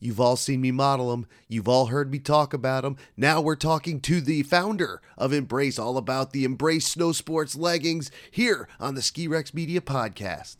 You've 0.00 0.20
all 0.20 0.36
seen 0.36 0.60
me 0.60 0.70
model 0.70 1.10
them. 1.10 1.26
You've 1.48 1.68
all 1.68 1.86
heard 1.86 2.10
me 2.10 2.18
talk 2.18 2.54
about 2.54 2.82
them. 2.82 2.96
Now 3.16 3.40
we're 3.40 3.56
talking 3.56 4.00
to 4.02 4.20
the 4.20 4.42
founder 4.42 5.00
of 5.16 5.32
Imbrace, 5.32 5.78
all 5.78 5.96
about 5.96 6.32
the 6.32 6.46
Imbrace 6.46 6.82
Snow 6.82 7.12
Sports 7.12 7.56
leggings 7.56 8.10
here 8.30 8.68
on 8.78 8.94
the 8.94 9.02
Ski 9.02 9.26
Rex 9.26 9.52
Media 9.52 9.80
Podcast. 9.80 10.58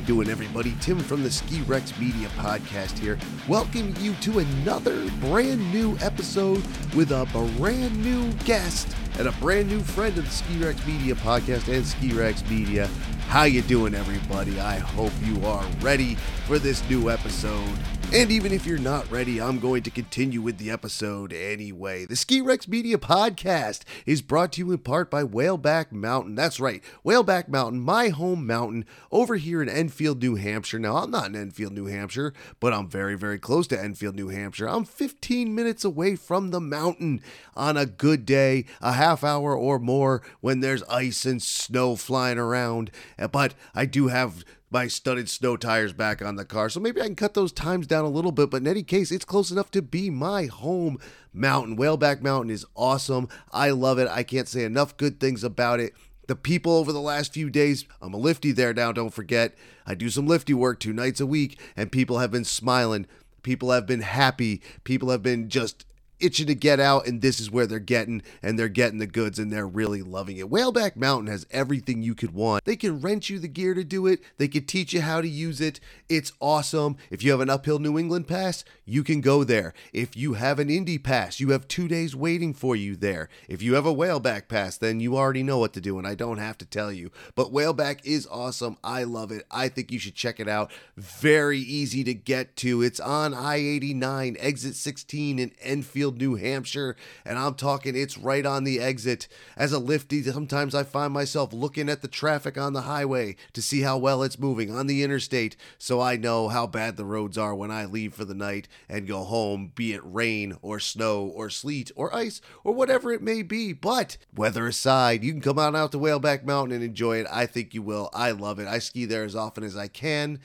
We 0.00 0.06
doing, 0.06 0.30
everybody? 0.30 0.74
Tim 0.80 0.98
from 0.98 1.22
the 1.22 1.30
Ski 1.30 1.60
Rex 1.62 1.98
Media 1.98 2.28
Podcast 2.38 2.98
here, 2.98 3.18
Welcome 3.48 3.94
you 4.00 4.14
to 4.22 4.38
another 4.38 5.10
brand 5.20 5.72
new 5.72 5.96
episode 6.00 6.62
with 6.94 7.10
a 7.10 7.28
brand 7.58 8.02
new 8.02 8.32
guest 8.44 8.94
and 9.18 9.28
a 9.28 9.32
brand 9.32 9.68
new 9.68 9.80
friend 9.80 10.16
of 10.16 10.24
the 10.24 10.30
Ski 10.30 10.56
Rex 10.58 10.86
Media 10.86 11.14
Podcast 11.16 11.70
and 11.72 11.86
Ski 11.86 12.12
Rex 12.12 12.48
Media. 12.48 12.86
How 13.28 13.42
you 13.44 13.60
doing, 13.62 13.94
everybody? 13.94 14.58
I 14.58 14.78
hope 14.78 15.12
you 15.22 15.44
are 15.44 15.66
ready 15.80 16.14
for 16.46 16.58
this 16.58 16.88
new 16.88 17.10
episode. 17.10 17.68
And 18.12 18.32
even 18.32 18.50
if 18.50 18.66
you're 18.66 18.76
not 18.76 19.08
ready, 19.08 19.40
I'm 19.40 19.60
going 19.60 19.84
to 19.84 19.90
continue 19.90 20.42
with 20.42 20.58
the 20.58 20.68
episode 20.68 21.32
anyway. 21.32 22.06
The 22.06 22.16
Ski 22.16 22.40
Rex 22.40 22.66
Media 22.66 22.98
Podcast 22.98 23.82
is 24.04 24.20
brought 24.20 24.54
to 24.54 24.62
you 24.62 24.72
in 24.72 24.78
part 24.78 25.12
by 25.12 25.22
Whaleback 25.22 25.92
Mountain. 25.92 26.34
That's 26.34 26.58
right, 26.58 26.82
Whaleback 27.06 27.46
Mountain, 27.46 27.78
my 27.78 28.08
home 28.08 28.44
mountain 28.48 28.84
over 29.12 29.36
here 29.36 29.62
in 29.62 29.68
Enfield, 29.68 30.20
New 30.20 30.34
Hampshire. 30.34 30.80
Now, 30.80 30.96
I'm 30.96 31.12
not 31.12 31.26
in 31.26 31.36
Enfield, 31.36 31.72
New 31.72 31.86
Hampshire, 31.86 32.34
but 32.58 32.72
I'm 32.72 32.88
very, 32.88 33.16
very 33.16 33.38
close 33.38 33.68
to 33.68 33.80
Enfield, 33.80 34.16
New 34.16 34.28
Hampshire. 34.28 34.68
I'm 34.68 34.84
15 34.84 35.54
minutes 35.54 35.84
away 35.84 36.16
from 36.16 36.50
the 36.50 36.60
mountain 36.60 37.20
on 37.54 37.76
a 37.76 37.86
good 37.86 38.26
day, 38.26 38.64
a 38.82 38.94
half 38.94 39.22
hour 39.22 39.56
or 39.56 39.78
more 39.78 40.20
when 40.40 40.58
there's 40.58 40.82
ice 40.84 41.24
and 41.24 41.40
snow 41.40 41.94
flying 41.94 42.38
around. 42.38 42.90
But 43.30 43.54
I 43.72 43.86
do 43.86 44.08
have 44.08 44.44
my 44.70 44.86
studded 44.86 45.28
snow 45.28 45.56
tires 45.56 45.92
back 45.92 46.22
on 46.22 46.36
the 46.36 46.44
car. 46.44 46.68
So 46.68 46.80
maybe 46.80 47.00
I 47.00 47.06
can 47.06 47.16
cut 47.16 47.34
those 47.34 47.52
times 47.52 47.86
down 47.86 48.04
a 48.04 48.10
little 48.10 48.32
bit. 48.32 48.50
But 48.50 48.58
in 48.58 48.68
any 48.68 48.82
case, 48.82 49.10
it's 49.10 49.24
close 49.24 49.50
enough 49.50 49.70
to 49.72 49.82
be 49.82 50.10
my 50.10 50.46
home 50.46 50.98
mountain. 51.32 51.76
Whaleback 51.76 52.22
Mountain 52.22 52.50
is 52.50 52.66
awesome. 52.76 53.28
I 53.52 53.70
love 53.70 53.98
it. 53.98 54.08
I 54.08 54.22
can't 54.22 54.48
say 54.48 54.64
enough 54.64 54.96
good 54.96 55.18
things 55.18 55.42
about 55.42 55.80
it. 55.80 55.92
The 56.28 56.36
people 56.36 56.72
over 56.72 56.92
the 56.92 57.00
last 57.00 57.34
few 57.34 57.50
days, 57.50 57.86
I'm 58.00 58.14
a 58.14 58.16
lifty 58.16 58.52
there 58.52 58.72
now, 58.72 58.92
don't 58.92 59.12
forget. 59.12 59.56
I 59.84 59.96
do 59.96 60.08
some 60.08 60.28
lifty 60.28 60.54
work 60.54 60.78
two 60.78 60.92
nights 60.92 61.20
a 61.20 61.26
week, 61.26 61.58
and 61.76 61.90
people 61.90 62.20
have 62.20 62.30
been 62.30 62.44
smiling. 62.44 63.06
People 63.42 63.72
have 63.72 63.84
been 63.84 64.02
happy. 64.02 64.62
People 64.84 65.10
have 65.10 65.24
been 65.24 65.48
just 65.48 65.84
itching 66.20 66.46
to 66.46 66.54
get 66.54 66.80
out, 66.80 67.06
and 67.06 67.20
this 67.20 67.40
is 67.40 67.50
where 67.50 67.66
they're 67.66 67.78
getting, 67.78 68.22
and 68.42 68.58
they're 68.58 68.68
getting 68.68 68.98
the 68.98 69.06
goods, 69.06 69.38
and 69.38 69.52
they're 69.52 69.66
really 69.66 70.02
loving 70.02 70.36
it. 70.36 70.50
Whaleback 70.50 70.96
Mountain 70.96 71.28
has 71.28 71.46
everything 71.50 72.02
you 72.02 72.14
could 72.14 72.32
want. 72.32 72.64
They 72.64 72.76
can 72.76 73.00
rent 73.00 73.30
you 73.30 73.38
the 73.38 73.48
gear 73.48 73.74
to 73.74 73.84
do 73.84 74.06
it, 74.06 74.20
they 74.38 74.48
can 74.48 74.64
teach 74.64 74.92
you 74.92 75.00
how 75.00 75.20
to 75.20 75.28
use 75.28 75.60
it. 75.60 75.80
It's 76.08 76.32
awesome. 76.40 76.96
If 77.10 77.22
you 77.22 77.30
have 77.30 77.40
an 77.40 77.50
uphill 77.50 77.78
New 77.78 77.98
England 77.98 78.28
pass, 78.28 78.64
you 78.84 79.02
can 79.02 79.20
go 79.20 79.44
there. 79.44 79.72
If 79.92 80.16
you 80.16 80.34
have 80.34 80.58
an 80.58 80.70
Indy 80.70 80.98
pass, 80.98 81.40
you 81.40 81.50
have 81.50 81.68
two 81.68 81.88
days 81.88 82.14
waiting 82.14 82.52
for 82.52 82.76
you 82.76 82.96
there. 82.96 83.28
If 83.48 83.62
you 83.62 83.74
have 83.74 83.86
a 83.86 83.94
Whaleback 83.94 84.48
pass, 84.48 84.76
then 84.76 85.00
you 85.00 85.16
already 85.16 85.42
know 85.42 85.58
what 85.58 85.72
to 85.74 85.80
do, 85.80 85.98
and 85.98 86.06
I 86.06 86.14
don't 86.14 86.38
have 86.38 86.58
to 86.58 86.66
tell 86.66 86.92
you. 86.92 87.10
But 87.34 87.52
Whaleback 87.52 88.00
is 88.04 88.26
awesome. 88.30 88.76
I 88.82 89.04
love 89.04 89.30
it. 89.32 89.46
I 89.50 89.68
think 89.68 89.90
you 89.90 89.98
should 89.98 90.14
check 90.14 90.40
it 90.40 90.48
out. 90.48 90.70
Very 90.96 91.58
easy 91.58 92.04
to 92.04 92.14
get 92.14 92.56
to. 92.56 92.82
It's 92.82 93.00
on 93.00 93.32
I 93.32 93.56
89, 93.56 94.36
exit 94.38 94.74
16 94.74 95.38
in 95.38 95.52
Enfield. 95.60 96.09
New 96.18 96.36
Hampshire, 96.36 96.96
and 97.24 97.38
I'm 97.38 97.54
talking 97.54 97.96
it's 97.96 98.18
right 98.18 98.44
on 98.44 98.64
the 98.64 98.80
exit. 98.80 99.28
As 99.56 99.72
a 99.72 99.78
lifty, 99.78 100.22
sometimes 100.22 100.74
I 100.74 100.82
find 100.82 101.12
myself 101.12 101.52
looking 101.52 101.88
at 101.88 102.02
the 102.02 102.08
traffic 102.08 102.56
on 102.58 102.72
the 102.72 102.82
highway 102.82 103.36
to 103.52 103.62
see 103.62 103.82
how 103.82 103.98
well 103.98 104.22
it's 104.22 104.38
moving 104.38 104.74
on 104.74 104.86
the 104.86 105.02
interstate, 105.02 105.56
so 105.78 106.00
I 106.00 106.16
know 106.16 106.48
how 106.48 106.66
bad 106.66 106.96
the 106.96 107.04
roads 107.04 107.36
are 107.38 107.54
when 107.54 107.70
I 107.70 107.84
leave 107.84 108.14
for 108.14 108.24
the 108.24 108.34
night 108.34 108.68
and 108.88 109.06
go 109.06 109.24
home, 109.24 109.72
be 109.74 109.92
it 109.92 110.02
rain 110.04 110.56
or 110.62 110.80
snow 110.80 111.24
or 111.24 111.50
sleet 111.50 111.90
or 111.94 112.14
ice 112.14 112.40
or 112.64 112.72
whatever 112.72 113.12
it 113.12 113.22
may 113.22 113.42
be. 113.42 113.72
But 113.72 114.16
weather 114.34 114.66
aside, 114.66 115.24
you 115.24 115.32
can 115.32 115.40
come 115.40 115.58
on 115.58 115.76
out 115.76 115.92
to 115.92 115.98
Whaleback 115.98 116.44
Mountain 116.44 116.74
and 116.74 116.84
enjoy 116.84 117.18
it. 117.18 117.26
I 117.30 117.46
think 117.46 117.74
you 117.74 117.82
will. 117.82 118.10
I 118.12 118.30
love 118.30 118.58
it. 118.58 118.68
I 118.68 118.78
ski 118.78 119.04
there 119.04 119.24
as 119.24 119.36
often 119.36 119.64
as 119.64 119.76
I 119.76 119.88
can. 119.88 120.40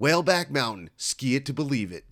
Whaleback 0.00 0.50
Mountain, 0.50 0.90
ski 0.96 1.36
it 1.36 1.46
to 1.46 1.52
believe 1.52 1.92
it. 1.92 2.04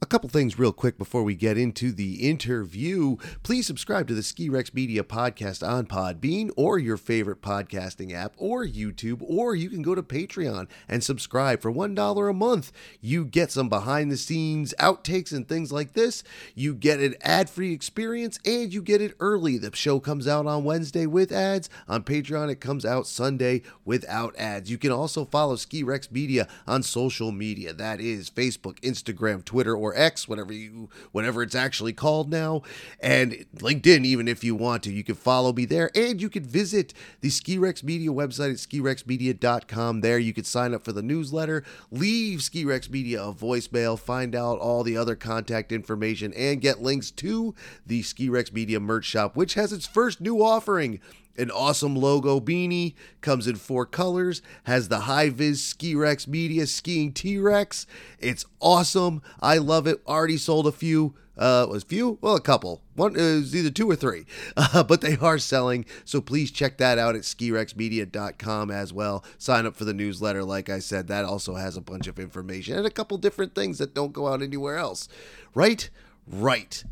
A 0.00 0.06
couple 0.06 0.28
things 0.28 0.60
real 0.60 0.72
quick 0.72 0.96
before 0.96 1.24
we 1.24 1.34
get 1.34 1.58
into 1.58 1.90
the 1.90 2.28
interview. 2.28 3.16
Please 3.42 3.66
subscribe 3.66 4.06
to 4.06 4.14
the 4.14 4.22
Ski 4.22 4.48
Rex 4.48 4.72
Media 4.72 5.02
podcast 5.02 5.66
on 5.66 5.86
Podbean 5.86 6.50
or 6.56 6.78
your 6.78 6.96
favorite 6.96 7.42
podcasting 7.42 8.12
app 8.12 8.32
or 8.36 8.64
YouTube, 8.64 9.20
or 9.20 9.56
you 9.56 9.68
can 9.68 9.82
go 9.82 9.96
to 9.96 10.02
Patreon 10.04 10.68
and 10.88 11.02
subscribe 11.02 11.60
for 11.60 11.72
$1 11.72 12.30
a 12.30 12.32
month. 12.32 12.70
You 13.00 13.24
get 13.24 13.50
some 13.50 13.68
behind 13.68 14.12
the 14.12 14.16
scenes 14.16 14.72
outtakes 14.78 15.32
and 15.32 15.48
things 15.48 15.72
like 15.72 15.94
this. 15.94 16.22
You 16.54 16.76
get 16.76 17.00
an 17.00 17.16
ad 17.20 17.50
free 17.50 17.72
experience 17.72 18.38
and 18.44 18.72
you 18.72 18.82
get 18.82 19.02
it 19.02 19.16
early. 19.18 19.58
The 19.58 19.74
show 19.74 19.98
comes 19.98 20.28
out 20.28 20.46
on 20.46 20.62
Wednesday 20.62 21.06
with 21.06 21.32
ads. 21.32 21.68
On 21.88 22.04
Patreon, 22.04 22.52
it 22.52 22.60
comes 22.60 22.84
out 22.84 23.08
Sunday 23.08 23.62
without 23.84 24.36
ads. 24.38 24.70
You 24.70 24.78
can 24.78 24.92
also 24.92 25.24
follow 25.24 25.56
Ski 25.56 25.82
Rex 25.82 26.08
Media 26.08 26.46
on 26.68 26.84
social 26.84 27.32
media. 27.32 27.72
That 27.72 28.00
is 28.00 28.30
Facebook, 28.30 28.78
Instagram, 28.82 29.44
Twitter, 29.44 29.74
or 29.74 29.87
or 29.88 29.96
X, 29.96 30.28
whatever 30.28 30.52
you 30.52 30.88
whatever 31.12 31.42
it's 31.42 31.54
actually 31.54 31.92
called 31.92 32.30
now, 32.30 32.62
and 33.00 33.46
LinkedIn 33.56 34.04
even 34.04 34.28
if 34.28 34.44
you 34.44 34.54
want 34.54 34.82
to. 34.84 34.92
You 34.92 35.04
can 35.04 35.14
follow 35.14 35.52
me 35.52 35.64
there 35.64 35.90
and 35.94 36.20
you 36.20 36.28
can 36.28 36.44
visit 36.44 36.92
the 37.20 37.30
Ski 37.30 37.58
Rex 37.58 37.82
Media 37.82 38.10
website 38.10 38.50
at 38.50 38.56
skirexmedia.com. 38.56 40.00
There 40.00 40.18
you 40.18 40.32
can 40.32 40.44
sign 40.44 40.74
up 40.74 40.84
for 40.84 40.92
the 40.92 41.02
newsletter, 41.02 41.64
leave 41.90 42.42
Ski 42.42 42.64
Rex 42.64 42.90
Media 42.90 43.22
a 43.22 43.32
voicemail, 43.32 43.98
find 43.98 44.34
out 44.34 44.58
all 44.58 44.82
the 44.82 44.96
other 44.96 45.16
contact 45.16 45.72
information 45.72 46.32
and 46.34 46.60
get 46.60 46.82
links 46.82 47.10
to 47.12 47.54
the 47.86 48.02
Ski 48.02 48.28
Rex 48.28 48.52
Media 48.52 48.80
merch 48.80 49.04
shop 49.04 49.36
which 49.36 49.54
has 49.54 49.72
its 49.72 49.86
first 49.86 50.20
new 50.20 50.42
offering 50.42 51.00
an 51.38 51.50
awesome 51.50 51.94
logo 51.94 52.40
beanie, 52.40 52.94
comes 53.20 53.46
in 53.46 53.56
four 53.56 53.86
colors, 53.86 54.42
has 54.64 54.88
the 54.88 55.00
high 55.00 55.30
vis 55.30 55.62
Ski 55.62 55.94
Rex 55.94 56.26
Media 56.26 56.66
skiing 56.66 57.12
T 57.12 57.38
Rex. 57.38 57.86
It's 58.18 58.44
awesome. 58.60 59.22
I 59.40 59.58
love 59.58 59.86
it. 59.86 60.02
Already 60.06 60.36
sold 60.36 60.66
a 60.66 60.72
few. 60.72 61.14
Uh, 61.38 61.64
was 61.70 61.84
few? 61.84 62.18
Well, 62.20 62.34
a 62.34 62.40
couple. 62.40 62.82
One 62.96 63.14
is 63.16 63.54
either 63.54 63.70
two 63.70 63.88
or 63.88 63.94
three, 63.94 64.26
uh, 64.56 64.82
but 64.82 65.00
they 65.00 65.16
are 65.18 65.38
selling. 65.38 65.84
So 66.04 66.20
please 66.20 66.50
check 66.50 66.78
that 66.78 66.98
out 66.98 67.14
at 67.14 67.22
skirexmedia.com 67.22 68.70
as 68.72 68.92
well. 68.92 69.24
Sign 69.38 69.64
up 69.64 69.76
for 69.76 69.84
the 69.84 69.94
newsletter. 69.94 70.42
Like 70.42 70.68
I 70.68 70.80
said, 70.80 71.06
that 71.06 71.24
also 71.24 71.54
has 71.54 71.76
a 71.76 71.80
bunch 71.80 72.08
of 72.08 72.18
information 72.18 72.76
and 72.76 72.86
a 72.86 72.90
couple 72.90 73.16
different 73.18 73.54
things 73.54 73.78
that 73.78 73.94
don't 73.94 74.12
go 74.12 74.26
out 74.26 74.42
anywhere 74.42 74.76
else. 74.76 75.08
Right? 75.54 75.88
Right. 76.26 76.82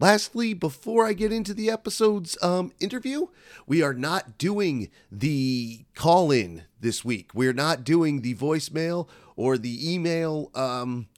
Lastly, 0.00 0.54
before 0.54 1.06
I 1.06 1.12
get 1.12 1.32
into 1.32 1.52
the 1.52 1.70
episode's 1.70 2.40
um, 2.40 2.72
interview, 2.78 3.26
we 3.66 3.82
are 3.82 3.94
not 3.94 4.38
doing 4.38 4.90
the 5.10 5.86
call 5.96 6.30
in 6.30 6.62
this 6.80 7.04
week. 7.04 7.34
We're 7.34 7.52
not 7.52 7.82
doing 7.82 8.20
the 8.20 8.36
voicemail 8.36 9.08
or 9.34 9.58
the 9.58 9.92
email 9.92 10.52
um, 10.54 11.08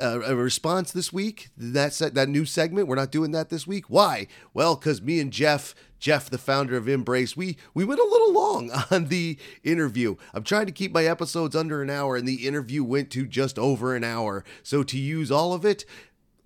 uh, 0.00 0.34
response 0.36 0.92
this 0.92 1.12
week. 1.12 1.48
That's 1.56 1.98
that 1.98 2.28
new 2.28 2.44
segment. 2.44 2.86
We're 2.86 2.94
not 2.94 3.10
doing 3.10 3.32
that 3.32 3.50
this 3.50 3.66
week. 3.66 3.86
Why? 3.88 4.28
Well, 4.54 4.76
because 4.76 5.02
me 5.02 5.18
and 5.18 5.32
Geoff, 5.32 5.74
Geoff, 5.98 6.30
the 6.30 6.38
founder 6.38 6.76
of 6.76 6.84
Imbrace, 6.86 7.36
we 7.36 7.56
we 7.74 7.84
went 7.84 8.00
a 8.00 8.04
little 8.04 8.32
long 8.32 8.70
on 8.92 9.06
the 9.06 9.38
interview. 9.64 10.14
I'm 10.32 10.44
trying 10.44 10.66
to 10.66 10.72
keep 10.72 10.92
my 10.92 11.04
episodes 11.04 11.56
under 11.56 11.82
an 11.82 11.90
hour, 11.90 12.16
and 12.16 12.26
the 12.26 12.46
interview 12.46 12.84
went 12.84 13.10
to 13.10 13.26
just 13.26 13.58
over 13.58 13.94
an 13.94 14.04
hour. 14.04 14.44
So 14.62 14.82
to 14.84 14.98
use 14.98 15.30
all 15.30 15.52
of 15.52 15.64
it, 15.64 15.84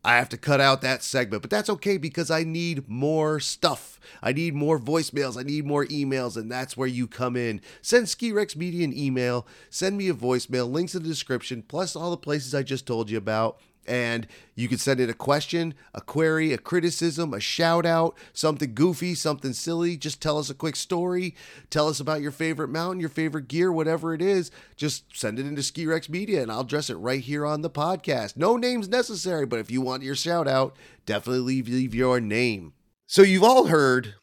I 0.05 0.17
have 0.17 0.29
to 0.31 0.37
cut 0.37 0.61
out 0.61 0.83
that 0.83 1.03
segment, 1.03 1.43
but 1.43 1.51
that's 1.51 1.71
okay 1.71 1.97
because 1.97 2.31
I 2.31 2.45
need 2.45 2.89
more 2.89 3.41
stuff. 3.41 3.99
I 4.23 4.33
need 4.33 4.55
more 4.55 4.79
voicemails. 4.79 5.39
I 5.39 5.45
need 5.45 5.65
more 5.65 5.87
emails, 5.87 6.37
and 6.37 6.53
that's 6.53 6.77
where 6.77 6.87
you 6.87 7.06
come 7.06 7.37
in. 7.37 7.62
Send 7.81 8.11
Ski 8.11 8.31
Rex 8.31 8.55
Media 8.55 8.85
an 8.85 8.97
email, 8.97 9.47
send 9.71 9.97
me 9.97 10.11
a 10.11 10.15
voicemail, 10.15 10.71
links 10.71 10.95
in 10.95 11.03
the 11.03 11.09
description, 11.09 11.62
plus 11.67 11.97
all 11.97 12.11
the 12.11 12.19
places 12.19 12.55
I 12.55 12.62
just 12.62 12.87
told 12.87 13.09
you 13.09 13.17
about. 13.17 13.59
And 13.86 14.26
you 14.54 14.69
can 14.69 14.78
send 14.78 15.00
in 15.00 15.10
a 15.10 15.14
question, 15.14 15.75
a 15.92 16.00
query, 16.00 16.52
a 16.52 16.58
criticism, 16.58 17.34
a 17.34 17.40
shout 17.40 17.84
out, 17.84 18.16
something 18.32 18.75
goofy, 18.75 19.14
something 19.14 19.52
silly. 19.52 19.96
Just 19.96 20.22
tell 20.22 20.38
us 20.38 20.50
a 20.50 20.54
quick 20.54 20.76
story. 20.76 21.34
Tell 21.70 21.88
us 21.88 22.00
about 22.00 22.22
your 22.22 22.31
favorite 22.31 22.69
mountain, 22.69 23.00
your 23.00 23.08
favorite 23.08 23.48
gear, 23.48 23.72
whatever 23.72 24.14
it 24.14 24.22
is. 24.22 24.50
Just 24.76 25.04
send 25.16 25.38
it 25.38 25.46
into 25.46 25.62
Ski 25.62 25.86
Rex 25.86 26.08
Media 26.08 26.42
and 26.42 26.50
I'll 26.50 26.60
address 26.60 26.90
it 26.90 26.96
right 26.96 27.20
here 27.20 27.44
on 27.44 27.62
the 27.62 27.70
podcast. 27.70 28.36
No 28.36 28.56
names 28.56 28.88
necessary, 28.88 29.46
but 29.46 29.58
if 29.58 29.70
you 29.70 29.81
want 29.81 30.02
your 30.02 30.14
shout 30.14 30.48
out, 30.48 30.76
definitely 31.06 31.42
leave, 31.42 31.69
leave 31.69 31.94
your 31.94 32.20
name. 32.20 32.72
So 33.06 33.22
you've 33.22 33.44
all 33.44 33.66
heard 33.66 34.14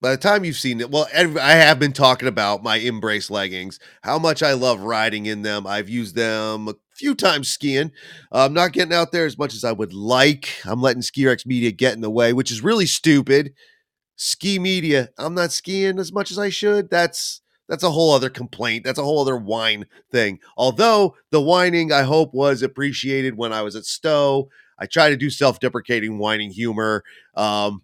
by 0.00 0.10
the 0.10 0.16
time 0.18 0.44
you've 0.44 0.56
seen 0.56 0.80
it, 0.80 0.90
well, 0.90 1.08
I 1.14 1.54
have 1.54 1.78
been 1.78 1.92
talking 1.92 2.28
about 2.28 2.62
my 2.62 2.78
Imbrace 2.78 3.30
leggings, 3.30 3.80
how 4.02 4.18
much 4.18 4.42
I 4.42 4.52
love 4.52 4.80
riding 4.80 5.26
in 5.26 5.42
them. 5.42 5.66
I've 5.66 5.88
used 5.88 6.14
them 6.14 6.74
few 6.96 7.14
times 7.14 7.48
skiing. 7.48 7.92
I'm 8.32 8.54
not 8.54 8.72
getting 8.72 8.94
out 8.94 9.12
there 9.12 9.26
as 9.26 9.38
much 9.38 9.54
as 9.54 9.64
I 9.64 9.72
would 9.72 9.92
like. 9.92 10.54
I'm 10.64 10.80
letting 10.80 11.02
Ski 11.02 11.26
Rex 11.26 11.46
Media 11.46 11.70
get 11.70 11.94
in 11.94 12.00
the 12.00 12.10
way, 12.10 12.32
which 12.32 12.50
is 12.50 12.64
really 12.64 12.86
stupid. 12.86 13.52
Ski 14.16 14.58
Media, 14.58 15.10
I'm 15.18 15.34
not 15.34 15.52
skiing 15.52 15.98
as 15.98 16.12
much 16.12 16.30
as 16.30 16.38
I 16.38 16.48
should. 16.48 16.90
That's 16.90 17.42
that's 17.68 17.82
a 17.82 17.90
whole 17.90 18.12
other 18.12 18.30
complaint. 18.30 18.84
That's 18.84 18.98
a 18.98 19.02
whole 19.02 19.20
other 19.20 19.36
whine 19.36 19.86
thing. 20.10 20.38
Although 20.56 21.16
the 21.30 21.40
whining, 21.40 21.92
I 21.92 22.02
hope, 22.02 22.32
was 22.32 22.62
appreciated 22.62 23.36
when 23.36 23.52
I 23.52 23.62
was 23.62 23.76
at 23.76 23.84
Stowe. 23.84 24.48
I 24.78 24.86
try 24.86 25.10
to 25.10 25.16
do 25.16 25.30
self-deprecating 25.30 26.18
whining 26.18 26.50
humor. 26.50 27.02
Um, 27.34 27.82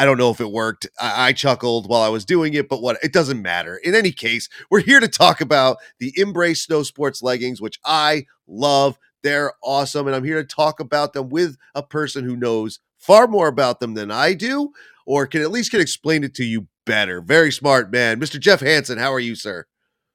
I 0.00 0.06
don't 0.06 0.16
know 0.16 0.30
if 0.30 0.40
it 0.40 0.50
worked. 0.50 0.88
I, 0.98 1.28
I, 1.28 1.32
chuckled 1.34 1.86
while 1.86 2.00
I 2.00 2.08
was 2.08 2.24
doing 2.24 2.54
it, 2.54 2.70
but 2.70 2.80
what 2.80 2.96
it 3.02 3.12
doesn't 3.12 3.42
matter. 3.42 3.76
In 3.76 3.94
any 3.94 4.12
case, 4.12 4.48
we're 4.70 4.80
here 4.80 4.98
to 4.98 5.08
talk 5.08 5.42
about 5.42 5.76
the 5.98 6.10
Imbrace 6.16 6.64
Snow 6.64 6.82
Sports 6.82 7.22
leggings, 7.22 7.60
which 7.60 7.78
I 7.84 8.24
love. 8.46 8.98
They're 9.22 9.52
awesome, 9.62 10.06
and 10.06 10.16
I'm 10.16 10.24
here 10.24 10.42
to 10.42 10.48
talk 10.48 10.80
about 10.80 11.12
them 11.12 11.28
with 11.28 11.58
a 11.74 11.82
person 11.82 12.24
who 12.24 12.34
knows 12.34 12.80
far 12.96 13.26
more 13.26 13.46
about 13.46 13.78
them 13.80 13.92
than 13.92 14.10
I 14.10 14.32
do, 14.32 14.72
or 15.04 15.26
can 15.26 15.42
at 15.42 15.50
least 15.50 15.70
can 15.70 15.82
explain 15.82 16.24
it 16.24 16.34
to 16.36 16.44
you 16.44 16.66
better. 16.86 17.20
Very 17.20 17.52
smart 17.52 17.92
man, 17.92 18.18
Mr. 18.18 18.40
Geoff 18.40 18.60
Hanson. 18.60 18.96
How 18.96 19.12
are 19.12 19.20
you, 19.20 19.34
sir? 19.34 19.66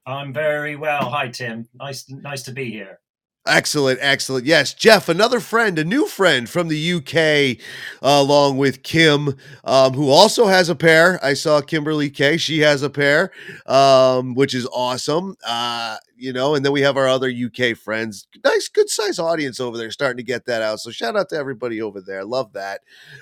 I'm 0.04 0.32
very 0.32 0.74
well. 0.74 1.10
Hi, 1.10 1.28
Tim. 1.28 1.68
Nice, 1.74 2.10
nice 2.10 2.42
to 2.42 2.52
be 2.52 2.72
here. 2.72 2.98
Excellent, 3.46 3.98
excellent. 4.02 4.44
Yes, 4.44 4.74
Geoff, 4.74 5.08
another 5.08 5.38
friend, 5.38 5.78
a 5.78 5.84
new 5.84 6.06
friend 6.06 6.48
from 6.48 6.66
the 6.68 6.92
UK, 6.94 7.58
uh, 8.02 8.20
along 8.20 8.58
with 8.58 8.82
Kim, 8.82 9.36
um, 9.64 9.92
who 9.94 10.10
also 10.10 10.46
has 10.46 10.68
a 10.68 10.74
pair. 10.74 11.24
I 11.24 11.34
saw 11.34 11.60
Kimberly 11.60 12.10
K. 12.10 12.38
She 12.38 12.58
has 12.60 12.82
a 12.82 12.90
pair, 12.90 13.30
um, 13.66 14.34
which 14.34 14.52
is 14.52 14.66
awesome. 14.72 15.36
Uh, 15.46 15.96
you 16.16 16.32
know, 16.32 16.54
and 16.56 16.64
then 16.64 16.72
we 16.72 16.80
have 16.80 16.96
our 16.96 17.06
other 17.06 17.30
UK 17.30 17.76
friends. 17.76 18.26
Nice, 18.44 18.68
good 18.68 18.88
size 18.88 19.18
audience 19.18 19.60
over 19.60 19.78
there, 19.78 19.90
starting 19.92 20.16
to 20.16 20.22
get 20.24 20.46
that 20.46 20.62
out. 20.62 20.80
So 20.80 20.90
shout 20.90 21.16
out 21.16 21.28
to 21.28 21.36
everybody 21.36 21.80
over 21.80 22.00
there. 22.00 22.24
Love 22.24 22.52
that. 22.54 22.80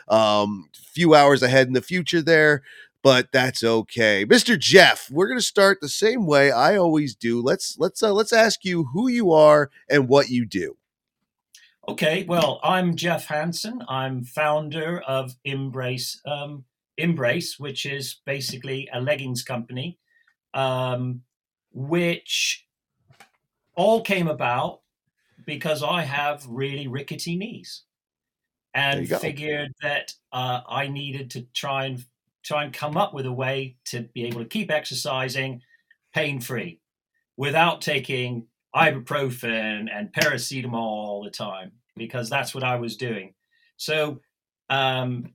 Um, 0.09 0.69
few 0.73 1.15
hours 1.15 1.43
ahead 1.43 1.67
in 1.67 1.73
the 1.75 1.83
future 1.83 2.23
there 2.23 2.63
but 3.05 3.31
that's 3.33 3.63
okay. 3.63 4.25
Mr. 4.25 4.59
Geoff, 4.59 5.11
we're 5.11 5.27
going 5.27 5.39
to 5.39 5.45
start 5.45 5.83
the 5.83 5.91
same 5.91 6.27
way 6.27 6.51
I 6.51 6.77
always 6.79 7.15
do. 7.15 7.43
Let's 7.43 7.77
let's 7.79 8.03
uh, 8.03 8.15
let's 8.15 8.33
ask 8.33 8.65
you 8.65 8.85
who 8.95 9.09
you 9.09 9.31
are 9.31 9.71
and 9.91 10.09
what 10.09 10.31
you 10.31 10.47
do. 10.47 10.79
Okay, 11.87 12.25
well, 12.27 12.61
I'm 12.65 12.97
Geoff 12.97 13.27
Hanson. 13.27 13.83
I'm 13.91 14.25
founder 14.25 15.03
of 15.03 15.37
Imbrace 15.47 16.17
um, 16.27 16.65
Imbrace, 16.99 17.61
which 17.61 17.85
is 17.85 18.23
basically 18.25 18.89
a 18.91 19.03
leggings 19.03 19.45
company, 19.45 19.99
um, 20.55 21.21
which 21.73 22.67
all 23.77 24.01
came 24.01 24.29
about 24.29 24.81
because 25.45 25.83
I 25.83 26.03
have 26.03 26.47
really 26.49 26.89
rickety 26.89 27.37
knees 27.37 27.83
and 28.73 29.07
figured 29.07 29.73
that 29.83 30.15
uh, 30.33 30.63
I 30.67 30.89
needed 30.89 31.31
to 31.33 31.43
try 31.53 31.85
and 31.85 32.05
try 32.45 32.65
and 32.65 32.73
come 32.73 32.97
up 32.97 33.15
with 33.15 33.27
a 33.27 33.33
way 33.33 33.77
to 33.87 34.03
be 34.15 34.25
able 34.25 34.41
to 34.41 34.49
keep 34.49 34.71
exercising 34.71 35.61
pain 36.15 36.41
free 36.41 36.81
without 37.37 37.81
taking 37.81 38.47
ibuprofen 38.75 39.89
and 39.93 40.13
paracetamol 40.13 40.75
all 40.75 41.25
the 41.25 41.31
time 41.31 41.73
because 41.97 42.29
that's 42.29 42.55
what 42.55 42.65
I 42.65 42.77
was 42.77 42.97
doing. 42.97 43.35
So, 43.77 44.21
um, 44.69 45.33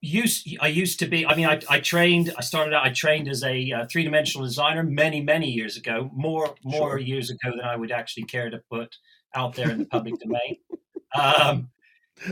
used 0.00 0.48
I 0.60 0.68
used 0.68 0.98
to 0.98 1.06
be. 1.06 1.26
I 1.26 1.34
mean, 1.34 1.46
I, 1.46 1.60
I 1.68 1.80
trained. 1.80 2.32
I 2.36 2.42
started 2.42 2.74
out. 2.74 2.84
I 2.84 2.90
trained 2.90 3.28
as 3.28 3.42
a 3.44 3.72
uh, 3.72 3.86
three 3.90 4.04
dimensional 4.04 4.46
designer 4.46 4.82
many 4.82 5.22
many 5.22 5.48
years 5.50 5.76
ago. 5.76 6.10
More 6.12 6.54
more 6.64 6.90
sure. 6.90 6.98
years 6.98 7.30
ago 7.30 7.50
than 7.56 7.64
I 7.64 7.76
would 7.76 7.92
actually 7.92 8.24
care 8.24 8.50
to 8.50 8.60
put 8.70 8.94
out 9.34 9.54
there 9.54 9.70
in 9.70 9.78
the 9.78 9.86
public 9.86 10.18
domain. 10.20 10.56
Um, 11.14 11.68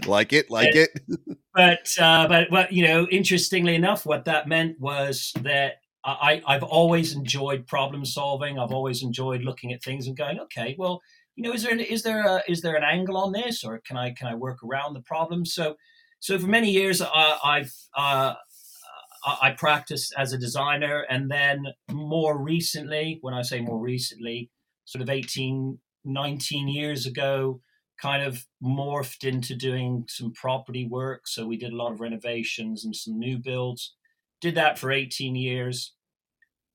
like 0.07 0.33
it, 0.33 0.51
like 0.51 0.75
it. 0.75 0.91
but 1.55 1.89
uh, 2.01 2.29
but 2.29 2.51
well, 2.51 2.67
you 2.71 2.87
know, 2.87 3.07
interestingly 3.11 3.75
enough, 3.75 4.07
what 4.07 4.25
that 4.27 4.49
meant 4.49 4.81
was 4.81 5.33
that 5.43 5.81
I 6.05 6.43
I've 6.47 6.63
always 6.63 7.15
enjoyed 7.15 7.67
problem 7.67 8.05
solving. 8.05 8.59
I've 8.59 8.73
always 8.73 9.03
enjoyed 9.03 9.43
looking 9.43 9.73
at 9.73 9.83
things 9.83 10.07
and 10.07 10.17
going, 10.17 10.39
okay, 10.41 10.75
well, 10.79 11.01
you 11.37 11.43
know, 11.43 11.53
is 11.53 11.63
there 11.63 11.73
an, 11.73 11.81
is 11.81 12.03
there 12.03 12.25
a, 12.25 12.43
is 12.49 12.63
there 12.63 12.77
an 12.77 12.85
angle 12.85 13.17
on 13.17 13.33
this, 13.33 13.65
or 13.65 13.81
can 13.81 13.97
I 13.97 14.13
can 14.13 14.29
I 14.29 14.35
work 14.35 14.59
around 14.63 14.95
the 14.95 15.03
problem? 15.03 15.45
So 15.45 15.77
so 16.21 16.39
for 16.39 16.47
many 16.47 16.71
years, 16.71 17.01
uh, 17.01 17.39
I've 17.45 17.73
uh, 17.97 18.35
I 19.25 19.51
practiced 19.51 20.15
as 20.17 20.33
a 20.33 20.39
designer, 20.39 21.05
and 21.11 21.31
then 21.31 21.67
more 21.91 22.43
recently, 22.43 23.19
when 23.21 23.35
I 23.35 23.43
say 23.43 23.61
more 23.61 23.79
recently, 23.79 24.51
sort 24.85 25.03
of 25.03 25.11
18, 25.11 25.79
19 26.05 26.69
years 26.69 27.07
ago, 27.07 27.61
kind 28.01 28.23
of 28.23 28.47
morphed 28.63 29.29
into 29.29 29.55
doing 29.55 30.05
some 30.09 30.33
property 30.33 30.87
work. 30.87 31.27
So 31.29 31.47
we 31.47 31.57
did 31.57 31.73
a 31.73 31.77
lot 31.77 31.93
of 31.93 32.01
renovations 32.01 32.85
and 32.85 32.95
some 32.95 33.19
new 33.19 33.39
builds. 33.39 33.95
Did 34.41 34.55
that 34.55 34.79
for 34.79 34.91
18 34.91 35.37
years. 35.37 35.95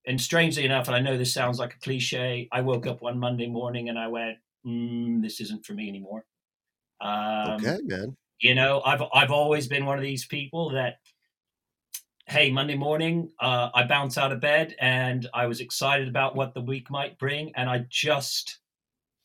And 0.08 0.22
strangely 0.22 0.66
enough, 0.66 0.88
and 0.88 0.96
I 0.96 1.00
know 1.00 1.18
this 1.18 1.34
sounds 1.34 1.58
like 1.58 1.74
a 1.74 1.80
cliche, 1.80 2.48
I 2.52 2.62
woke 2.62 2.86
up 2.86 3.02
one 3.02 3.18
Monday 3.20 3.48
morning 3.48 3.90
and 3.90 3.98
I 3.98 4.08
went, 4.08 4.38
mm, 4.66 5.20
"This 5.22 5.42
isn't 5.42 5.66
for 5.66 5.74
me 5.74 5.90
anymore." 5.90 6.26
Um, 7.02 7.54
okay, 7.56 7.80
man. 7.84 8.16
You 8.40 8.56
know, 8.56 8.82
I've 8.86 9.02
I've 9.14 9.32
always 9.32 9.68
been 9.68 9.86
one 9.86 9.98
of 9.98 10.04
these 10.04 10.26
people 10.28 10.72
that, 10.72 10.98
hey, 12.28 12.52
Monday 12.52 12.76
morning, 12.76 13.32
uh, 13.40 13.70
I 13.74 13.86
bounce 13.86 14.18
out 14.18 14.32
of 14.32 14.42
bed 14.42 14.76
and 14.80 15.28
I 15.34 15.48
was 15.48 15.60
excited 15.60 16.08
about 16.08 16.36
what 16.36 16.54
the 16.54 16.62
week 16.62 16.92
might 16.92 17.18
bring, 17.18 17.56
and 17.56 17.70
I 17.70 17.86
just 17.90 18.60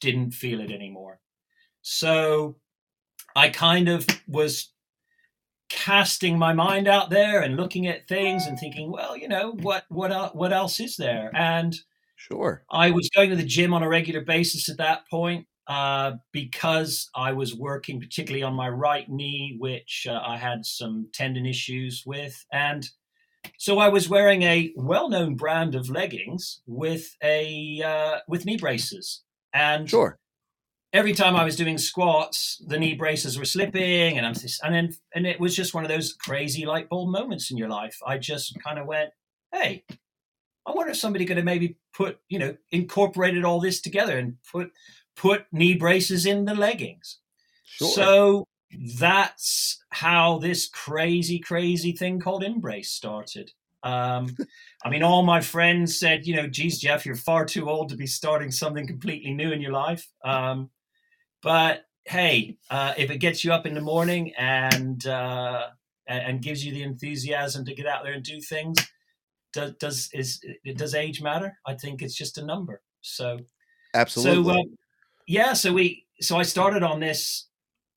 didn't 0.00 0.32
feel 0.32 0.60
it 0.60 0.70
anymore. 0.70 1.20
So 1.82 2.56
I 3.34 3.48
kind 3.48 3.88
of 3.88 4.06
was 4.28 4.72
casting 5.68 6.38
my 6.38 6.52
mind 6.52 6.88
out 6.88 7.10
there 7.10 7.40
and 7.40 7.56
looking 7.56 7.86
at 7.86 8.08
things 8.08 8.46
and 8.46 8.58
thinking, 8.58 8.90
well, 8.90 9.16
you 9.16 9.28
know, 9.28 9.52
what 9.62 9.84
what 9.88 10.34
what 10.34 10.52
else 10.52 10.80
is 10.80 10.96
there? 10.96 11.30
And 11.34 11.74
sure, 12.16 12.64
I 12.70 12.90
was 12.90 13.08
going 13.14 13.30
to 13.30 13.36
the 13.36 13.44
gym 13.44 13.72
on 13.72 13.82
a 13.82 13.88
regular 13.88 14.20
basis 14.20 14.68
at 14.68 14.78
that 14.78 15.08
point 15.08 15.46
uh, 15.68 16.12
because 16.32 17.08
I 17.14 17.32
was 17.32 17.54
working 17.54 18.00
particularly 18.00 18.42
on 18.42 18.54
my 18.54 18.68
right 18.68 19.08
knee, 19.08 19.56
which 19.58 20.06
uh, 20.10 20.20
I 20.26 20.36
had 20.36 20.66
some 20.66 21.08
tendon 21.14 21.46
issues 21.46 22.02
with, 22.04 22.44
and 22.52 22.88
so 23.56 23.78
I 23.78 23.88
was 23.88 24.08
wearing 24.08 24.42
a 24.42 24.72
well-known 24.76 25.36
brand 25.36 25.74
of 25.74 25.88
leggings 25.88 26.60
with 26.66 27.16
a 27.22 27.80
uh, 27.82 28.18
with 28.28 28.44
knee 28.44 28.56
braces, 28.56 29.22
and 29.54 29.88
sure 29.88 30.18
every 30.92 31.12
time 31.12 31.36
I 31.36 31.44
was 31.44 31.56
doing 31.56 31.78
squats, 31.78 32.62
the 32.66 32.78
knee 32.78 32.94
braces 32.94 33.38
were 33.38 33.44
slipping, 33.44 34.18
and 34.18 34.26
I'm 34.26 34.34
just, 34.34 34.62
and 34.62 34.74
then 34.74 34.94
and 35.14 35.26
it 35.26 35.40
was 35.40 35.54
just 35.54 35.74
one 35.74 35.84
of 35.84 35.90
those 35.90 36.12
crazy 36.12 36.66
light 36.66 36.88
bulb 36.88 37.10
moments 37.10 37.50
in 37.50 37.56
your 37.56 37.68
life. 37.68 37.98
I 38.06 38.18
just 38.18 38.56
kind 38.62 38.78
of 38.78 38.86
went, 38.86 39.10
"Hey, 39.52 39.84
I 40.66 40.72
wonder 40.72 40.92
if 40.92 40.98
somebody 40.98 41.26
could 41.26 41.36
have 41.36 41.46
maybe 41.46 41.76
put, 41.94 42.18
you 42.28 42.38
know, 42.38 42.56
incorporated 42.70 43.44
all 43.44 43.60
this 43.60 43.80
together 43.80 44.18
and 44.18 44.36
put 44.50 44.72
put 45.16 45.46
knee 45.52 45.74
braces 45.74 46.26
in 46.26 46.44
the 46.44 46.54
leggings." 46.54 47.18
Sure. 47.64 47.88
So 47.88 48.44
that's 48.98 49.82
how 49.90 50.38
this 50.38 50.68
crazy, 50.68 51.38
crazy 51.38 51.92
thing 51.92 52.20
called 52.20 52.42
Imbrace 52.42 52.86
started. 52.86 53.50
Um, 53.82 54.36
I 54.84 54.90
mean, 54.90 55.02
all 55.02 55.22
my 55.22 55.40
friends 55.40 55.98
said, 55.98 56.26
you 56.26 56.36
know, 56.36 56.46
geez, 56.46 56.78
Geoff, 56.78 57.06
you're 57.06 57.16
far 57.16 57.44
too 57.44 57.68
old 57.68 57.88
to 57.88 57.96
be 57.96 58.06
starting 58.06 58.50
something 58.50 58.86
completely 58.86 59.32
new 59.32 59.52
in 59.52 59.60
your 59.60 59.72
life. 59.72 60.06
Um, 60.24 60.70
but 61.42 61.84
hey, 62.04 62.56
uh, 62.70 62.94
if 62.96 63.10
it 63.10 63.18
gets 63.18 63.44
you 63.44 63.52
up 63.52 63.66
in 63.66 63.74
the 63.74 63.80
morning 63.80 64.32
and 64.36 65.06
uh, 65.06 65.68
and 66.06 66.42
gives 66.42 66.64
you 66.64 66.72
the 66.72 66.82
enthusiasm 66.82 67.64
to 67.64 67.74
get 67.74 67.86
out 67.86 68.02
there 68.02 68.12
and 68.12 68.24
do 68.24 68.40
things, 68.40 68.76
does 69.52 69.74
does 69.76 70.10
is 70.12 70.44
does 70.76 70.94
age 70.94 71.22
matter? 71.22 71.56
I 71.66 71.74
think 71.74 72.02
it's 72.02 72.14
just 72.14 72.38
a 72.38 72.44
number. 72.44 72.82
So 73.00 73.38
absolutely. 73.94 74.54
So 74.54 74.60
uh, 74.60 74.64
yeah, 75.26 75.52
so 75.52 75.72
we 75.72 76.06
so 76.20 76.38
I 76.38 76.42
started 76.42 76.82
on 76.82 77.00
this 77.00 77.46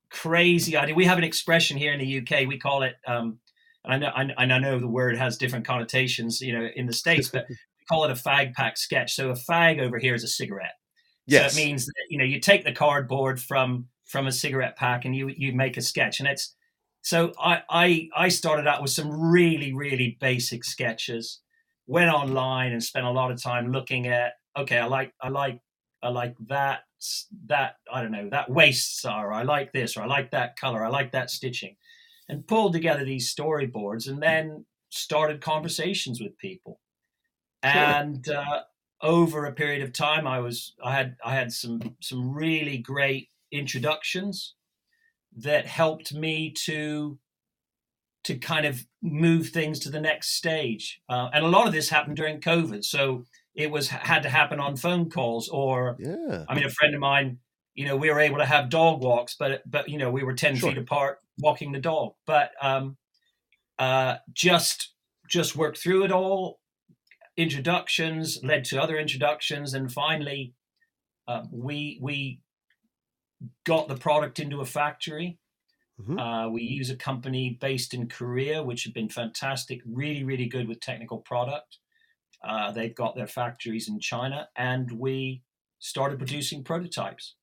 crazy 0.09 0.77
idea. 0.77 0.95
We 0.95 1.05
have 1.05 1.17
an 1.17 1.23
expression 1.23 1.77
here 1.77 1.91
in 1.91 1.99
the 1.99 2.19
UK. 2.19 2.47
We 2.47 2.57
call 2.57 2.83
it. 2.83 2.95
Um, 3.07 3.39
I 3.85 3.97
know, 3.97 4.11
and 4.15 4.53
I 4.53 4.59
know 4.59 4.79
the 4.79 4.87
word 4.87 5.17
has 5.17 5.37
different 5.37 5.65
connotations, 5.65 6.39
you 6.39 6.57
know, 6.57 6.69
in 6.73 6.85
the 6.85 6.93
states, 6.93 7.27
but 7.27 7.45
we 7.49 7.57
call 7.89 8.05
it 8.05 8.11
a 8.11 8.13
fag 8.13 8.53
pack 8.53 8.77
sketch. 8.77 9.13
So 9.13 9.31
a 9.31 9.33
fag 9.33 9.81
over 9.81 9.97
here 9.97 10.15
is 10.15 10.23
a 10.23 10.27
cigarette. 10.27 10.75
Yes. 11.25 11.53
So 11.53 11.59
it 11.59 11.65
means 11.65 11.85
that 11.85 12.05
you 12.09 12.17
know 12.17 12.25
you 12.25 12.39
take 12.39 12.63
the 12.63 12.71
cardboard 12.73 13.41
from 13.41 13.87
from 14.05 14.27
a 14.27 14.31
cigarette 14.31 14.75
pack 14.75 15.05
and 15.05 15.15
you 15.15 15.29
you 15.29 15.53
make 15.53 15.77
a 15.77 15.81
sketch, 15.81 16.19
and 16.19 16.27
it's 16.27 16.55
so 17.01 17.31
I 17.39 17.63
I 17.69 18.09
I 18.15 18.29
started 18.29 18.67
out 18.67 18.81
with 18.81 18.91
some 18.91 19.09
really 19.09 19.73
really 19.73 20.17
basic 20.19 20.63
sketches, 20.63 21.41
went 21.87 22.11
online 22.11 22.71
and 22.71 22.83
spent 22.83 23.05
a 23.05 23.11
lot 23.11 23.31
of 23.31 23.41
time 23.41 23.71
looking 23.71 24.07
at 24.07 24.33
okay 24.57 24.79
I 24.79 24.85
like 24.85 25.13
I 25.21 25.29
like 25.29 25.59
I 26.01 26.09
like 26.09 26.35
that 26.47 26.81
that 27.47 27.75
I 27.91 28.01
don't 28.01 28.11
know 28.11 28.29
that 28.29 28.49
waist 28.49 29.05
or 29.05 29.33
I 29.33 29.43
like 29.43 29.73
this 29.73 29.97
or 29.97 30.03
I 30.03 30.07
like 30.07 30.31
that 30.31 30.57
color 30.57 30.83
I 30.83 30.89
like 30.89 31.11
that 31.13 31.29
stitching, 31.29 31.75
and 32.29 32.47
pulled 32.47 32.73
together 32.73 33.03
these 33.05 33.33
storyboards 33.33 34.07
and 34.07 34.21
then 34.21 34.65
started 34.89 35.41
conversations 35.41 36.21
with 36.21 36.37
people, 36.37 36.79
sure. 37.63 37.73
and 37.73 38.29
uh, 38.29 38.61
over 39.03 39.45
a 39.45 39.53
period 39.53 39.83
of 39.83 39.93
time, 39.93 40.27
I 40.27 40.39
was 40.39 40.75
I 40.83 40.93
had 40.95 41.17
I 41.25 41.35
had 41.35 41.53
some 41.53 41.97
some 42.01 42.33
really 42.33 42.79
great 42.79 43.29
introductions 43.51 44.55
that 45.37 45.65
helped 45.67 46.13
me 46.13 46.51
to 46.65 47.19
to 48.23 48.37
kind 48.37 48.65
of 48.65 48.85
move 49.01 49.49
things 49.49 49.79
to 49.79 49.89
the 49.89 49.99
next 49.99 50.29
stage. 50.37 51.01
Uh, 51.09 51.29
and 51.33 51.43
a 51.45 51.49
lot 51.49 51.67
of 51.67 51.73
this 51.73 51.89
happened 51.89 52.15
during 52.15 52.39
COVID, 52.39 52.83
so 52.83 53.25
it 53.55 53.69
was 53.69 53.89
had 53.89 54.23
to 54.23 54.29
happen 54.29 54.59
on 54.59 54.77
phone 54.77 55.09
calls 55.09 55.49
or 55.49 55.99
Yeah. 55.99 56.45
I 56.47 56.55
mean, 56.55 56.65
a 56.65 56.69
friend 56.69 56.93
of 56.95 57.01
mine, 57.01 57.39
you 57.75 57.85
know, 57.85 57.97
we 57.97 58.09
were 58.09 58.19
able 58.19 58.37
to 58.37 58.45
have 58.45 58.69
dog 58.69 59.01
walks, 59.01 59.35
but 59.37 59.61
but 59.69 59.89
you 59.89 59.97
know, 59.97 60.09
we 60.11 60.23
were 60.23 60.33
ten 60.33 60.55
Sure. 60.55 60.69
feet 60.69 60.77
apart 60.77 61.19
walking 61.39 61.71
the 61.71 61.79
dog. 61.79 62.13
But 62.25 62.51
um, 62.61 62.97
uh, 63.79 64.17
just 64.33 64.93
just 65.29 65.55
worked 65.55 65.77
through 65.79 66.05
it 66.05 66.11
all. 66.11 66.59
Introductions 67.35 68.43
led 68.43 68.63
to 68.65 68.81
other 68.81 68.97
introductions, 68.97 69.73
and 69.73 69.91
finally, 69.91 70.53
uh, 71.27 71.45
we 71.51 71.99
we 72.01 72.41
got 73.65 73.87
the 73.87 73.95
product 73.95 74.39
into 74.39 74.61
a 74.61 74.65
factory. 74.65 75.39
Mhm. 75.99 76.19
Uh, 76.19 76.49
we 76.49 76.63
use 76.63 76.89
a 76.89 76.95
company 76.95 77.51
based 77.51 77.93
in 77.93 78.07
Korea, 78.09 78.63
which 78.63 78.83
have 78.83 78.93
been 78.93 79.09
fantastic, 79.09 79.81
really, 79.85 80.23
really 80.23 80.47
good 80.47 80.67
with 80.67 80.79
technical 80.79 81.19
product. 81.19 81.79
Uh, 82.43 82.71
they've 82.71 82.95
got 82.95 83.15
their 83.15 83.27
factories 83.27 83.87
in 83.87 83.99
China, 83.99 84.49
and 84.55 84.91
we 84.91 85.43
started 85.79 86.19
producing 86.19 86.63
prototypes. 86.63 87.35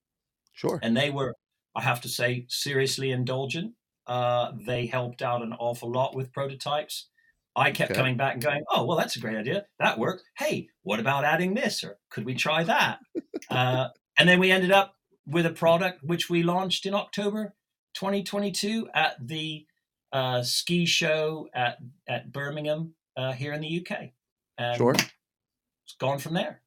Sure. 0.53 0.79
And 0.83 0.97
they 0.97 1.11
were, 1.11 1.35
I 1.75 1.83
have 1.83 2.01
to 2.03 2.09
say, 2.09 2.47
seriously 2.49 3.11
indulgent. 3.13 3.77
Uh, 4.07 4.53
they 4.67 4.87
helped 4.87 5.23
out 5.23 5.43
an 5.43 5.53
awful 5.55 5.91
lot 5.91 6.17
with 6.17 6.33
prototypes. 6.33 7.10
I 7.57 7.71
kept 7.73 7.91
Okay. 7.91 7.99
coming 7.99 8.17
back 8.17 8.35
and 8.35 8.43
going, 8.43 8.63
"Oh, 8.71 8.85
well, 8.87 8.97
that's 8.97 9.17
a 9.17 9.21
great 9.21 9.37
idea. 9.37 9.67
That 9.79 9.99
worked. 9.99 10.23
Hey, 10.39 10.69
what 10.83 11.01
about 11.01 11.25
adding 11.25 11.55
this? 11.55 11.83
Or 11.85 11.99
could 12.11 12.25
we 12.25 12.35
try 12.35 12.63
that?" 12.65 12.99
uh, 13.51 13.89
and 14.19 14.29
then 14.29 14.39
we 14.39 14.51
ended 14.51 14.71
up 14.71 14.95
with 15.27 15.47
a 15.47 15.51
product 15.51 16.03
which 16.03 16.31
we 16.31 16.43
launched 16.43 16.87
in 16.87 16.95
October 16.95 17.55
2022 17.95 18.89
at 18.95 19.17
the 19.27 19.67
uh, 20.13 20.43
ski 20.43 20.87
show 20.87 21.49
at 21.55 21.79
at 22.09 22.33
Birmingham 22.33 22.95
uh, 23.17 23.33
here 23.33 23.53
in 23.53 23.61
the 23.61 23.81
UK. 23.87 24.11
And 24.59 24.77
Sure. 24.77 24.95
It's 24.95 25.95
gone 25.99 26.19
from 26.19 26.35
there. 26.35 26.63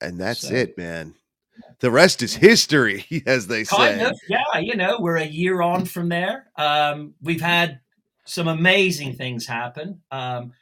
And 0.00 0.18
that's 0.20 0.48
So- 0.48 0.54
it, 0.54 0.76
man. 0.76 1.14
The 1.80 1.90
rest 1.90 2.22
is 2.22 2.34
history, 2.34 3.06
as 3.26 3.46
they 3.46 3.64
Kind 3.64 4.00
say. 4.00 4.04
of, 4.04 4.18
yeah. 4.28 4.58
You 4.58 4.76
know, 4.76 4.98
we're 5.00 5.16
a 5.16 5.24
year 5.24 5.62
on 5.62 5.86
from 5.86 6.10
there. 6.10 6.50
Um, 6.56 7.14
we've 7.22 7.40
had 7.40 7.80
some 8.26 8.48
amazing 8.48 9.14
things 9.14 9.46
happen. 9.46 10.02
Um, 10.10 10.52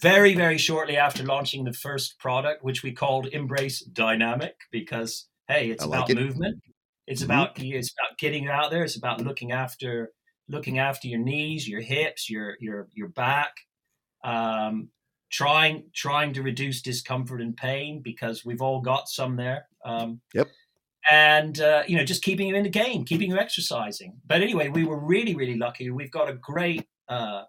very, 0.00 0.34
very 0.34 0.58
shortly 0.58 0.96
after 0.96 1.24
launching 1.24 1.64
the 1.64 1.72
first 1.72 2.18
product, 2.20 2.62
which 2.62 2.82
we 2.82 2.92
called 2.92 3.26
Imbrace 3.32 3.82
Dynamic, 3.92 4.54
because 4.70 5.26
hey, 5.48 5.70
it's 5.70 5.82
I 5.82 5.86
like 5.86 6.10
about 6.10 6.10
it. 6.10 6.16
movement. 6.16 6.62
It's 7.06 7.22
Mhm. 7.22 7.24
about 7.26 7.58
it's 7.62 7.92
about 7.92 8.18
getting 8.18 8.48
out 8.48 8.70
there. 8.70 8.84
It's 8.84 8.96
about 8.96 9.20
looking 9.22 9.52
after 9.52 10.12
looking 10.48 10.78
after 10.78 11.08
your 11.08 11.18
knees, 11.20 11.68
your 11.68 11.80
hips, 11.80 12.30
your 12.30 12.56
your 12.60 12.88
your 12.94 13.08
back. 13.08 13.54
Um, 14.24 14.90
trying 15.30 15.90
trying 15.94 16.32
to 16.34 16.42
reduce 16.42 16.80
discomfort 16.82 17.40
and 17.42 17.56
pain 17.56 18.00
because 18.02 18.44
we've 18.44 18.62
all 18.62 18.80
got 18.80 19.08
some 19.08 19.36
there. 19.36 19.68
Um, 19.84 20.20
Yep. 20.34 20.48
And 21.10 21.60
uh, 21.60 21.84
you 21.88 21.96
know, 21.96 22.04
just 22.04 22.22
keeping 22.22 22.48
you 22.48 22.54
in 22.56 22.64
the 22.64 22.68
game, 22.70 23.04
keeping 23.04 23.30
you 23.30 23.38
exercising. 23.38 24.20
But 24.26 24.42
anyway, 24.42 24.68
we 24.68 24.84
were 24.84 24.98
really 24.98 25.34
really 25.34 25.56
lucky. 25.56 25.90
We've 25.90 26.10
got 26.10 26.28
a 26.28 26.34
great. 26.34 26.86
Uh, 27.08 27.42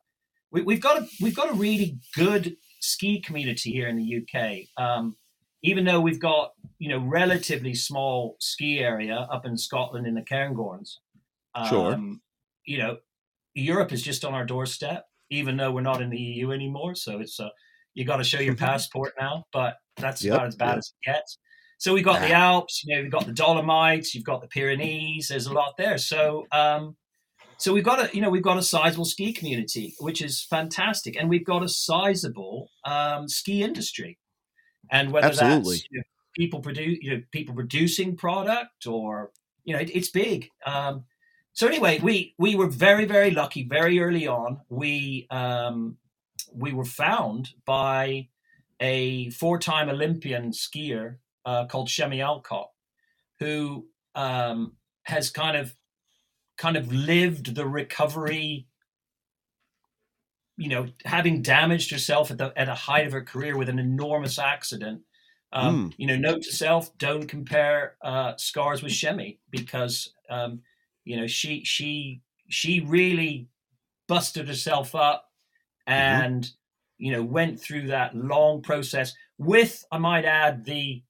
we, 0.52 0.62
we've 0.62 0.82
got 0.82 1.02
a 1.02 1.08
we've 1.22 1.36
got 1.36 1.52
a 1.52 1.54
really 1.54 1.98
good 2.16 2.56
ski 2.82 3.20
community 3.22 3.72
here 3.72 3.88
in 3.88 3.98
the 3.98 4.18
UK. 4.24 4.84
Um, 4.84 5.16
even 5.64 5.84
though 5.84 6.00
we've 6.00 6.20
got 6.22 6.54
you 6.80 6.90
know 6.90 7.00
relatively 7.00 7.76
small 7.76 8.36
ski 8.40 8.80
area 8.80 9.28
up 9.32 9.46
in 9.46 9.58
Scotland 9.58 10.08
in 10.08 10.16
the 10.16 10.22
Cairngorms, 10.22 10.96
um, 11.56 11.68
Sure. 11.68 12.00
You 12.66 12.78
know, 12.78 12.98
Europe 13.56 13.92
is 13.92 14.02
just 14.02 14.24
on 14.26 14.34
our 14.34 14.46
doorstep. 14.46 15.06
Even 15.32 15.58
though 15.58 15.72
we're 15.72 15.82
not 15.82 16.02
in 16.02 16.10
the 16.10 16.18
EU 16.18 16.52
anymore, 16.52 16.96
so 16.96 17.20
it's 17.20 17.40
uh, 17.40 17.50
you 17.94 18.04
got 18.04 18.18
to 18.18 18.24
show 18.24 18.40
your 18.40 18.56
passport 18.68 19.14
now. 19.20 19.46
But 19.54 19.76
that's 19.98 20.24
Yep, 20.24 20.34
about 20.34 20.48
as 20.48 20.56
bad 20.56 20.70
yep. 20.70 20.78
as 20.80 20.94
it 21.04 21.12
gets. 21.12 21.38
So 21.78 21.94
we've 21.94 22.04
got 22.04 22.20
the 22.22 22.34
Ah. 22.34 22.54
Alps, 22.56 22.84
you 22.84 22.96
know, 22.96 23.02
we've 23.02 23.12
got 23.12 23.26
the 23.26 23.32
Dolomites, 23.32 24.14
you've 24.14 24.26
got 24.26 24.42
the 24.42 24.48
Pyrenees. 24.48 25.28
There's 25.30 25.46
a 25.46 25.54
lot 25.54 25.76
there. 25.78 25.98
So 25.98 26.46
um, 26.52 26.96
so 27.60 27.74
we've 27.74 27.84
got 27.84 28.00
a 28.00 28.16
you 28.16 28.22
know 28.22 28.30
we've 28.30 28.42
got 28.42 28.58
a 28.58 28.64
sizable 28.64 29.06
ski 29.06 29.34
community, 29.34 29.94
which 30.00 30.22
is 30.22 30.44
fantastic, 30.44 31.18
and 31.18 31.30
we've 31.30 31.46
got 31.46 31.62
a 31.62 31.70
sizable 31.70 32.70
um, 32.86 33.28
ski 33.28 33.64
industry. 33.64 34.18
And 34.92 35.12
whether 35.12 35.28
Absolutely. 35.28 35.76
that's 35.76 35.88
you 35.92 35.98
know, 36.00 36.04
people 36.36 36.62
produce 36.62 37.00
you 37.02 37.12
know 37.12 37.24
people 37.32 37.54
producing 37.54 38.16
product 38.16 38.88
or 38.88 39.32
you 39.66 39.74
know 39.74 39.80
it, 39.80 39.92
it's 39.94 40.10
big. 40.10 40.50
Um, 40.66 41.04
so 41.52 41.68
anyway, 41.68 42.00
we 42.00 42.34
we 42.38 42.56
were 42.56 42.68
very 42.68 43.06
very 43.06 43.32
lucky 43.32 43.64
very 43.64 44.00
early 44.00 44.26
on. 44.26 44.62
We 44.70 45.28
um, 45.30 45.98
we 46.54 46.72
were 46.72 46.86
found 46.86 47.50
by 47.66 48.30
a 48.80 49.30
four-time 49.32 49.90
Olympian 49.90 50.52
skier 50.52 51.18
uh, 51.46 51.66
called 51.66 51.90
Chemmy 51.90 52.24
Alcott, 52.24 52.70
who 53.40 53.86
um, 54.16 54.78
has 55.04 55.30
kind 55.30 55.58
of 55.58 55.76
kind 56.60 56.78
of 56.78 56.94
lived 56.94 57.56
the 57.56 57.66
recovery. 57.66 58.68
You 60.58 60.70
know, 60.70 60.88
having 61.06 61.42
damaged 61.42 61.90
herself 61.90 62.32
at 62.32 62.38
the 62.38 62.54
at 62.56 62.70
a 62.70 62.76
height 62.76 63.08
of 63.08 63.14
her 63.14 63.24
career 63.24 63.58
with 63.58 63.70
an 63.70 63.80
enormous 63.80 64.38
accident. 64.38 65.02
Um, 65.52 65.92
You 65.98 66.06
know, 66.06 66.18
note 66.18 66.44
to 66.44 66.52
self: 66.52 66.96
don't 67.00 67.28
compare 67.28 67.96
uh, 68.04 68.34
scars 68.38 68.84
with 68.84 68.92
Chemmy 68.92 69.40
because 69.50 70.14
um, 70.30 70.62
you 71.06 71.18
know 71.18 71.28
she 71.28 71.64
she 71.64 72.22
she 72.50 72.82
really 72.82 73.48
busted 74.08 74.48
herself 74.48 74.96
up 74.96 75.32
and 75.88 76.52
you 76.98 77.12
know 77.12 77.24
went 77.24 77.60
through 77.60 77.88
that 77.88 78.16
long 78.16 78.62
process 78.62 79.14
with 79.38 79.86
i 79.92 79.98
might 79.98 80.26
add 80.26 80.66
the 80.66 81.04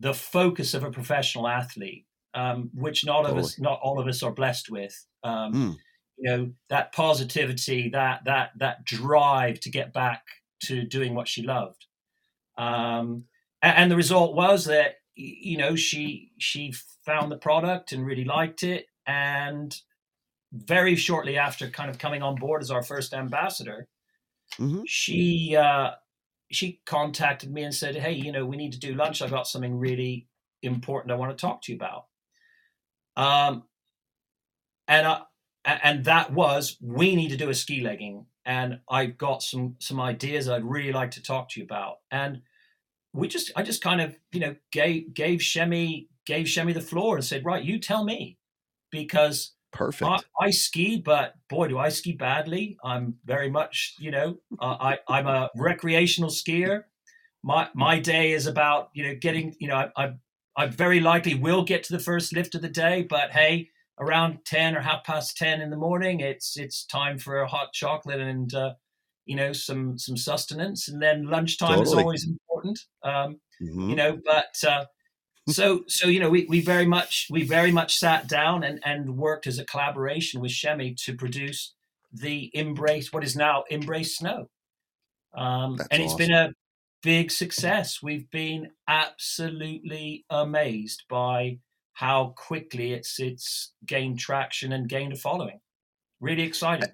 the 0.00 0.14
focus 0.14 0.74
of 0.74 0.84
a 0.84 0.90
professional 0.90 1.48
athlete 1.48 2.03
um, 2.34 2.70
which 2.74 3.04
not 3.04 3.26
of 3.26 3.36
us 3.36 3.58
not 3.58 3.80
all 3.82 3.98
of 4.00 4.06
us 4.08 4.22
are 4.22 4.32
blessed 4.32 4.70
with 4.70 4.94
um, 5.24 5.52
Mm. 5.52 5.76
you 6.18 6.30
know 6.30 6.52
that 6.68 6.92
positivity 6.92 7.88
that 7.90 8.24
that 8.24 8.50
that 8.58 8.84
drive 8.84 9.60
to 9.60 9.70
get 9.70 9.92
back 9.92 10.22
to 10.64 10.84
doing 10.84 11.14
what 11.14 11.28
she 11.28 11.42
loved 11.42 11.86
um, 12.58 13.24
a- 13.62 13.66
and, 13.78 13.90
the 13.90 13.96
result 13.96 14.34
was 14.36 14.64
that 14.66 14.96
you 15.16 15.56
know 15.56 15.76
she 15.76 16.32
she 16.38 16.72
found 17.04 17.30
the 17.32 17.36
product 17.38 17.92
and 17.92 18.06
really 18.06 18.24
liked 18.24 18.62
it 18.62 18.86
and 19.06 19.80
very 20.52 20.96
shortly 20.96 21.36
after 21.38 21.68
kind 21.70 21.90
of 21.90 21.98
coming 21.98 22.22
on 22.22 22.36
board 22.36 22.62
as 22.62 22.70
our 22.70 22.82
first 22.82 23.14
ambassador 23.14 23.88
Mhm. 24.58 24.82
she 24.86 25.56
uh, 25.56 25.92
she 26.52 26.80
contacted 26.86 27.50
me 27.52 27.64
and 27.64 27.74
said, 27.74 27.96
"Hey, 27.96 28.12
you 28.12 28.30
know, 28.32 28.46
we 28.46 28.56
need 28.56 28.72
to 28.72 28.78
do 28.78 28.94
lunch. 28.94 29.22
I've 29.22 29.30
got 29.30 29.48
something 29.48 29.76
really 29.78 30.28
important 30.62 31.10
I 31.12 31.16
want 31.16 31.36
to 31.36 31.40
talk 31.40 31.62
to 31.62 31.72
you 31.72 31.76
about." 31.76 32.06
Um, 33.16 33.64
and 34.88 35.06
I, 35.06 35.22
and 35.64 36.04
that 36.04 36.32
was 36.32 36.76
we 36.80 37.16
need 37.16 37.30
to 37.30 37.36
do 37.36 37.50
a 37.50 37.54
ski 37.54 37.80
legging, 37.80 38.26
and 38.44 38.80
I've 38.88 39.16
got 39.16 39.42
some 39.42 39.76
some 39.78 40.00
ideas 40.00 40.48
I'd 40.48 40.64
really 40.64 40.92
like 40.92 41.12
to 41.12 41.22
talk 41.22 41.48
to 41.50 41.60
you 41.60 41.64
about. 41.64 41.98
And 42.10 42.42
we 43.12 43.28
just 43.28 43.52
I 43.56 43.62
just 43.62 43.82
kind 43.82 44.00
of 44.00 44.16
you 44.32 44.40
know 44.40 44.56
gave 44.72 45.14
gave 45.14 45.40
Chemmy 45.40 46.08
gave 46.26 46.46
Chemmy 46.46 46.74
the 46.74 46.80
floor 46.80 47.16
and 47.16 47.24
said, 47.24 47.44
"Right, 47.44 47.64
you 47.64 47.78
tell 47.78 48.04
me," 48.04 48.38
because 48.90 49.54
Perfect. 49.74 50.26
I, 50.40 50.46
I 50.46 50.50
ski, 50.50 51.02
but 51.04 51.34
boy, 51.48 51.66
do 51.66 51.78
I 51.78 51.88
ski 51.88 52.12
badly. 52.12 52.78
I'm 52.84 53.16
very 53.24 53.50
much, 53.50 53.96
you 53.98 54.12
know, 54.12 54.38
uh, 54.60 54.76
I 54.80 54.98
I'm 55.08 55.26
a 55.26 55.50
recreational 55.56 56.30
skier. 56.30 56.84
My 57.42 57.68
my 57.74 57.98
day 57.98 58.32
is 58.32 58.46
about 58.46 58.90
you 58.94 59.04
know 59.04 59.14
getting, 59.20 59.56
you 59.58 59.66
know, 59.68 59.74
I, 59.74 60.04
I 60.04 60.14
I 60.56 60.66
very 60.66 61.00
likely 61.00 61.34
will 61.34 61.64
get 61.64 61.82
to 61.84 61.92
the 61.92 62.02
first 62.02 62.32
lift 62.34 62.54
of 62.54 62.62
the 62.62 62.68
day, 62.68 63.02
but 63.02 63.30
hey, 63.32 63.70
around 63.98 64.44
ten 64.44 64.76
or 64.76 64.80
half 64.80 65.04
past 65.04 65.36
ten 65.36 65.60
in 65.60 65.70
the 65.70 65.76
morning, 65.76 66.20
it's 66.20 66.56
it's 66.56 66.84
time 66.86 67.18
for 67.18 67.38
a 67.40 67.48
hot 67.48 67.72
chocolate 67.72 68.20
and 68.20 68.52
uh, 68.54 68.74
you 69.26 69.36
know 69.36 69.52
some 69.52 69.98
some 69.98 70.16
sustenance, 70.16 70.88
and 70.88 71.02
then 71.02 71.26
lunchtime 71.26 71.82
is 71.82 71.94
always 71.94 72.26
important. 72.26 72.80
Um, 73.02 73.40
Mhm. 73.62 73.88
you 73.90 73.96
know 73.96 74.20
but 74.24 74.54
uh, 74.66 74.86
so 75.48 75.84
so 75.88 76.08
you 76.08 76.20
know 76.20 76.30
we, 76.30 76.46
we 76.46 76.60
very 76.60 76.86
much 76.86 77.28
we 77.30 77.42
very 77.44 77.70
much 77.70 77.98
sat 77.98 78.28
down 78.28 78.64
and 78.64 78.80
and 78.84 79.16
worked 79.16 79.46
as 79.46 79.58
a 79.58 79.64
collaboration 79.64 80.40
with 80.40 80.52
Chemmy 80.52 80.96
to 81.04 81.14
produce 81.16 81.74
the 82.12 82.50
Imbrace 82.54 83.12
what 83.12 83.24
is 83.24 83.36
now 83.36 83.64
Imbrace 83.70 84.16
snow 84.16 84.48
um 85.34 85.78
and 85.90 86.02
it's 86.02 86.14
been 86.14 86.32
a 86.32 86.52
big 87.04 87.30
success 87.30 88.02
we've 88.02 88.28
been 88.30 88.70
absolutely 88.88 90.24
amazed 90.30 91.04
by 91.08 91.58
how 91.92 92.34
quickly 92.36 92.92
it's 92.92 93.20
it's 93.20 93.72
gained 93.86 94.18
traction 94.18 94.72
and 94.72 94.88
gained 94.88 95.12
a 95.12 95.16
following 95.16 95.60
really 96.20 96.42
exciting 96.42 96.88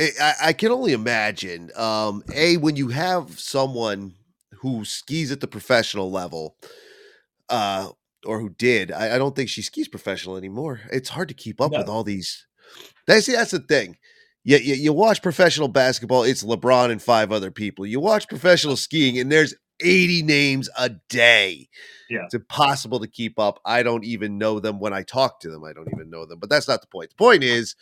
I, 0.00 0.34
I- 0.42 0.52
can 0.52 0.70
only 0.70 0.92
imagine. 0.92 1.70
Um, 1.74 2.22
a 2.32 2.56
when 2.58 2.76
you 2.76 2.88
have 2.88 3.38
someone 3.40 4.14
who 4.60 4.84
skis 4.84 5.32
at 5.32 5.40
the 5.40 5.48
professional 5.48 6.08
level, 6.12 6.56
uh, 7.48 7.88
or 8.24 8.38
who 8.38 8.50
did. 8.50 8.92
I, 8.92 9.16
I 9.16 9.18
don't 9.18 9.34
think 9.34 9.48
she 9.48 9.60
skis 9.62 9.88
professional 9.88 10.36
anymore. 10.36 10.80
It's 10.92 11.08
hard 11.08 11.26
to 11.28 11.34
keep 11.34 11.60
up 11.60 11.72
No. 11.72 11.78
with 11.78 11.88
all 11.88 12.04
these. 12.04 12.46
That's 13.08 13.26
that's 13.26 13.50
the 13.50 13.58
thing. 13.58 13.96
You, 14.48 14.56
you, 14.56 14.74
you 14.76 14.92
watch 14.94 15.20
professional 15.20 15.68
basketball, 15.68 16.22
it's 16.22 16.42
LeBron 16.42 16.90
and 16.90 17.02
five 17.02 17.32
other 17.32 17.50
people. 17.50 17.84
You 17.84 18.00
watch 18.00 18.26
professional 18.28 18.76
skiing, 18.76 19.18
and 19.18 19.30
there's 19.30 19.54
80 19.82 20.22
names 20.22 20.70
a 20.78 20.88
day. 21.10 21.68
Yeah. 22.08 22.24
It's 22.24 22.32
impossible 22.32 22.98
to 23.00 23.06
keep 23.06 23.38
up. 23.38 23.60
I 23.66 23.82
don't 23.82 24.06
even 24.06 24.38
know 24.38 24.58
them 24.58 24.80
when 24.80 24.94
I 24.94 25.02
talk 25.02 25.40
to 25.40 25.50
them. 25.50 25.64
I 25.64 25.74
don't 25.74 25.90
even 25.92 26.08
know 26.08 26.24
them. 26.24 26.38
But 26.38 26.48
that's 26.48 26.66
not 26.66 26.80
the 26.80 26.86
point. 26.86 27.10
The 27.10 27.16
point 27.22 27.44
is 27.44 27.76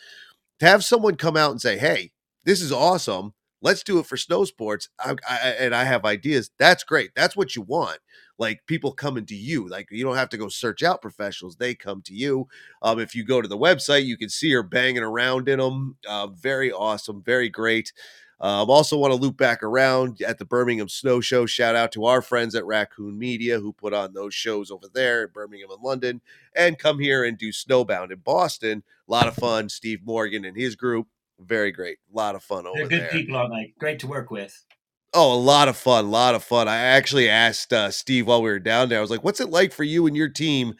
to 0.59 0.65
have 0.65 0.83
someone 0.83 1.15
come 1.15 1.37
out 1.37 1.51
and 1.51 1.61
say, 1.61 1.77
hey, 1.77 2.11
this 2.43 2.61
is 2.61 2.73
awesome. 2.73 3.33
Let's 3.61 3.81
do 3.81 3.99
it 3.99 4.05
for 4.05 4.17
snow 4.17 4.43
sports. 4.43 4.89
I, 4.99 5.15
I, 5.27 5.37
and 5.59 5.73
I 5.73 5.85
have 5.85 6.03
ideas. 6.03 6.51
That's 6.59 6.83
great. 6.83 7.11
That's 7.15 7.37
what 7.37 7.55
you 7.55 7.61
want. 7.61 7.99
Like 8.37 8.65
people 8.67 8.91
coming 8.91 9.25
to 9.25 9.35
you. 9.35 9.67
Like 9.67 9.89
you 9.91 10.03
don't 10.03 10.15
have 10.15 10.29
to 10.29 10.37
go 10.37 10.47
search 10.47 10.83
out 10.83 11.01
professionals. 11.01 11.55
They 11.55 11.73
come 11.73 12.01
to 12.03 12.13
you. 12.13 12.47
Um, 12.81 12.99
if 12.99 13.15
you 13.15 13.23
go 13.23 13.41
to 13.41 13.47
the 13.47 13.57
website, 13.57 14.05
you 14.05 14.17
can 14.17 14.29
see 14.29 14.51
her 14.51 14.63
banging 14.63 15.03
around 15.03 15.49
in 15.49 15.59
them. 15.59 15.97
Uh, 16.07 16.27
very 16.27 16.71
awesome. 16.71 17.21
Very 17.23 17.49
great. 17.49 17.91
Um, 18.39 18.69
also 18.69 18.97
want 18.97 19.11
to 19.11 19.19
loop 19.19 19.35
back 19.35 19.63
around 19.63 20.21
at 20.21 20.37
the 20.37 20.45
Birmingham 20.45 20.89
Snow 20.89 21.19
Show. 21.21 21.47
Shout 21.47 21.75
out 21.75 21.91
to 21.93 22.05
our 22.05 22.21
friends 22.21 22.53
at 22.53 22.65
Raccoon 22.65 23.17
Media 23.17 23.59
who 23.59 23.73
put 23.73 23.95
on 23.95 24.13
those 24.13 24.35
shows 24.35 24.69
over 24.69 24.87
there 24.93 25.23
in 25.23 25.31
Birmingham 25.31 25.71
and 25.71 25.81
London, 25.81 26.21
and 26.55 26.77
come 26.77 26.99
here 26.99 27.23
and 27.23 27.35
do 27.35 27.51
Snowbound 27.51 28.11
in 28.11 28.19
Boston. 28.19 28.83
A 29.07 29.11
lot 29.11 29.27
of 29.27 29.33
fun. 29.33 29.69
Steve 29.69 30.01
Morgan 30.05 30.45
and 30.45 30.55
his 30.55 30.75
group, 30.75 31.07
very 31.39 31.71
great. 31.71 31.97
A 32.13 32.15
lot 32.15 32.35
of 32.35 32.43
fun 32.43 32.67
over 32.67 32.77
They're 32.77 32.87
good 32.87 33.01
there. 33.01 33.09
people, 33.09 33.35
aren't 33.37 33.53
they? 33.53 33.73
Great 33.79 33.97
to 33.99 34.07
work 34.07 34.29
with. 34.29 34.66
Oh, 35.13 35.33
a 35.33 35.39
lot 35.39 35.67
of 35.67 35.77
fun, 35.77 36.05
a 36.05 36.07
lot 36.09 36.35
of 36.35 36.43
fun. 36.43 36.67
I 36.67 36.77
actually 36.77 37.29
asked 37.29 37.71
uh, 37.73 37.89
Steve 37.91 38.27
while 38.27 38.41
we 38.41 38.49
were 38.49 38.59
down 38.59 38.89
there. 38.89 38.97
I 38.99 39.01
was 39.01 39.09
like, 39.09 39.23
"What's 39.23 39.39
it 39.39 39.49
like 39.49 39.71
for 39.73 39.83
you 39.83 40.05
and 40.05 40.15
your 40.17 40.27
team 40.29 40.73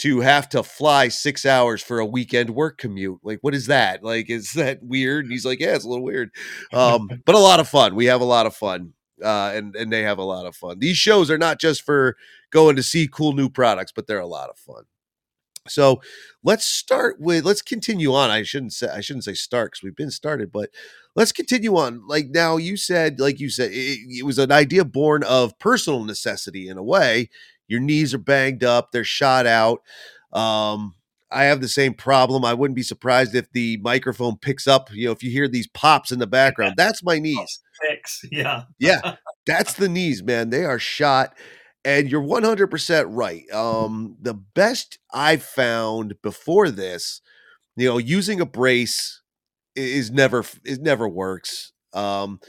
to 0.00 0.20
have 0.20 0.48
to 0.50 0.62
fly 0.62 1.08
six 1.08 1.46
hours 1.46 1.82
for 1.82 1.98
a 2.00 2.06
weekend 2.06 2.50
work 2.50 2.78
commute? 2.78 3.20
Like, 3.22 3.38
what 3.42 3.54
is 3.54 3.66
that? 3.66 4.02
Like, 4.02 4.28
is 4.30 4.52
that 4.54 4.80
weird?" 4.82 5.24
And 5.26 5.32
he's 5.32 5.44
like, 5.46 5.60
"Yeah, 5.60 5.74
it's 5.76 5.84
a 5.84 5.88
little 5.88 6.04
weird, 6.04 6.30
um, 6.72 7.14
but 7.24 7.34
a 7.36 7.38
lot 7.38 7.60
of 7.60 7.68
fun. 7.68 7.94
We 7.94 8.06
have 8.06 8.20
a 8.20 8.24
lot 8.24 8.46
of 8.46 8.54
fun, 8.56 8.94
uh, 9.24 9.52
and 9.54 9.74
and 9.76 9.92
they 9.92 10.02
have 10.02 10.18
a 10.18 10.24
lot 10.24 10.44
of 10.46 10.56
fun. 10.56 10.80
These 10.80 10.96
shows 10.98 11.30
are 11.30 11.38
not 11.38 11.60
just 11.60 11.82
for 11.82 12.16
going 12.50 12.76
to 12.76 12.82
see 12.82 13.08
cool 13.08 13.32
new 13.32 13.48
products, 13.48 13.92
but 13.94 14.06
they're 14.06 14.18
a 14.20 14.26
lot 14.26 14.50
of 14.50 14.58
fun." 14.58 14.84
So 15.70 16.00
let's 16.42 16.64
start 16.64 17.20
with 17.20 17.44
let's 17.44 17.62
continue 17.62 18.14
on. 18.14 18.30
I 18.30 18.42
shouldn't 18.42 18.72
say 18.72 18.88
I 18.88 19.00
shouldn't 19.00 19.24
say 19.24 19.34
start 19.34 19.72
because 19.72 19.82
we've 19.82 19.96
been 19.96 20.10
started, 20.10 20.52
but 20.52 20.70
let's 21.14 21.32
continue 21.32 21.76
on. 21.76 22.06
Like 22.06 22.28
now, 22.30 22.56
you 22.56 22.76
said, 22.76 23.20
like 23.20 23.40
you 23.40 23.50
said, 23.50 23.70
it, 23.72 23.98
it 24.08 24.24
was 24.24 24.38
an 24.38 24.52
idea 24.52 24.84
born 24.84 25.22
of 25.24 25.58
personal 25.58 26.04
necessity 26.04 26.68
in 26.68 26.78
a 26.78 26.82
way. 26.82 27.30
Your 27.66 27.80
knees 27.80 28.14
are 28.14 28.18
banged 28.18 28.64
up, 28.64 28.92
they're 28.92 29.04
shot 29.04 29.46
out. 29.46 29.82
Um, 30.32 30.94
I 31.30 31.44
have 31.44 31.60
the 31.60 31.68
same 31.68 31.94
problem. 31.94 32.44
I 32.44 32.54
wouldn't 32.54 32.76
be 32.76 32.82
surprised 32.82 33.34
if 33.34 33.50
the 33.52 33.78
microphone 33.82 34.36
picks 34.38 34.66
up. 34.66 34.90
You 34.92 35.06
know, 35.06 35.12
if 35.12 35.22
you 35.22 35.30
hear 35.30 35.48
these 35.48 35.66
pops 35.66 36.10
in 36.10 36.18
the 36.18 36.26
background, 36.26 36.74
that's 36.76 37.02
my 37.02 37.18
knees. 37.18 37.60
Fix. 37.86 38.24
Yeah. 38.32 38.64
Yeah, 38.78 39.16
that's 39.46 39.74
the 39.74 39.88
knees, 39.88 40.22
man. 40.22 40.50
They 40.50 40.64
are 40.64 40.78
shot. 40.78 41.36
And 41.84 42.10
you're 42.10 42.22
100% 42.22 43.06
right. 43.08 43.50
Um, 43.52 44.16
the 44.20 44.34
best 44.34 44.98
I've 45.12 45.42
found 45.42 46.20
before 46.22 46.70
this, 46.70 47.22
you 47.76 47.88
know, 47.88 47.98
using 47.98 48.40
a 48.40 48.46
brace 48.46 49.22
is 49.74 50.10
never 50.10 50.44
it 50.64 50.82
never 50.82 51.08
works. 51.08 51.72
Um, 51.92 52.40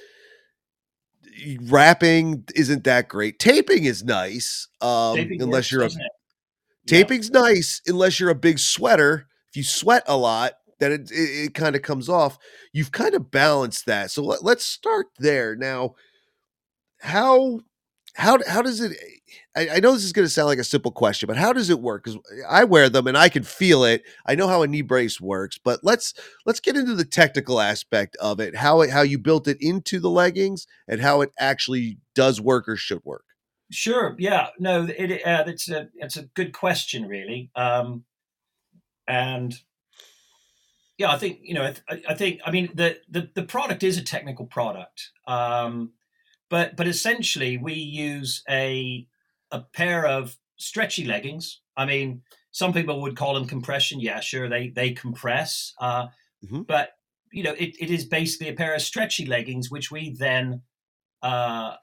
wrapping 1.62 2.43
isn't 2.55 2.83
that 2.83 3.07
great. 3.07 3.39
Taping 3.39 3.86
is 3.86 4.03
nice, 4.03 4.67
um, 4.81 5.15
Taping 5.15 5.41
unless 5.41 5.65
works, 5.65 5.71
you're 5.71 5.81
a 5.81 5.86
doesn't? 5.86 6.01
Yeah. 6.01 6.07
Taping's 6.88 7.29
nice 7.29 7.81
unless 7.88 8.19
you're 8.19 8.29
a 8.29 8.36
big 8.36 8.59
sweater. 8.59 9.27
If 9.50 9.57
you 9.57 9.63
sweat 9.63 10.03
a 10.07 10.17
lot, 10.17 10.53
then 10.79 10.91
it, 10.91 11.12
it, 11.12 11.45
it 11.45 11.53
kind 11.53 11.75
of 11.75 11.81
comes 11.81 12.09
off. 12.09 12.38
You've 12.74 12.92
kind 12.92 13.13
of 13.13 13.31
balanced 13.31 13.85
that. 13.85 14.11
So 14.11 14.24
let, 14.24 14.44
let's 14.44 14.65
start 14.65 15.07
there. 15.20 15.55
Now, 15.55 15.96
how 17.01 17.61
how 18.13 18.39
how 18.48 18.61
does 18.61 18.81
it 18.81 18.98
I, 19.55 19.69
I 19.75 19.79
know 19.79 19.93
this 19.93 20.03
is 20.03 20.13
going 20.13 20.25
to 20.25 20.29
sound 20.29 20.48
like 20.48 20.59
a 20.59 20.63
simple 20.63 20.91
question, 20.91 21.27
but 21.27 21.37
how 21.37 21.53
does 21.53 21.69
it 21.69 21.79
work? 21.79 22.03
Because 22.03 22.19
I 22.48 22.63
wear 22.63 22.89
them 22.89 23.07
and 23.07 23.17
I 23.17 23.29
can 23.29 23.43
feel 23.43 23.83
it. 23.83 24.03
I 24.25 24.35
know 24.35 24.48
how 24.48 24.61
a 24.61 24.67
knee 24.67 24.81
brace 24.81 25.19
works, 25.19 25.57
but 25.57 25.79
let's 25.83 26.13
let's 26.45 26.59
get 26.59 26.77
into 26.77 26.95
the 26.95 27.05
technical 27.05 27.59
aspect 27.59 28.15
of 28.17 28.39
it. 28.39 28.55
How 28.55 28.81
it 28.81 28.89
how 28.89 29.01
you 29.01 29.17
built 29.17 29.48
it 29.48 29.57
into 29.59 30.00
the 30.00 30.09
leggings 30.09 30.67
and 30.87 31.01
how 31.01 31.22
it 31.22 31.31
actually 31.39 31.98
does 32.15 32.39
work 32.39 32.67
or 32.67 32.75
should 32.75 33.03
work. 33.03 33.25
Sure. 33.72 34.15
Yeah. 34.17 34.50
No. 34.59 34.85
It. 34.85 35.25
Uh, 35.25 35.43
it's 35.48 35.69
a. 35.69 35.89
It's 35.95 36.17
a 36.17 36.24
good 36.24 36.53
question, 36.53 37.07
really. 37.07 37.51
Um, 37.55 38.03
and 39.07 39.53
yeah, 40.98 41.11
I 41.11 41.17
think 41.17 41.39
you 41.43 41.53
know. 41.53 41.74
I, 41.87 42.01
I 42.09 42.13
think. 42.15 42.39
I 42.45 42.51
mean, 42.51 42.69
the, 42.74 42.98
the 43.09 43.29
the 43.35 43.43
product 43.43 43.83
is 43.83 43.98
a 43.98 44.03
technical 44.03 44.45
product. 44.45 45.11
Um, 45.27 45.91
but 46.50 46.75
but 46.75 46.88
essentially, 46.88 47.57
we 47.57 47.74
use 47.74 48.44
a 48.50 49.07
a 49.51 49.62
pair 49.62 50.05
of 50.05 50.38
stretchy 50.57 51.05
leggings. 51.05 51.62
I 51.77 51.85
mean, 51.85 52.22
some 52.51 52.74
people 52.74 53.01
would 53.01 53.16
call 53.18 53.33
them 53.33 53.48
compression. 53.48 54.00
Yeah, 54.00 54.20
sure. 54.20 54.50
They 54.50 54.70
they 54.70 54.92
compress. 54.94 55.74
Uh, 55.79 56.07
Mhm. 56.46 56.66
But 56.68 56.92
you 57.33 57.44
know, 57.44 57.53
it, 57.53 57.75
it 57.79 57.92
is 57.92 58.05
basically 58.05 58.48
a 58.48 58.53
pair 58.53 58.74
of 58.74 58.81
stretchy 58.81 59.25
leggings, 59.25 59.70
which 59.72 59.92
we 59.92 60.16
then. 60.18 60.62
Uh, 61.22 61.75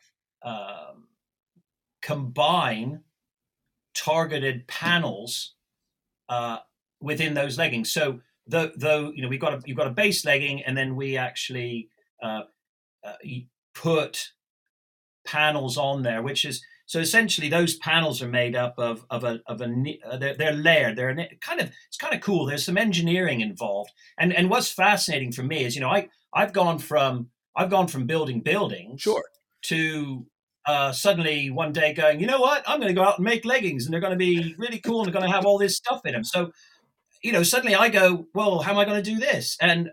um, 0.43 1.09
combine 2.03 3.03
targeted 3.95 4.67
panels 4.69 5.55
uh, 6.29 6.59
within 7.01 7.35
those 7.35 7.59
leggings. 7.59 7.93
So 7.93 8.21
though, 8.47 8.71
though 8.77 9.13
you 9.13 9.23
know 9.23 9.29
we've 9.29 9.41
got 9.41 9.55
a 9.55 9.63
you've 9.67 9.77
got 9.77 9.87
a 9.87 9.93
base 9.93 10.25
legging, 10.25 10.63
and 10.65 10.77
then 10.77 10.97
we 10.97 11.17
actually 11.17 11.91
uh, 12.23 12.43
uh, 13.05 13.15
put 13.75 14.33
panels 15.27 15.77
on 15.79 16.03
there, 16.03 16.23
which 16.23 16.45
is 16.45 16.65
so 16.87 17.01
essentially 17.01 17.49
those 17.49 17.77
panels 17.77 18.23
are 18.23 18.29
made 18.29 18.57
up 18.57 18.75
of 18.79 19.05
of 19.11 19.25
a 19.25 19.41
of 19.47 19.61
a 19.61 19.99
uh, 20.09 20.17
they're, 20.17 20.35
they're 20.37 20.53
layered. 20.53 20.97
They're 20.97 21.15
kind 21.41 21.61
of 21.61 21.71
it's 21.89 21.99
kind 21.99 22.15
of 22.15 22.21
cool. 22.21 22.47
There's 22.47 22.65
some 22.65 22.79
engineering 22.79 23.41
involved, 23.41 23.93
and 24.19 24.33
and 24.33 24.49
what's 24.51 24.71
fascinating 24.71 25.33
for 25.33 25.43
me 25.43 25.65
is 25.65 25.75
you 25.75 25.81
know 25.83 25.91
I 25.91 26.09
I've 26.33 26.53
gone 26.53 26.79
from 26.79 27.29
I've 27.57 27.71
gone 27.71 27.89
from 27.89 28.07
building 28.07 28.41
buildings 28.41 29.03
Sure. 29.03 29.25
to 29.65 30.27
uh, 30.67 30.93
suddenly 30.93 31.51
one 31.51 31.73
day 31.73 31.95
going, 31.95 32.21
you 32.21 32.27
know 32.27 32.41
what? 32.41 32.65
I'm 32.67 32.81
going 32.81 32.93
to 32.93 33.01
go 33.01 33.05
out 33.05 33.19
and 33.19 33.25
make 33.25 33.45
leggings, 33.45 33.85
and 33.85 33.93
they're 33.93 34.01
going 34.01 34.13
to 34.13 34.17
be 34.17 34.55
really 34.59 34.79
cool, 34.81 35.01
and 35.01 35.07
they're 35.07 35.19
going 35.19 35.31
to 35.31 35.35
have 35.37 35.47
all 35.47 35.59
this 35.59 35.77
stuff 35.77 36.01
in 36.05 36.13
them. 36.13 36.25
So, 36.25 36.51
you 37.23 37.33
know, 37.33 37.43
suddenly 37.45 37.75
I 37.77 37.89
go, 37.89 38.27
well, 38.35 38.61
how 38.61 38.73
am 38.73 38.79
I 38.79 38.85
going 38.85 39.03
to 39.03 39.11
do 39.11 39.19
this? 39.19 39.57
And 39.61 39.91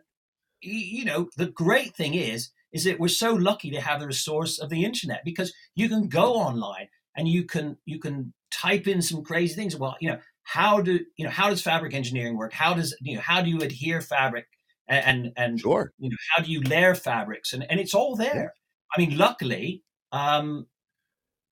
you 0.62 1.06
know, 1.06 1.30
the 1.38 1.48
great 1.48 1.96
thing 1.96 2.14
is, 2.14 2.50
is 2.74 2.84
that 2.86 3.00
we're 3.00 3.08
so 3.08 3.34
lucky 3.34 3.70
to 3.72 3.82
have 3.82 4.00
the 4.00 4.08
resource 4.08 4.60
of 4.60 4.70
the 4.70 4.84
internet 4.84 5.22
because 5.24 5.54
you 5.76 5.88
can 5.88 6.08
go 6.08 6.34
online 6.34 6.88
and 7.16 7.28
you 7.28 7.46
can 7.46 7.78
you 7.86 8.00
can 8.00 8.34
type 8.52 8.88
in 8.88 9.02
some 9.02 9.24
crazy 9.24 9.56
things. 9.56 9.76
Well, 9.76 9.96
you 10.02 10.10
know, 10.10 10.20
how 10.44 10.82
do 10.82 11.00
you 11.18 11.26
know 11.26 11.32
how 11.32 11.50
does 11.50 11.62
fabric 11.62 11.94
engineering 11.94 12.38
work? 12.38 12.54
How 12.54 12.74
does 12.74 12.96
you 13.02 13.16
know 13.16 13.22
how 13.22 13.42
do 13.42 13.50
you 13.50 13.60
adhere 13.60 14.02
fabric 14.02 14.48
and 14.88 15.06
and, 15.06 15.34
and 15.38 15.60
Sure. 15.60 15.94
you 15.98 16.10
know 16.10 16.18
how 16.36 16.44
do 16.44 16.52
you 16.52 16.62
layer 16.62 16.96
fabrics 16.96 17.54
and, 17.54 17.66
and 17.70 17.80
it's 17.80 17.94
all 17.94 18.16
there 18.16 18.54
i 18.96 19.00
mean 19.00 19.18
luckily 19.18 19.84
um 20.12 20.68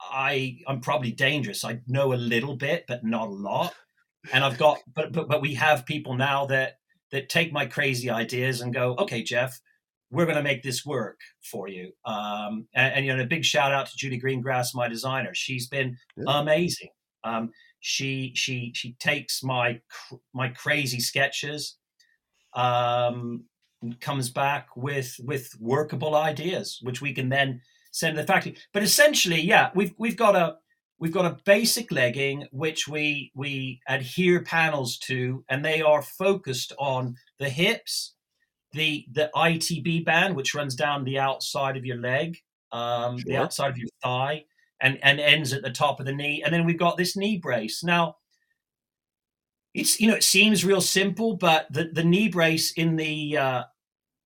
i 0.01 0.57
i'm 0.67 0.81
probably 0.81 1.11
dangerous 1.11 1.63
i 1.63 1.79
know 1.87 2.13
a 2.13 2.15
little 2.15 2.55
bit 2.55 2.85
but 2.87 3.03
not 3.03 3.27
a 3.27 3.31
lot 3.31 3.73
and 4.33 4.43
i've 4.43 4.57
got 4.57 4.79
but 4.93 5.11
but, 5.11 5.27
but 5.27 5.41
we 5.41 5.53
have 5.53 5.85
people 5.85 6.15
now 6.15 6.45
that 6.45 6.77
that 7.11 7.29
take 7.29 7.51
my 7.51 7.65
crazy 7.65 8.09
ideas 8.09 8.61
and 8.61 8.73
go 8.73 8.95
okay 8.97 9.23
Geoff 9.23 9.59
we're 10.11 10.25
going 10.25 10.37
to 10.37 10.43
make 10.43 10.61
this 10.63 10.85
work 10.85 11.19
for 11.51 11.67
you. 11.69 11.91
Um 12.05 12.67
and, 12.75 12.93
and 12.95 13.05
you 13.05 13.15
know 13.15 13.23
a 13.23 13.27
big 13.27 13.45
shout 13.45 13.71
out 13.73 13.87
to 13.87 13.97
Judy 13.97 14.19
greengrass 14.19 14.75
my 14.75 14.87
designer. 14.87 15.33
She's 15.33 15.67
been 15.67 15.97
Yeah. 16.17 16.41
amazing. 16.41 16.89
Um 17.23 17.51
she 17.79 18.31
she 18.35 18.71
she 18.75 18.93
takes 18.99 19.43
my 19.43 19.79
cr- 19.89 20.15
my 20.33 20.49
crazy 20.49 20.99
sketches 20.99 21.77
um 22.53 23.43
comes 23.99 24.29
back 24.29 24.67
with 24.75 25.15
with 25.23 25.49
workable 25.59 26.15
ideas 26.15 26.77
which 26.83 27.01
we 27.01 27.13
can 27.13 27.29
then 27.29 27.61
send 27.91 28.15
to 28.15 28.21
the 28.21 28.27
factory. 28.27 28.55
But 28.73 28.83
essentially 28.83 29.41
yeah 29.41 29.71
we've 29.73 29.93
we've 29.97 30.17
got 30.17 30.35
a 30.35 30.57
we've 30.99 31.11
got 31.13 31.25
a 31.25 31.37
basic 31.45 31.91
legging 31.91 32.45
which 32.51 32.87
we 32.87 33.31
we 33.35 33.79
adhere 33.87 34.43
panels 34.43 34.97
to 34.99 35.43
and 35.49 35.65
they 35.65 35.81
are 35.81 36.01
focused 36.03 36.73
on 36.77 37.15
the 37.39 37.49
hips 37.49 38.13
the 38.73 39.05
the 39.11 39.29
itb 39.35 40.05
band 40.05 40.35
which 40.35 40.55
runs 40.55 40.75
down 40.75 41.03
the 41.03 41.19
outside 41.19 41.77
of 41.77 41.85
your 41.85 41.97
leg 41.97 42.37
um 42.71 43.17
the 43.25 43.35
outside 43.35 43.69
of 43.69 43.77
your 43.77 43.89
thigh 44.01 44.43
and 44.79 44.97
and 45.03 45.19
ends 45.19 45.53
at 45.53 45.61
the 45.61 45.69
top 45.69 45.99
of 45.99 46.05
the 46.05 46.13
knee 46.13 46.41
and 46.43 46.53
then 46.53 46.65
we've 46.65 46.79
got 46.79 46.97
this 46.97 47.15
knee 47.17 47.37
brace 47.37 47.83
now 47.83 48.15
it's 49.73 49.99
you 49.99 50.07
know 50.07 50.15
it 50.15 50.23
seems 50.23 50.65
real 50.65 50.81
simple 50.81 51.35
but 51.35 51.67
the 51.71 51.85
the 51.93 52.03
knee 52.03 52.29
brace 52.29 52.71
in 52.73 52.95
the 52.95 53.37
uh 53.37 53.63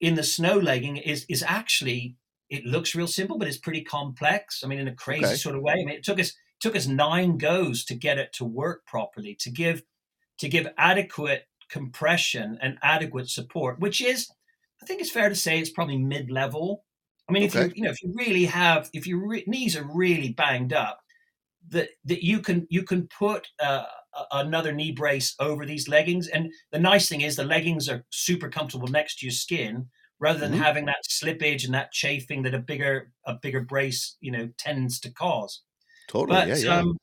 in 0.01 0.15
the 0.15 0.23
snow 0.23 0.57
legging 0.57 0.97
is 0.97 1.25
is 1.29 1.43
actually 1.43 2.15
it 2.49 2.65
looks 2.65 2.95
real 2.95 3.07
simple, 3.07 3.37
but 3.37 3.47
it's 3.47 3.57
pretty 3.57 3.83
complex. 3.83 4.63
I 4.63 4.67
mean, 4.67 4.79
in 4.79 4.87
a 4.87 4.95
crazy 4.95 5.23
Okay. 5.25 5.35
sort 5.35 5.55
of 5.55 5.61
way. 5.61 5.73
I 5.73 5.77
mean, 5.77 5.89
it 5.89 6.03
took 6.03 6.19
us 6.19 6.33
took 6.59 6.75
us 6.75 6.87
nine 6.87 7.37
goes 7.37 7.83
to 7.85 7.95
get 7.95 8.17
it 8.17 8.33
to 8.33 8.45
work 8.45 8.85
properly, 8.85 9.35
to 9.35 9.49
give 9.49 9.83
to 10.39 10.49
give 10.49 10.67
adequate 10.77 11.47
compression 11.79 12.57
and 12.61 12.77
adequate 12.81 13.29
support, 13.29 13.79
which 13.79 13.99
is, 14.01 14.29
I 14.81 14.85
think 14.85 15.01
it's 15.01 15.11
fair 15.11 15.29
to 15.29 15.35
say, 15.35 15.59
it's 15.59 15.69
probably 15.77 15.97
mid 15.97 16.31
level. 16.31 16.85
I 17.27 17.33
mean, 17.33 17.43
if 17.43 17.53
you 17.55 17.71
you 17.75 17.83
know 17.83 17.89
if 17.95 18.01
you 18.03 18.13
really 18.15 18.45
have 18.45 18.89
if 18.93 19.05
your 19.07 19.27
re- 19.27 19.43
knees 19.47 19.75
are 19.75 19.87
really 20.03 20.31
banged 20.33 20.73
up, 20.73 20.99
that 21.69 21.89
that 22.09 22.23
you 22.23 22.39
can 22.39 22.67
you 22.69 22.83
can 22.83 23.07
put 23.07 23.47
uh, 23.59 23.85
another 24.31 24.71
knee 24.71 24.91
brace 24.93 25.35
over 25.39 25.65
these 25.65 25.89
leggings, 25.89 26.27
and 26.27 26.43
the 26.71 26.79
nice 26.79 27.09
thing 27.09 27.21
is 27.21 27.35
the 27.35 27.43
leggings 27.55 27.89
are 27.89 28.05
super 28.11 28.49
comfortable 28.49 28.87
next 28.87 29.19
to 29.19 29.25
your 29.25 29.33
skin, 29.33 29.89
rather 30.19 30.39
than 30.39 30.53
Mhm. 30.53 30.63
having 30.67 30.85
that 30.85 31.03
slippage 31.09 31.65
and 31.65 31.73
that 31.73 31.91
chafing 31.91 32.43
that 32.43 32.53
a 32.53 32.59
bigger 32.59 33.11
a 33.25 33.33
bigger 33.41 33.61
brace 33.61 34.17
you 34.21 34.31
know 34.31 34.45
tends 34.57 34.99
to 35.01 35.09
cause. 35.11 35.61
Totally. 36.07 36.39
But 36.39 36.47
yeah, 36.47 36.55
yeah. 36.57 36.77
um, 36.79 36.97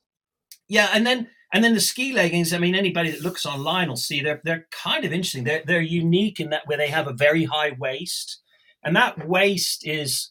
yeah, 0.68 0.88
and 0.94 1.06
then 1.06 1.28
and 1.52 1.62
then 1.62 1.74
the 1.74 1.80
ski 1.80 2.12
leggings. 2.12 2.52
I 2.52 2.58
mean, 2.58 2.74
anybody 2.74 3.10
that 3.10 3.20
looks 3.22 3.46
online 3.46 3.88
will 3.88 3.96
see 3.96 4.22
they're 4.22 4.40
they're 4.44 4.66
kind 4.70 5.04
of 5.04 5.12
interesting. 5.12 5.44
They're 5.44 5.62
they're 5.66 5.80
unique 5.80 6.40
in 6.40 6.50
that 6.50 6.66
where 6.66 6.78
they 6.78 6.88
have 6.88 7.08
a 7.08 7.12
very 7.12 7.44
high 7.44 7.72
waist, 7.78 8.40
and 8.84 8.96
that 8.96 9.28
waist 9.28 9.86
is 9.86 10.30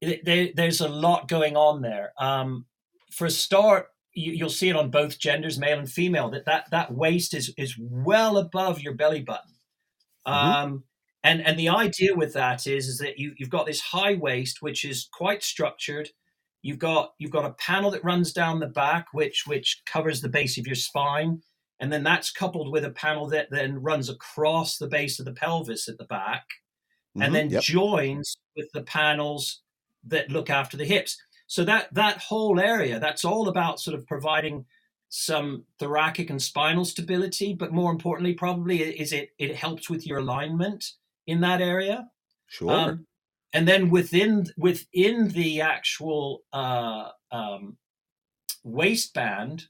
there, 0.00 0.48
there's 0.54 0.80
a 0.80 0.88
lot 0.88 1.28
going 1.28 1.56
on 1.56 1.82
there. 1.82 2.12
Um, 2.18 2.66
for 3.10 3.26
a 3.26 3.30
start, 3.30 3.86
you, 4.12 4.32
you'll 4.32 4.50
see 4.50 4.68
it 4.68 4.76
on 4.76 4.90
both 4.90 5.18
genders, 5.18 5.58
male 5.58 5.78
and 5.78 5.90
female. 5.90 6.30
That 6.30 6.46
that 6.46 6.70
that 6.70 6.92
waist 6.94 7.34
is 7.34 7.52
is 7.56 7.76
well 7.78 8.38
above 8.38 8.80
your 8.80 8.94
belly 8.94 9.22
button. 9.22 9.52
Mhm. 10.26 10.32
Um, 10.32 10.84
and 11.22 11.40
and 11.46 11.58
the 11.58 11.68
idea 11.70 12.14
with 12.14 12.34
that 12.34 12.66
is 12.66 12.88
is 12.88 12.98
that 12.98 13.18
you 13.18 13.34
you've 13.38 13.50
got 13.50 13.66
this 13.66 13.80
high 13.80 14.14
waist 14.14 14.62
which 14.62 14.84
is 14.84 15.08
quite 15.12 15.42
structured. 15.42 16.10
You've 16.64 16.78
got 16.78 17.12
you've 17.18 17.30
got 17.30 17.44
a 17.44 17.54
panel 17.54 17.90
that 17.92 18.04
runs 18.04 18.32
down 18.32 18.58
the 18.58 18.66
back 18.68 19.08
which 19.12 19.44
which 19.46 19.82
covers 19.86 20.20
the 20.22 20.30
base 20.30 20.58
of 20.58 20.66
your 20.66 20.76
spine, 20.76 21.42
and 21.78 21.92
then 21.92 22.02
that's 22.02 22.32
coupled 22.32 22.72
with 22.72 22.84
a 22.86 22.90
panel 22.90 23.28
that 23.28 23.48
then 23.50 23.82
runs 23.82 24.08
across 24.08 24.78
the 24.78 24.88
base 24.88 25.18
of 25.18 25.26
the 25.26 25.34
pelvis 25.34 25.88
at 25.88 25.98
the 25.98 26.06
back 26.06 26.44
Mhm, 27.16 27.24
and 27.26 27.34
then 27.34 27.50
yep. 27.50 27.62
joins 27.62 28.36
with 28.56 28.70
the 28.72 28.82
panels 28.82 29.62
that 30.04 30.30
look 30.30 30.50
after 30.50 30.76
the 30.78 30.84
hips. 30.86 31.18
So 31.46 31.64
that 31.64 31.92
that 31.94 32.18
whole 32.18 32.58
area, 32.60 32.98
that's 32.98 33.24
all 33.26 33.48
about 33.48 33.80
sort 33.80 33.96
of 33.98 34.06
providing 34.06 34.64
some 35.10 35.64
thoracic 35.78 36.30
and 36.30 36.42
spinal 36.42 36.84
stability, 36.84 37.54
but 37.54 37.72
more 37.72 37.92
importantly, 37.92 38.34
probably 38.34 38.82
is 38.82 39.12
it 39.12 39.30
it 39.38 39.54
helps 39.54 39.90
with 39.90 40.06
your 40.06 40.18
alignment 40.18 40.84
in 41.26 41.40
that 41.42 41.60
area. 41.60 42.08
Sure. 42.48 42.70
Um, 42.70 43.06
and 43.54 43.68
then 43.68 43.88
within 43.88 44.46
within 44.58 45.28
the 45.28 45.60
actual 45.60 46.42
uh, 46.52 47.10
um, 47.30 47.78
waistband, 48.64 49.68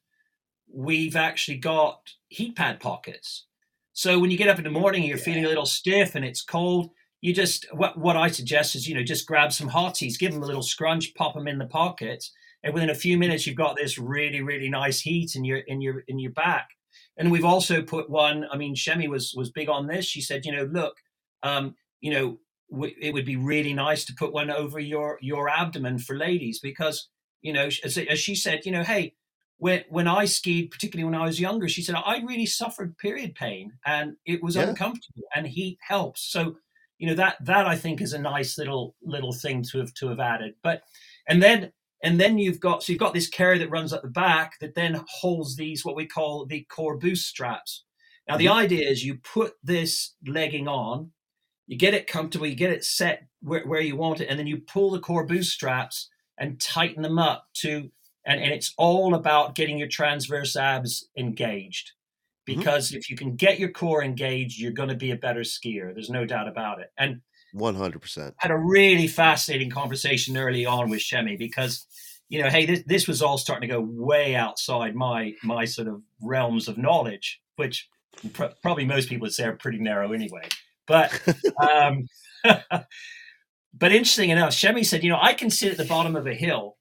we've 0.72 1.16
actually 1.16 1.58
got 1.58 2.00
heat 2.28 2.56
pad 2.56 2.80
pockets. 2.80 3.46
So 3.92 4.18
when 4.18 4.30
you 4.30 4.38
get 4.38 4.48
up 4.48 4.58
in 4.58 4.64
the 4.64 4.70
morning, 4.70 5.02
and 5.02 5.08
you're 5.08 5.18
feeling 5.18 5.44
a 5.44 5.48
little 5.48 5.66
stiff 5.66 6.16
and 6.16 6.24
it's 6.24 6.42
cold. 6.42 6.90
You 7.20 7.32
just 7.32 7.66
what 7.72 7.98
what 7.98 8.16
I 8.16 8.28
suggest 8.28 8.74
is 8.74 8.88
you 8.88 8.94
know 8.94 9.02
just 9.02 9.26
grab 9.26 9.52
some 9.52 9.68
hotties, 9.68 10.18
give 10.18 10.32
them 10.32 10.42
a 10.42 10.46
little 10.46 10.62
scrunch, 10.62 11.14
pop 11.14 11.34
them 11.34 11.48
in 11.48 11.58
the 11.58 11.66
pockets, 11.66 12.32
and 12.62 12.74
within 12.74 12.90
a 12.90 12.94
few 12.94 13.16
minutes 13.16 13.46
you've 13.46 13.56
got 13.56 13.76
this 13.76 13.98
really 13.98 14.42
really 14.42 14.68
nice 14.68 15.00
heat 15.00 15.34
in 15.34 15.44
your 15.44 15.58
in 15.58 15.80
your 15.80 16.00
in 16.08 16.18
your 16.18 16.32
back. 16.32 16.68
And 17.16 17.30
we've 17.30 17.44
also 17.44 17.80
put 17.80 18.10
one. 18.10 18.46
I 18.50 18.56
mean, 18.56 18.74
Chemmy 18.74 19.08
was 19.08 19.34
was 19.36 19.50
big 19.50 19.68
on 19.68 19.86
this. 19.86 20.04
She 20.04 20.20
said, 20.20 20.44
you 20.44 20.52
know, 20.52 20.64
look, 20.64 20.96
um, 21.42 21.74
you 22.00 22.10
know, 22.10 22.38
w- 22.70 22.94
it 23.00 23.12
would 23.12 23.24
be 23.24 23.36
really 23.36 23.72
nice 23.72 24.04
to 24.06 24.14
put 24.14 24.32
one 24.32 24.50
over 24.50 24.78
your 24.78 25.18
your 25.20 25.48
abdomen 25.48 25.98
for 25.98 26.16
ladies 26.16 26.60
because 26.60 27.08
you 27.44 27.52
know, 27.52 27.66
as, 27.66 27.98
as 27.98 28.18
she 28.18 28.34
said, 28.34 28.64
you 28.64 28.72
know, 28.72 28.82
hey, 28.82 29.14
when 29.58 29.84
when 29.88 30.08
I 30.08 30.24
skied, 30.24 30.70
particularly 30.70 31.04
when 31.04 31.20
I 31.20 31.26
was 31.26 31.38
younger, 31.38 31.68
she 31.68 31.82
said 31.82 31.94
I 31.94 32.22
really 32.26 32.46
suffered 32.46 32.98
period 32.98 33.34
pain 33.34 33.72
and 33.86 34.16
it 34.26 34.42
was 34.42 34.56
Yeah. 34.56 34.68
uncomfortable, 34.70 35.22
and 35.34 35.46
heat 35.46 35.78
helps. 35.86 36.22
So, 36.32 36.56
you 36.98 37.06
know, 37.06 37.14
that 37.14 37.36
that 37.44 37.66
I 37.66 37.76
think 37.76 38.00
is 38.00 38.14
a 38.14 38.18
nice 38.18 38.58
little 38.58 38.96
little 39.02 39.32
thing 39.32 39.62
to 39.70 39.78
have 39.78 39.94
to 39.94 40.08
have 40.08 40.20
added. 40.20 40.54
But 40.62 40.82
and 41.28 41.42
then 41.42 41.72
and 42.02 42.18
then 42.18 42.38
you've 42.38 42.60
got 42.60 42.82
so 42.82 42.92
you've 42.92 43.00
got 43.00 43.14
this 43.14 43.28
carrier 43.28 43.58
that 43.58 43.70
runs 43.70 43.92
at 43.92 44.02
the 44.02 44.08
back 44.08 44.58
that 44.60 44.74
then 44.74 45.00
holds 45.06 45.56
these 45.56 45.84
what 45.84 45.96
we 45.96 46.06
call 46.06 46.46
the 46.46 46.66
core 46.70 46.96
boost 46.96 47.26
straps. 47.26 47.84
Now 48.26 48.38
the 48.38 48.46
mm-hmm. 48.46 48.58
idea 48.58 48.88
is 48.88 49.04
you 49.04 49.16
put 49.16 49.52
this 49.62 50.14
legging 50.26 50.66
on, 50.66 51.12
you 51.66 51.76
get 51.78 51.94
it 51.94 52.06
comfortable, 52.06 52.46
you 52.46 52.54
get 52.54 52.70
it 52.70 52.84
set 52.84 53.26
where, 53.40 53.66
where 53.66 53.80
you 53.80 53.96
want 53.96 54.20
it, 54.20 54.26
and 54.26 54.38
then 54.38 54.46
you 54.46 54.58
pull 54.58 54.90
the 54.90 55.00
core 55.00 55.26
boost 55.26 55.52
straps 55.52 56.08
and 56.38 56.60
tighten 56.60 57.02
them 57.02 57.18
up 57.18 57.46
to 57.54 57.90
and, 58.26 58.40
and 58.40 58.52
it's 58.52 58.72
all 58.78 59.14
about 59.14 59.54
getting 59.54 59.78
your 59.78 59.88
transverse 59.88 60.56
abs 60.56 61.08
engaged. 61.16 61.92
Mhm. 62.48 62.56
Because 62.56 62.92
if 62.92 63.10
you 63.10 63.16
can 63.16 63.36
get 63.36 63.58
your 63.58 63.70
core 63.70 64.02
engaged, 64.02 64.58
you're 64.58 64.72
going 64.72 64.88
to 64.88 64.94
be 64.94 65.10
a 65.10 65.16
better 65.16 65.40
skier. 65.40 65.92
There's 65.92 66.10
no 66.10 66.24
doubt 66.24 66.48
about 66.48 66.80
it. 66.80 66.90
And 66.98 67.20
One 67.52 67.74
hundred 67.74 68.00
percent. 68.00 68.34
had 68.38 68.50
a 68.50 68.56
really 68.56 69.06
fascinating 69.06 69.70
conversation 69.70 70.36
early 70.36 70.66
on 70.66 70.90
with 70.90 71.00
Chemmy 71.00 71.38
because, 71.38 71.86
you 72.30 72.42
know, 72.42 72.48
hey, 72.48 72.66
this, 72.66 72.82
this 72.86 73.06
was 73.06 73.22
all 73.22 73.38
starting 73.38 73.68
to 73.68 73.74
go 73.74 73.80
way 73.80 74.34
outside 74.34 74.94
my 74.94 75.34
my 75.42 75.64
sort 75.66 75.88
of 75.88 76.02
realms 76.22 76.66
of 76.66 76.78
knowledge, 76.78 77.40
which 77.56 77.88
pr- 78.32 78.54
probably 78.62 78.84
most 78.86 79.08
people 79.08 79.26
would 79.26 79.34
say 79.34 79.44
are 79.44 79.52
pretty 79.56 79.78
narrow 79.78 80.12
anyway. 80.12 80.48
But 80.86 81.20
um, 81.70 82.08
but 82.44 83.92
interesting 83.92 84.30
enough, 84.30 84.52
Chemmy 84.52 84.84
said, 84.84 85.02
you 85.02 85.10
know, 85.10 85.18
I 85.20 85.34
can 85.34 85.50
sit 85.50 85.72
at 85.72 85.76
the 85.76 85.84
bottom 85.84 86.16
of 86.16 86.26
a 86.26 86.34
hill, 86.34 86.76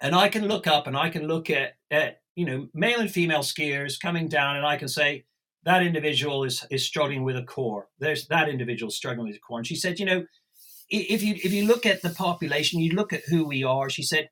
and 0.00 0.14
I 0.14 0.28
can 0.28 0.46
look 0.46 0.66
up 0.66 0.86
and 0.86 0.96
I 0.96 1.10
can 1.10 1.26
look 1.26 1.50
at 1.50 1.74
at 1.90 2.20
you 2.34 2.44
know 2.44 2.68
male 2.74 3.00
and 3.00 3.10
female 3.10 3.40
skiers 3.40 4.00
coming 4.00 4.28
down, 4.28 4.56
and 4.56 4.66
I 4.66 4.76
can 4.76 4.88
say 4.88 5.24
that 5.64 5.82
individual 5.82 6.44
is 6.44 6.64
is 6.70 6.84
struggling 6.84 7.24
with 7.24 7.36
a 7.36 7.42
core. 7.42 7.88
There's 7.98 8.26
that 8.28 8.48
individual 8.48 8.90
struggling 8.90 9.26
with 9.26 9.36
a 9.36 9.40
core. 9.40 9.58
And 9.58 9.66
she 9.66 9.76
said, 9.76 9.98
you 9.98 10.06
know, 10.06 10.24
if 10.88 11.22
you 11.22 11.34
if 11.42 11.52
you 11.52 11.66
look 11.66 11.84
at 11.84 12.02
the 12.02 12.10
population, 12.10 12.80
you 12.80 12.92
look 12.92 13.12
at 13.12 13.24
who 13.28 13.44
we 13.46 13.64
are. 13.64 13.90
She 13.90 14.02
said, 14.02 14.30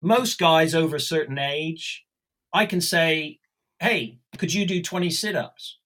most 0.00 0.38
guys 0.38 0.74
over 0.74 0.96
a 0.96 1.00
certain 1.00 1.38
age, 1.38 2.04
I 2.52 2.66
can 2.66 2.80
say, 2.80 3.40
hey, 3.80 4.18
could 4.38 4.54
you 4.54 4.66
do 4.66 4.80
20 4.80 5.10
sit-ups? 5.10 5.78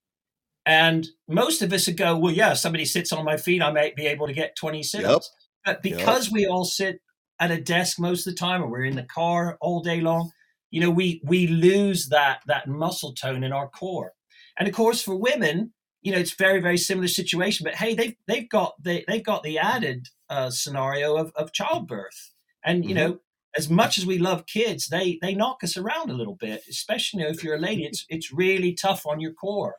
And 0.69 1.09
most 1.29 1.63
of 1.63 1.73
us 1.73 1.87
would 1.89 1.97
go, 1.97 2.17
well, 2.19 2.35
yeah, 2.35 2.53
if 2.53 2.59
somebody 2.59 2.85
sits 2.87 3.13
on 3.13 3.25
my 3.25 3.39
feet, 3.39 3.63
I 3.63 3.73
might 3.73 3.97
be 3.97 4.07
able 4.07 4.29
to 4.29 4.35
get 4.35 4.57
20 4.57 4.83
sit-ups. 4.85 5.33
But 5.65 5.83
because 5.83 6.31
we 6.31 6.47
all 6.47 6.67
sit 6.67 7.01
at 7.41 7.51
a 7.53 7.61
desk 7.61 7.99
most 8.01 8.27
of 8.27 8.35
the 8.35 8.39
time, 8.39 8.63
or 8.63 8.69
we're 8.69 8.85
in 8.85 8.97
the 8.97 9.05
car 9.05 9.59
all 9.63 9.81
day 9.83 10.03
long, 10.03 10.33
you 10.71 10.81
know, 10.83 10.91
we 10.91 11.23
we 11.25 11.49
lose 11.49 12.09
that 12.11 12.43
that 12.47 12.69
muscle 12.69 13.15
tone 13.15 13.45
in 13.45 13.53
our 13.53 13.69
core. 13.71 14.13
And 14.59 14.69
of 14.69 14.75
course, 14.75 15.03
for 15.03 15.17
women, 15.17 15.73
you 16.03 16.13
know, 16.13 16.19
it's 16.19 16.35
very 16.35 16.61
very 16.61 16.79
similar 16.79 17.09
situation. 17.09 17.65
But 17.65 17.77
hey, 17.77 17.95
they've 17.95 18.17
they've 18.29 18.49
got 18.51 18.75
the 18.83 19.05
they've 19.09 19.25
got 19.25 19.43
the 19.45 19.59
added 19.59 20.09
uh, 20.31 20.51
scenario 20.51 21.17
of 21.17 21.33
of 21.37 21.53
childbirth, 21.53 22.35
and 22.65 22.85
you 22.89 22.95
Mhm. 22.95 22.99
know. 22.99 23.21
As 23.57 23.71
much 23.71 23.99
as 23.99 24.07
we 24.07 24.19
love 24.19 24.47
kids, 24.47 24.89
they 24.89 25.19
they 25.23 25.35
knock 25.35 25.65
us 25.65 25.77
around 25.77 26.11
a 26.11 26.15
little 26.15 26.37
bit. 26.37 26.63
Especially 26.69 27.21
you 27.21 27.25
know, 27.27 27.33
if 27.33 27.43
you're 27.43 27.57
a 27.57 27.59
lady, 27.59 27.85
it's 27.87 28.05
it's 28.11 28.31
really 28.33 28.75
tough 28.75 29.07
on 29.07 29.21
your 29.21 29.33
core. 29.33 29.77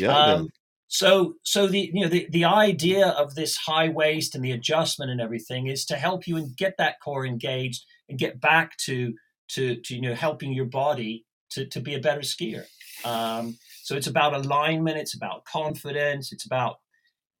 Yeah. 0.00 0.16
Um, 0.16 0.48
so 0.88 1.34
so 1.44 1.68
the 1.68 1.90
you 1.92 2.02
know 2.02 2.08
the, 2.08 2.26
the 2.30 2.44
idea 2.44 3.08
of 3.08 3.36
this 3.36 3.56
high 3.56 3.88
waist 3.88 4.34
and 4.34 4.44
the 4.44 4.50
adjustment 4.50 5.10
and 5.10 5.20
everything 5.20 5.68
is 5.68 5.84
to 5.86 5.94
help 5.94 6.26
you 6.26 6.36
and 6.36 6.56
get 6.56 6.74
that 6.78 7.00
core 7.00 7.24
engaged 7.24 7.84
and 8.08 8.18
get 8.18 8.40
back 8.40 8.76
to 8.78 9.14
to 9.50 9.76
to 9.76 9.94
you 9.94 10.02
know 10.02 10.14
helping 10.14 10.52
your 10.52 10.64
body 10.64 11.24
to 11.50 11.64
to 11.66 11.80
be 11.80 11.94
a 11.94 12.00
better 12.00 12.20
skier. 12.20 12.64
Um, 13.04 13.56
so 13.82 13.96
it's 13.96 14.08
about 14.08 14.34
alignment, 14.34 14.98
it's 14.98 15.14
about 15.14 15.44
confidence, 15.44 16.32
it's 16.32 16.44
about 16.44 16.80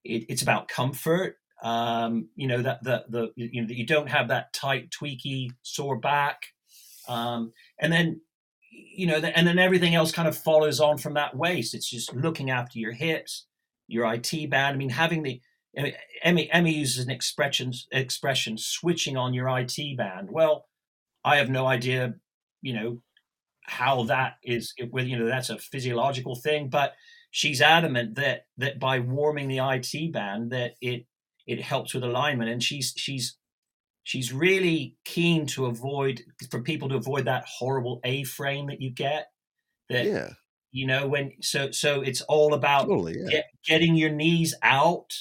it, 0.04 0.26
it's 0.28 0.42
about 0.42 0.68
comfort. 0.68 1.36
Um, 1.62 2.28
you 2.36 2.46
know 2.46 2.62
that 2.62 2.84
the 2.84 3.04
the 3.08 3.32
you 3.34 3.62
know 3.62 3.68
that 3.68 3.76
you 3.76 3.84
don't 3.84 4.08
have 4.08 4.28
that 4.28 4.52
tight, 4.52 4.90
tweaky, 4.90 5.50
sore 5.62 5.96
back, 5.96 6.42
um, 7.08 7.52
and 7.80 7.92
then 7.92 8.20
you 8.94 9.06
know, 9.06 9.16
and 9.16 9.46
then 9.46 9.58
everything 9.58 9.94
else 9.94 10.12
kind 10.12 10.28
of 10.28 10.36
follows 10.36 10.80
on 10.80 10.98
from 10.98 11.14
that 11.14 11.36
waist. 11.36 11.74
It's 11.74 11.88
just 11.88 12.14
looking 12.14 12.50
after 12.50 12.78
your 12.78 12.92
hips, 12.92 13.46
your 13.88 14.12
IT 14.12 14.50
band. 14.50 14.74
I 14.74 14.76
mean, 14.76 14.90
having 14.90 15.22
the 15.22 15.40
I 15.78 15.82
mean, 15.82 15.94
Emmy 16.22 16.50
Emmy 16.50 16.74
uses 16.74 17.04
an 17.04 17.10
expression 17.10 17.72
expression 17.92 18.58
switching 18.58 19.16
on 19.16 19.34
your 19.34 19.48
IT 19.58 19.96
band. 19.96 20.28
Well, 20.30 20.66
I 21.24 21.36
have 21.36 21.50
no 21.50 21.66
idea, 21.66 22.14
you 22.62 22.72
know, 22.72 23.02
how 23.62 24.04
that 24.04 24.36
is. 24.42 24.74
Whether 24.90 25.08
you 25.08 25.18
know 25.18 25.26
that's 25.26 25.50
a 25.50 25.58
physiological 25.58 26.34
thing, 26.34 26.68
but 26.68 26.94
she's 27.30 27.60
adamant 27.60 28.16
that 28.16 28.46
that 28.58 28.80
by 28.80 28.98
warming 28.98 29.48
the 29.48 29.58
IT 29.58 30.12
band, 30.12 30.50
that 30.50 30.74
it 30.80 31.06
it 31.46 31.60
helps 31.60 31.94
with 31.94 32.04
alignment, 32.04 32.50
and 32.50 32.62
she's 32.62 32.92
she's 32.96 33.36
she's 34.10 34.32
really 34.32 34.96
keen 35.04 35.46
to 35.46 35.66
avoid 35.66 36.20
for 36.50 36.60
people 36.60 36.88
to 36.88 36.96
avoid 36.96 37.26
that 37.26 37.44
horrible 37.46 38.00
A 38.02 38.24
frame 38.24 38.66
that 38.66 38.80
you 38.80 38.90
get. 38.90 39.28
That 39.88 40.04
yeah. 40.04 40.30
you 40.72 40.88
know 40.88 41.06
when 41.06 41.34
so 41.40 41.70
so 41.70 42.00
it's 42.00 42.20
all 42.22 42.52
about 42.52 42.88
Totally. 42.88 43.14
Yeah. 43.16 43.30
get, 43.30 43.44
getting 43.64 43.94
your 43.94 44.10
knees 44.10 44.52
out 44.64 45.12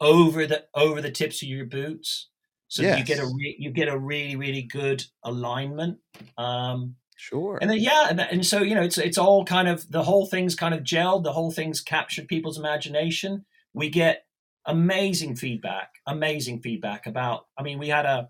over 0.00 0.44
the 0.44 0.64
over 0.74 1.00
the 1.00 1.12
tips 1.12 1.40
of 1.42 1.48
your 1.48 1.66
boots, 1.66 2.28
so 2.66 2.82
yes. 2.82 2.98
you 2.98 3.04
get 3.04 3.20
a 3.20 3.26
re- 3.26 3.56
you 3.60 3.70
get 3.70 3.86
a 3.86 3.96
really 3.96 4.34
really 4.34 4.62
good 4.62 5.04
alignment. 5.22 5.98
Um, 6.36 6.96
sure. 7.16 7.58
And 7.60 7.70
then 7.70 7.78
yeah, 7.78 8.08
and, 8.10 8.20
and 8.20 8.44
so 8.44 8.60
you 8.60 8.74
know 8.74 8.82
it's 8.82 8.98
it's 8.98 9.18
all 9.18 9.44
kind 9.44 9.68
of 9.68 9.88
the 9.88 10.02
whole 10.02 10.26
thing's 10.26 10.56
kind 10.56 10.74
of 10.74 10.80
gelled. 10.80 11.22
The 11.22 11.32
whole 11.32 11.52
thing's 11.52 11.80
captured 11.80 12.26
people's 12.26 12.58
imagination. 12.58 13.44
We 13.72 13.88
get 13.88 14.24
amazing 14.66 15.36
feedback, 15.36 15.90
amazing 16.06 16.60
feedback 16.60 17.06
about. 17.06 17.46
I 17.58 17.62
mean, 17.62 17.78
we 17.78 17.88
had 17.88 18.06
a 18.06 18.28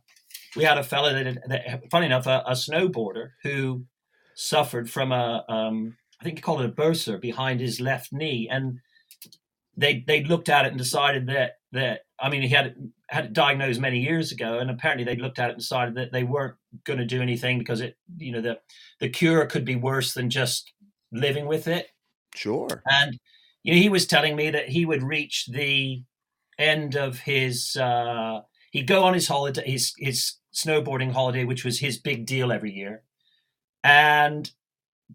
we 0.57 0.64
had 0.64 0.79
a 0.79 0.83
fellow 0.83 1.12
that, 1.12 1.38
that 1.49 1.90
funny 1.90 2.07
enough, 2.07 2.27
a, 2.27 2.43
a 2.47 2.53
snowboarder 2.53 3.31
who 3.43 3.85
suffered 4.35 4.90
from 4.90 5.12
a 5.12 5.45
um, 5.49 5.97
I 6.21 6.25
think 6.25 6.38
he 6.38 6.43
called 6.43 6.62
it 6.62 6.71
a 6.71 6.73
bursa 6.73 7.21
behind 7.21 7.61
his 7.61 7.81
left 7.81 8.12
knee, 8.12 8.49
and 8.51 8.81
they 9.77 10.05
they 10.07 10.25
looked 10.25 10.49
at 10.49 10.66
it 10.66 10.69
and 10.69 10.79
decided 10.79 11.27
that 11.29 11.53
that 11.73 12.01
I 12.19 12.29
mean 12.29 12.43
he 12.43 12.49
had 12.49 12.75
had 13.09 13.27
it 13.27 13.33
diagnosed 13.33 13.81
many 13.81 14.01
years 14.01 14.33
ago, 14.33 14.59
and 14.59 14.71
apparently 14.71 15.05
they 15.05 15.16
looked 15.16 15.38
at 15.38 15.49
it 15.49 15.53
and 15.53 15.61
decided 15.61 15.95
that 15.97 16.12
they 16.12 16.25
weren't 16.25 16.57
going 16.85 16.99
to 16.99 17.07
do 17.07 17.23
anything 17.23 17.59
because 17.59 17.81
it 17.81 17.97
you 18.19 18.33
know 18.33 18.40
the 18.40 18.59
the 19.01 19.09
cure 19.09 19.47
could 19.47 19.64
be 19.64 19.77
worse 19.77 20.14
than 20.14 20.31
just 20.31 20.73
living 21.12 21.47
with 21.47 21.66
it. 21.66 21.88
Sure. 22.35 22.83
And 22.87 23.19
you 23.62 23.75
know 23.75 23.81
he 23.81 23.88
was 23.88 24.07
telling 24.07 24.37
me 24.37 24.51
that 24.51 24.69
he 24.69 24.85
would 24.85 25.03
reach 25.03 25.47
the 25.47 26.03
end 26.61 26.96
of 26.96 27.18
his 27.18 27.77
uh, 27.77 28.40
he'd 28.73 28.87
go 28.87 29.03
on 29.05 29.14
his 29.14 29.27
holiday 29.27 29.68
his 29.70 29.94
his 29.99 30.35
snowboarding 30.55 31.12
holiday, 31.12 31.44
which 31.44 31.64
was 31.64 31.79
his 31.79 31.99
big 31.99 32.27
deal 32.27 32.53
every 32.53 32.73
year, 32.73 33.03
and 33.83 34.51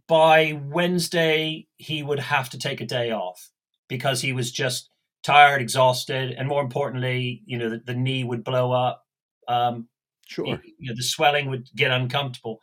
by 0.08 0.60
Wednesday 0.66 1.68
he 1.78 2.04
would 2.04 2.20
have 2.20 2.50
to 2.50 2.60
take 2.60 2.82
a 2.82 2.86
day 2.86 3.12
off 3.12 3.50
because 3.88 4.22
he 4.22 4.34
was 4.34 4.52
just 4.52 4.90
tired, 5.24 5.62
exhausted, 5.62 6.34
and 6.38 6.48
more 6.48 6.62
importantly, 6.62 7.42
you 7.46 7.58
know, 7.58 7.70
the, 7.70 7.82
the 7.86 7.94
knee 7.94 8.24
would 8.24 8.44
blow 8.44 8.72
up. 8.72 9.04
Um, 9.48 9.88
sure. 10.28 10.46
You, 10.46 10.60
you 10.78 10.90
know, 10.90 10.96
the 10.96 11.04
swelling 11.04 11.50
would 11.50 11.68
get 11.76 11.92
uncomfortable. 11.92 12.60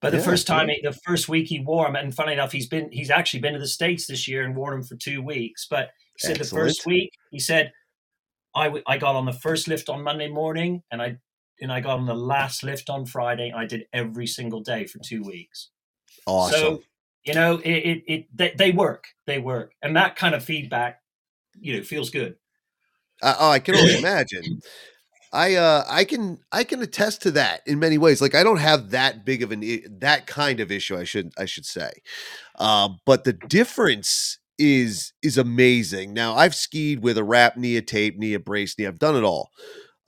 But 0.00 0.12
the 0.12 0.18
yeah, 0.18 0.24
first 0.24 0.46
time, 0.46 0.68
yeah. 0.68 0.76
he, 0.76 0.80
the 0.82 0.98
first 1.04 1.28
week 1.28 1.48
he 1.48 1.60
wore 1.60 1.84
them, 1.84 1.96
and 1.96 2.14
funny 2.14 2.32
enough, 2.32 2.52
he's 2.52 2.68
been 2.68 2.90
he's 2.90 3.10
actually 3.10 3.40
been 3.40 3.52
to 3.52 3.58
the 3.58 3.66
states 3.66 4.06
this 4.06 4.26
year 4.26 4.44
and 4.44 4.56
worn 4.56 4.72
them 4.72 4.82
for 4.82 4.96
two 4.96 5.20
weeks. 5.22 5.66
But 5.68 5.90
he 6.16 6.26
said 6.26 6.38
Excellent. 6.38 6.50
the 6.50 6.56
first 6.56 6.86
week, 6.86 7.12
he 7.30 7.38
said, 7.38 7.70
I, 8.54 8.64
w- 8.64 8.82
I 8.86 8.98
got 8.98 9.16
on 9.16 9.26
the 9.26 9.32
first 9.32 9.68
lift 9.68 9.88
on 9.88 10.02
Monday 10.02 10.28
morning, 10.28 10.82
and 10.90 11.00
I 11.00 11.18
and 11.60 11.70
I 11.72 11.80
got 11.80 11.98
on 11.98 12.06
the 12.06 12.14
last 12.14 12.62
lift 12.62 12.88
on 12.88 13.06
Friday. 13.06 13.52
I 13.54 13.66
did 13.66 13.84
every 13.92 14.26
single 14.26 14.60
day 14.60 14.86
for 14.86 14.98
two 14.98 15.22
weeks. 15.22 15.70
Awesome. 16.26 16.58
So 16.58 16.82
you 17.24 17.34
know, 17.34 17.58
it, 17.58 17.70
it, 17.70 18.02
it 18.06 18.26
they, 18.34 18.54
they 18.56 18.70
work, 18.70 19.08
they 19.26 19.38
work, 19.38 19.72
and 19.82 19.96
that 19.96 20.16
kind 20.16 20.34
of 20.34 20.44
feedback, 20.44 21.00
you 21.60 21.76
know, 21.76 21.82
feels 21.82 22.10
good. 22.10 22.36
Uh, 23.22 23.36
oh, 23.38 23.50
I 23.50 23.58
can 23.58 23.76
only 23.76 23.98
imagine. 23.98 24.60
I 25.32 25.54
uh 25.54 25.84
I 25.88 26.04
can 26.04 26.38
I 26.50 26.64
can 26.64 26.82
attest 26.82 27.22
to 27.22 27.30
that 27.32 27.60
in 27.66 27.78
many 27.78 27.98
ways. 27.98 28.20
Like 28.20 28.34
I 28.34 28.42
don't 28.42 28.58
have 28.58 28.90
that 28.90 29.24
big 29.24 29.42
of 29.42 29.52
an 29.52 29.62
that 30.00 30.26
kind 30.26 30.58
of 30.58 30.72
issue. 30.72 30.96
I 30.96 31.04
should 31.04 31.32
I 31.38 31.44
should 31.44 31.66
say, 31.66 31.90
uh, 32.58 32.88
but 33.06 33.22
the 33.22 33.32
difference 33.32 34.39
is 34.60 35.14
is 35.22 35.38
amazing. 35.38 36.14
Now 36.14 36.36
I've 36.36 36.54
skied 36.56 37.02
with 37.02 37.18
a 37.18 37.24
wrap 37.24 37.58
knee, 37.58 37.78
a 37.78 37.82
tape 37.82 38.18
knee, 38.18 38.34
a 38.34 38.40
brace 38.40 38.78
knee. 38.78 38.86
I've 38.86 39.00
done 39.00 39.16
it 39.16 39.24
all. 39.24 39.50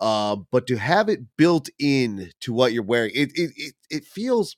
Uh, 0.01 0.37
but 0.53 0.67
to 0.69 0.77
have 0.79 1.09
it 1.09 1.21
built 1.39 1.69
in 1.79 2.31
to 2.41 2.53
what 2.53 2.73
you're 2.73 2.83
wearing, 2.85 3.13
it 3.15 3.31
it 3.35 3.53
it, 3.57 3.75
it 3.91 4.05
feels 4.05 4.57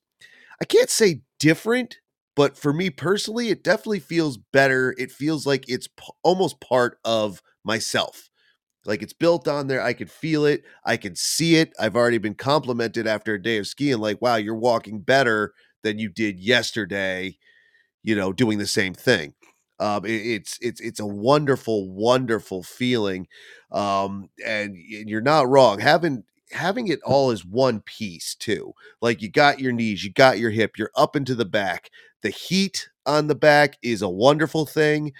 I 0.60 0.64
can't 0.64 0.90
say 0.90 1.22
different, 1.38 1.98
but 2.36 2.56
for 2.56 2.72
me 2.72 2.90
personally, 2.90 3.50
it 3.50 3.64
definitely 3.64 4.00
feels 4.00 4.38
better. 4.52 4.94
It 4.98 5.10
feels 5.12 5.46
like 5.46 5.64
it's 5.68 5.88
p- 5.88 6.04
almost 6.22 6.60
part 6.60 6.98
of 7.04 7.42
myself. 7.64 8.28
Like 8.86 9.02
it's 9.02 9.12
built 9.14 9.48
on 9.48 9.68
there. 9.68 9.82
I 9.82 9.94
can 9.94 10.08
feel 10.08 10.44
it. 10.46 10.64
I 10.84 10.96
can 10.96 11.16
see 11.16 11.56
it. 11.56 11.72
I've 11.80 11.96
already 11.96 12.18
been 12.18 12.34
complimented 12.34 13.06
after 13.06 13.34
a 13.34 13.42
day 13.42 13.58
of 13.58 13.66
skiing, 13.66 13.98
like, 13.98 14.22
wow, 14.22 14.36
you're 14.36 14.54
walking 14.56 15.00
better 15.00 15.54
than 15.82 15.98
you 15.98 16.08
did 16.08 16.40
yesterday, 16.40 17.36
you 18.04 18.16
know, 18.16 18.32
doing 18.32 18.58
the 18.58 18.66
same 18.66 18.94
thing. 18.94 19.34
Um, 19.80 20.04
it, 20.04 20.10
it's 20.10 20.58
it's 20.60 20.80
it's 20.80 21.00
a 21.00 21.06
wonderful, 21.06 21.90
wonderful 21.90 22.62
feeling. 22.62 23.26
Um, 23.72 24.30
and, 24.44 24.76
and 24.76 25.08
you're 25.08 25.20
not 25.20 25.48
wrong. 25.48 25.80
Having 25.80 26.24
having 26.52 26.88
it 26.88 27.00
all 27.04 27.30
as 27.30 27.44
one 27.44 27.80
piece 27.80 28.34
too. 28.34 28.72
Like 29.00 29.20
you 29.20 29.30
got 29.30 29.60
your 29.60 29.72
knees, 29.72 30.04
you 30.04 30.12
got 30.12 30.38
your 30.38 30.50
hip, 30.50 30.78
you're 30.78 30.92
up 30.94 31.16
into 31.16 31.34
the 31.34 31.44
back. 31.44 31.90
The 32.22 32.30
heat 32.30 32.88
on 33.06 33.26
the 33.26 33.34
back 33.34 33.76
is 33.82 34.02
a 34.02 34.08
wonderful 34.08 34.64
thing. 34.64 35.12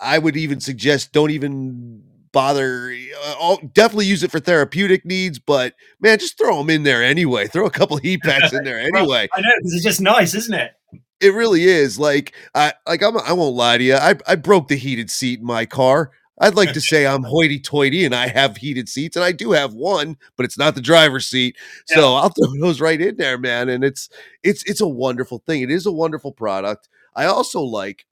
I 0.00 0.18
would 0.18 0.36
even 0.36 0.60
suggest 0.60 1.12
don't 1.12 1.30
even 1.30 2.02
bother. 2.32 2.94
Uh, 3.24 3.56
definitely 3.72 4.06
use 4.06 4.22
it 4.22 4.30
for 4.30 4.38
therapeutic 4.38 5.04
needs, 5.04 5.38
but 5.38 5.74
man, 6.00 6.18
just 6.18 6.38
throw 6.38 6.58
them 6.58 6.70
in 6.70 6.84
there 6.84 7.02
anyway. 7.02 7.46
Throw 7.48 7.66
a 7.66 7.70
couple 7.70 7.96
heat 7.96 8.20
packs 8.22 8.52
in 8.52 8.64
there 8.64 8.78
anyway. 8.94 9.28
I 9.34 9.40
know 9.40 9.50
because 9.58 9.74
it's 9.74 9.84
just 9.84 10.00
nice, 10.00 10.34
isn't 10.34 10.54
it? 10.54 10.72
It 11.20 11.34
really 11.34 11.64
is. 11.64 11.98
Like 11.98 12.34
I 12.54 12.72
like 12.86 13.02
I'm 13.02 13.16
I 13.18 13.32
won't 13.32 13.56
lie 13.56 13.78
to 13.78 13.84
you. 13.84 13.94
I 13.94 14.14
I 14.26 14.36
broke 14.36 14.68
the 14.68 14.76
heated 14.76 15.10
seat 15.10 15.40
in 15.40 15.46
my 15.46 15.66
car. 15.66 16.12
I'd 16.40 16.54
like 16.54 16.72
to 16.72 16.80
say 16.80 17.04
I'm 17.04 17.24
hoity-toity 17.24 18.04
and 18.04 18.14
I 18.14 18.28
have 18.28 18.56
heated 18.56 18.88
seats, 18.88 19.16
and 19.16 19.24
I 19.24 19.32
do 19.32 19.50
have 19.50 19.74
one, 19.74 20.16
but 20.36 20.44
it's 20.44 20.56
not 20.56 20.76
the 20.76 20.80
driver's 20.80 21.26
seat. 21.26 21.56
So 21.86 22.00
yeah. 22.00 22.20
I'll 22.20 22.28
throw 22.28 22.52
those 22.60 22.80
right 22.80 23.00
in 23.00 23.16
there, 23.16 23.38
man. 23.38 23.68
And 23.68 23.82
it's 23.82 24.08
it's 24.42 24.62
it's 24.64 24.80
a 24.80 24.88
wonderful 24.88 25.42
thing. 25.46 25.62
It 25.62 25.70
is 25.70 25.86
a 25.86 25.92
wonderful 25.92 26.32
product. 26.32 26.88
I 27.16 27.24
also 27.26 27.60
like, 27.60 28.06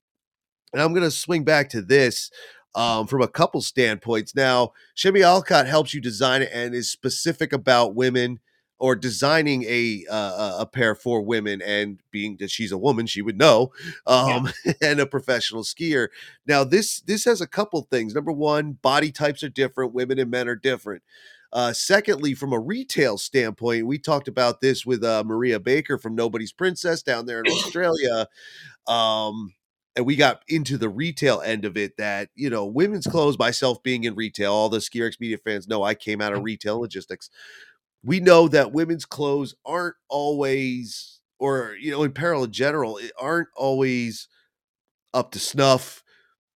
and 0.73 0.83
I'm 0.83 0.93
gonna 0.93 1.11
swing 1.11 1.45
back 1.45 1.71
to 1.71 1.83
this 1.83 2.31
um, 2.75 3.07
from 3.07 3.23
a 3.23 3.29
couple 3.29 3.63
standpoints. 3.63 4.35
Now, 4.35 4.73
Chemmy 4.97 5.23
Alcott 5.23 5.67
helps 5.67 5.95
you 5.95 6.01
design 6.01 6.43
it 6.43 6.51
and 6.53 6.75
is 6.75 6.91
specific 6.91 7.53
about 7.53 7.95
women 7.95 8.41
or 8.79 8.95
designing 8.95 9.65
a 9.65 10.05
uh, 10.11 10.57
a 10.61 10.67
pair 10.67 10.95
for 10.95 11.23
women 11.23 11.63
and 11.63 12.01
being 12.11 12.37
that 12.39 12.51
she's 12.51 12.73
a 12.73 12.79
woman 12.79 13.07
she 13.07 13.23
would 13.23 13.39
know 13.39 13.73
um, 14.07 14.51
yeah. 14.65 14.73
and 14.83 15.01
a 15.01 15.07
professional 15.07 15.63
skier. 15.63 16.09
Now 16.47 16.65
this 16.65 17.01
this 17.01 17.25
has 17.25 17.41
a 17.41 17.47
couple 17.47 17.83
things. 17.83 18.15
Number 18.15 18.33
one 18.33 18.73
body 18.73 19.11
types 19.11 19.43
are 19.43 19.49
different 19.49 19.95
women 19.95 20.19
and 20.19 20.31
men 20.31 20.49
are 20.49 20.57
different. 20.57 21.03
Uh, 21.53 21.73
secondly 21.73 22.35
from 22.35 22.53
a 22.53 22.59
retail 22.59 23.17
standpoint 23.17 23.87
we 23.87 23.99
talked 23.99 24.27
about 24.27 24.61
this 24.61 24.85
with 24.85 25.05
uh, 25.05 25.23
maria 25.25 25.61
baker 25.61 25.97
from 25.97 26.17
nobody's 26.17 26.53
princess 26.53 27.03
down 27.05 27.25
there 27.25 27.39
in 27.39 27.47
australia 27.53 28.27
um, 28.89 29.55
and 29.95 30.05
we 30.05 30.17
got 30.17 30.43
into 30.49 30.77
the 30.77 30.89
retail 30.89 31.41
end 31.41 31.65
of 31.65 31.77
it 31.77 31.97
that 31.97 32.29
you 32.35 32.51
know 32.51 32.67
women's 32.67 33.07
clothes 33.07 33.39
myself 33.39 33.83
being 33.83 34.05
in 34.05 34.17
retail 34.17 34.53
all 34.53 34.69
the 34.69 34.79
SkiRex 34.79 35.21
media 35.21 35.39
fans 35.39 35.69
know 35.69 35.85
i 35.85 35.95
came 35.95 36.21
out 36.21 36.33
of 36.33 36.43
retail 36.43 36.81
logistics 36.81 37.31
we 38.07 38.21
know 38.21 38.49
that 38.49 38.73
women's 38.73 39.05
clothes 39.05 39.55
aren't 39.67 39.97
always 40.09 41.21
or 41.41 41.77
you 41.81 41.91
know 41.91 42.05
in 42.05 42.11
apparel 42.11 42.45
in 42.45 42.53
general 42.53 42.97
it 42.99 43.13
aren't 43.21 43.49
always 43.57 44.29
up 45.15 45.33
to 45.33 45.39
snuff. 45.39 46.05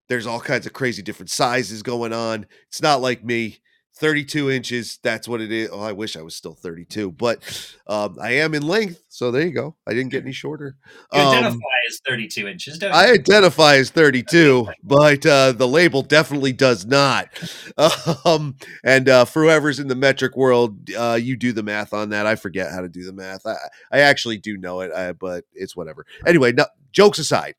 There's 0.09 0.27
all 0.27 0.41
kinds 0.41 0.67
of 0.67 0.73
crazy 0.73 1.03
different 1.03 1.31
sizes 1.31 1.83
going 1.83 2.13
on. 2.13 2.47
It's 2.69 2.83
not 2.83 3.01
like 3.01 3.25
me 3.25 3.61
32 4.01 4.51
inches. 4.51 4.99
That's 5.03 5.29
what 5.29 5.43
it 5.43 5.53
is. 5.53 5.69
Oh, 5.71 5.81
I 5.81 5.93
wish 5.93 6.17
I 6.17 6.23
was 6.23 6.35
still 6.35 6.55
32, 6.55 7.13
but 7.13 7.73
um, 7.87 8.17
I 8.21 8.33
am 8.33 8.55
in 8.55 8.67
length. 8.67 9.03
So 9.11 9.31
there 9.31 9.43
you 9.47 9.53
go. 9.53 9.77
I 9.87 9.93
didn't 9.93 10.11
get 10.11 10.23
any 10.23 10.33
shorter. 10.33 10.77
You 11.13 11.21
identify 11.21 11.55
um, 11.55 11.61
as 11.87 12.01
32 12.09 12.49
inches, 12.49 12.79
don't 12.79 12.91
you? 12.91 12.97
I 12.97 13.13
identify 13.13 13.77
as 13.77 13.91
32, 13.91 14.69
but 14.83 15.27
uh, 15.27 15.53
the 15.53 15.69
label 15.69 16.03
definitely 16.03 16.53
does 16.53 16.87
not. 16.87 17.29
Um, 18.25 18.57
and 18.85 19.09
uh, 19.09 19.25
for 19.25 19.43
whoever's 19.43 19.81
in 19.81 19.89
the 19.89 19.95
metric 19.95 20.37
world, 20.37 20.91
uh, 20.97 21.19
you 21.21 21.37
do 21.37 21.53
the 21.53 21.63
math 21.63 21.93
on 21.93 22.11
that. 22.11 22.27
I 22.27 22.37
forget 22.37 22.71
how 22.71 22.81
to 22.81 22.89
do 22.89 23.05
the 23.05 23.13
math. 23.13 23.47
I, 23.47 23.57
I 23.91 24.01
actually 24.01 24.39
do 24.39 24.57
know 24.57 24.81
it, 24.81 24.93
I, 24.93 25.13
but 25.13 25.45
it's 25.53 25.75
whatever. 25.75 26.07
Anyway, 26.27 26.53
no, 26.53 26.67
jokes 26.93 27.19
aside. 27.19 27.55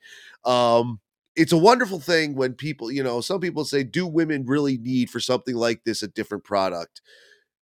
Um, 0.45 0.99
it's 1.35 1.51
a 1.51 1.57
wonderful 1.57 1.99
thing 1.99 2.35
when 2.35 2.53
people, 2.53 2.91
you 2.91 3.03
know, 3.03 3.21
some 3.21 3.39
people 3.39 3.63
say, 3.63 3.83
do 3.83 4.05
women 4.05 4.45
really 4.45 4.77
need 4.77 5.09
for 5.09 5.19
something 5.19 5.55
like 5.55 5.83
this 5.83 6.03
a 6.03 6.07
different 6.07 6.43
product? 6.43 7.01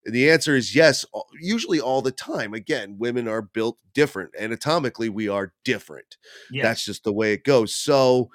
And 0.06 0.16
the 0.16 0.30
answer 0.32 0.56
is 0.56 0.76
yes, 0.76 1.06
usually 1.40 1.80
all 1.80 2.02
the 2.02 2.12
time. 2.12 2.54
Again, 2.54 2.96
women 2.98 3.28
are 3.28 3.42
built 3.42 3.78
different. 3.94 4.32
Anatomically, 4.40 5.10
we 5.10 5.28
are 5.28 5.54
different. 5.64 6.18
Yes. 6.52 6.64
That's 6.64 6.86
just 6.86 7.04
the 7.04 7.14
way 7.14 7.34
it 7.34 7.44
goes. 7.44 7.76
So, 7.76 8.30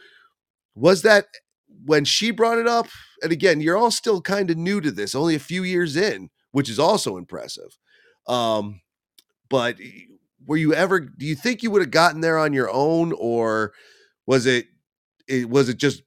was 0.74 1.02
that 1.02 1.26
when 1.84 2.04
she 2.04 2.30
brought 2.30 2.58
it 2.58 2.68
up? 2.68 2.88
And 3.22 3.32
again, 3.32 3.60
you're 3.60 3.76
all 3.76 3.90
still 3.90 4.20
kind 4.20 4.50
of 4.50 4.56
new 4.56 4.80
to 4.80 4.90
this, 4.90 5.14
only 5.14 5.34
a 5.34 5.40
few 5.40 5.62
years 5.62 5.96
in, 5.96 6.30
which 6.52 6.68
is 6.68 6.78
also 6.78 7.16
impressive. 7.16 7.78
Um, 8.28 8.82
but 9.48 9.76
were 10.46 10.56
you 10.56 10.74
ever, 10.74 11.00
do 11.00 11.24
you 11.26 11.34
think 11.34 11.62
you 11.62 11.70
would 11.70 11.82
have 11.82 11.90
gotten 11.90 12.20
there 12.20 12.38
on 12.38 12.52
your 12.52 12.70
own, 12.70 13.12
or 13.16 13.72
was 14.26 14.46
it 14.46 14.66
it 15.28 15.48
was 15.48 15.68
it 15.68 15.76
just 15.76 16.02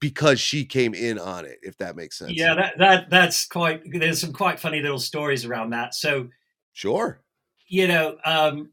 because 0.00 0.40
she 0.40 0.64
came 0.64 0.94
in 0.94 1.18
on 1.18 1.44
it 1.44 1.58
if 1.62 1.76
that 1.78 1.96
makes 1.96 2.18
sense 2.18 2.32
yeah 2.32 2.54
that 2.54 2.74
that 2.78 3.10
that's 3.10 3.46
quite 3.46 3.80
there's 3.92 4.20
some 4.20 4.32
quite 4.32 4.60
funny 4.60 4.80
little 4.80 4.98
stories 4.98 5.44
around 5.44 5.70
that 5.70 5.94
so 5.94 6.28
sure 6.72 7.22
you 7.68 7.88
know 7.88 8.16
um 8.24 8.70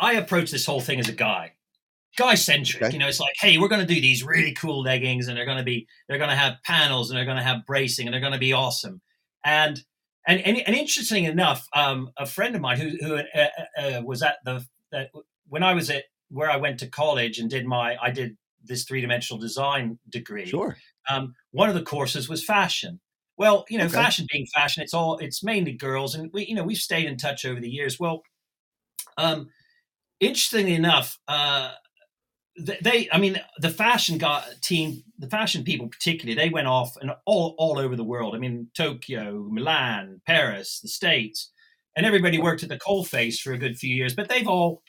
i 0.00 0.14
approach 0.14 0.50
this 0.50 0.66
whole 0.66 0.80
thing 0.80 0.98
as 0.98 1.08
a 1.08 1.12
guy 1.12 1.52
guy 2.16 2.34
centric. 2.34 2.82
Okay. 2.82 2.92
You 2.92 2.98
know, 2.98 3.08
it's 3.08 3.20
like, 3.20 3.34
hey, 3.40 3.58
we're 3.58 3.68
going 3.68 3.86
to 3.86 3.94
do 3.94 4.00
these 4.00 4.22
really 4.22 4.52
cool 4.52 4.82
leggings, 4.82 5.28
and 5.28 5.36
they're 5.36 5.44
going 5.44 5.58
to 5.58 5.64
be 5.64 5.86
they're 6.08 6.18
going 6.18 6.30
to 6.30 6.36
have 6.36 6.62
panels, 6.64 7.10
and 7.10 7.18
they're 7.18 7.24
going 7.24 7.36
to 7.36 7.42
have 7.42 7.66
bracing, 7.66 8.06
and 8.06 8.14
they're 8.14 8.20
going 8.20 8.32
to 8.32 8.38
be 8.38 8.52
awesome. 8.52 9.00
And 9.44 9.82
and 10.26 10.40
and, 10.40 10.58
and 10.58 10.76
interesting 10.76 11.24
enough, 11.24 11.66
um, 11.74 12.10
a 12.16 12.26
friend 12.26 12.54
of 12.54 12.60
mine 12.60 12.78
who 12.78 12.90
who 13.00 13.16
uh, 13.16 13.48
uh, 13.78 14.02
was 14.04 14.22
at 14.22 14.36
the 14.44 14.66
that 14.92 15.10
when 15.48 15.62
I 15.62 15.74
was 15.74 15.90
at 15.90 16.04
where 16.30 16.50
I 16.50 16.56
went 16.56 16.80
to 16.80 16.86
college 16.86 17.38
and 17.38 17.50
did 17.50 17.66
my 17.66 17.96
I 18.00 18.10
did 18.10 18.36
this 18.66 18.84
three 18.84 19.00
dimensional 19.00 19.40
design 19.40 19.98
degree. 20.08 20.46
Sure. 20.46 20.76
Um, 21.10 21.34
one 21.52 21.68
of 21.68 21.74
the 21.74 21.82
courses 21.82 22.28
was 22.28 22.44
fashion. 22.44 23.00
Well, 23.36 23.64
you 23.68 23.78
know, 23.78 23.84
Okay. 23.86 23.94
fashion 23.94 24.26
being 24.30 24.46
fashion, 24.54 24.82
it's 24.82 24.94
all 24.94 25.18
it's 25.18 25.42
mainly 25.42 25.72
girls, 25.72 26.14
and 26.14 26.30
we 26.32 26.46
you 26.46 26.54
know 26.54 26.62
we've 26.64 26.76
stayed 26.78 27.06
in 27.06 27.16
touch 27.16 27.44
over 27.44 27.60
the 27.60 27.68
years. 27.68 27.98
Well, 27.98 28.22
um, 29.18 29.48
interestingly 30.20 30.74
enough, 30.74 31.18
uh, 31.28 31.72
th- 32.64 32.80
they 32.80 33.08
I 33.12 33.18
mean 33.18 33.40
the 33.58 33.70
fashion 33.70 34.18
got 34.18 34.46
team, 34.62 35.02
the 35.18 35.28
fashion 35.28 35.64
people 35.64 35.88
particularly, 35.88 36.34
they 36.34 36.50
went 36.50 36.68
off 36.68 36.96
and 37.00 37.10
all 37.26 37.54
all 37.58 37.78
over 37.78 37.96
the 37.96 38.04
world. 38.04 38.34
I 38.34 38.38
mean, 38.38 38.68
Tokyo, 38.76 39.46
Milan, 39.50 40.20
Paris, 40.26 40.80
the 40.80 40.88
States, 40.88 41.50
and 41.96 42.06
everybody 42.06 42.38
worked 42.38 42.62
at 42.62 42.68
the 42.68 42.78
coalface 42.78 43.40
for 43.40 43.52
a 43.52 43.58
good 43.58 43.76
few 43.78 43.94
years. 43.94 44.14
But 44.14 44.28
they've 44.28 44.48
all 44.48 44.82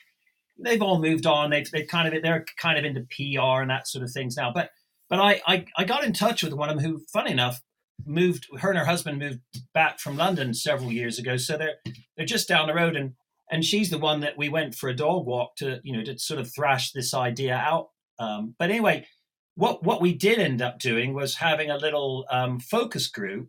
they've 0.58 0.82
all 0.82 1.00
moved 1.00 1.26
on. 1.26 1.50
They've 1.50 1.70
they've 1.70 1.86
kind 1.86 2.12
of 2.12 2.22
they're 2.22 2.44
kind 2.58 2.78
of 2.78 2.84
into 2.84 3.06
PR 3.10 3.60
and 3.60 3.70
that 3.70 3.88
sort 3.88 4.04
of 4.04 4.12
things 4.12 4.36
now. 4.36 4.52
But 4.52 4.70
but 5.08 5.20
I, 5.20 5.40
I 5.46 5.64
I 5.76 5.84
got 5.84 6.04
in 6.04 6.12
touch 6.12 6.42
with 6.42 6.52
one 6.52 6.68
of 6.68 6.76
them 6.76 6.84
who, 6.84 7.00
funny 7.12 7.30
enough, 7.30 7.60
moved. 8.04 8.46
Her 8.58 8.70
and 8.70 8.78
her 8.78 8.84
husband 8.84 9.18
moved 9.18 9.40
back 9.74 10.00
from 10.00 10.16
London 10.16 10.54
several 10.54 10.92
years 10.92 11.18
ago. 11.18 11.36
So 11.36 11.56
they're 11.56 11.76
they're 12.16 12.26
just 12.26 12.48
down 12.48 12.66
the 12.66 12.74
road, 12.74 12.96
and 12.96 13.14
and 13.50 13.64
she's 13.64 13.90
the 13.90 13.98
one 13.98 14.20
that 14.20 14.36
we 14.36 14.48
went 14.48 14.74
for 14.74 14.88
a 14.88 14.96
dog 14.96 15.26
walk 15.26 15.56
to 15.56 15.80
you 15.82 15.96
know 15.96 16.04
to 16.04 16.18
sort 16.18 16.40
of 16.40 16.52
thrash 16.54 16.92
this 16.92 17.14
idea 17.14 17.54
out. 17.54 17.90
Um, 18.18 18.54
but 18.58 18.70
anyway, 18.70 19.06
what 19.54 19.82
what 19.82 20.00
we 20.00 20.14
did 20.14 20.38
end 20.38 20.62
up 20.62 20.78
doing 20.78 21.14
was 21.14 21.36
having 21.36 21.70
a 21.70 21.76
little 21.76 22.26
um, 22.30 22.60
focus 22.60 23.08
group 23.08 23.48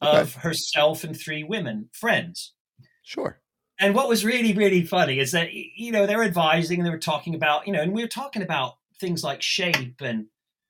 of 0.00 0.34
herself 0.36 1.04
and 1.04 1.18
three 1.18 1.44
women 1.44 1.90
friends. 1.92 2.54
Sure. 3.02 3.40
And 3.80 3.94
what 3.94 4.08
was 4.08 4.26
really, 4.26 4.52
really 4.52 4.84
funny 4.84 5.18
is 5.18 5.32
that, 5.32 5.54
you 5.54 5.90
know, 5.90 6.06
they 6.06 6.14
were 6.14 6.22
advising 6.22 6.78
and 6.78 6.86
they 6.86 6.90
were 6.90 6.98
talking 6.98 7.34
about, 7.34 7.66
you 7.66 7.72
know, 7.72 7.80
and 7.80 7.92
we 7.92 8.02
were 8.02 8.08
talking 8.08 8.42
about 8.42 8.74
things 9.00 9.24
like 9.24 9.40
shape 9.40 10.00
and, 10.00 10.26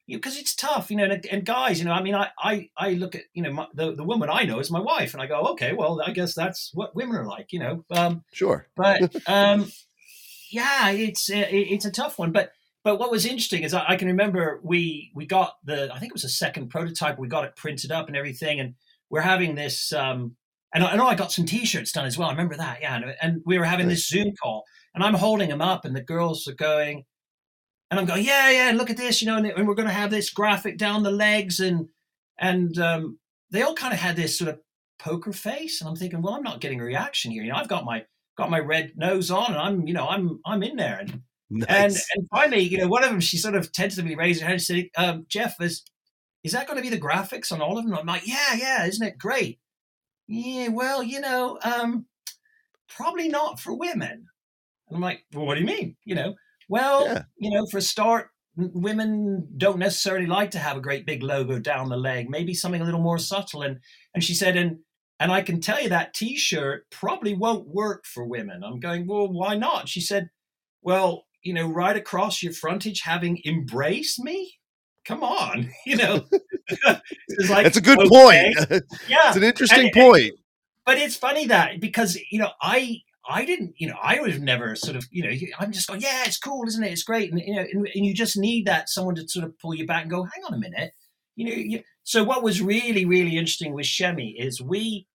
because 0.06 0.38
it's 0.38 0.54
tough, 0.54 0.90
you 0.90 0.96
know, 0.96 1.04
and, 1.04 1.26
and, 1.26 1.44
guys, 1.44 1.78
you 1.78 1.84
know, 1.84 1.92
I 1.92 2.02
mean, 2.02 2.14
I, 2.14 2.30
I, 2.38 2.70
I 2.76 2.90
look 2.92 3.14
at, 3.14 3.22
you 3.32 3.42
know, 3.42 3.52
my, 3.52 3.66
the, 3.74 3.94
the 3.94 4.02
woman 4.04 4.28
I 4.30 4.44
know 4.44 4.58
is 4.58 4.70
my 4.70 4.80
wife 4.80 5.12
and 5.12 5.22
I 5.22 5.26
go, 5.26 5.40
okay, 5.52 5.72
well, 5.72 6.00
I 6.04 6.12
guess 6.12 6.34
that's 6.34 6.70
what 6.72 6.96
women 6.96 7.16
are 7.16 7.26
like, 7.26 7.52
you 7.52 7.60
know, 7.60 7.84
um, 7.90 8.24
Sure. 8.32 8.66
but, 8.76 9.14
um, 9.28 9.70
yeah, 10.50 10.90
it's, 10.90 11.30
it, 11.30 11.48
it's 11.52 11.84
a 11.84 11.92
tough 11.92 12.18
one, 12.18 12.32
but, 12.32 12.52
but 12.82 12.98
what 12.98 13.10
was 13.10 13.26
interesting 13.26 13.62
is 13.62 13.74
I, 13.74 13.84
I 13.90 13.96
can 13.96 14.08
remember 14.08 14.58
we, 14.62 15.12
we 15.14 15.26
got 15.26 15.56
the, 15.64 15.92
I 15.92 15.98
think 15.98 16.10
it 16.10 16.14
was 16.14 16.24
a 16.24 16.28
second 16.28 16.70
prototype. 16.70 17.18
We 17.18 17.28
got 17.28 17.44
it 17.44 17.54
printed 17.54 17.92
up 17.92 18.08
and 18.08 18.16
everything. 18.16 18.58
And 18.58 18.74
we're 19.10 19.20
having 19.20 19.54
this, 19.54 19.92
um, 19.92 20.36
and 20.74 20.84
I 20.84 20.96
know 20.96 21.06
I 21.06 21.14
got 21.14 21.32
some 21.32 21.46
T-shirts 21.46 21.92
done 21.92 22.06
as 22.06 22.16
well. 22.16 22.28
I 22.28 22.32
remember 22.32 22.56
that, 22.56 22.78
yeah. 22.80 22.96
And, 22.96 23.16
and 23.20 23.42
we 23.44 23.58
were 23.58 23.64
having 23.64 23.88
this 23.88 24.08
Zoom 24.08 24.32
call, 24.42 24.64
and 24.94 25.02
I'm 25.02 25.14
holding 25.14 25.48
them 25.48 25.60
up, 25.62 25.84
and 25.84 25.94
the 25.94 26.02
girls 26.02 26.46
are 26.48 26.54
going, 26.54 27.04
and 27.90 27.98
I'm 27.98 28.06
going, 28.06 28.24
yeah, 28.24 28.50
yeah. 28.50 28.72
Look 28.72 28.90
at 28.90 28.96
this, 28.96 29.20
you 29.20 29.26
know, 29.26 29.36
and, 29.36 29.46
and 29.46 29.66
we're 29.66 29.74
going 29.74 29.88
to 29.88 29.94
have 29.94 30.10
this 30.10 30.30
graphic 30.30 30.78
down 30.78 31.02
the 31.02 31.10
legs, 31.10 31.60
and 31.60 31.88
and 32.38 32.78
um, 32.78 33.18
they 33.50 33.62
all 33.62 33.74
kind 33.74 33.92
of 33.92 34.00
had 34.00 34.16
this 34.16 34.38
sort 34.38 34.50
of 34.50 34.60
poker 34.98 35.32
face, 35.32 35.80
and 35.80 35.88
I'm 35.88 35.96
thinking, 35.96 36.22
well, 36.22 36.34
I'm 36.34 36.42
not 36.42 36.60
getting 36.60 36.80
a 36.80 36.84
reaction 36.84 37.30
here. 37.30 37.42
You 37.42 37.50
know, 37.50 37.56
I've 37.56 37.68
got 37.68 37.84
my 37.84 38.04
got 38.36 38.50
my 38.50 38.60
red 38.60 38.92
nose 38.96 39.30
on, 39.30 39.52
and 39.52 39.58
I'm, 39.58 39.86
you 39.86 39.94
know, 39.94 40.08
I'm 40.08 40.40
I'm 40.46 40.62
in 40.62 40.76
there, 40.76 40.98
and 41.00 41.22
Nice. 41.50 41.66
and 41.68 41.92
and 42.14 42.28
finally, 42.30 42.60
you 42.60 42.78
know, 42.78 42.86
one 42.86 43.02
of 43.02 43.10
them, 43.10 43.20
she 43.20 43.36
sort 43.36 43.56
of 43.56 43.72
tentatively 43.72 44.14
raised 44.14 44.40
her 44.40 44.46
hand 44.46 44.54
and 44.54 44.62
said, 44.62 44.88
um, 44.96 45.26
"Geoff, 45.28 45.60
is 45.60 45.82
is 46.44 46.52
that 46.52 46.66
going 46.68 46.76
to 46.76 46.82
be 46.82 46.94
the 46.94 47.00
graphics 47.00 47.50
on 47.50 47.60
all 47.60 47.76
of 47.76 47.84
them?" 47.84 47.94
I'm 47.94 48.06
like, 48.06 48.26
"Yeah, 48.26 48.54
yeah, 48.54 48.86
isn't 48.86 49.04
it 49.04 49.18
great?" 49.18 49.58
Yeah, 50.30 50.68
well, 50.68 51.02
you 51.02 51.20
know, 51.20 51.58
um, 51.64 52.06
probably 52.88 53.28
not 53.28 53.58
for 53.58 53.74
women. 53.76 54.26
And 54.88 54.96
I'm 54.96 55.00
like, 55.00 55.24
well, 55.34 55.44
what 55.44 55.54
do 55.54 55.60
you 55.60 55.66
mean? 55.66 55.96
You 56.04 56.14
know, 56.14 56.34
well, 56.68 57.04
Yeah. 57.04 57.22
you 57.36 57.50
know, 57.50 57.66
for 57.66 57.78
a 57.78 57.82
start, 57.82 58.28
women 58.56 59.48
don't 59.56 59.78
necessarily 59.78 60.26
like 60.26 60.52
to 60.52 60.58
have 60.58 60.76
a 60.76 60.80
great 60.80 61.04
big 61.04 61.22
logo 61.22 61.58
down 61.58 61.88
the 61.88 61.96
leg. 61.96 62.30
Maybe 62.30 62.54
something 62.54 62.80
a 62.80 62.84
little 62.84 63.00
more 63.00 63.18
subtle. 63.18 63.62
And 63.62 63.80
and 64.14 64.22
she 64.22 64.34
said, 64.34 64.56
and 64.56 64.78
and 65.18 65.32
I 65.32 65.42
can 65.42 65.60
tell 65.60 65.82
you 65.82 65.88
that 65.88 66.14
T-shirt 66.14 66.86
probably 66.90 67.34
won't 67.34 67.68
work 67.68 68.04
for 68.06 68.24
women. 68.24 68.62
I'm 68.64 68.78
going, 68.80 69.06
well, 69.06 69.28
why 69.28 69.56
not? 69.56 69.88
She 69.88 70.00
said, 70.00 70.30
well, 70.80 71.26
you 71.42 71.52
know, 71.54 71.68
right 71.68 71.96
across 71.96 72.42
your 72.42 72.52
frontage, 72.52 73.02
having 73.02 73.40
embrace 73.44 74.18
me. 74.18 74.59
Come 75.04 75.22
on, 75.22 75.70
you 75.86 75.96
know. 75.96 76.24
it's 76.68 77.50
like, 77.50 77.64
That's 77.64 77.76
a 77.76 77.80
good 77.80 77.98
okay, 77.98 78.08
point. 78.08 78.82
Yeah, 79.08 79.28
it's 79.28 79.36
an 79.36 79.42
interesting 79.44 79.86
And- 79.86 79.92
point. 79.92 80.34
but 80.86 80.98
it's 80.98 81.16
funny 81.16 81.46
that 81.46 81.80
because 81.80 82.18
you 82.30 82.38
know 82.38 82.50
I 82.62 82.98
I 83.28 83.44
didn't 83.44 83.74
you 83.78 83.88
know 83.88 83.96
I 84.02 84.16
have 84.16 84.40
never 84.40 84.74
sort 84.76 84.96
of 84.96 85.06
you 85.10 85.22
know 85.22 85.30
I'm 85.58 85.72
just 85.72 85.88
going 85.88 86.00
yeah 86.00 86.24
it's 86.26 86.38
cool 86.38 86.66
isn't 86.66 86.82
it 86.82 86.92
it's 86.92 87.02
great 87.02 87.30
and 87.30 87.40
you 87.40 87.54
know 87.54 87.62
and, 87.72 87.88
and 87.94 88.06
you 88.06 88.14
just 88.14 88.36
need 88.36 88.66
that 88.66 88.88
someone 88.88 89.14
to 89.16 89.28
sort 89.28 89.44
of 89.44 89.58
pull 89.58 89.74
you 89.74 89.86
back 89.86 90.02
and 90.02 90.10
go 90.10 90.22
hang 90.24 90.44
on 90.46 90.54
a 90.54 90.58
minute 90.58 90.92
you 91.36 91.46
know 91.46 91.52
you, 91.54 91.82
so 92.02 92.24
what 92.24 92.42
was 92.42 92.60
really 92.62 93.04
really 93.04 93.36
interesting 93.36 93.72
with 93.74 93.86
Chemmy 93.86 94.34
is 94.38 94.60
we 94.60 95.06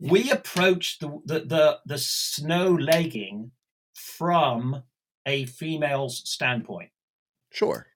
we 0.00 0.30
approached 0.30 1.00
the 1.00 1.08
the 1.24 1.40
the, 1.40 1.78
the 1.86 1.98
snow 1.98 2.70
legging 2.74 3.52
from 3.94 4.82
a 5.24 5.44
female's 5.46 6.22
standpoint 6.28 6.90
Sure. 7.52 7.86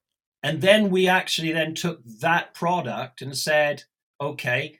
And 0.43 0.61
then 0.61 0.89
we 0.89 1.07
actually 1.07 1.51
then 1.51 1.75
took 1.75 2.03
that 2.21 2.53
product 2.53 3.21
and 3.21 3.37
said, 3.37 3.83
okay, 4.19 4.79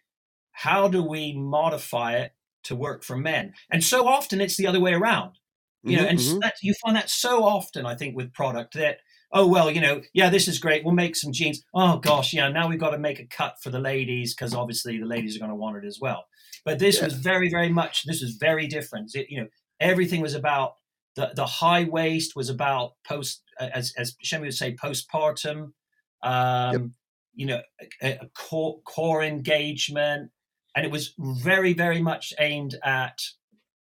how 0.51 0.87
do 0.87 1.03
we 1.03 1.33
modify 1.33 2.15
it 2.17 2.33
to 2.63 2.75
work 2.75 3.03
for 3.03 3.17
men? 3.17 3.53
And 3.71 3.83
so 3.83 4.07
often 4.07 4.41
it's 4.41 4.57
the 4.57 4.67
other 4.67 4.79
way 4.79 4.93
around. 4.93 5.39
You 5.83 5.97
know, 5.97 6.03
Mhm, 6.03 6.09
and 6.09 6.19
mhm. 6.19 6.39
that, 6.41 6.55
you 6.61 6.73
find 6.75 6.95
that 6.95 7.09
so 7.09 7.43
often, 7.43 7.85
I 7.85 7.95
think, 7.95 8.15
with 8.15 8.33
product 8.33 8.75
that, 8.75 8.99
oh, 9.33 9.47
well, 9.47 9.71
you 9.71 9.81
know, 9.81 10.01
yeah, 10.13 10.29
this 10.29 10.47
is 10.47 10.59
great. 10.59 10.83
We'll 10.85 10.93
make 10.93 11.15
some 11.15 11.31
jeans. 11.33 11.63
Oh, 11.73 11.97
gosh, 11.97 12.33
yeah, 12.33 12.49
now 12.49 12.67
we've 12.67 12.79
got 12.79 12.91
to 12.91 12.99
make 12.99 13.19
a 13.19 13.25
cut 13.25 13.55
for 13.63 13.71
the 13.71 13.79
ladies 13.79 14.35
because 14.35 14.53
obviously 14.53 14.97
the 14.99 15.05
ladies 15.05 15.35
are 15.35 15.39
going 15.39 15.49
to 15.49 15.55
want 15.55 15.77
it 15.83 15.87
as 15.87 15.99
well. 15.99 16.25
But 16.65 16.77
this 16.79 16.97
Yeah. 16.97 17.05
was 17.05 17.15
very, 17.15 17.49
very 17.49 17.69
much, 17.69 18.03
this 18.03 18.21
was 18.21 18.33
very 18.33 18.67
different. 18.67 19.15
It, 19.15 19.27
you 19.31 19.41
know, 19.41 19.47
everything 19.79 20.21
was 20.21 20.35
about 20.35 20.75
the, 21.15 21.31
the 21.35 21.45
high 21.45 21.83
waist 21.83 22.35
was 22.35 22.49
about 22.49 22.93
post, 23.07 23.43
as, 23.59 23.93
as 23.97 24.15
Chemmy 24.23 24.41
would 24.41 24.53
say, 24.53 24.75
postpartum, 24.75 25.71
um, 26.23 26.93
you 27.33 27.45
know, 27.45 27.61
a, 28.01 28.13
a 28.13 28.29
core, 28.35 28.81
core 28.83 29.23
engagement. 29.23 30.31
And 30.75 30.85
it 30.85 30.91
was 30.91 31.13
very, 31.17 31.73
very 31.73 32.01
much 32.01 32.33
aimed 32.39 32.75
at 32.83 33.19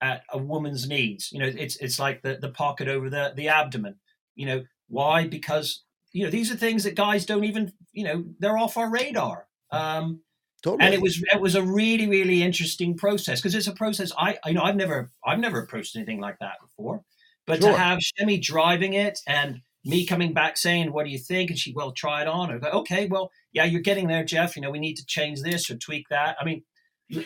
at 0.01 0.23
a 0.33 0.39
woman's 0.39 0.89
needs. 0.89 1.33
You 1.33 1.41
know, 1.41 1.47
it's 1.47 1.77
it's 1.77 1.99
like 1.99 2.23
the, 2.23 2.39
the 2.41 2.51
pocket 2.51 2.89
over 2.89 3.11
the, 3.11 3.33
the 3.37 3.49
abdomen. 3.49 3.97
You 4.37 4.47
know, 4.47 4.65
why? 4.89 5.27
Because, 5.27 5.83
you 6.13 6.25
know, 6.25 6.31
these 6.31 6.51
are 6.51 6.57
things 6.57 6.85
that 6.85 6.95
guys 6.95 7.27
don't 7.27 7.45
even, 7.45 7.73
you 7.93 8.05
know, 8.05 8.25
they're 8.39 8.57
off 8.57 8.77
our 8.77 8.91
radar. 8.91 9.47
Um, 9.71 10.23
Totally. 10.63 10.85
and 10.85 10.95
it 10.95 11.01
was 11.01 11.23
it 11.33 11.41
was 11.41 11.55
a 11.55 11.63
really 11.63 12.09
really 12.09 12.43
interesting 12.43 12.97
process 12.97 13.41
because 13.41 13.55
it's 13.55 13.69
a 13.69 13.73
process 13.73 14.11
I 14.19 14.39
you 14.45 14.55
know 14.55 14.63
I've 14.63 14.75
never 14.75 15.09
I've 15.25 15.39
never 15.39 15.61
approached 15.61 15.95
anything 15.95 16.19
like 16.21 16.41
that 16.41 16.55
before, 16.61 17.05
but 17.49 17.61
Sure. 17.61 17.73
to 17.73 17.79
have 17.79 17.99
Chemmy 18.21 18.41
driving 18.41 18.93
it 18.93 19.19
and 19.27 19.61
me 19.85 20.05
coming 20.07 20.33
back 20.35 20.57
saying 20.57 20.93
what 20.93 21.05
do 21.05 21.11
you 21.11 21.19
think? 21.19 21.51
and 21.51 21.59
she 21.59 21.73
well 21.73 21.93
try 21.93 22.23
it 22.23 22.29
on. 22.29 22.53
Or 22.53 22.59
go 22.61 22.69
okay 22.81 23.07
well 23.07 23.31
yeah 23.53 23.65
you're 23.65 23.81
getting 23.81 24.07
there 24.07 24.25
Geoff. 24.25 24.55
You 24.55 24.63
know 24.63 24.71
we 24.71 24.79
need 24.79 24.97
to 24.97 25.07
change 25.07 25.41
this 25.43 25.71
or 25.71 25.77
tweak 25.77 26.07
that. 26.11 26.37
I 26.41 26.45
mean 26.45 26.63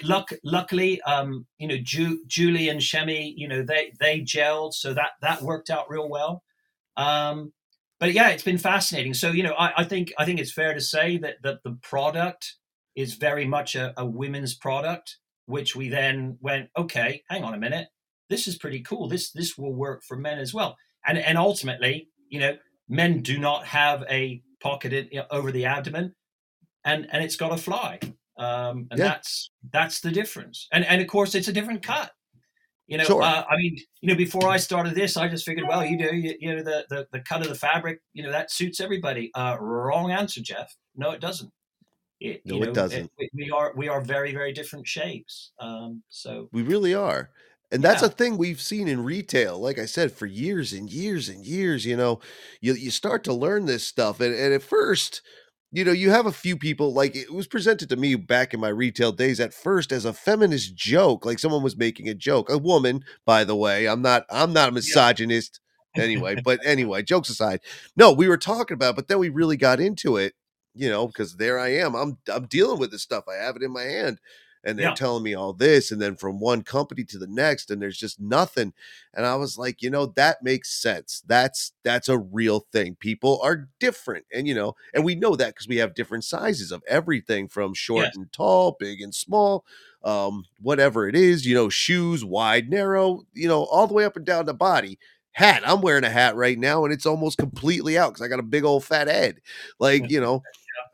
luck 0.04 0.30
luckily 0.44 1.02
um 1.02 1.44
you 1.58 1.66
know 1.66 1.76
Ju- 1.82 2.22
Julie 2.28 2.68
and 2.68 2.80
Chemmy 2.80 3.34
you 3.36 3.48
know 3.48 3.62
they 3.62 3.92
they 4.00 4.20
gelled 4.20 4.74
so 4.74 4.94
that 4.94 5.10
that 5.20 5.42
worked 5.42 5.70
out 5.70 5.90
real 5.90 6.08
well. 6.08 6.42
Um 6.96 7.52
but 7.98 8.12
yeah 8.12 8.28
it's 8.30 8.44
been 8.44 8.58
fascinating. 8.58 9.14
So 9.14 9.30
you 9.32 9.42
know 9.42 9.54
I, 9.54 9.82
I 9.82 9.84
think 9.84 10.12
I 10.18 10.24
think 10.24 10.38
it's 10.40 10.52
fair 10.52 10.72
to 10.74 10.80
say 10.80 11.18
that 11.18 11.36
that 11.42 11.62
the 11.64 11.76
product 11.82 12.54
is 12.94 13.14
very 13.14 13.46
much 13.46 13.74
a, 13.74 13.92
a 13.96 14.04
women's 14.06 14.54
product, 14.54 15.16
which 15.46 15.74
we 15.74 15.88
then 15.88 16.36
went, 16.42 16.68
okay, 16.76 17.22
hang 17.30 17.42
on 17.42 17.54
a 17.54 17.58
minute, 17.58 17.88
this 18.32 18.48
is 18.48 18.56
pretty 18.56 18.80
cool. 18.80 19.08
This 19.08 19.30
this 19.32 19.56
will 19.58 19.74
work 19.74 20.02
for 20.02 20.16
men 20.16 20.38
as 20.38 20.52
well. 20.54 20.76
And 21.06 21.18
and 21.18 21.36
ultimately, 21.38 22.08
you 22.28 22.40
know, 22.40 22.56
men 22.88 23.22
do 23.22 23.38
not 23.38 23.66
have 23.66 24.04
a 24.10 24.42
pocket 24.60 24.92
in, 24.92 25.22
over 25.30 25.52
the 25.52 25.66
abdomen, 25.66 26.14
and 26.84 27.06
and 27.12 27.22
it's 27.24 27.36
got 27.36 27.50
to 27.50 27.56
fly. 27.58 27.98
Um, 28.38 28.86
and 28.90 28.98
Yeah. 28.98 29.08
that's 29.08 29.50
that's 29.72 30.00
the 30.00 30.10
difference. 30.10 30.68
And 30.72 30.84
and 30.84 31.00
of 31.02 31.08
course, 31.08 31.34
it's 31.34 31.48
a 31.48 31.52
different 31.52 31.82
cut. 31.82 32.10
You 32.88 32.98
know, 32.98 33.04
Sure. 33.04 33.22
uh, 33.22 33.44
I 33.48 33.56
mean, 33.56 33.76
you 34.00 34.08
know, 34.08 34.16
before 34.16 34.48
I 34.48 34.56
started 34.58 34.94
this, 34.94 35.16
I 35.16 35.28
just 35.28 35.44
figured, 35.46 35.66
well, 35.68 35.84
you 35.84 35.96
know, 35.96 36.10
you, 36.10 36.34
you 36.40 36.54
know, 36.56 36.62
the, 36.62 36.84
the 36.90 37.06
the 37.12 37.20
cut 37.20 37.40
of 37.42 37.48
the 37.48 37.54
fabric, 37.54 38.00
you 38.12 38.22
know, 38.22 38.32
that 38.32 38.50
suits 38.50 38.80
everybody. 38.80 39.30
Uh, 39.34 39.56
wrong 39.60 40.10
answer, 40.10 40.40
Geoff. 40.42 40.74
No, 40.96 41.10
it 41.12 41.20
doesn't. 41.20 41.50
It, 42.20 42.42
No, 42.44 42.56
you 42.56 42.62
it 42.64 42.74
doesn't. 42.74 43.10
we- 43.18 43.30
we 43.34 43.50
are 43.50 43.72
we 43.76 43.88
are 43.88 44.00
very 44.00 44.32
very 44.32 44.52
different 44.52 44.86
shapes. 44.86 45.52
Um, 45.58 46.02
so 46.08 46.48
We 46.52 46.62
really 46.62 46.94
are. 46.94 47.30
And 47.72 47.82
that's 47.82 48.02
Yeah. 48.02 48.08
a 48.08 48.10
thing 48.10 48.36
we've 48.36 48.60
seen 48.60 48.86
in 48.88 49.02
retail, 49.04 49.58
like 49.58 49.78
I 49.78 49.86
said, 49.86 50.12
for 50.12 50.26
years 50.26 50.72
and 50.72 50.90
years 50.90 51.28
and 51.28 51.44
years. 51.46 51.84
You 51.86 51.96
know, 51.96 52.20
you 52.60 52.74
you 52.74 52.90
start 52.90 53.24
to 53.24 53.32
learn 53.32 53.66
this 53.66 53.86
stuff, 53.86 54.20
and, 54.20 54.34
and 54.34 54.54
at 54.54 54.62
first, 54.62 55.22
you 55.72 55.84
know, 55.84 55.92
you 55.92 56.10
have 56.10 56.26
a 56.26 56.32
few 56.32 56.56
people 56.56 56.92
like 56.92 57.16
it 57.16 57.32
was 57.32 57.46
presented 57.46 57.88
to 57.88 57.96
me 57.96 58.14
back 58.14 58.52
in 58.52 58.60
my 58.60 58.68
retail 58.68 59.10
days 59.12 59.40
at 59.40 59.54
first 59.54 59.90
as 59.90 60.04
a 60.04 60.12
feminist 60.12 60.74
joke, 60.76 61.24
like 61.24 61.38
someone 61.38 61.62
was 61.62 61.76
making 61.76 62.08
a 62.08 62.14
joke. 62.14 62.50
A 62.50 62.58
woman, 62.58 63.04
by 63.26 63.42
the 63.44 63.56
way. 63.56 63.86
I'm 63.88 64.02
not 64.02 64.24
I'm 64.30 64.52
not 64.52 64.68
a 64.68 64.72
misogynist 64.72 65.60
anyway, 65.96 66.36
but 66.36 66.60
anyway, 66.66 67.02
jokes 67.02 67.30
aside. 67.30 67.60
No, 67.96 68.12
we 68.12 68.28
were 68.28 68.36
talking 68.38 68.74
about, 68.74 68.90
it, 68.90 68.96
but 68.96 69.08
then 69.08 69.18
we 69.18 69.30
really 69.30 69.56
got 69.56 69.80
into 69.80 70.16
it, 70.18 70.34
you 70.74 70.90
know, 70.90 71.06
because 71.06 71.36
there 71.36 71.58
I 71.58 71.68
am. 71.74 71.94
I'm 71.94 72.18
I'm 72.28 72.46
dealing 72.46 72.78
with 72.78 72.90
this 72.90 73.02
stuff. 73.02 73.24
I 73.28 73.42
have 73.42 73.56
it 73.56 73.62
in 73.62 73.72
my 73.72 73.84
hand. 73.84 74.18
And 74.64 74.78
they're 74.78 74.88
Yeah. 74.88 74.94
telling 74.94 75.22
me 75.24 75.34
all 75.34 75.52
this, 75.52 75.90
and 75.90 76.00
then 76.00 76.16
from 76.16 76.38
one 76.38 76.62
company 76.62 77.04
to 77.04 77.18
the 77.18 77.26
next, 77.26 77.70
and 77.70 77.82
there's 77.82 77.98
just 77.98 78.20
nothing. 78.20 78.72
And 79.14 79.26
I 79.26 79.34
was 79.36 79.58
like, 79.58 79.82
you 79.82 79.90
know, 79.90 80.06
that 80.06 80.42
makes 80.42 80.70
sense. 80.70 81.22
That's 81.26 81.72
that's 81.82 82.08
a 82.08 82.18
real 82.18 82.60
thing. 82.72 82.96
People 82.96 83.40
are 83.42 83.68
different, 83.80 84.26
and 84.32 84.46
you 84.46 84.54
know, 84.54 84.74
and 84.94 85.04
we 85.04 85.14
know 85.14 85.34
that 85.36 85.48
because 85.54 85.68
we 85.68 85.76
have 85.78 85.94
different 85.94 86.24
sizes 86.24 86.70
of 86.72 86.82
everything 86.88 87.48
from 87.48 87.74
short 87.74 88.06
Yes. 88.06 88.16
and 88.16 88.32
tall, 88.32 88.76
big 88.78 89.00
and 89.00 89.14
small, 89.14 89.64
um, 90.04 90.44
whatever 90.60 91.08
it 91.08 91.16
is. 91.16 91.44
You 91.46 91.54
know, 91.54 91.68
shoes, 91.68 92.24
wide, 92.24 92.68
narrow. 92.70 93.24
You 93.34 93.48
know, 93.48 93.64
all 93.64 93.86
the 93.86 93.94
way 93.94 94.04
up 94.04 94.16
and 94.16 94.24
down 94.26 94.46
the 94.46 94.54
body. 94.54 94.98
Hat. 95.34 95.62
I'm 95.66 95.80
wearing 95.80 96.04
a 96.04 96.10
hat 96.10 96.36
right 96.36 96.58
now, 96.58 96.84
and 96.84 96.92
it's 96.92 97.06
almost 97.06 97.38
completely 97.38 97.96
out 97.96 98.10
because 98.10 98.20
I 98.20 98.28
got 98.28 98.38
a 98.38 98.42
big 98.42 98.64
old 98.64 98.84
fat 98.84 99.08
head. 99.08 99.40
Like 99.78 100.10
you 100.10 100.20
know, 100.20 100.42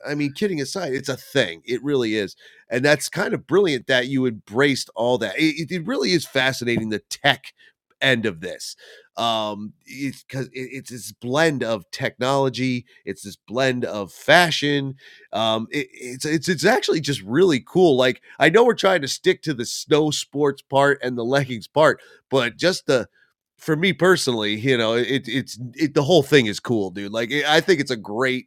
I 0.06 0.14
mean, 0.14 0.32
kidding 0.32 0.60
aside, 0.60 0.92
it's 0.94 1.08
a 1.08 1.16
thing. 1.16 1.62
It 1.64 1.82
really 1.82 2.14
is. 2.14 2.36
And 2.70 2.84
that's 2.84 3.08
kind 3.08 3.34
of 3.34 3.46
brilliant 3.46 3.86
that 3.86 4.08
you 4.08 4.26
embraced 4.26 4.90
all 4.94 5.18
that. 5.18 5.38
It, 5.38 5.70
it 5.70 5.86
really 5.86 6.12
is 6.12 6.26
fascinating 6.26 6.88
the 6.88 7.00
tech 7.00 7.52
end 8.00 8.26
of 8.26 8.40
this. 8.40 8.76
Um, 9.16 9.72
it's 9.84 10.22
because 10.22 10.46
it, 10.46 10.68
it's 10.72 10.90
this 10.90 11.10
blend 11.10 11.64
of 11.64 11.90
technology, 11.90 12.86
it's 13.04 13.22
this 13.22 13.36
blend 13.36 13.84
of 13.84 14.12
fashion. 14.12 14.94
Um, 15.32 15.66
it, 15.72 15.88
it's 15.92 16.24
it's 16.24 16.48
it's 16.48 16.64
actually 16.64 17.00
just 17.00 17.22
really 17.22 17.60
cool. 17.66 17.96
Like 17.96 18.22
I 18.38 18.48
know 18.50 18.64
we're 18.64 18.74
trying 18.74 19.02
to 19.02 19.08
stick 19.08 19.42
to 19.42 19.54
the 19.54 19.66
snow 19.66 20.12
sports 20.12 20.62
part 20.62 21.00
and 21.02 21.18
the 21.18 21.24
leggings 21.24 21.66
part, 21.66 22.00
but 22.30 22.56
just 22.56 22.86
the 22.86 23.08
for 23.56 23.74
me 23.74 23.92
personally, 23.92 24.54
you 24.54 24.78
know, 24.78 24.94
it 24.94 25.26
it's 25.28 25.58
it 25.74 25.94
the 25.94 26.04
whole 26.04 26.22
thing 26.22 26.46
is 26.46 26.60
cool, 26.60 26.90
dude. 26.90 27.12
Like 27.12 27.32
I 27.32 27.60
think 27.60 27.80
it's 27.80 27.90
a 27.90 27.96
great 27.96 28.46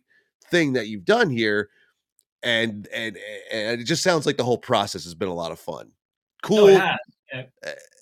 thing 0.52 0.74
that 0.74 0.88
you've 0.88 1.06
done 1.06 1.30
here 1.30 1.70
and 2.44 2.88
and 2.94 3.18
and 3.52 3.82
it 3.82 3.86
just 3.86 4.04
sounds 4.04 4.26
like 4.26 4.38
the 4.38 4.44
whole 4.44 4.58
process 4.58 5.04
has 5.04 5.16
been 5.16 5.30
a 5.30 5.34
lot 5.34 5.52
of 5.52 5.60
fun 5.60 5.88
No, 5.88 6.48
cool 6.48 6.68
has. 6.68 6.98
Yeah, 7.34 7.44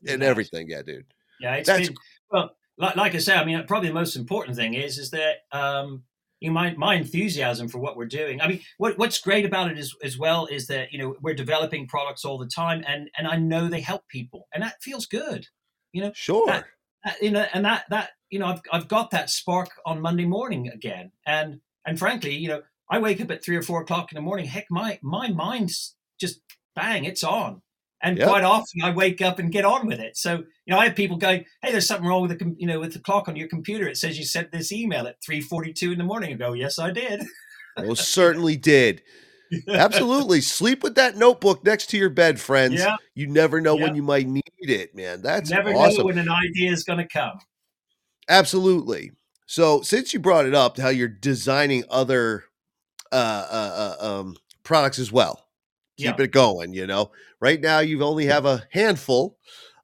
and 0.08 0.24
everything 0.24 0.68
yeah 0.70 0.82
dude 0.82 1.06
Yeah, 1.40 1.56
it's 1.56 1.68
That's- 1.68 1.88
been 1.88 1.98
well. 2.32 2.56
Like, 2.78 2.96
like 2.96 3.14
I 3.14 3.18
say, 3.18 3.36
I 3.36 3.44
mean, 3.44 3.62
probably 3.68 3.90
the 3.90 3.94
most 3.94 4.16
important 4.16 4.56
thing 4.56 4.74
is 4.74 4.98
is 4.98 5.12
that 5.12 5.40
um, 5.52 6.02
you 6.40 6.48
know, 6.50 6.54
my 6.54 6.74
my 6.76 6.96
enthusiasm 6.96 7.68
for 7.68 7.80
what 7.80 7.98
we're 7.98 8.06
doing. 8.06 8.40
I 8.40 8.48
mean, 8.48 8.62
what 8.78 8.98
what's 8.98 9.20
great 9.20 9.44
about 9.46 9.70
it 9.70 9.78
is 9.78 9.94
as 10.02 10.18
well 10.18 10.46
is 10.46 10.66
that 10.68 10.94
you 10.94 10.98
know 11.00 11.18
we're 11.22 11.34
developing 11.36 11.88
products 11.88 12.24
all 12.24 12.38
the 12.38 12.48
time, 12.48 12.82
and 12.88 13.10
and 13.18 13.28
I 13.28 13.36
know 13.36 13.68
they 13.68 13.82
help 13.82 14.08
people, 14.08 14.48
and 14.54 14.64
that 14.64 14.82
feels 14.82 15.06
good. 15.06 15.46
You 15.92 16.04
know? 16.04 16.12
Sure 16.16 16.48
that- 16.48 16.66
Uh, 17.06 17.12
you 17.22 17.32
know, 17.32 17.46
and 17.54 17.66
that 17.66 17.84
that 17.90 18.12
you 18.30 18.40
know, 18.40 18.46
I've 18.48 18.62
I've 18.72 18.88
got 18.88 19.12
that 19.12 19.30
spark 19.30 19.70
on 19.86 20.00
Monday 20.00 20.26
morning 20.26 20.70
again, 20.70 21.12
and 21.26 21.60
and 21.90 21.98
frankly, 21.98 22.36
you 22.36 22.48
know, 22.48 22.62
I 22.90 23.00
wake 23.00 23.20
up 23.20 23.32
at 23.32 23.44
three 23.44 23.56
or 23.56 23.64
four 23.64 23.82
o'clock 23.82 24.12
in 24.12 24.16
the 24.16 24.22
morning. 24.22 24.46
Heck, 24.46 24.68
my 24.70 25.00
my 25.02 25.28
mind's 25.30 25.96
just 26.22 26.40
bang, 26.76 27.04
it's 27.06 27.24
on. 27.24 27.62
And 28.02 28.18
Yep. 28.18 28.28
quite 28.28 28.44
often, 28.46 28.82
I 28.82 28.92
wake 28.92 29.22
up 29.22 29.40
and 29.40 29.52
get 29.52 29.66
on 29.66 29.86
with 29.88 30.00
it. 30.00 30.16
So 30.16 30.36
you 30.38 30.74
know, 30.74 30.78
I 30.78 30.86
have 30.86 30.96
people 30.96 31.18
going, 31.18 31.46
"Hey, 31.62 31.72
there's 31.72 31.88
something 31.88 32.08
wrong 32.08 32.22
with 32.22 32.32
the 32.32 32.38
com- 32.38 32.56
you 32.60 32.68
know 32.68 32.80
with 32.80 32.94
the 32.94 33.00
clock 33.00 33.28
on 33.28 33.36
your 33.36 33.48
computer. 33.50 33.88
It 33.88 33.98
says 33.98 34.18
you 34.18 34.24
sent 34.24 34.52
this 34.52 34.72
email 34.72 35.08
at 35.08 35.16
three 35.26 35.42
forty-two 35.42 35.92
in 35.92 35.98
the 35.98 36.04
morning." 36.04 36.32
I 36.32 36.36
go, 36.38 36.54
"Yes, 36.54 36.78
I 36.80 36.92
did." 36.92 37.22
most 37.78 38.10
certainly 38.10 38.56
did 38.56 39.02
absolutely 39.70 40.42
sleep 40.42 40.84
with 40.84 40.96
that 40.96 41.18
notebook 41.18 41.64
next 41.64 41.88
to 41.88 41.98
your 41.98 42.10
bed 42.10 42.40
friends 42.40 42.76
Yeah, 42.80 42.98
you 43.16 43.26
never 43.28 43.60
know 43.60 43.76
when 43.76 43.96
you 43.96 44.04
might 44.04 44.28
need 44.28 44.44
it 44.60 44.94
man 44.94 45.22
that's 45.22 45.50
never 45.50 45.74
know 45.74 46.04
when 46.04 46.18
an 46.18 46.30
idea 46.30 46.72
is 46.72 46.84
going 46.84 47.00
to 47.00 47.08
come. 47.08 47.40
absolutely 48.28 49.12
so 49.50 49.82
since 49.82 50.14
you 50.14 50.20
brought 50.20 50.46
it 50.46 50.54
up 50.54 50.78
how 50.78 50.90
you're 50.90 51.08
designing 51.08 51.84
other 51.90 52.44
uh, 53.12 53.48
uh, 53.50 53.96
uh 54.00 54.20
um 54.20 54.36
products 54.62 55.00
as 55.00 55.12
well 55.12 55.48
keep 55.98 56.20
Yeah. 56.20 56.24
it 56.26 56.32
going 56.32 56.72
you 56.72 56.86
know? 56.86 57.12
Right 57.42 57.60
now 57.60 57.80
you 57.80 58.04
only 58.04 58.26
have 58.28 58.46
a 58.46 58.64
handful 58.72 59.38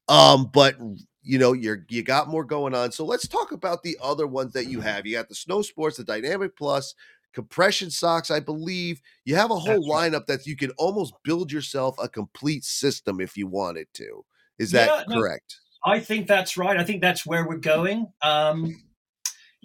um 0.07 0.51
but 0.53 0.75
you 1.23 1.39
know 1.39 1.53
you're 1.53 1.83
you 1.89 2.03
got 2.03 2.29
more 2.29 2.45
going 2.45 2.75
on. 2.75 2.91
So 2.91 3.03
let's 3.03 3.27
talk 3.27 3.51
about 3.51 3.81
the 3.81 3.97
other 4.01 4.27
ones 4.27 4.53
that 4.53 4.67
you 4.67 4.79
have. 4.81 5.07
You 5.07 5.15
got 5.15 5.29
the 5.29 5.35
snow 5.35 5.63
sports 5.63 5.97
the 5.97 6.03
dynamic 6.03 6.55
plus 6.55 6.93
compression 7.33 7.89
socks 7.89 8.29
i 8.29 8.39
believe. 8.39 9.01
You 9.25 9.35
have 9.35 9.49
a 9.49 9.55
whole 9.55 9.73
That's 9.73 10.13
lineup 10.13 10.27
that 10.27 10.45
you 10.45 10.55
can 10.55 10.69
almost 10.77 11.15
build 11.23 11.51
yourself 11.51 11.95
a 11.99 12.07
complete 12.07 12.63
system 12.63 13.19
if 13.19 13.35
you 13.35 13.47
wanted 13.47 13.87
to. 13.95 14.23
Is 14.59 14.69
that 14.71 14.89
Yeah, 14.89 15.03
no, 15.07 15.19
correct? 15.19 15.59
I 15.83 15.99
think 15.99 16.27
that's 16.27 16.55
right. 16.55 16.77
I 16.77 16.83
think 16.83 17.01
that's 17.01 17.25
where 17.25 17.47
we're 17.47 17.57
going. 17.57 18.07
Um, 18.21 18.75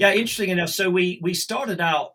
yeah, 0.01 0.13
interesting 0.13 0.49
enough. 0.49 0.71
So 0.71 0.89
we 0.89 1.21
we 1.23 1.35
started 1.35 1.79
out, 1.79 2.13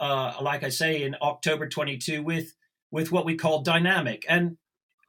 uh, 0.00 0.34
like 0.40 0.64
I 0.64 0.70
say, 0.70 1.04
in 1.04 1.14
October 1.22 1.68
22 1.68 2.20
with 2.20 2.52
with 2.90 3.12
what 3.12 3.24
we 3.24 3.36
call 3.36 3.62
dynamic, 3.62 4.26
and 4.28 4.56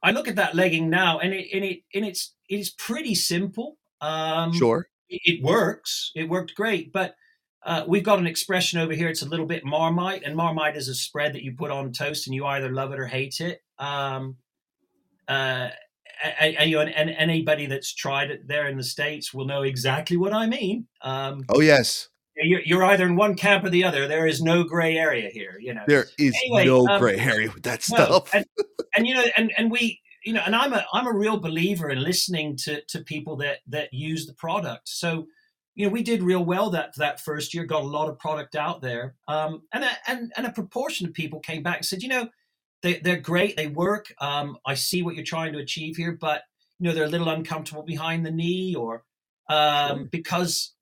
I 0.00 0.12
look 0.12 0.28
at 0.28 0.36
that 0.36 0.54
legging 0.54 0.88
now, 0.88 1.18
and 1.18 1.34
it 1.34 1.48
and 1.52 1.64
it 1.64 1.80
and 1.92 2.04
it's 2.04 2.32
it 2.48 2.60
is 2.60 2.70
pretty 2.70 3.16
simple. 3.16 3.78
Um, 4.00 4.52
sure 4.52 4.86
it, 5.08 5.20
it 5.24 5.42
works. 5.42 6.12
It 6.14 6.28
worked 6.28 6.54
great, 6.54 6.92
but 6.92 7.16
uh, 7.64 7.82
we've 7.88 8.04
got 8.04 8.20
an 8.20 8.28
expression 8.28 8.78
over 8.78 8.92
here. 8.92 9.08
It's 9.08 9.22
a 9.22 9.28
little 9.28 9.46
bit 9.46 9.64
marmite, 9.64 10.22
and 10.22 10.36
marmite 10.36 10.76
is 10.76 10.86
a 10.86 10.94
spread 10.94 11.32
that 11.32 11.42
you 11.42 11.56
put 11.56 11.72
on 11.72 11.90
toast, 11.90 12.28
and 12.28 12.34
you 12.34 12.46
either 12.46 12.70
love 12.70 12.92
it 12.92 13.00
or 13.00 13.08
hate 13.08 13.40
it. 13.40 13.60
Um, 13.76 14.36
uh, 15.26 15.70
and, 16.38 16.56
and, 16.56 16.70
you 16.70 16.76
know, 16.76 16.82
and, 16.82 16.90
and 16.90 17.10
anybody 17.10 17.66
that's 17.66 17.92
tried 17.92 18.30
it 18.30 18.46
there 18.46 18.68
in 18.68 18.76
the 18.76 18.84
states 18.84 19.34
will 19.34 19.46
know 19.46 19.62
exactly 19.62 20.16
what 20.16 20.32
I 20.32 20.46
mean. 20.46 20.86
Um, 21.02 21.44
oh 21.48 21.60
yes 21.60 22.09
you're, 22.36 22.60
you're 22.62 22.84
either 22.84 23.06
in 23.06 23.16
one 23.16 23.34
camp 23.34 23.64
or 23.64 23.70
the 23.70 23.84
other. 23.84 24.06
There 24.06 24.26
is 24.26 24.40
no 24.42 24.64
gray 24.64 24.96
area 24.96 25.30
here. 25.32 25.56
You 25.60 25.74
know. 25.74 25.84
there 25.86 26.06
is 26.18 26.34
Anyway, 26.44 26.66
no 26.66 26.86
um, 26.86 27.00
gray 27.00 27.18
area 27.18 27.50
with 27.52 27.62
that 27.64 27.84
No, 27.90 28.04
stuff 28.04 28.34
and, 28.34 28.44
and 28.96 29.06
you 29.06 29.14
know, 29.14 29.24
and 29.36 29.52
and 29.58 29.70
we, 29.70 30.00
you 30.24 30.32
know, 30.32 30.42
and 30.44 30.54
I'm 30.54 30.72
a 30.72 30.84
I'm 30.92 31.06
a 31.06 31.12
real 31.12 31.38
believer 31.38 31.90
in 31.90 32.02
listening 32.02 32.56
to 32.64 32.82
to 32.88 33.00
people 33.04 33.36
that 33.36 33.58
that 33.68 33.92
use 33.92 34.26
the 34.26 34.34
product. 34.34 34.88
So, 34.88 35.26
you 35.74 35.86
know, 35.86 35.92
we 35.92 36.02
did 36.02 36.22
real 36.22 36.44
well 36.44 36.70
that 36.70 36.94
that 36.96 37.20
first 37.20 37.54
year, 37.54 37.64
got 37.64 37.82
a 37.82 37.86
lot 37.86 38.08
of 38.08 38.18
product 38.18 38.54
out 38.54 38.80
there, 38.82 39.14
um, 39.28 39.62
and 39.72 39.84
a, 39.84 39.90
and 40.06 40.32
and 40.36 40.46
a 40.46 40.52
proportion 40.52 41.06
of 41.06 41.14
people 41.14 41.40
came 41.40 41.62
back 41.62 41.76
and 41.78 41.86
said, 41.86 42.02
you 42.02 42.08
know, 42.08 42.28
they 42.82 42.98
they're 43.00 43.20
great, 43.20 43.56
they 43.56 43.66
work. 43.68 44.12
Um, 44.20 44.56
I 44.66 44.74
see 44.74 45.02
what 45.02 45.14
you're 45.14 45.24
trying 45.24 45.52
to 45.54 45.58
achieve 45.58 45.96
here, 45.96 46.16
but 46.20 46.42
you 46.78 46.88
know, 46.88 46.94
they're 46.94 47.04
a 47.04 47.08
little 47.10 47.28
uncomfortable 47.28 47.82
behind 47.82 48.24
the 48.24 48.30
knee, 48.30 48.74
or 48.74 49.04
um, 49.48 49.98
Sure. 49.98 50.08
because, 50.10 50.74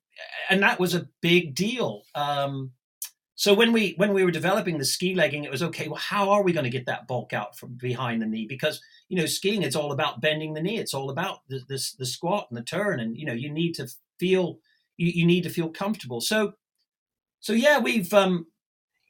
and 0.49 0.61
that 0.63 0.79
was 0.79 0.95
a 0.95 1.07
big 1.21 1.55
deal. 1.55 2.03
Um, 2.15 2.71
so 3.35 3.53
when 3.53 3.71
we 3.71 3.93
when 3.95 4.13
we 4.13 4.25
were 4.25 4.31
developing 4.31 4.77
the 4.77 4.85
ski 4.85 5.15
legging, 5.15 5.45
it 5.45 5.51
was 5.51 5.63
okay. 5.63 5.87
Well, 5.87 5.95
how 5.95 6.29
are 6.31 6.43
we 6.43 6.51
going 6.51 6.65
to 6.65 6.69
get 6.69 6.87
that 6.87 7.07
bulk 7.07 7.31
out 7.31 7.57
from 7.57 7.75
behind 7.75 8.21
the 8.21 8.25
knee? 8.25 8.45
Because 8.47 8.81
you 9.07 9.15
know, 9.15 9.25
skiing 9.25 9.63
it's 9.63 9.77
all 9.77 9.93
about 9.93 10.19
bending 10.19 10.53
the 10.53 10.61
knee. 10.61 10.77
It's 10.77 10.93
all 10.93 11.09
about 11.09 11.39
the 11.47 11.59
the, 11.69 11.81
the 11.99 12.05
squat 12.05 12.47
and 12.49 12.57
the 12.57 12.63
turn, 12.63 12.99
and 12.99 13.15
you 13.15 13.25
know, 13.25 13.33
you 13.33 13.49
need 13.49 13.75
to 13.75 13.87
feel 14.19 14.59
you, 14.97 15.07
you 15.07 15.25
need 15.25 15.43
to 15.43 15.49
feel 15.49 15.69
comfortable. 15.69 16.19
So, 16.19 16.53
so 17.39 17.53
yeah, 17.53 17.79
we've 17.79 18.13
um, 18.13 18.47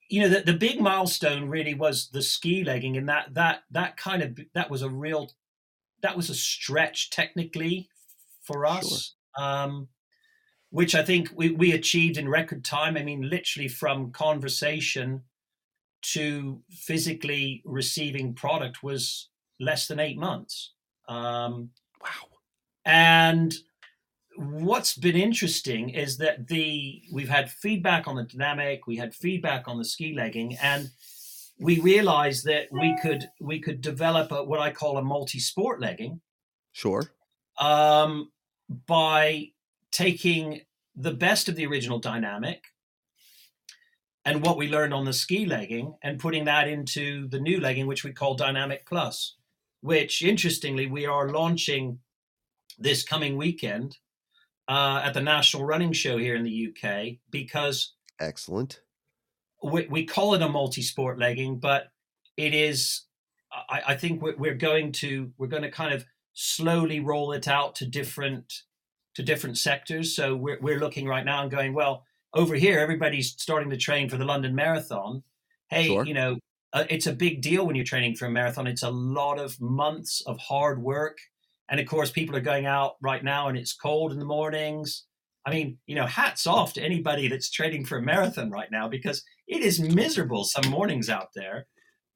you 0.10 0.22
know, 0.22 0.30
the, 0.30 0.42
the 0.42 0.58
big 0.58 0.80
milestone 0.80 1.50
really 1.50 1.74
was 1.74 2.10
the 2.10 2.22
ski 2.22 2.64
legging, 2.64 2.98
and 2.98 3.10
that 3.10 3.34
that 3.34 3.64
that 3.72 3.98
kind 3.98 4.22
of 4.22 4.40
that 4.54 4.70
was 4.70 4.84
a 4.84 4.90
real 4.90 5.32
that 6.02 6.16
was 6.16 6.30
a 6.30 6.36
stretch 6.36 7.10
technically 7.10 7.90
for 8.44 8.66
us. 8.66 9.16
Um, 9.38 9.88
which 10.70 10.96
I 10.96 11.04
think 11.04 11.30
we, 11.36 11.52
we 11.52 11.72
achieved 11.74 12.18
in 12.18 12.30
record 12.30 12.64
time. 12.64 12.98
I 12.98 13.04
mean, 13.04 13.30
literally 13.30 13.68
from 13.68 14.12
conversation 14.12 15.24
to 16.02 16.62
physically 16.70 17.62
receiving 17.66 18.34
product 18.34 18.84
was 18.84 19.30
less 19.60 19.88
than 19.88 20.00
eight 20.00 20.18
months. 20.18 20.74
Um, 21.08 21.72
wow 22.02 22.30
and 22.90 23.54
what's 24.36 24.96
been 24.96 25.16
interesting 25.16 25.90
is 25.90 26.18
that 26.18 26.48
the 26.48 27.04
we've 27.12 27.30
had 27.30 27.52
feedback 27.52 28.08
on 28.08 28.16
the 28.16 28.24
dynamic, 28.24 28.88
we 28.88 28.96
had 28.96 29.14
feedback 29.14 29.68
on 29.68 29.78
the 29.78 29.86
ski 29.86 30.14
legging, 30.16 30.58
and 30.62 30.90
we 31.60 31.80
realized 31.80 32.46
that 32.46 32.68
we 32.72 32.98
could 33.02 33.30
we 33.40 33.60
could 33.60 33.82
develop 33.82 34.32
a, 34.32 34.44
what 34.44 34.60
I 34.60 34.72
call 34.72 34.98
a 34.98 35.04
multi-sport 35.04 35.82
legging 35.82 36.22
sure 36.72 37.12
um, 37.60 38.32
by 38.88 39.50
taking 39.92 40.62
the 40.96 41.14
best 41.14 41.48
of 41.50 41.56
the 41.56 41.66
original 41.66 42.00
dynamic 42.00 42.66
and 44.26 44.46
what 44.46 44.58
we 44.58 44.68
learned 44.68 44.94
on 44.94 45.06
the 45.06 45.14
ski 45.14 45.46
legging 45.46 45.96
and 46.04 46.20
putting 46.20 46.46
that 46.46 46.68
into 46.68 47.28
the 47.30 47.40
new 47.40 47.60
legging, 47.60 47.88
which 47.88 48.04
we 48.04 48.12
call 48.12 48.36
Dynamic 48.36 48.86
Plus, 48.86 49.38
which 49.82 50.22
interestingly 50.22 50.88
we 50.88 51.06
are 51.06 51.30
launching 51.30 52.00
this 52.78 53.04
coming 53.04 53.38
weekend 53.38 53.98
uh, 54.68 55.02
at 55.04 55.14
the 55.14 55.22
National 55.22 55.66
Running 55.66 55.94
Show 55.94 56.18
here 56.18 56.36
in 56.36 56.44
the 56.44 56.70
UK 56.70 57.18
because 57.32 57.94
excellent. 58.20 58.82
We, 59.64 59.88
we 59.88 60.06
call 60.06 60.36
it 60.36 60.42
a 60.42 60.48
multi-sport 60.48 61.18
legging, 61.18 61.60
but 61.60 61.88
it 62.38 62.54
is. 62.54 63.02
I, 63.52 63.82
I 63.90 63.96
think 63.96 64.22
we're, 64.22 64.38
we're 64.38 64.54
going 64.54 64.92
to 64.94 65.32
we're 65.38 65.48
going 65.48 65.64
to 65.64 65.72
kind 65.72 65.94
of 65.94 66.06
slowly 66.34 67.00
roll 67.00 67.32
it 67.32 67.48
out 67.48 67.76
to 67.76 67.86
different 67.86 68.62
to 69.16 69.24
different 69.24 69.58
sectors. 69.58 70.16
So 70.16 70.36
we're 70.36 70.60
we're 70.62 70.80
looking 70.80 71.08
right 71.08 71.26
now 71.26 71.42
and 71.42 71.52
going 71.52 71.74
well 71.74 72.06
over 72.34 72.56
here. 72.56 72.80
Everybody's 72.80 73.34
starting 73.38 73.70
to 73.70 73.78
train 73.78 74.10
for 74.10 74.18
the 74.18 74.26
London 74.26 74.56
Marathon. 74.56 75.24
Hey, 75.70 75.88
sure. 75.88 76.06
you 76.06 76.14
know, 76.14 76.38
uh, 76.74 76.86
it's 76.90 77.08
a 77.08 77.14
big 77.14 77.42
deal 77.42 77.66
when 77.66 77.76
you're 77.76 77.86
training 77.86 78.16
for 78.16 78.26
a 78.26 78.32
marathon. 78.32 78.68
It's 78.68 78.84
a 78.84 78.90
lot 78.90 79.40
of 79.40 79.60
months 79.60 80.22
of 80.26 80.38
hard 80.38 80.82
work. 80.82 81.18
And 81.70 81.80
of 81.80 81.88
course, 81.88 82.12
people 82.12 82.36
are 82.36 82.42
going 82.42 82.66
out 82.66 82.96
right 83.02 83.24
now 83.24 83.48
and 83.48 83.58
it's 83.58 83.74
cold 83.74 84.12
in 84.12 84.20
the 84.20 84.26
mornings. 84.26 85.06
I 85.46 85.52
mean, 85.52 85.78
you 85.88 85.96
know, 85.96 86.06
hats 86.06 86.46
off 86.48 86.74
to 86.74 86.82
anybody 86.82 87.28
that's 87.28 87.50
training 87.50 87.86
for 87.86 87.98
a 87.98 88.02
marathon 88.02 88.52
right 88.52 88.70
now 88.72 88.88
because 88.88 89.24
it 89.48 89.62
is 89.62 89.80
miserable 89.80 90.44
some 90.44 90.70
mornings 90.70 91.10
out 91.10 91.30
there. 91.36 91.68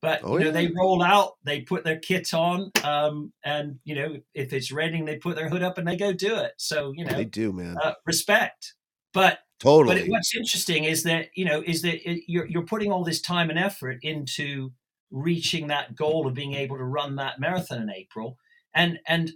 But 0.04 0.20
oh, 0.26 0.34
you 0.34 0.39
know, 0.41 0.45
yeah. 0.47 0.51
they 0.51 0.68
roll 0.68 1.01
out, 1.01 1.36
they 1.45 1.62
put 1.62 1.86
their 1.86 1.97
kit 1.97 2.34
on, 2.34 2.72
um, 2.84 3.32
and 3.45 3.80
you 3.86 3.95
know, 3.95 4.18
if 4.34 4.51
it's 4.51 4.70
raining, 4.70 5.06
they 5.06 5.16
put 5.16 5.38
their 5.38 5.47
hood 5.47 5.64
up 5.64 5.78
and 5.78 5.88
they 5.88 5.95
go 5.95 6.12
do 6.12 6.36
it. 6.36 6.51
So 6.58 6.91
you 6.93 7.06
know, 7.06 7.16
they 7.16 7.24
do, 7.24 7.54
man. 7.54 7.78
Uh, 7.82 7.93
respect. 8.06 8.74
But 9.14 9.39
Totally. 9.60 10.01
But 10.01 10.10
what's 10.10 10.36
interesting 10.36 10.84
is 10.84 11.04
that 11.04 11.28
you 11.36 11.45
know 11.45 11.64
is 11.66 11.84
that 11.84 11.99
you're 12.28 12.45
you're 12.47 12.66
putting 12.66 12.91
all 12.91 13.06
this 13.06 13.22
time 13.22 13.49
and 13.49 13.58
effort 13.58 13.99
into 14.01 14.74
reaching 15.10 15.68
that 15.68 15.95
goal 15.95 16.28
of 16.28 16.34
being 16.34 16.54
able 16.54 16.78
to 16.78 16.84
run 16.84 17.16
that 17.16 17.39
marathon 17.39 17.82
in 17.82 17.89
April, 17.89 18.38
and 18.76 18.99
and 19.08 19.32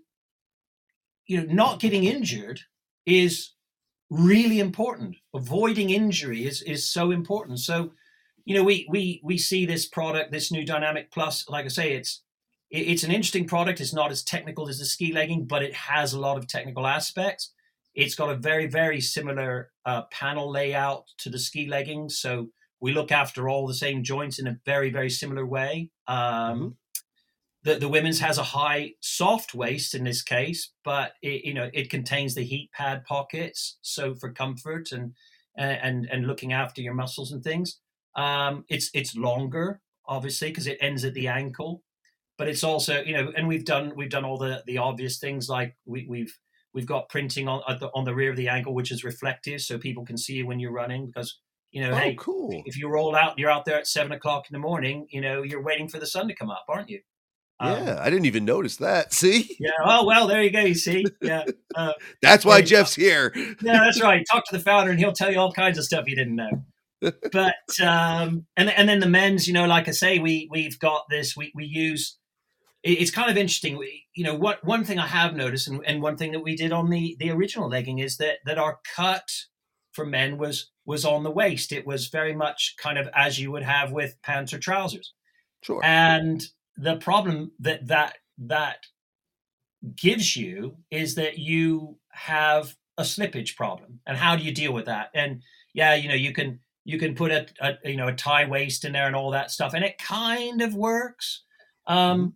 you 1.27 1.37
know 1.37 1.53
not 1.53 1.79
getting 1.79 2.03
injured 2.03 2.59
is 3.05 3.53
really 4.09 4.59
important. 4.59 5.15
Avoiding 5.33 5.91
injury 5.91 6.45
is 6.45 6.61
is 6.61 6.91
so 6.91 7.11
important. 7.11 7.59
So 7.59 7.93
you 8.47 8.55
know 8.55 8.63
we 8.63 8.87
we 8.89 9.19
we 9.25 9.37
see 9.37 9.65
this 9.65 9.85
product, 9.85 10.31
this 10.31 10.53
new 10.53 10.65
Dynamic 10.65 11.11
Plus. 11.11 11.49
Like 11.49 11.65
I 11.65 11.67
say, 11.67 11.91
it's 11.91 12.23
it's 12.71 13.03
an 13.03 13.11
interesting 13.11 13.45
product. 13.45 13.81
It's 13.81 13.93
not 13.93 14.09
as 14.09 14.23
technical 14.23 14.69
as 14.69 14.79
the 14.79 14.85
ski 14.85 15.11
legging, 15.11 15.45
but 15.45 15.63
it 15.63 15.73
has 15.73 16.13
a 16.13 16.19
lot 16.19 16.37
of 16.37 16.47
technical 16.47 16.87
aspects. 16.87 17.53
It's 17.93 18.15
got 18.15 18.29
a 18.29 18.35
very, 18.35 18.67
very 18.67 19.01
similar 19.01 19.71
uh, 19.85 20.03
panel 20.11 20.49
layout 20.49 21.07
to 21.17 21.29
the 21.29 21.39
ski 21.39 21.67
leggings. 21.67 22.19
So 22.19 22.47
we 22.79 22.93
look 22.93 23.11
after 23.11 23.49
all 23.49 23.67
the 23.67 23.73
same 23.73 24.01
joints 24.01 24.39
in 24.39 24.47
a 24.47 24.57
very, 24.65 24.91
very 24.91 25.09
similar 25.09 25.45
way. 25.45 25.89
Um, 26.07 26.17
mm-hmm. 26.17 26.67
the, 27.63 27.79
the 27.79 27.89
women's 27.89 28.21
has 28.21 28.37
a 28.37 28.43
high 28.43 28.93
soft 29.01 29.55
waist 29.55 29.93
in 29.93 30.05
this 30.05 30.21
case, 30.21 30.71
but 30.85 31.15
it, 31.21 31.43
you 31.43 31.53
know 31.53 31.69
it 31.73 31.89
contains 31.89 32.33
the 32.33 32.45
heat 32.45 32.71
pad 32.71 33.03
pockets, 33.03 33.77
so 33.81 34.15
for 34.15 34.31
comfort 34.31 34.93
and 34.93 35.15
and 35.57 36.07
and 36.09 36.27
looking 36.27 36.53
after 36.53 36.81
your 36.81 36.93
muscles 36.93 37.33
and 37.33 37.43
things. 37.43 37.79
Um, 38.17 38.65
it's 38.67 38.89
it's 38.93 39.15
longer, 39.15 39.79
obviously, 40.05 40.49
because 40.49 40.67
it 40.67 40.77
ends 40.81 41.05
at 41.05 41.13
the 41.13 41.27
ankle, 41.27 41.83
but 42.37 42.47
it's 42.49 42.63
also 42.63 43.01
you 43.03 43.13
know, 43.13 43.31
and 43.37 43.47
we've 43.47 43.65
done 43.65 43.93
we've 43.95 44.09
done 44.09 44.25
all 44.25 44.37
the 44.37 44.63
the 44.65 44.79
obvious 44.79 45.19
things 45.19 45.47
like 45.47 45.77
we, 45.85 46.05
we've 46.09 46.37
We've 46.77 46.85
got 46.85 47.09
printing 47.09 47.47
on 47.47 47.63
the, 47.79 47.89
on 47.95 48.03
the 48.03 48.13
rear 48.13 48.29
of 48.29 48.37
the 48.37 48.49
ankle, 48.49 48.75
which 48.75 48.91
is 48.91 49.03
reflective, 49.03 49.61
so 49.61 49.79
people 49.79 50.05
can 50.05 50.15
see 50.15 50.33
you 50.33 50.45
when 50.45 50.59
you're 50.59 50.71
running. 50.71 51.07
Because 51.07 51.39
you 51.71 51.81
know, 51.81 51.89
oh, 51.89 51.95
hey, 51.95 52.15
cool. 52.19 52.61
If 52.67 52.77
you 52.77 52.87
roll 52.87 53.15
out, 53.15 53.39
you're 53.39 53.49
out 53.49 53.65
there 53.65 53.79
at 53.79 53.87
seven 53.87 54.11
o'clock 54.11 54.45
in 54.47 54.53
the 54.53 54.59
morning. 54.59 55.07
You 55.09 55.21
know, 55.21 55.41
you're 55.41 55.63
waiting 55.63 55.87
for 55.87 55.97
the 55.97 56.05
sun 56.05 56.27
to 56.27 56.35
come 56.35 56.51
up, 56.51 56.65
aren't 56.69 56.91
you? 56.91 57.01
Yeah, 57.59 57.71
um, 57.71 57.97
I 57.99 58.11
didn't 58.11 58.27
even 58.27 58.45
notice 58.45 58.77
that. 58.77 59.11
See? 59.15 59.57
Yeah. 59.59 59.71
Oh 59.83 60.05
well, 60.05 60.27
there 60.27 60.43
you 60.43 60.51
go. 60.51 60.59
You 60.59 60.75
see? 60.75 61.03
Yeah. 61.19 61.45
Uh, 61.73 61.93
that's 62.21 62.45
why 62.45 62.61
Geoff's 62.61 62.93
here. 62.93 63.31
yeah, 63.35 63.79
that's 63.83 63.99
right. 63.99 64.23
Talk 64.31 64.45
to 64.45 64.55
the 64.55 64.63
founder, 64.63 64.91
and 64.91 64.99
he'll 64.99 65.13
tell 65.13 65.31
you 65.31 65.39
all 65.39 65.51
kinds 65.51 65.79
of 65.79 65.83
stuff 65.83 66.07
you 66.07 66.15
didn't 66.15 66.35
know. 66.35 66.63
But 67.01 67.55
um, 67.83 68.45
and 68.55 68.69
and 68.69 68.89
then 68.89 68.99
the 68.99 69.07
men's, 69.07 69.47
you 69.47 69.53
know, 69.53 69.65
like 69.67 69.87
I 69.87 69.91
say, 69.91 70.19
we 70.19 70.47
we've 70.51 70.79
got 70.79 71.05
this. 71.09 71.35
We 71.35 71.51
we 71.55 71.65
use 71.65 72.17
it's 72.83 73.11
kind 73.11 73.29
of 73.29 73.37
interesting. 73.37 73.77
we, 73.77 74.05
You 74.15 74.23
know, 74.23 74.35
what 74.35 74.63
one 74.63 74.83
thing 74.83 74.99
I 74.99 75.07
have 75.07 75.35
noticed, 75.35 75.67
and, 75.67 75.81
and 75.85 76.01
one 76.01 76.17
thing 76.17 76.31
that 76.31 76.43
we 76.43 76.55
did 76.55 76.71
on 76.71 76.89
the 76.89 77.15
the 77.19 77.31
original 77.31 77.69
legging 77.69 77.99
is 77.99 78.17
that 78.17 78.37
that 78.45 78.57
our 78.57 78.79
cut 78.95 79.29
for 79.91 80.05
men 80.05 80.37
was 80.37 80.71
was 80.85 81.05
on 81.05 81.23
the 81.23 81.31
waist. 81.31 81.71
It 81.71 81.85
was 81.85 82.07
very 82.07 82.33
much 82.33 82.75
kind 82.81 82.97
of 82.97 83.09
as 83.13 83.39
you 83.39 83.51
would 83.51 83.63
have 83.63 83.91
with 83.91 84.21
pants 84.23 84.53
or 84.53 84.59
trousers. 84.59 85.13
Sure. 85.63 85.81
And 85.83 86.43
the 86.77 86.97
problem 86.97 87.51
that 87.59 87.87
that 87.87 88.17
that 88.37 88.85
gives 89.95 90.35
you 90.35 90.77
is 90.91 91.15
that 91.15 91.37
you 91.37 91.97
have 92.09 92.75
a 92.97 93.03
slippage 93.03 93.55
problem. 93.55 93.99
And 94.05 94.17
how 94.17 94.35
do 94.35 94.43
you 94.43 94.53
deal 94.53 94.73
with 94.73 94.85
that? 94.85 95.09
And 95.13 95.41
yeah, 95.73 95.95
you 95.95 96.07
know, 96.07 96.15
you 96.15 96.33
can 96.33 96.59
you 96.87 96.97
can 96.97 97.15
put 97.15 97.31
a, 97.31 97.45
a 97.59 97.75
you 97.83 97.97
know 97.97 98.07
a 98.07 98.13
tie 98.13 98.47
waist 98.47 98.85
in 98.85 98.93
there 98.93 99.07
and 99.07 99.15
all 99.15 99.31
that 99.31 99.51
stuff, 99.51 99.73
and 99.73 99.83
it 99.83 99.97
kind 99.97 100.61
of 100.61 100.73
works. 100.73 101.43
Um, 101.85 102.19
mm-hmm. 102.19 102.29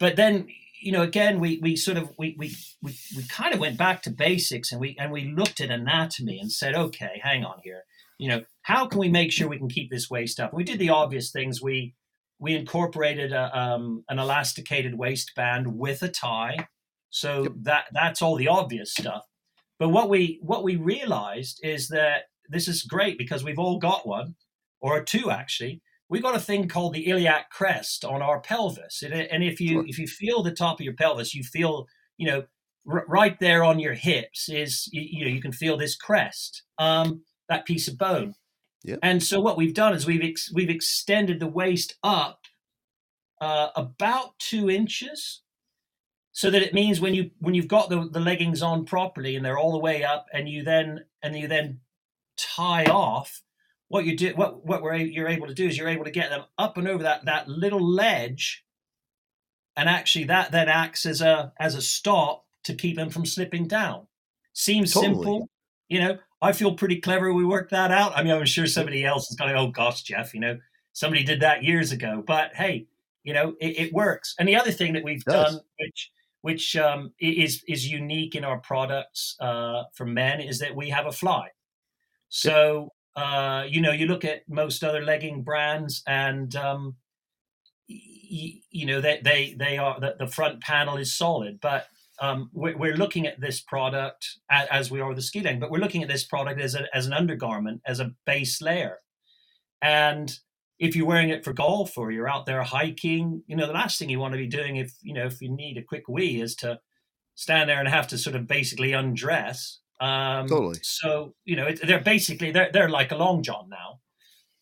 but 0.00 0.16
then 0.16 0.48
you 0.80 0.90
know 0.90 1.02
again 1.02 1.38
we 1.38 1.58
we 1.58 1.76
sort 1.76 1.98
of 1.98 2.10
we 2.18 2.34
we 2.38 2.56
we, 2.82 2.96
we 3.14 3.24
kind 3.28 3.52
of 3.52 3.60
went 3.60 3.76
back 3.76 4.02
to 4.02 4.10
basics 4.10 4.72
and 4.72 4.80
we 4.80 4.96
and 4.98 5.12
we 5.12 5.26
looked 5.26 5.60
at 5.60 5.70
anatomy 5.70 6.40
and 6.40 6.50
said 6.50 6.74
okay 6.74 7.20
hang 7.22 7.44
on 7.44 7.60
here. 7.62 7.82
You 8.16 8.30
know 8.30 8.42
how 8.62 8.86
can 8.86 9.00
we 9.00 9.10
make 9.10 9.30
sure 9.30 9.48
we 9.48 9.58
can 9.58 9.68
keep 9.68 9.90
this 9.90 10.08
waist 10.08 10.40
up? 10.40 10.54
We 10.54 10.64
did 10.64 10.78
the 10.78 10.88
obvious 10.88 11.30
things. 11.30 11.60
We 11.60 11.94
we 12.38 12.54
incorporated 12.54 13.32
a, 13.32 13.56
um, 13.56 14.02
an 14.08 14.18
elasticated 14.18 14.96
waistband 14.96 15.66
with 15.78 16.02
a 16.02 16.08
tie. 16.08 16.68
So 17.10 17.48
that 17.62 17.84
that's 17.92 18.22
all 18.22 18.36
the 18.36 18.48
obvious 18.48 18.92
stuff. 18.92 19.24
But 19.78 19.90
what 19.90 20.08
we 20.08 20.38
what 20.40 20.64
we 20.64 20.76
realized 20.76 21.60
is 21.62 21.88
that 21.88 22.24
this 22.48 22.68
is 22.68 22.82
great 22.82 23.18
because 23.18 23.44
we've 23.44 23.58
all 23.58 23.78
got 23.78 24.06
one 24.06 24.34
or 24.80 25.02
two 25.02 25.30
actually 25.30 25.80
we 26.08 26.20
got 26.20 26.36
a 26.36 26.40
thing 26.40 26.68
called 26.68 26.94
the 26.94 27.08
iliac 27.08 27.50
crest 27.50 28.04
on 28.04 28.22
our 28.22 28.40
pelvis, 28.40 29.02
and 29.02 29.42
if 29.42 29.60
you 29.60 29.68
sure. 29.68 29.84
if 29.86 29.98
you 29.98 30.06
feel 30.06 30.42
the 30.42 30.52
top 30.52 30.78
of 30.78 30.84
your 30.84 30.94
pelvis, 30.94 31.34
you 31.34 31.42
feel 31.42 31.86
you 32.18 32.26
know 32.26 32.44
r- 32.90 33.04
right 33.08 33.38
there 33.40 33.64
on 33.64 33.78
your 33.78 33.94
hips 33.94 34.48
is 34.48 34.88
you, 34.92 35.02
you, 35.02 35.24
know 35.24 35.30
you 35.30 35.40
can 35.40 35.52
feel 35.52 35.76
this 35.76 35.96
crest, 35.96 36.62
um, 36.78 37.22
that 37.48 37.66
piece 37.66 37.88
of 37.88 37.98
bone. 37.98 38.34
Yeah. 38.82 38.96
And 39.02 39.22
so 39.22 39.40
what 39.40 39.56
we've 39.56 39.74
done 39.74 39.94
is 39.94 40.06
we've 40.06 40.22
ex- 40.22 40.52
we've 40.52 40.70
extended 40.70 41.40
the 41.40 41.48
waist 41.48 41.94
up 42.04 42.40
uh, 43.40 43.70
about 43.74 44.38
two 44.38 44.68
inches, 44.68 45.42
so 46.32 46.50
that 46.50 46.62
it 46.62 46.74
means 46.74 47.00
when 47.00 47.14
you 47.14 47.30
when 47.38 47.54
you've 47.54 47.66
got 47.66 47.88
the, 47.88 48.08
the 48.10 48.20
leggings 48.20 48.60
on 48.62 48.84
properly 48.84 49.36
and 49.36 49.44
they're 49.44 49.58
all 49.58 49.72
the 49.72 49.78
way 49.78 50.04
up, 50.04 50.26
and 50.34 50.50
you 50.50 50.62
then 50.62 51.06
and 51.22 51.34
you 51.34 51.48
then 51.48 51.80
tie 52.36 52.86
off 52.86 53.42
what 53.88 54.04
you 54.04 54.16
do, 54.16 54.32
what 54.34 54.64
what 54.66 54.82
we're 54.82 54.96
you're 54.96 55.28
able 55.28 55.46
to 55.46 55.54
do 55.54 55.66
is 55.66 55.76
you're 55.76 55.88
able 55.88 56.04
to 56.04 56.10
get 56.10 56.30
them 56.30 56.44
up 56.58 56.76
and 56.78 56.88
over 56.88 57.02
that 57.02 57.24
that 57.26 57.48
little 57.48 57.80
ledge, 57.80 58.64
and 59.76 59.88
actually 59.88 60.24
that 60.24 60.52
then 60.52 60.68
acts 60.68 61.06
as 61.06 61.20
a 61.20 61.52
as 61.60 61.74
a 61.74 61.82
stop 61.82 62.44
to 62.64 62.74
keep 62.74 62.96
them 62.96 63.10
from 63.10 63.26
slipping 63.26 63.68
down. 63.68 64.06
Seems 64.52 64.92
totally. 64.92 65.14
simple, 65.14 65.48
you 65.88 66.00
know. 66.00 66.18
I 66.42 66.52
feel 66.52 66.74
pretty 66.74 67.00
clever. 67.00 67.32
We 67.32 67.44
worked 67.44 67.70
that 67.70 67.90
out. 67.90 68.16
I 68.16 68.22
mean, 68.22 68.32
I'm 68.32 68.44
sure 68.44 68.66
somebody 68.66 69.04
else 69.04 69.30
is 69.30 69.36
going, 69.36 69.54
"Oh 69.56 69.68
gosh, 69.68 70.02
Geoff, 70.02 70.34
you 70.34 70.40
know, 70.40 70.58
somebody 70.92 71.24
did 71.24 71.40
that 71.40 71.62
years 71.62 71.92
ago." 71.92 72.22
But 72.26 72.54
hey, 72.54 72.86
you 73.22 73.32
know, 73.32 73.54
it, 73.60 73.78
it 73.78 73.92
works. 73.92 74.34
And 74.38 74.48
the 74.48 74.56
other 74.56 74.70
thing 74.70 74.92
that 74.92 75.04
we've 75.04 75.24
done, 75.24 75.60
which 75.78 76.10
which 76.42 76.76
um, 76.76 77.12
is 77.18 77.64
is 77.66 77.90
unique 77.90 78.34
in 78.34 78.44
our 78.44 78.58
products 78.58 79.36
uh, 79.40 79.84
for 79.94 80.04
men, 80.04 80.40
is 80.40 80.58
that 80.58 80.76
we 80.76 80.90
have 80.90 81.06
a 81.06 81.12
fly. 81.12 81.48
So 82.34 82.90
uh, 83.16 83.64
you 83.68 83.80
know, 83.80 83.92
you 83.92 84.06
look 84.06 84.24
at 84.24 84.42
most 84.48 84.82
other 84.82 85.00
legging 85.00 85.42
brands, 85.42 86.02
and 86.06 86.54
um, 86.56 86.96
y- 87.88 88.60
you 88.70 88.86
know 88.86 89.00
they 89.00 89.20
they 89.22 89.54
they 89.56 89.78
are 89.78 90.00
the, 90.00 90.16
the 90.18 90.26
front 90.26 90.60
panel 90.60 90.96
is 90.96 91.16
solid, 91.16 91.60
but 91.60 91.86
um, 92.20 92.50
we're, 92.52 92.76
we're, 92.76 92.96
looking 92.96 93.26
at 93.26 93.40
this 93.40 93.60
product 93.60 94.38
as, 94.48 94.68
as, 94.70 94.90
we 94.90 95.00
are 95.00 95.14
the 95.14 95.22
ski 95.22 95.42
legging, 95.42 95.58
but 95.58 95.70
we're 95.70 95.78
looking 95.80 96.04
at 96.04 96.08
this 96.08 96.22
product 96.22 96.60
as, 96.60 96.76
a, 96.76 96.86
as 96.94 97.06
an 97.06 97.12
undergarment, 97.12 97.80
as 97.86 97.98
a 97.98 98.12
base 98.24 98.62
layer. 98.62 98.98
And 99.82 100.32
if 100.78 100.94
you're 100.94 101.08
wearing 101.08 101.30
it 101.30 101.42
for 101.42 101.52
golf 101.52 101.98
or 101.98 102.12
you're 102.12 102.28
out 102.28 102.46
there 102.46 102.62
hiking, 102.62 103.42
you 103.48 103.56
know, 103.56 103.66
the 103.66 103.72
last 103.72 103.98
thing 103.98 104.10
you 104.10 104.20
want 104.20 104.30
to 104.30 104.38
be 104.38 104.46
doing 104.46 104.76
if, 104.76 104.92
you 105.02 105.12
know, 105.12 105.26
if 105.26 105.42
you 105.42 105.50
need 105.50 105.76
a 105.76 105.82
quick 105.82 106.06
wee 106.06 106.40
is 106.40 106.54
to 106.56 106.78
stand 107.34 107.68
there 107.68 107.80
and 107.80 107.88
have 107.88 108.06
to 108.06 108.16
sort 108.16 108.36
of 108.36 108.46
basically 108.46 108.92
undress. 108.92 109.80
Um, 110.00 110.48
totally. 110.48 110.78
So 110.82 111.34
you 111.44 111.56
know, 111.56 111.66
it, 111.66 111.80
they're 111.86 112.00
basically 112.00 112.50
they're 112.50 112.70
they're 112.72 112.88
like 112.88 113.12
a 113.12 113.16
long 113.16 113.42
john 113.42 113.68
now. 113.68 114.00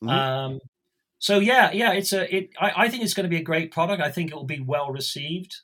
Mm-hmm. 0.03 0.09
Um, 0.09 0.61
so 1.18 1.39
yeah, 1.39 1.70
yeah, 1.72 1.93
it's 1.93 2.12
a 2.12 2.35
it. 2.35 2.51
I, 2.61 2.72
I 2.76 2.89
think 2.89 3.03
it's 3.03 3.14
going 3.14 3.24
to 3.24 3.30
be 3.30 3.37
a 3.37 3.43
great 3.43 3.70
product. 3.70 4.03
I 4.03 4.11
think 4.11 4.30
it 4.30 4.35
will 4.35 4.45
be 4.45 4.61
well 4.61 4.91
received. 4.91 5.55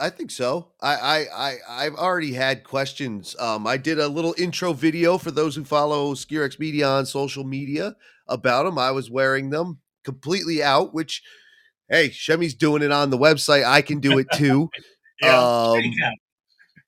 I 0.00 0.08
think 0.08 0.30
so. 0.30 0.72
I, 0.80 0.94
I, 0.94 1.26
I 1.34 1.56
I've 1.68 1.94
already 1.94 2.32
had 2.32 2.64
questions. 2.64 3.36
Um, 3.38 3.66
I 3.66 3.76
did 3.76 3.98
a 3.98 4.08
little 4.08 4.34
intro 4.38 4.72
video 4.72 5.18
for 5.18 5.30
those 5.30 5.54
who 5.54 5.64
follow 5.64 6.14
SkiRex 6.14 6.58
Media 6.58 6.88
on 6.88 7.04
social 7.06 7.44
media 7.44 7.94
about 8.26 8.64
them. 8.64 8.78
I 8.78 8.90
was 8.90 9.10
wearing 9.10 9.50
them 9.50 9.78
completely 10.04 10.62
out, 10.62 10.94
which, 10.94 11.22
hey, 11.88 12.08
Chemmy's 12.08 12.54
doing 12.54 12.82
it 12.82 12.92
on 12.92 13.10
the 13.10 13.18
website. 13.18 13.64
I 13.64 13.82
can 13.82 14.00
do 14.00 14.18
it 14.18 14.26
too. 14.34 14.70
yeah, 15.20 15.38
um, 15.38 15.82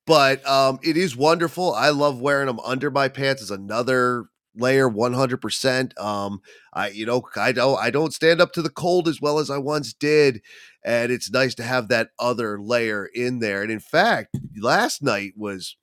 but 0.06 0.46
um, 0.46 0.78
it 0.82 0.96
is 0.96 1.16
wonderful. 1.16 1.74
I 1.74 1.90
love 1.90 2.20
wearing 2.20 2.46
them 2.46 2.60
under 2.60 2.90
my 2.90 3.08
pants. 3.08 3.42
Is 3.42 3.50
another 3.50 4.26
layer 4.56 4.88
100% 4.88 6.00
um 6.00 6.40
i 6.72 6.88
you 6.88 7.04
know 7.04 7.22
i 7.36 7.52
don't 7.52 7.78
i 7.80 7.90
don't 7.90 8.14
stand 8.14 8.40
up 8.40 8.52
to 8.52 8.62
the 8.62 8.70
cold 8.70 9.08
as 9.08 9.20
well 9.20 9.38
as 9.38 9.50
i 9.50 9.58
once 9.58 9.92
did 9.92 10.40
and 10.84 11.10
it's 11.10 11.30
nice 11.30 11.54
to 11.54 11.62
have 11.62 11.88
that 11.88 12.10
other 12.18 12.60
layer 12.60 13.06
in 13.06 13.40
there 13.40 13.62
and 13.62 13.70
in 13.70 13.80
fact 13.80 14.36
last 14.56 15.02
night 15.02 15.32
was 15.36 15.76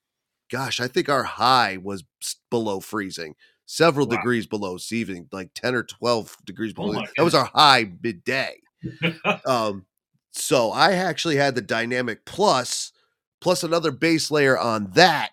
gosh 0.49 0.79
i 0.79 0.87
think 0.87 1.09
our 1.09 1.23
high 1.23 1.77
was 1.77 2.03
below 2.49 2.79
freezing 2.79 3.35
several 3.65 4.07
wow. 4.07 4.15
degrees 4.15 4.47
below 4.47 4.77
evening 4.91 5.27
like 5.31 5.49
10 5.53 5.75
or 5.75 5.83
12 5.83 6.37
degrees 6.45 6.73
oh 6.77 6.83
below 6.83 7.01
oh 7.01 7.07
that 7.17 7.23
was 7.23 7.35
our 7.35 7.49
high 7.53 7.91
midday 8.01 8.55
um 9.45 9.85
so 10.31 10.71
i 10.71 10.93
actually 10.93 11.35
had 11.35 11.55
the 11.55 11.61
dynamic 11.61 12.25
plus 12.25 12.93
plus 13.41 13.63
another 13.63 13.91
base 13.91 14.31
layer 14.31 14.57
on 14.57 14.91
that 14.91 15.31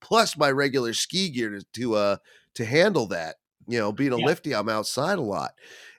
plus 0.00 0.36
my 0.36 0.50
regular 0.50 0.92
ski 0.92 1.28
gear 1.28 1.50
to, 1.50 1.64
to 1.72 1.94
uh 1.94 2.16
to 2.54 2.64
handle 2.64 3.06
that. 3.06 3.36
You 3.68 3.78
know, 3.78 3.92
being 3.92 4.12
a 4.12 4.18
yeah. 4.18 4.26
lifty, 4.26 4.54
I'm 4.54 4.68
outside 4.68 5.18
a 5.18 5.22
lot, 5.22 5.52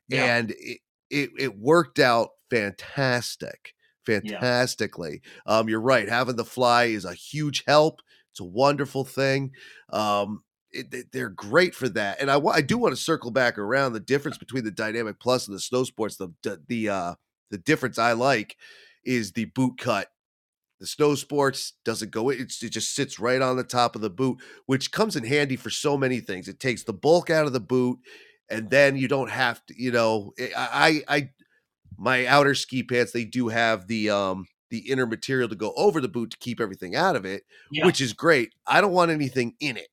yeah. 0.10 0.36
and 0.36 0.52
it, 0.52 0.80
it, 1.10 1.30
it 1.40 1.58
worked 1.58 2.00
out 2.00 2.30
fantastic, 2.50 3.74
fantastically. 4.06 5.22
Yeah. 5.46 5.58
Um, 5.58 5.70
you're 5.70 5.80
right. 5.80 6.10
Having 6.10 6.36
the 6.36 6.44
fly 6.44 6.86
is 6.86 7.06
a 7.06 7.14
huge 7.14 7.64
help. 7.66 8.02
It's 8.32 8.42
a 8.42 8.46
wonderful 8.46 9.06
thing. 9.06 9.52
Um, 9.90 10.44
it, 10.72 11.12
they're 11.14 11.30
great 11.30 11.76
for 11.76 11.88
that. 11.90 12.20
And 12.22 12.30
I, 12.30 12.40
I 12.40 12.62
do 12.62 12.78
want 12.78 12.94
to 12.94 13.02
circle 13.02 13.32
back 13.32 13.58
around 13.58 13.94
the 13.94 14.00
difference 14.00 14.38
between 14.38 14.64
the 14.64 14.72
Dynamic 14.72 15.20
Plus 15.20 15.48
and 15.48 15.56
the 15.56 15.62
Snow 15.62 15.84
Sports. 15.84 16.18
The 16.18 16.30
the 16.68 16.90
uh, 16.90 17.16
the 17.52 17.58
difference 17.58 17.98
I 17.98 18.14
like 18.14 18.58
is 19.06 19.32
the 19.32 19.46
boot 19.46 19.78
cut 19.78 20.10
the 20.82 20.88
snow 20.88 21.14
sports 21.14 21.74
doesn't 21.86 22.10
go 22.10 22.32
it 22.32 22.50
just 22.50 22.96
sits 22.96 23.20
right 23.20 23.40
on 23.40 23.56
the 23.56 23.64
top 23.64 23.96
of 23.96 24.02
the 24.02 24.10
boot, 24.10 24.40
which 24.66 24.92
comes 24.92 25.16
in 25.16 25.24
handy 25.24 25.56
for 25.56 25.70
so 25.70 25.96
many 25.96 26.20
things. 26.20 26.48
It 26.48 26.60
takes 26.60 26.84
the 26.84 26.92
bulk 26.92 27.30
out 27.30 27.46
of 27.46 27.54
the 27.54 27.60
boot, 27.60 28.00
and 28.50 28.68
then 28.70 28.98
you 28.98 29.08
don't 29.08 29.30
have 29.30 29.64
to, 29.68 29.76
you 29.80 29.92
know, 29.92 30.34
eh, 30.40 30.50
I 30.58 31.04
I 31.08 31.30
my 31.98 32.26
outer 32.26 32.56
ski 32.56 32.82
pants, 32.82 33.12
they 33.12 33.26
do 33.26 33.48
have 33.50 33.88
the 33.88 34.10
um 34.10 34.48
the 34.72 34.90
inner 34.90 35.06
material 35.06 35.48
to 35.50 35.56
go 35.56 35.72
over 35.78 36.02
the 36.02 36.08
boot 36.08 36.32
to 36.32 36.38
keep 36.38 36.60
everything 36.60 36.96
out 36.96 37.16
of 37.16 37.26
it, 37.26 37.44
yeah. 37.72 37.86
which 37.86 38.02
is 38.02 38.12
great. 38.12 38.52
I 38.66 38.82
don't 38.82 38.94
want 38.94 39.12
anything 39.12 39.54
in 39.60 39.78
it. 39.78 39.90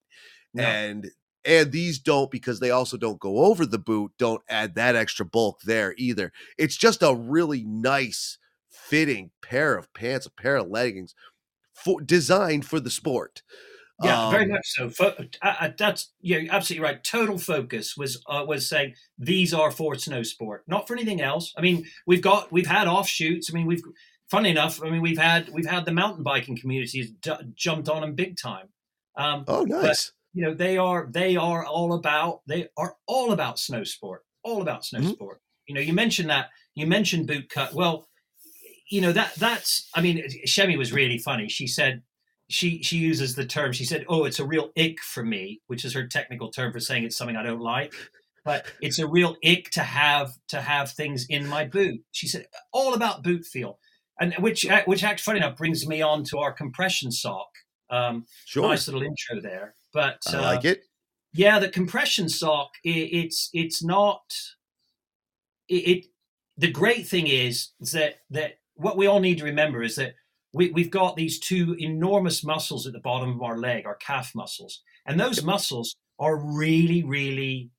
No. 0.54 0.62
And 0.64 1.10
and 1.44 1.70
these 1.70 1.98
don't 1.98 2.30
because 2.30 2.60
they 2.60 2.70
also 2.70 2.96
don't 2.96 3.20
go 3.20 3.44
over 3.44 3.66
the 3.66 3.78
boot, 3.78 4.12
don't 4.18 4.42
add 4.48 4.74
that 4.76 4.96
extra 4.96 5.26
bulk 5.26 5.60
there 5.62 5.94
either. 5.98 6.32
It's 6.56 6.76
just 6.76 7.02
a 7.02 7.14
really 7.14 7.64
nice 7.64 8.38
fitting 8.88 9.30
pair 9.42 9.76
of 9.76 9.92
pants, 9.94 10.26
a 10.26 10.30
pair 10.30 10.56
of 10.56 10.68
leggings 10.68 11.14
for 11.74 12.00
designed 12.00 12.66
for 12.66 12.80
the 12.80 12.90
sport. 12.90 13.42
Yeah, 14.02 14.26
um, 14.26 14.30
very 14.30 14.46
much 14.46 14.64
so. 14.64 14.90
Fo- 14.90 15.14
uh, 15.42 15.54
uh, 15.60 15.70
that's 15.76 16.12
yeah, 16.20 16.42
absolutely 16.50 16.84
right. 16.84 17.02
Total 17.02 17.36
focus 17.36 17.96
was 17.96 18.22
uh, 18.28 18.44
was 18.46 18.68
saying 18.68 18.94
these 19.18 19.52
are 19.52 19.72
for 19.72 19.96
snow 19.96 20.22
sport, 20.22 20.62
not 20.68 20.86
for 20.86 20.94
anything 20.94 21.20
else. 21.20 21.52
I 21.56 21.62
mean, 21.62 21.84
we've 22.06 22.22
got 22.22 22.52
we've 22.52 22.66
had 22.66 22.86
offshoots. 22.86 23.50
I 23.50 23.54
mean, 23.54 23.66
we've 23.66 23.82
funny 24.30 24.50
enough. 24.50 24.80
I 24.82 24.90
mean, 24.90 25.02
we've 25.02 25.18
had 25.18 25.48
we've 25.48 25.66
had 25.66 25.84
the 25.84 25.92
mountain 25.92 26.22
biking 26.22 26.56
communities 26.56 27.10
d- 27.20 27.32
jumped 27.54 27.88
on 27.88 28.02
them 28.02 28.14
big 28.14 28.36
time. 28.36 28.68
Um, 29.16 29.44
oh, 29.48 29.64
nice. 29.64 29.82
But, 29.82 30.10
you 30.32 30.44
know, 30.44 30.54
they 30.54 30.78
are 30.78 31.08
they 31.10 31.36
are 31.36 31.66
all 31.66 31.94
about 31.94 32.42
they 32.46 32.68
are 32.76 32.94
all 33.06 33.32
about 33.32 33.58
snow 33.58 33.82
sport, 33.82 34.24
all 34.44 34.62
about 34.62 34.84
snow 34.84 35.00
mm-hmm. 35.00 35.10
sport. 35.10 35.40
You 35.66 35.74
know, 35.74 35.80
you 35.80 35.92
mentioned 35.92 36.30
that 36.30 36.50
you 36.74 36.86
mentioned 36.86 37.26
boot 37.26 37.48
cut. 37.48 37.74
Well, 37.74 38.07
you 38.88 39.00
know 39.00 39.12
that 39.12 39.34
that's 39.34 39.88
i 39.94 40.00
mean 40.00 40.22
Chemmy 40.46 40.76
was 40.76 40.92
really 40.92 41.18
funny. 41.18 41.48
She 41.48 41.66
said 41.66 42.02
she 42.48 42.82
she 42.82 42.96
uses 42.96 43.34
the 43.34 43.44
term 43.44 43.72
she 43.72 43.84
said 43.84 44.06
oh 44.08 44.24
it's 44.24 44.38
a 44.38 44.46
real 44.46 44.70
ick 44.78 45.00
for 45.00 45.22
me 45.22 45.60
which 45.66 45.84
is 45.84 45.92
her 45.92 46.06
technical 46.06 46.50
term 46.50 46.72
for 46.72 46.80
saying 46.80 47.04
it's 47.04 47.16
something 47.16 47.36
i 47.36 47.42
don't 47.42 47.60
like. 47.60 47.92
But 48.44 48.64
it's 48.80 48.98
a 48.98 49.06
real 49.06 49.36
ick 49.44 49.70
to 49.72 49.82
have 49.82 50.32
to 50.48 50.62
have 50.62 50.92
things 50.92 51.26
in 51.28 51.46
my 51.46 51.66
boot. 51.66 52.00
She 52.12 52.26
said 52.26 52.46
all 52.72 52.94
about 52.94 53.22
boot 53.22 53.44
feel. 53.44 53.78
And 54.18 54.32
which 54.38 54.66
which 54.86 55.04
actually 55.04 55.22
funny 55.22 55.38
enough 55.44 55.58
brings 55.58 55.86
me 55.86 56.00
on 56.00 56.24
to 56.24 56.38
our 56.38 56.52
compression 56.52 57.12
sock 57.12 57.48
um 57.90 58.24
sure. 58.46 58.68
nice 58.68 58.88
little 58.88 59.02
intro 59.02 59.40
there. 59.40 59.74
But 59.92 60.22
i 60.28 60.36
uh, 60.36 60.42
like 60.42 60.64
it. 60.64 60.84
yeah 61.34 61.58
the 61.58 61.68
compression 61.68 62.28
sock 62.28 62.70
it, 62.84 62.90
it's 62.90 63.50
it's 63.52 63.82
not 63.84 64.22
it, 65.68 65.74
it 65.74 66.06
the 66.56 66.70
great 66.70 67.06
thing 67.06 67.26
is 67.26 67.70
that 67.92 68.16
that 68.30 68.57
what 68.78 68.96
we 68.96 69.06
all 69.06 69.20
need 69.20 69.38
to 69.38 69.44
remember 69.44 69.82
is 69.82 69.96
that 69.96 70.14
we, 70.54 70.70
we've 70.70 70.90
got 70.90 71.16
these 71.16 71.38
two 71.38 71.76
enormous 71.78 72.42
muscles 72.42 72.86
at 72.86 72.92
the 72.92 73.00
bottom 73.00 73.30
of 73.30 73.42
our 73.42 73.58
leg, 73.58 73.84
our 73.84 73.96
calf 73.96 74.32
muscles. 74.34 74.82
And 75.06 75.18
those 75.18 75.42
muscles 75.42 75.96
are 76.18 76.36
really, 76.36 77.02
really 77.04 77.70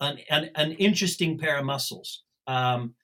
an, 0.00 0.18
an, 0.30 0.50
an 0.56 0.72
interesting 0.72 1.38
pair 1.38 1.58
of 1.58 1.64
muscles. 1.64 2.24
Um, 2.46 2.94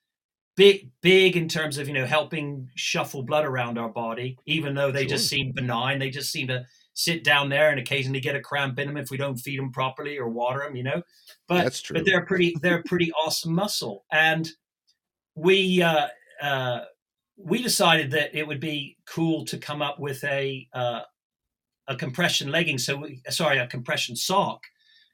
big, 0.56 0.90
big 1.00 1.36
in 1.36 1.48
terms 1.48 1.78
of, 1.78 1.88
you 1.88 1.94
know, 1.94 2.06
helping 2.06 2.68
shuffle 2.74 3.22
blood 3.22 3.44
around 3.44 3.78
our 3.78 3.88
body, 3.88 4.36
even 4.46 4.74
though 4.74 4.90
they 4.90 5.02
sure. 5.02 5.10
just 5.10 5.28
seem 5.28 5.52
benign. 5.52 5.98
They 5.98 6.10
just 6.10 6.30
seem 6.30 6.48
to 6.48 6.66
sit 6.94 7.24
down 7.24 7.48
there 7.48 7.70
and 7.70 7.80
occasionally 7.80 8.20
get 8.20 8.36
a 8.36 8.40
cramp 8.40 8.78
in 8.78 8.88
them 8.88 8.96
if 8.96 9.10
we 9.10 9.16
don't 9.16 9.36
feed 9.36 9.58
them 9.58 9.72
properly 9.72 10.18
or 10.18 10.28
water 10.28 10.60
them, 10.60 10.76
you 10.76 10.82
know. 10.82 11.02
But, 11.48 11.64
That's 11.64 11.80
true. 11.80 11.94
but 11.94 12.04
they're 12.04 12.26
pretty, 12.26 12.56
they're 12.62 12.82
pretty 12.82 13.12
awesome 13.24 13.54
muscle. 13.54 14.04
And 14.12 14.48
we, 15.34 15.82
uh, 15.82 16.08
uh, 16.42 16.80
we 17.36 17.62
decided 17.62 18.10
that 18.12 18.34
it 18.36 18.46
would 18.46 18.60
be 18.60 18.96
cool 19.06 19.44
to 19.46 19.58
come 19.58 19.82
up 19.82 19.98
with 19.98 20.22
a 20.24 20.68
uh, 20.72 21.00
a 21.88 21.96
compression 21.96 22.50
legging. 22.50 22.78
So 22.78 22.96
we, 22.96 23.20
sorry, 23.28 23.58
a 23.58 23.66
compression 23.66 24.16
sock, 24.16 24.62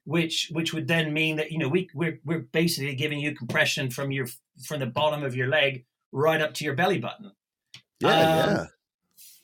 which 0.05 0.51
which 0.53 0.73
would 0.73 0.89
then 0.89 1.12
mean 1.12 1.37
that 1.37 1.51
you 1.51 1.59
know 1.59 1.68
we 1.68 1.89
we're 1.95 2.21
we're 2.25 2.41
basically 2.53 2.95
giving 2.95 3.21
you 3.21 3.35
compression 3.35 3.91
from 3.91 4.11
your 4.11 4.27
from 4.64 4.81
the 4.81 4.87
bottom 4.87 5.23
of 5.23 5.35
your 5.35 5.49
leg 5.49 5.85
right 6.12 6.41
up 6.41 6.55
to 6.55 6.64
your 6.64 6.75
belly 6.75 6.99
button. 6.99 7.33
Yeah, 8.01 8.09
um, 8.09 8.68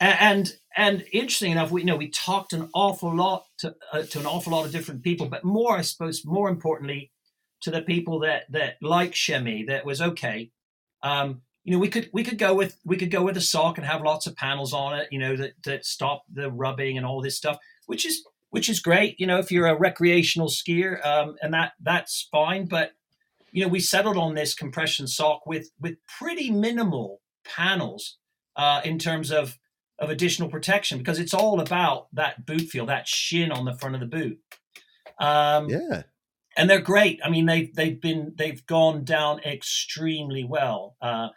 yeah. 0.01 0.17
And 0.21 0.53
and 0.77 1.05
interesting 1.13 1.53
enough, 1.53 1.71
we 1.71 1.81
you 1.81 1.87
know 1.87 1.97
we 1.97 2.11
talked 2.11 2.53
an 2.53 2.69
awful 2.75 3.15
lot 3.15 3.47
to 3.59 3.75
uh, 3.93 4.03
to 4.03 4.21
an 4.21 4.27
awful 4.27 4.53
lot 4.53 4.67
of 4.67 4.73
different 4.73 5.03
people, 5.03 5.27
but 5.27 5.45
more 5.45 5.77
I 5.77 5.83
suppose 5.83 6.25
more 6.25 6.49
importantly 6.49 7.11
to 7.63 7.71
the 7.71 7.83
people 7.83 8.21
that 8.21 8.45
that 8.51 8.77
like 8.83 9.13
Chemmy 9.13 9.67
that 9.69 9.87
was 9.87 10.03
okay. 10.03 10.51
Um, 11.03 11.43
you 11.67 11.73
know 11.73 11.79
we 11.79 11.89
could 11.89 12.09
we 12.13 12.23
could 12.23 12.39
go 12.39 12.55
with 12.55 12.79
we 12.85 12.97
could 12.97 13.11
go 13.11 13.23
with 13.23 13.37
a 13.37 13.41
sock 13.41 13.77
and 13.77 13.87
have 13.87 14.01
lots 14.01 14.27
of 14.27 14.37
panels 14.37 14.73
on 14.73 14.97
it 14.97 15.09
you 15.11 15.19
know 15.19 15.37
that 15.37 15.53
that 15.65 15.85
stop 15.85 16.23
the 16.33 16.51
rubbing 16.51 16.97
and 16.97 17.05
all 17.05 17.21
this 17.21 17.37
stuff 17.37 17.59
which 17.87 18.07
is 18.07 18.25
which 18.51 18.71
is 18.71 18.79
great 18.79 19.19
you 19.19 19.27
know 19.27 19.39
if 19.39 19.51
you're 19.51 19.67
a 19.67 19.77
recreational 19.77 20.49
skier 20.49 21.05
um, 21.05 21.35
and 21.43 21.53
that 21.53 21.73
that's 21.83 22.29
fine 22.31 22.67
but 22.67 22.93
you 23.51 23.63
know 23.63 23.69
we 23.69 23.81
settled 23.81 24.17
on 24.17 24.35
this 24.35 24.55
compression 24.55 25.09
sock 25.09 25.45
with 25.45 25.71
with 25.81 25.97
pretty 26.07 26.51
minimal 26.51 27.21
panels 27.45 28.17
uh, 28.55 28.81
in 28.85 28.99
terms 28.99 29.33
of 29.33 29.59
of 29.99 30.09
additional 30.09 30.49
protection 30.49 30.99
because 30.99 31.19
it's 31.19 31.35
all 31.35 31.61
about 31.61 32.07
that 32.13 32.47
boot 32.47 32.69
feel 32.69 32.87
that 32.87 33.09
shin 33.09 33.51
on 33.51 33.65
the 33.65 33.75
front 33.75 33.95
of 33.95 34.01
the 34.01 34.07
boot. 34.07 34.39
Um, 35.19 35.71
yeah. 35.71 36.03
and 36.57 36.69
they're 36.69 36.81
great. 36.81 37.19
I 37.25 37.31
mean 37.31 37.47
they've 37.47 37.75
they've 37.75 38.01
been 38.01 38.35
they've 38.37 38.65
gone 38.67 39.05
down 39.05 39.41
extremely 39.41 40.45
well. 40.45 40.97
Uh, 41.01 41.29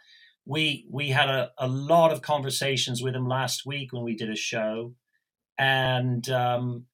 we 0.46 0.86
we 0.90 1.10
had 1.10 1.28
a, 1.28 1.50
a 1.58 1.68
lot 1.68 2.12
of 2.12 2.22
conversations 2.22 3.02
with 3.02 3.14
him 3.14 3.26
last 3.26 3.66
week 3.66 3.92
when 3.92 4.02
we 4.02 4.16
did 4.16 4.30
a 4.30 4.36
show, 4.36 4.94
and 5.58 6.28
um, 6.30 6.86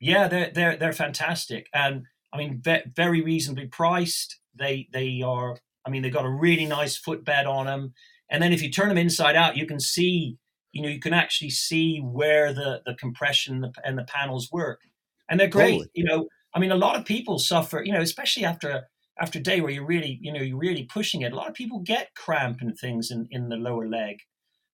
yeah, 0.00 0.28
they're 0.28 0.50
they're 0.54 0.76
they're 0.76 0.92
fantastic, 0.92 1.68
and 1.74 2.04
I 2.32 2.38
mean 2.38 2.60
ve- 2.62 2.84
very 2.94 3.22
reasonably 3.22 3.66
priced. 3.66 4.38
They 4.54 4.88
they 4.92 5.22
are. 5.24 5.56
I 5.84 5.90
mean, 5.90 6.02
they've 6.02 6.12
got 6.12 6.24
a 6.24 6.30
really 6.30 6.66
nice 6.66 6.96
footbed 6.96 7.46
on 7.46 7.66
them, 7.66 7.94
and 8.30 8.42
then 8.42 8.52
if 8.52 8.62
you 8.62 8.70
turn 8.70 8.88
them 8.88 8.98
inside 8.98 9.36
out, 9.36 9.56
you 9.56 9.66
can 9.66 9.80
see. 9.80 10.38
You 10.72 10.80
know, 10.80 10.88
you 10.88 11.00
can 11.00 11.12
actually 11.12 11.50
see 11.50 11.98
where 11.98 12.54
the 12.54 12.80
the 12.86 12.94
compression 12.94 13.70
and 13.84 13.98
the 13.98 14.04
panels 14.04 14.48
work, 14.50 14.80
and 15.28 15.38
they're 15.38 15.48
great. 15.48 15.72
Totally. 15.72 15.90
You 15.94 16.04
know, 16.04 16.28
I 16.54 16.60
mean, 16.60 16.72
a 16.72 16.76
lot 16.76 16.96
of 16.96 17.04
people 17.04 17.38
suffer. 17.38 17.82
You 17.84 17.92
know, 17.92 18.00
especially 18.00 18.44
after 18.44 18.88
after 19.22 19.38
a 19.38 19.42
day 19.42 19.60
where 19.60 19.70
you're 19.70 19.86
really, 19.86 20.18
you 20.20 20.32
know, 20.32 20.40
you're 20.40 20.58
really 20.58 20.82
pushing 20.82 21.22
it, 21.22 21.32
a 21.32 21.36
lot 21.36 21.48
of 21.48 21.54
people 21.54 21.78
get 21.78 22.14
cramp 22.16 22.58
and 22.60 22.76
things 22.76 23.10
in, 23.10 23.28
in 23.30 23.48
the 23.48 23.56
lower 23.56 23.88
leg. 23.88 24.16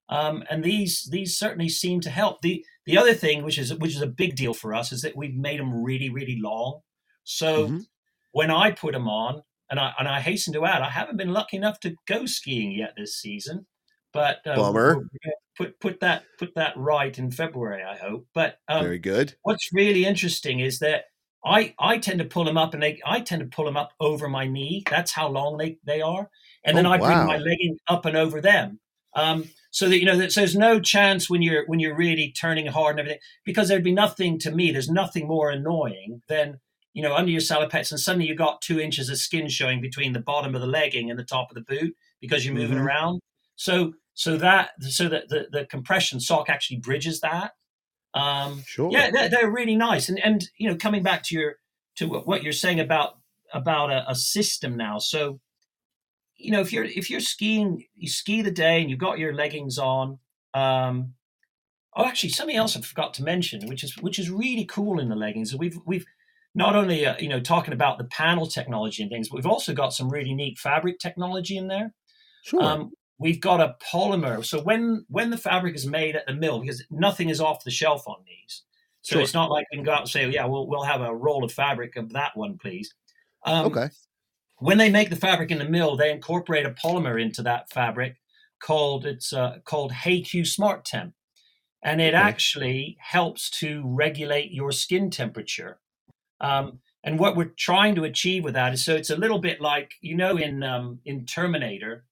Um, 0.09 0.43
and 0.49 0.65
these 0.65 1.07
these 1.13 1.37
certainly 1.37 1.69
seem 1.69 2.01
to 2.01 2.11
help. 2.11 2.41
The 2.41 2.65
the 2.87 2.97
other 2.97 3.13
thing, 3.13 3.45
which 3.45 3.59
is 3.59 3.75
which 3.75 3.95
is 3.95 4.01
a 4.01 4.07
big 4.07 4.37
deal 4.37 4.55
for 4.55 4.75
us, 4.75 4.91
is 4.91 5.03
that 5.03 5.17
we've 5.17 5.37
made 5.37 5.61
them 5.61 5.85
really 5.85 6.09
really 6.09 6.39
long. 6.41 6.81
So 7.25 7.67
mm-hmm. 7.67 7.79
when 8.33 8.51
I 8.51 8.71
put 8.71 8.95
them 8.95 9.07
on, 9.07 9.43
and 9.71 9.79
I 9.79 9.93
and 9.99 10.09
I 10.09 10.21
hasten 10.21 10.55
to 10.55 10.65
add, 10.65 10.81
I 10.81 10.89
haven't 10.89 11.19
been 11.19 11.35
lucky 11.35 11.59
enough 11.59 11.79
to 11.81 11.95
go 12.07 12.25
skiing 12.25 12.73
yet 12.73 12.95
this 12.97 13.21
season. 13.21 13.67
But 14.15 14.39
uh, 14.47 14.57
bummer. 14.57 15.07
Put 15.59 15.79
put 15.79 16.01
that 16.01 16.23
put 16.39 16.55
that 16.55 16.73
right 16.77 17.19
in 17.19 17.31
February, 17.31 17.83
I 17.83 17.97
hope. 17.97 18.29
But 18.33 18.61
um, 18.69 18.85
very 18.85 18.99
good. 18.99 19.35
What's 19.43 19.69
really 19.75 20.07
interesting 20.07 20.61
is 20.61 20.79
that 20.79 21.05
I 21.45 21.75
I 21.79 21.99
tend 21.99 22.19
to 22.19 22.25
pull 22.25 22.45
them 22.45 22.59
up 22.59 22.75
and 22.75 22.83
they 22.83 23.01
I 23.07 23.21
tend 23.21 23.41
to 23.41 23.47
pull 23.47 23.65
them 23.65 23.77
up 23.77 23.93
over 24.01 24.29
my 24.29 24.47
knee. 24.47 24.83
That's 24.91 25.13
how 25.13 25.29
long 25.29 25.57
they 25.57 25.79
they 25.85 26.01
are, 26.01 26.29
and 26.65 26.77
then 26.77 26.87
oh, 26.87 26.93
I 26.93 26.99
bring 26.99 27.11
wow. 27.11 27.27
my 27.27 27.37
legging 27.39 27.79
up 27.89 28.07
and 28.07 28.17
over 28.17 28.41
them. 28.41 28.81
Um, 29.15 29.49
so 29.71 29.89
that 29.89 29.99
you 29.99 30.05
know 30.05 30.17
that 30.17 30.33
so 30.33 30.41
there's 30.41 30.57
no 30.57 30.81
chance 30.81 31.31
when 31.31 31.43
you're 31.43 31.67
when 31.67 31.81
you're 31.81 31.97
really 31.97 32.33
turning 32.33 32.67
hard 32.67 32.93
and 32.93 33.01
everything 33.01 33.21
because 33.45 33.69
there'd 33.69 33.85
be 33.85 33.93
nothing 33.93 34.39
to 34.41 34.51
me. 34.51 34.71
There's 34.71 34.91
nothing 34.91 35.27
more 35.27 35.51
annoying 35.51 36.23
than 36.29 36.59
you 36.95 37.03
know 37.03 37.15
under 37.15 37.31
your 37.31 37.41
salopettes 37.41 37.91
and 37.91 38.01
suddenly 38.01 38.27
you 38.27 38.35
got 38.35 38.61
two 38.61 38.81
inches 38.81 39.09
of 39.09 39.19
skin 39.19 39.49
showing 39.49 39.81
between 39.81 40.13
the 40.13 40.21
bottom 40.21 40.55
of 40.55 40.61
the 40.61 40.67
legging 40.67 41.11
and 41.11 41.19
the 41.19 41.25
top 41.25 41.51
of 41.51 41.55
the 41.55 41.61
boot 41.63 41.95
because 42.21 42.45
you're 42.45 42.55
moving 42.55 42.79
Mhm. 42.79 42.85
around. 42.85 43.21
So 43.57 43.95
so 44.15 44.37
that 44.39 44.71
so 44.81 45.09
that 45.09 45.29
the, 45.29 45.47
the 45.53 45.67
compression 45.67 46.19
sock 46.21 46.49
actually 46.49 46.79
bridges 46.79 47.21
that. 47.21 47.53
Um, 48.15 48.63
Sure. 48.67 48.91
yeah, 48.91 49.11
they're, 49.11 49.29
they're 49.29 49.51
really 49.51 49.77
nice. 49.77 50.09
And 50.09 50.19
and 50.25 50.49
you 50.57 50.69
know, 50.69 50.77
coming 50.77 51.03
back 51.03 51.23
to 51.25 51.35
your 51.35 51.57
to 51.97 52.07
what 52.07 52.43
you're 52.43 52.53
saying 52.53 52.81
about 52.81 53.19
about 53.53 53.91
a, 53.91 54.11
a 54.11 54.15
system 54.15 54.77
now. 54.77 54.99
So, 54.99 55.41
you 56.37 56.51
know, 56.51 56.61
if 56.61 56.73
you're 56.73 56.85
if 56.85 57.11
you're 57.11 57.21
skiing, 57.21 57.85
you 57.97 58.09
ski 58.09 58.43
the 58.43 58.51
day 58.51 58.81
and 58.81 58.91
you've 58.91 58.99
got 58.99 59.19
your 59.19 59.35
leggings 59.35 59.79
on. 59.79 60.19
Um, 60.55 61.15
oh, 61.97 62.05
actually, 62.05 62.31
something 62.31 62.57
else 62.57 62.77
I 62.77 62.81
forgot 62.81 63.15
to 63.15 63.25
mention, 63.25 63.67
which 63.69 63.85
is 63.85 63.97
which 63.99 64.19
is 64.19 64.31
really 64.31 64.65
cool 64.65 65.01
in 65.01 65.09
the 65.09 65.17
leggings. 65.17 65.55
We've 65.55 65.79
we've 65.87 66.07
not 66.55 66.75
only 66.77 67.07
uh, 67.07 67.17
you 67.19 67.29
know 67.29 67.41
talking 67.41 67.75
about 67.75 67.99
the 67.99 68.05
panel 68.05 68.47
technology 68.47 69.03
and 69.03 69.11
things, 69.11 69.29
but 69.29 69.37
we've 69.37 69.47
also 69.47 69.75
got 69.75 69.93
some 69.93 70.09
really 70.09 70.35
neat 70.35 70.59
fabric 70.59 70.99
technology 70.99 71.57
in 71.57 71.69
there. 71.69 71.93
Sure. 72.45 72.63
Um, 72.63 72.93
we've 73.19 73.41
got 73.41 73.61
a 73.61 73.77
polymer. 73.83 74.45
So 74.45 74.61
when 74.63 75.05
when 75.09 75.31
the 75.31 75.39
fabric 75.39 75.75
is 75.75 75.87
made 75.87 76.17
at 76.17 76.27
the 76.27 76.35
mill, 76.35 76.61
because 76.61 76.83
nothing 76.91 77.29
is 77.31 77.41
off 77.41 77.65
the 77.65 77.71
shelf 77.71 78.07
on 78.09 78.19
these, 78.27 78.63
so 79.03 79.17
Sure. 79.17 79.23
it's 79.23 79.35
not 79.35 79.51
like 79.51 79.67
we 79.73 79.77
can 79.79 79.85
go 79.85 79.93
out 79.93 80.03
and 80.03 80.11
say, 80.11 80.29
yeah, 80.29 80.45
we'll 80.47 80.67
we'll 80.69 80.83
have 80.85 81.01
a 81.03 81.15
roll 81.15 81.45
of 81.45 81.53
fabric 81.53 81.97
of 81.97 82.13
that 82.13 82.37
one, 82.37 82.59
please. 82.59 82.95
Um, 83.45 83.67
okay. 83.67 83.91
When 84.59 84.79
they 84.79 84.91
make 84.91 85.11
the 85.11 85.17
fabric 85.17 85.51
in 85.51 85.59
the 85.59 85.65
mill, 85.69 85.97
they 85.97 86.11
incorporate 86.13 86.67
a 86.67 86.71
polymer 86.73 87.21
into 87.21 87.43
that 87.45 87.71
fabric 87.71 88.17
called 88.61 89.07
it's 89.07 89.33
uh, 89.33 89.59
called 89.65 89.93
HeiQ 89.93 90.47
Smart 90.47 90.85
Temp, 90.85 91.15
and 91.83 92.01
it 92.01 92.15
Okay. 92.15 92.23
actually 92.23 92.97
helps 93.01 93.51
to 93.51 93.83
regulate 93.87 94.51
your 94.53 94.73
skin 94.73 95.11
temperature. 95.11 95.81
Um, 96.41 96.81
and 97.05 97.19
what 97.19 97.37
we're 97.37 97.55
trying 97.57 97.95
to 97.97 98.05
achieve 98.05 98.45
with 98.45 98.55
that 98.55 98.75
is 98.75 98.85
so 98.85 98.95
it's 98.97 99.11
a 99.11 99.17
little 99.17 99.39
bit 99.39 99.61
like 99.61 99.95
you 100.01 100.17
know 100.17 100.37
in 100.37 100.63
um, 100.65 101.01
in 101.05 101.25
Terminator 101.27 102.05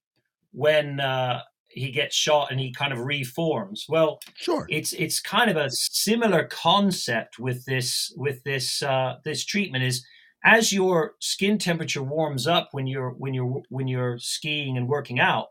when 0.56 1.00
uh, 1.00 1.42
he 1.68 1.90
gets 1.90 2.16
shot 2.16 2.50
and 2.50 2.58
he 2.58 2.72
kind 2.72 2.92
of 2.92 3.00
reforms. 3.00 3.84
Well, 3.88 4.18
Sure. 4.34 4.66
it's 4.70 4.92
it's 4.94 5.20
kind 5.20 5.50
of 5.50 5.56
a 5.58 5.68
similar 5.70 6.44
concept 6.44 7.38
with 7.38 7.64
this 7.66 8.12
with 8.16 8.42
this 8.44 8.82
uh, 8.82 9.16
this 9.24 9.44
treatment 9.44 9.84
is 9.84 10.04
as 10.44 10.72
your 10.72 11.14
skin 11.20 11.58
temperature 11.58 12.02
warms 12.02 12.46
up 12.46 12.68
when 12.72 12.86
you're 12.86 13.10
when 13.10 13.34
you're 13.34 13.62
when 13.68 13.86
you're 13.88 14.18
skiing 14.18 14.76
and 14.78 14.88
working 14.88 15.20
out 15.20 15.48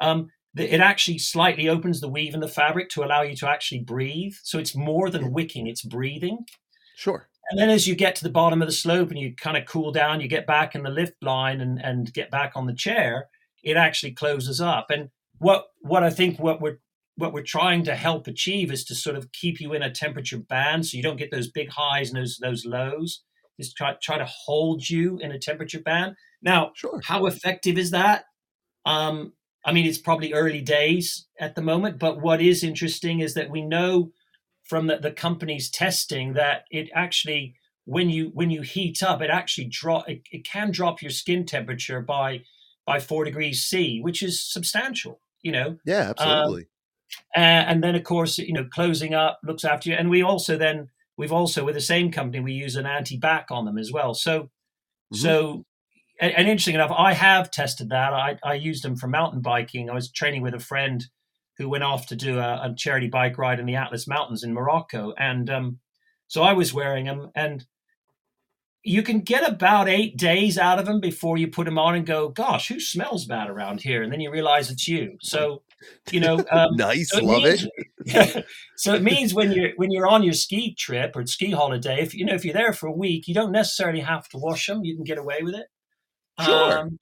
um, 0.00 0.28
it 0.56 0.80
actually 0.80 1.18
slightly 1.18 1.68
opens 1.68 2.00
the 2.00 2.08
weave 2.08 2.34
in 2.34 2.40
the 2.40 2.48
fabric 2.48 2.88
to 2.90 3.02
allow 3.02 3.22
you 3.22 3.34
to 3.34 3.48
actually 3.48 3.80
breathe 3.80 4.34
so 4.42 4.58
it's 4.58 4.76
more 4.76 5.08
than 5.10 5.32
wicking 5.32 5.66
it's 5.66 5.82
breathing 5.82 6.38
Sure. 6.96 7.26
and 7.50 7.58
then 7.58 7.70
as 7.70 7.86
you 7.88 7.94
get 7.96 8.14
to 8.16 8.22
the 8.24 8.30
bottom 8.40 8.60
of 8.62 8.68
the 8.68 8.72
slope 8.72 9.10
and 9.10 9.18
you 9.18 9.34
kind 9.34 9.56
of 9.56 9.64
cool 9.66 9.90
down, 9.92 10.20
you 10.20 10.28
get 10.28 10.46
back 10.46 10.74
in 10.76 10.82
the 10.82 10.90
lift 10.90 11.20
line 11.22 11.60
and, 11.60 11.82
and 11.82 12.12
get 12.12 12.30
back 12.30 12.52
on 12.54 12.66
the 12.66 12.74
chair, 12.74 13.28
it 13.64 13.76
actually 13.76 14.12
closes 14.12 14.60
up. 14.60 14.90
And 14.90 15.10
what 15.38 15.66
what 15.80 16.04
I 16.04 16.10
think 16.10 16.38
what 16.38 16.60
we're 16.60 16.78
what 17.16 17.32
we're 17.32 17.42
trying 17.42 17.84
to 17.84 17.94
help 17.94 18.26
achieve 18.26 18.72
is 18.72 18.84
to 18.84 18.94
sort 18.94 19.16
of 19.16 19.30
keep 19.32 19.60
you 19.60 19.72
in 19.72 19.82
a 19.82 19.90
temperature 19.90 20.38
band 20.38 20.84
so 20.86 20.96
you 20.96 21.02
don't 21.02 21.16
get 21.16 21.30
those 21.30 21.48
big 21.50 21.70
highs 21.70 22.10
and 22.10 22.18
those 22.20 22.38
those 22.38 22.64
lows. 22.64 23.22
Just 23.60 23.76
try 23.76 23.94
try 24.02 24.18
to 24.18 24.26
hold 24.26 24.88
you 24.88 25.18
in 25.18 25.30
a 25.32 25.38
temperature 25.38 25.80
band. 25.80 26.16
Now, 26.42 26.72
Sure. 26.74 27.00
how 27.04 27.26
effective 27.26 27.78
is 27.78 27.90
that? 27.92 28.24
Um, 28.84 29.32
I 29.64 29.72
mean, 29.72 29.86
it's 29.86 29.98
probably 29.98 30.34
early 30.34 30.60
days 30.60 31.26
at 31.40 31.54
the 31.54 31.62
moment, 31.62 31.98
but 31.98 32.20
what 32.20 32.42
is 32.42 32.62
interesting 32.62 33.20
is 33.20 33.34
that 33.34 33.50
we 33.50 33.62
know 33.62 34.12
from 34.64 34.86
the, 34.86 34.98
the 34.98 35.10
company's 35.12 35.70
testing 35.70 36.34
that 36.34 36.64
it 36.70 36.90
actually, 36.94 37.54
when 37.84 38.10
you 38.10 38.30
when 38.34 38.50
you 38.50 38.62
heat 38.62 39.02
up, 39.02 39.22
it 39.22 39.30
actually 39.30 39.66
drop 39.66 40.08
it, 40.08 40.22
it 40.30 40.44
can 40.44 40.70
drop 40.70 41.00
your 41.00 41.10
skin 41.10 41.46
temperature 41.46 42.00
by 42.00 42.42
by 42.86 43.00
four 43.00 43.24
degrees 43.24 43.64
C, 43.64 44.00
which 44.02 44.22
is 44.22 44.42
substantial. 44.42 45.20
You 45.42 45.52
know, 45.52 45.76
Yeah, 45.84 46.10
absolutely. 46.16 46.68
uh, 47.36 47.38
and 47.40 47.84
then 47.84 47.94
of 47.94 48.02
course 48.04 48.38
you 48.38 48.52
know 48.52 48.64
closing 48.72 49.12
up 49.14 49.38
looks 49.44 49.64
after 49.64 49.90
you 49.90 49.96
and 49.96 50.08
we 50.08 50.22
also 50.22 50.56
then 50.56 50.88
we've 51.18 51.32
also 51.32 51.64
with 51.64 51.74
the 51.74 51.80
same 51.80 52.10
company 52.10 52.40
we 52.42 52.52
use 52.52 52.76
an 52.76 52.86
anti-bac 52.86 53.46
on 53.50 53.66
them 53.66 53.76
as 53.78 53.92
well 53.92 54.14
so 54.14 54.50
Mhm. 55.12 55.16
so 55.18 55.64
and, 56.20 56.32
and 56.32 56.48
interesting 56.48 56.74
enough 56.76 56.90
i 56.96 57.12
have 57.12 57.50
tested 57.50 57.90
that 57.90 58.14
I, 58.14 58.38
I 58.42 58.54
used 58.54 58.82
them 58.82 58.96
for 58.96 59.06
mountain 59.06 59.42
biking 59.42 59.90
i 59.90 59.94
was 59.94 60.10
training 60.10 60.40
with 60.42 60.54
a 60.54 60.58
friend 60.58 61.04
who 61.58 61.68
went 61.68 61.84
off 61.84 62.06
to 62.06 62.16
do 62.16 62.38
a, 62.38 62.70
a 62.70 62.74
charity 62.76 63.08
bike 63.08 63.36
ride 63.36 63.60
in 63.60 63.66
the 63.66 63.76
atlas 63.76 64.08
mountains 64.08 64.42
in 64.42 64.54
morocco 64.54 65.12
and 65.18 65.50
um, 65.50 65.78
so 66.26 66.42
i 66.42 66.54
was 66.54 66.72
wearing 66.72 67.04
them 67.04 67.30
and 67.36 67.66
you 68.86 69.02
can 69.02 69.20
get 69.20 69.48
about 69.48 69.88
eight 69.88 70.16
days 70.16 70.58
out 70.58 70.78
of 70.78 70.84
them 70.86 71.00
before 71.00 71.38
you 71.38 71.48
put 71.48 71.64
them 71.64 71.78
on 71.78 71.94
and 71.94 72.06
go 72.06 72.28
gosh 72.28 72.68
who 72.68 72.78
smells 72.78 73.24
bad 73.24 73.48
around 73.48 73.80
here 73.80 74.02
and 74.02 74.12
then 74.12 74.20
you 74.20 74.30
realize 74.30 74.70
it's 74.70 74.86
you 74.86 75.16
so 75.20 75.62
you 76.10 76.20
know 76.20 76.38
um, 76.52 76.76
nice. 76.76 77.10
so 77.10 77.18
it 77.18 77.24
Love 77.24 77.42
means- 77.42 77.66
it. 78.06 78.46
so 78.76 78.92
it 78.94 79.02
means 79.02 79.32
when 79.34 79.50
you're 79.52 79.70
when 79.76 79.90
you're 79.90 80.06
on 80.06 80.22
your 80.22 80.34
ski 80.34 80.74
trip 80.74 81.16
or 81.16 81.26
ski 81.26 81.50
holiday, 81.50 82.00
if 82.02 82.14
you 82.14 82.24
know 82.26 82.34
if 82.34 82.44
you're 82.44 82.52
there 82.54 82.74
for 82.74 82.86
a 82.86 82.92
week, 82.92 83.26
you 83.26 83.32
don't 83.34 83.50
necessarily 83.52 84.00
have 84.00 84.28
to 84.28 84.36
wash 84.38 84.66
them. 84.66 84.84
You 84.84 84.94
can 84.94 85.04
get 85.04 85.16
away 85.16 85.38
with 85.42 85.54
it. 85.54 85.66
Sure. 86.42 86.78
Um, 86.80 86.98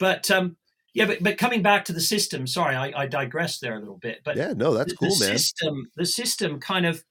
but 0.00 0.28
um, 0.32 0.56
yeah, 0.94 1.06
but 1.06 1.22
but 1.22 1.38
coming 1.38 1.62
back 1.62 1.84
to 1.84 1.92
the 1.92 2.00
system, 2.00 2.48
sorry, 2.48 2.74
I, 2.74 2.92
I 3.02 3.06
digressed 3.06 3.60
there 3.60 3.76
a 3.76 3.78
little 3.78 3.98
bit. 3.98 4.18
But 4.24 4.36
Yeah, 4.36 4.52
no, 4.56 4.74
that's 4.74 4.90
the, 4.90 4.96
cool, 4.96 5.14
the 5.16 5.26
man. 5.26 5.38
system, 5.38 5.90
the 5.96 6.06
system, 6.06 6.58
kind 6.58 6.86
of 6.86 7.04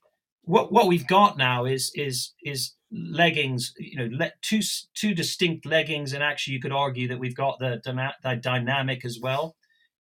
what 0.44 0.74
what 0.74 0.88
we've 0.88 1.08
got 1.08 1.38
now 1.38 1.64
is 1.64 1.90
is 1.96 2.34
is 2.44 2.74
leggings. 2.92 3.74
You 3.78 3.98
know, 3.98 4.18
le- 4.18 4.32
two 4.42 4.62
two 4.94 5.14
distinct 5.14 5.66
leggings, 5.66 6.14
and 6.14 6.24
actually, 6.24 6.54
you 6.54 6.62
could 6.62 6.72
argue 6.72 7.08
that 7.08 7.20
we've 7.20 7.36
got 7.36 7.60
the 7.60 7.82
the 7.84 8.36
dynamic 8.36 9.06
as 9.06 9.20
well, 9.22 9.56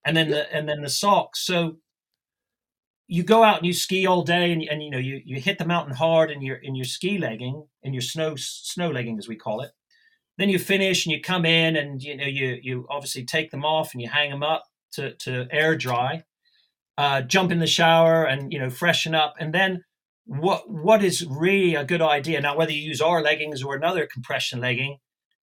and 0.06 0.16
then 0.16 0.30
the 0.30 0.54
and 0.54 0.68
then 0.68 0.82
the 0.82 0.90
socks. 0.90 1.46
So 1.46 1.78
you 3.08 3.24
go 3.24 3.44
out 3.44 3.58
and 3.58 3.66
you 3.66 3.74
ski 3.74 4.06
all 4.06 4.24
day, 4.24 4.52
and, 4.52 4.64
and 4.64 4.84
you 4.84 4.90
know 4.90 4.98
you 4.98 5.22
you 5.26 5.40
hit 5.40 5.58
the 5.58 5.66
mountain 5.66 5.96
hard 5.96 6.32
in 6.32 6.42
your 6.42 6.58
in 6.58 6.76
your 6.76 6.86
ski 6.86 7.18
legging, 7.18 7.68
in 7.84 7.94
your 7.94 8.02
snow 8.02 8.36
snow 8.38 8.90
legging 8.90 9.18
as 9.18 9.28
we 9.28 9.36
call 9.36 9.62
it. 9.62 9.72
Then 10.38 10.50
you 10.50 10.60
finish 10.60 11.06
and 11.06 11.14
you 11.14 11.22
come 11.22 11.46
in, 11.46 11.76
and 11.76 12.02
you 12.02 12.16
know 12.18 12.26
you 12.26 12.60
you 12.62 12.86
obviously 12.90 13.26
take 13.26 13.52
them 13.52 13.66
off 13.66 13.94
and 13.94 14.02
you 14.02 14.10
hang 14.10 14.30
them 14.30 14.44
up 14.44 14.66
to 14.94 15.14
to 15.16 15.48
air 15.52 15.76
dry 15.76 16.24
uh, 16.98 17.22
jump 17.22 17.52
in 17.52 17.60
the 17.60 17.68
shower 17.68 18.26
and 18.26 18.52
you 18.54 18.60
know 18.60 18.70
freshen 18.70 19.16
up 19.16 19.36
and 19.40 19.54
then 19.54 19.84
what 20.40 20.70
what 20.70 21.04
is 21.04 21.26
really 21.26 21.76
a 21.76 21.84
good 21.84 22.02
idea 22.02 22.40
now 22.40 22.56
whether 22.56 22.72
you 22.72 22.82
use 22.82 23.02
our 23.02 23.22
leggings 23.22 23.62
or 23.62 23.76
another 23.76 24.08
compression 24.12 24.62
legging 24.62 24.98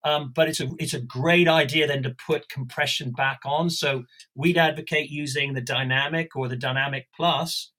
um, 0.08 0.32
but 0.34 0.48
it's 0.48 0.60
a 0.60 0.70
it's 0.80 0.94
a 0.94 1.02
great 1.02 1.48
idea 1.48 1.88
then 1.88 2.04
to 2.04 2.16
put 2.26 2.50
compression 2.50 3.12
back 3.12 3.40
on. 3.46 3.70
So 3.70 4.06
we'd 4.36 4.58
advocate 4.58 5.10
using 5.10 5.54
the 5.54 5.62
dynamic 5.62 6.36
or 6.36 6.48
the 6.48 6.56
dynamic 6.56 7.08
plus 7.16 7.72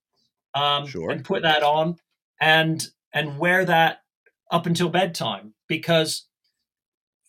um, 0.54 0.86
Sure. 0.86 1.10
and 1.10 1.24
put 1.24 1.42
that 1.42 1.62
on 1.62 1.96
and 2.40 2.86
and 3.14 3.38
wear 3.38 3.64
that 3.64 4.00
up 4.50 4.66
until 4.66 4.88
bedtime 4.88 5.54
because 5.68 6.26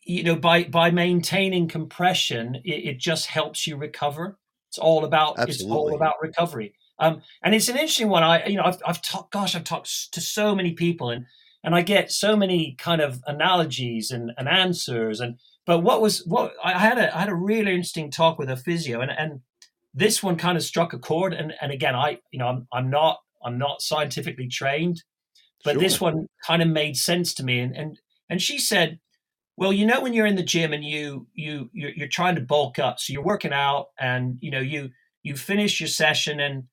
you 0.04 0.24
know 0.24 0.36
by 0.36 0.64
by 0.64 0.92
maintaining 0.92 1.68
compression 1.68 2.56
it, 2.66 2.86
it 2.86 2.98
just 2.98 3.28
helps 3.28 3.68
you 3.68 3.78
recover. 3.78 4.38
It's 4.70 4.78
all 4.78 5.06
about 5.06 5.48
it's 5.48 5.64
all 5.64 5.96
about 5.96 6.16
recovery 6.22 6.74
um, 7.00 7.22
and 7.42 7.56
it's 7.56 7.70
an 7.70 7.76
interesting 7.76 8.10
one. 8.10 8.24
I 8.24 8.46
you 8.46 8.58
know 8.58 8.64
i've, 8.64 8.82
I've 8.86 9.02
talked 9.02 9.32
gosh 9.32 9.56
i've 9.56 9.64
talked 9.64 10.12
to 10.14 10.22
so 10.22 10.56
many 10.56 10.74
people 10.74 11.10
and 11.10 11.26
and 11.64 11.76
i 11.76 11.82
get 11.82 12.12
so 12.12 12.36
many 12.36 12.76
kind 12.78 13.02
of 13.02 13.22
analogies 13.28 14.12
and, 14.12 14.32
and 14.38 14.48
answers 14.48 15.20
and 15.20 15.38
but 15.66 15.80
what 15.80 16.02
was 16.02 16.26
what 16.26 16.54
i 16.64 16.78
had 16.78 16.98
a 16.98 17.16
i 17.16 17.20
had 17.20 17.30
a 17.30 17.36
really 17.36 17.72
interesting 17.72 18.12
talk 18.12 18.38
with 18.40 18.50
a 18.50 18.58
physio 18.58 19.02
and 19.02 19.12
and 19.12 19.42
this 19.94 20.22
one 20.22 20.36
kind 20.36 20.58
of 20.58 20.64
struck 20.64 20.94
a 20.94 21.00
chord 21.00 21.34
and 21.34 21.54
and 21.62 21.72
again 21.72 21.96
i 21.96 22.20
you 22.32 22.40
know 22.40 22.48
i'm, 22.48 22.68
I'm 22.72 22.90
not 22.90 23.20
i'm 23.44 23.58
not 23.58 23.82
scientifically 23.82 24.48
trained 24.48 25.04
but 25.64 25.80
this 25.80 26.00
one 26.00 26.28
kind 26.46 26.62
of 26.62 26.70
made 26.70 26.96
sense 26.96 27.34
to 27.36 27.44
me 27.44 27.60
and 27.60 27.76
and 27.76 28.00
and 28.30 28.42
she 28.42 28.58
said 28.58 29.00
well 29.58 29.74
you 29.74 29.86
know 29.86 30.02
when 30.02 30.14
you're 30.14 30.26
in 30.26 30.36
the 30.36 30.44
gym 30.44 30.74
and 30.74 30.84
you 30.84 31.28
you 31.34 31.70
you're, 31.74 31.92
you're 31.92 32.08
trying 32.08 32.36
to 32.36 32.42
bulk 32.42 32.80
up 32.80 33.00
so 33.00 33.12
you're 33.12 33.24
working 33.24 33.54
out 33.54 33.88
and 34.00 34.38
you 34.42 34.52
know 34.52 34.60
you 34.60 34.90
you 35.24 35.36
finish 35.36 35.82
your 35.82 35.88
session 35.88 36.40
and 36.40 36.64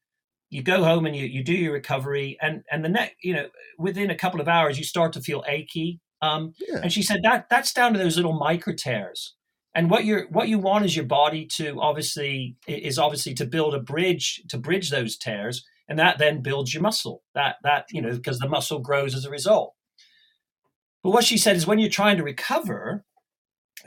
you 0.51 0.63
go 0.63 0.85
home 0.85 1.07
and 1.07 1.17
you, 1.17 1.27
you 1.27 1.43
do 1.43 1.55
your 1.55 1.73
recovery 1.73 2.37
and 2.41 2.63
and 2.71 2.85
the 2.85 2.89
next 2.89 3.17
you 3.23 3.33
know 3.35 3.49
within 3.79 4.11
a 4.11 4.15
couple 4.15 4.41
of 4.41 4.49
hours 4.49 4.79
you 4.79 4.85
start 4.85 5.13
to 5.15 5.21
feel 5.21 5.45
achy. 5.49 6.01
Um, 6.23 6.53
Yeah. 6.59 6.81
and 6.83 6.93
she 6.93 7.03
said 7.03 7.23
that 7.23 7.49
that's 7.51 7.73
down 7.73 7.93
to 7.93 7.99
those 7.99 8.17
little 8.17 8.33
micro 8.33 8.75
tears. 8.75 9.35
And 9.75 9.91
what 9.91 10.05
you're 10.05 10.27
what 10.29 10.49
you 10.49 10.59
want 10.59 10.85
is 10.85 10.97
your 10.97 11.05
body 11.05 11.47
to 11.57 11.79
obviously 11.81 12.57
is 12.67 12.99
obviously 12.99 13.35
to 13.35 13.45
build 13.47 13.75
a 13.75 13.81
bridge 13.81 14.43
to 14.49 14.59
bridge 14.59 14.91
those 14.91 15.17
tears 15.17 15.65
and 15.89 15.99
that 15.99 16.19
then 16.19 16.43
builds 16.43 16.73
your 16.75 16.83
muscle. 16.83 17.23
That 17.35 17.57
that 17.63 17.87
you 17.91 18.01
know 18.03 18.13
because 18.13 18.39
the 18.39 18.49
muscle 18.49 18.79
grows 18.81 19.15
as 19.15 19.25
a 19.25 19.31
result. 19.31 19.75
But 21.03 21.11
what 21.11 21.25
she 21.25 21.39
said 21.39 21.57
is 21.57 21.67
when 21.67 21.79
you're 21.79 21.91
trying 21.91 22.17
to 22.17 22.25
recover 22.25 23.05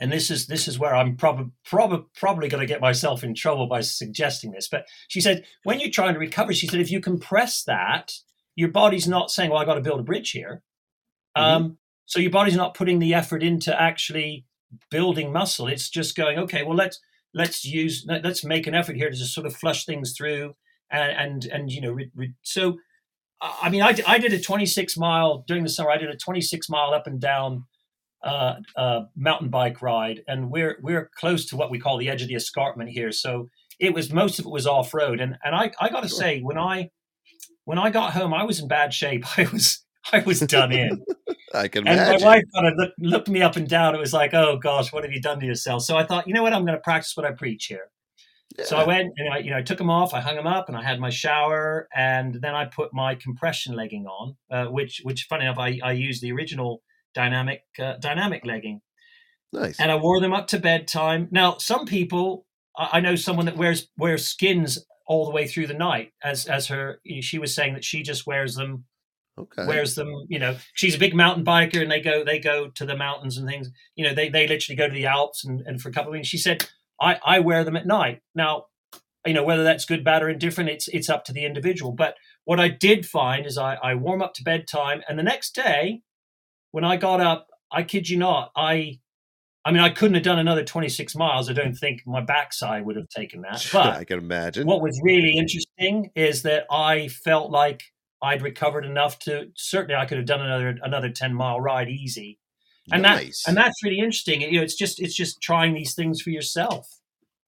and 0.00 0.10
this 0.10 0.30
is 0.30 0.46
this 0.46 0.66
is 0.66 0.78
where 0.78 0.94
I'm 0.94 1.16
probably 1.16 1.50
probably 1.64 2.06
probably 2.16 2.48
going 2.48 2.62
to 2.62 2.66
get 2.66 2.80
myself 2.80 3.22
in 3.22 3.34
trouble 3.34 3.66
by 3.66 3.82
suggesting 3.82 4.50
this. 4.50 4.66
But 4.66 4.86
she 5.08 5.20
said 5.20 5.44
when 5.64 5.78
you're 5.78 5.90
trying 5.90 6.14
to 6.14 6.20
recover, 6.20 6.54
she 6.54 6.66
said 6.66 6.80
if 6.80 6.90
you 6.90 7.00
compress 7.00 7.62
that, 7.64 8.12
your 8.56 8.70
body's 8.70 9.06
not 9.06 9.30
saying, 9.30 9.50
"Well, 9.50 9.60
I 9.60 9.66
got 9.66 9.74
to 9.74 9.82
build 9.82 10.00
a 10.00 10.04
bridge 10.04 10.30
here." 10.30 10.62
Mm-hmm. 11.36 11.64
Um, 11.64 11.78
so 12.06 12.18
your 12.18 12.30
body's 12.30 12.56
not 12.56 12.74
putting 12.74 12.98
the 12.98 13.14
effort 13.14 13.42
into 13.42 13.78
actually 13.80 14.46
building 14.90 15.32
muscle. 15.32 15.68
It's 15.68 15.90
just 15.90 16.16
going, 16.16 16.38
okay, 16.38 16.62
well 16.62 16.76
let's 16.76 16.98
let's 17.34 17.64
use 17.64 18.04
let's 18.08 18.42
make 18.42 18.66
an 18.66 18.74
effort 18.74 18.96
here 18.96 19.10
to 19.10 19.16
just 19.16 19.34
sort 19.34 19.46
of 19.46 19.54
flush 19.54 19.84
things 19.84 20.14
through 20.16 20.56
and 20.90 21.12
and 21.12 21.44
and 21.44 21.70
you 21.70 21.80
know 21.80 21.92
re, 21.92 22.10
re, 22.16 22.32
so. 22.42 22.78
I 23.42 23.70
mean, 23.70 23.80
I, 23.80 23.96
I 24.06 24.18
did 24.18 24.34
a 24.34 24.38
26 24.38 24.98
mile 24.98 25.44
during 25.48 25.62
the 25.62 25.70
summer. 25.70 25.90
I 25.90 25.96
did 25.96 26.10
a 26.10 26.16
26 26.16 26.68
mile 26.68 26.92
up 26.92 27.06
and 27.06 27.18
down 27.18 27.64
uh, 28.22 28.56
uh, 28.76 29.02
mountain 29.16 29.48
bike 29.48 29.82
ride, 29.82 30.22
and 30.28 30.50
we're 30.50 30.78
we're 30.82 31.10
close 31.16 31.46
to 31.46 31.56
what 31.56 31.70
we 31.70 31.78
call 31.78 31.98
the 31.98 32.08
edge 32.08 32.22
of 32.22 32.28
the 32.28 32.34
escarpment 32.34 32.90
here. 32.90 33.12
So 33.12 33.48
it 33.78 33.94
was 33.94 34.12
most 34.12 34.38
of 34.38 34.46
it 34.46 34.50
was 34.50 34.66
off 34.66 34.92
road, 34.92 35.20
and 35.20 35.36
and 35.44 35.54
I 35.54 35.72
I 35.80 35.88
got 35.88 36.02
to 36.02 36.08
sure. 36.08 36.18
say 36.18 36.40
when 36.40 36.58
I 36.58 36.90
when 37.64 37.78
I 37.78 37.90
got 37.90 38.12
home, 38.12 38.34
I 38.34 38.44
was 38.44 38.60
in 38.60 38.68
bad 38.68 38.92
shape. 38.92 39.24
I 39.38 39.48
was 39.52 39.84
I 40.12 40.20
was 40.20 40.40
done 40.40 40.72
in. 40.72 41.04
I 41.54 41.66
can 41.68 41.86
and 41.86 41.98
imagine. 41.98 42.20
my 42.20 42.26
wife 42.26 42.44
kind 42.54 42.68
of 42.68 42.74
looked, 42.76 42.98
looked 43.00 43.28
me 43.28 43.42
up 43.42 43.56
and 43.56 43.68
down. 43.68 43.94
It 43.94 43.98
was 43.98 44.12
like, 44.12 44.34
oh 44.34 44.56
gosh, 44.56 44.92
what 44.92 45.02
have 45.02 45.12
you 45.12 45.20
done 45.20 45.40
to 45.40 45.46
yourself? 45.46 45.82
So 45.82 45.96
I 45.96 46.04
thought, 46.04 46.28
you 46.28 46.34
know 46.34 46.44
what, 46.44 46.52
I'm 46.52 46.64
going 46.64 46.76
to 46.76 46.82
practice 46.82 47.16
what 47.16 47.26
I 47.26 47.32
preach 47.32 47.66
here. 47.66 47.90
Yeah. 48.56 48.64
So 48.64 48.76
I 48.76 48.84
went 48.84 49.12
and 49.16 49.32
I, 49.32 49.38
you 49.38 49.50
know, 49.50 49.56
I 49.56 49.62
took 49.62 49.78
them 49.78 49.90
off. 49.90 50.14
I 50.14 50.20
hung 50.20 50.36
them 50.36 50.46
up, 50.46 50.68
and 50.68 50.76
I 50.76 50.82
had 50.82 50.98
my 51.00 51.10
shower, 51.10 51.88
and 51.94 52.34
then 52.34 52.54
I 52.54 52.66
put 52.66 52.92
my 52.92 53.14
compression 53.14 53.74
legging 53.74 54.06
on, 54.06 54.36
uh, 54.50 54.66
which, 54.66 55.00
which, 55.04 55.26
funny 55.28 55.44
enough, 55.44 55.58
I, 55.58 55.78
I 55.82 55.92
used 55.92 56.22
the 56.22 56.32
original 56.32 56.82
dynamic 57.14 57.62
uh, 57.78 57.94
dynamic 58.00 58.44
legging. 58.44 58.80
Nice. 59.52 59.80
And 59.80 59.90
I 59.90 59.96
wore 59.96 60.20
them 60.20 60.32
up 60.32 60.46
to 60.48 60.58
bedtime. 60.58 61.28
Now, 61.30 61.56
some 61.58 61.84
people, 61.84 62.46
I 62.76 63.00
know 63.00 63.16
someone 63.16 63.46
that 63.46 63.56
wears 63.56 63.88
wears 63.96 64.26
skins 64.26 64.84
all 65.06 65.24
the 65.24 65.32
way 65.32 65.46
through 65.46 65.66
the 65.66 65.74
night. 65.74 66.12
As 66.22 66.46
as 66.46 66.68
her, 66.68 67.00
she 67.20 67.38
was 67.38 67.54
saying 67.54 67.74
that 67.74 67.84
she 67.84 68.02
just 68.02 68.26
wears 68.26 68.54
them. 68.54 68.84
Okay. 69.38 69.66
Wears 69.66 69.94
them, 69.94 70.26
you 70.28 70.38
know. 70.38 70.56
She's 70.74 70.94
a 70.94 70.98
big 70.98 71.14
mountain 71.14 71.44
biker, 71.44 71.80
and 71.80 71.90
they 71.90 72.00
go 72.00 72.24
they 72.24 72.38
go 72.38 72.68
to 72.68 72.86
the 72.86 72.96
mountains 72.96 73.38
and 73.38 73.48
things. 73.48 73.70
You 73.96 74.06
know, 74.06 74.14
they 74.14 74.28
they 74.28 74.46
literally 74.46 74.76
go 74.76 74.86
to 74.86 74.94
the 74.94 75.06
Alps 75.06 75.44
and, 75.44 75.62
and 75.66 75.80
for 75.80 75.88
a 75.88 75.92
couple 75.92 76.10
of 76.10 76.12
weeks. 76.12 76.28
She 76.28 76.38
said, 76.38 76.68
I 77.00 77.18
I 77.24 77.40
wear 77.40 77.64
them 77.64 77.76
at 77.76 77.86
night. 77.86 78.20
Now, 78.34 78.66
you 79.26 79.32
know 79.32 79.42
whether 79.42 79.64
that's 79.64 79.84
good, 79.84 80.04
bad, 80.04 80.22
or 80.22 80.28
indifferent. 80.28 80.70
It's 80.70 80.88
it's 80.88 81.08
up 81.08 81.24
to 81.24 81.32
the 81.32 81.44
individual. 81.44 81.92
But 81.92 82.14
what 82.44 82.60
I 82.60 82.68
did 82.68 83.06
find 83.06 83.46
is 83.46 83.58
I 83.58 83.76
I 83.76 83.94
warm 83.94 84.22
up 84.22 84.34
to 84.34 84.44
bedtime, 84.44 85.02
and 85.08 85.18
the 85.18 85.24
next 85.24 85.54
day 85.54 86.02
when 86.70 86.84
I 86.84 86.96
got 86.96 87.20
up, 87.20 87.48
I 87.72 87.82
kid 87.82 88.08
you 88.08 88.18
not, 88.18 88.52
I 88.56 89.00
I 89.64 89.72
mean, 89.72 89.82
I 89.82 89.90
couldn't 89.90 90.14
have 90.14 90.22
done 90.22 90.38
another 90.38 90.64
26 90.64 91.14
miles. 91.16 91.50
I 91.50 91.52
don't 91.52 91.74
think 91.74 92.02
my 92.06 92.22
backside 92.22 92.84
would 92.86 92.96
have 92.96 93.08
taken 93.08 93.42
that. 93.42 93.66
But 93.72 93.94
I 93.94 94.04
can 94.04 94.18
imagine. 94.18 94.66
What 94.66 94.80
was 94.80 94.98
really 95.02 95.36
interesting 95.36 96.10
is 96.14 96.42
that 96.42 96.64
I 96.70 97.08
felt 97.08 97.50
like 97.50 97.82
I'd 98.22 98.42
recovered 98.42 98.86
enough 98.86 99.18
to 99.20 99.48
certainly 99.54 99.94
I 99.94 100.06
could 100.06 100.16
have 100.16 100.26
done 100.26 100.40
another 100.40 100.78
another 100.82 101.10
10 101.10 101.34
mile 101.34 101.60
ride 101.60 101.88
easy. 101.88 102.38
And 102.92 103.02
nice. 103.02 103.44
that 103.44 103.50
and 103.50 103.56
that's 103.56 103.82
really 103.84 103.98
interesting. 103.98 104.40
You 104.40 104.52
know, 104.52 104.62
it's 104.62 104.74
just 104.74 105.00
it's 105.00 105.14
just 105.14 105.40
trying 105.42 105.74
these 105.74 105.94
things 105.94 106.22
for 106.22 106.30
yourself. 106.30 106.88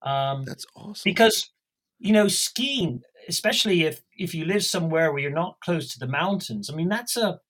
Um, 0.03 0.45
that's 0.45 0.67
awesome. 0.77 1.03
Because 1.05 1.51
you 1.99 2.13
know, 2.13 2.29
skiing, 2.29 3.03
especially 3.29 3.85
if 3.85 4.03
if 4.17 4.35
you 4.35 4.45
live 4.45 4.65
somewhere 4.65 5.13
where 5.13 5.23
you're 5.23 5.31
not 5.31 5.57
close 5.65 5.93
to 5.93 5.99
the 5.99 6.07
mountains, 6.07 6.69
I 6.71 6.75
mean, 6.75 6.89
that's 6.89 7.17
a 7.17 7.41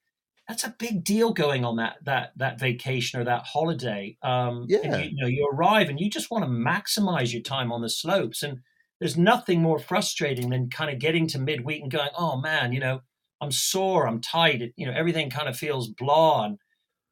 that's 0.48 0.64
a 0.64 0.74
big 0.78 1.04
deal 1.04 1.32
going 1.32 1.64
on 1.64 1.76
that 1.76 1.96
that 2.02 2.32
that 2.36 2.58
vacation 2.58 3.20
or 3.20 3.24
that 3.24 3.44
holiday. 3.44 4.16
Um, 4.22 4.66
yeah. 4.68 4.98
You, 4.98 5.10
you, 5.10 5.16
know, 5.16 5.26
you 5.26 5.48
arrive 5.52 5.88
and 5.88 6.00
you 6.00 6.10
just 6.10 6.30
want 6.30 6.44
to 6.44 6.50
maximize 6.50 7.32
your 7.32 7.42
time 7.42 7.72
on 7.72 7.80
the 7.80 7.88
slopes, 7.88 8.42
and 8.42 8.58
there's 8.98 9.16
nothing 9.16 9.62
more 9.62 9.78
frustrating 9.78 10.50
than 10.50 10.70
kind 10.70 10.90
of 10.90 10.98
getting 10.98 11.26
to 11.28 11.38
midweek 11.38 11.82
and 11.82 11.90
going, 11.90 12.10
oh 12.16 12.40
man, 12.40 12.72
you 12.72 12.80
know, 12.80 13.00
I'm 13.40 13.52
sore, 13.52 14.06
I'm 14.06 14.20
tight, 14.20 14.62
it, 14.62 14.72
you 14.76 14.86
know, 14.86 14.92
everything 14.92 15.30
kind 15.30 15.48
of 15.48 15.56
feels 15.56 15.88
blah, 15.88 16.44
and 16.44 16.58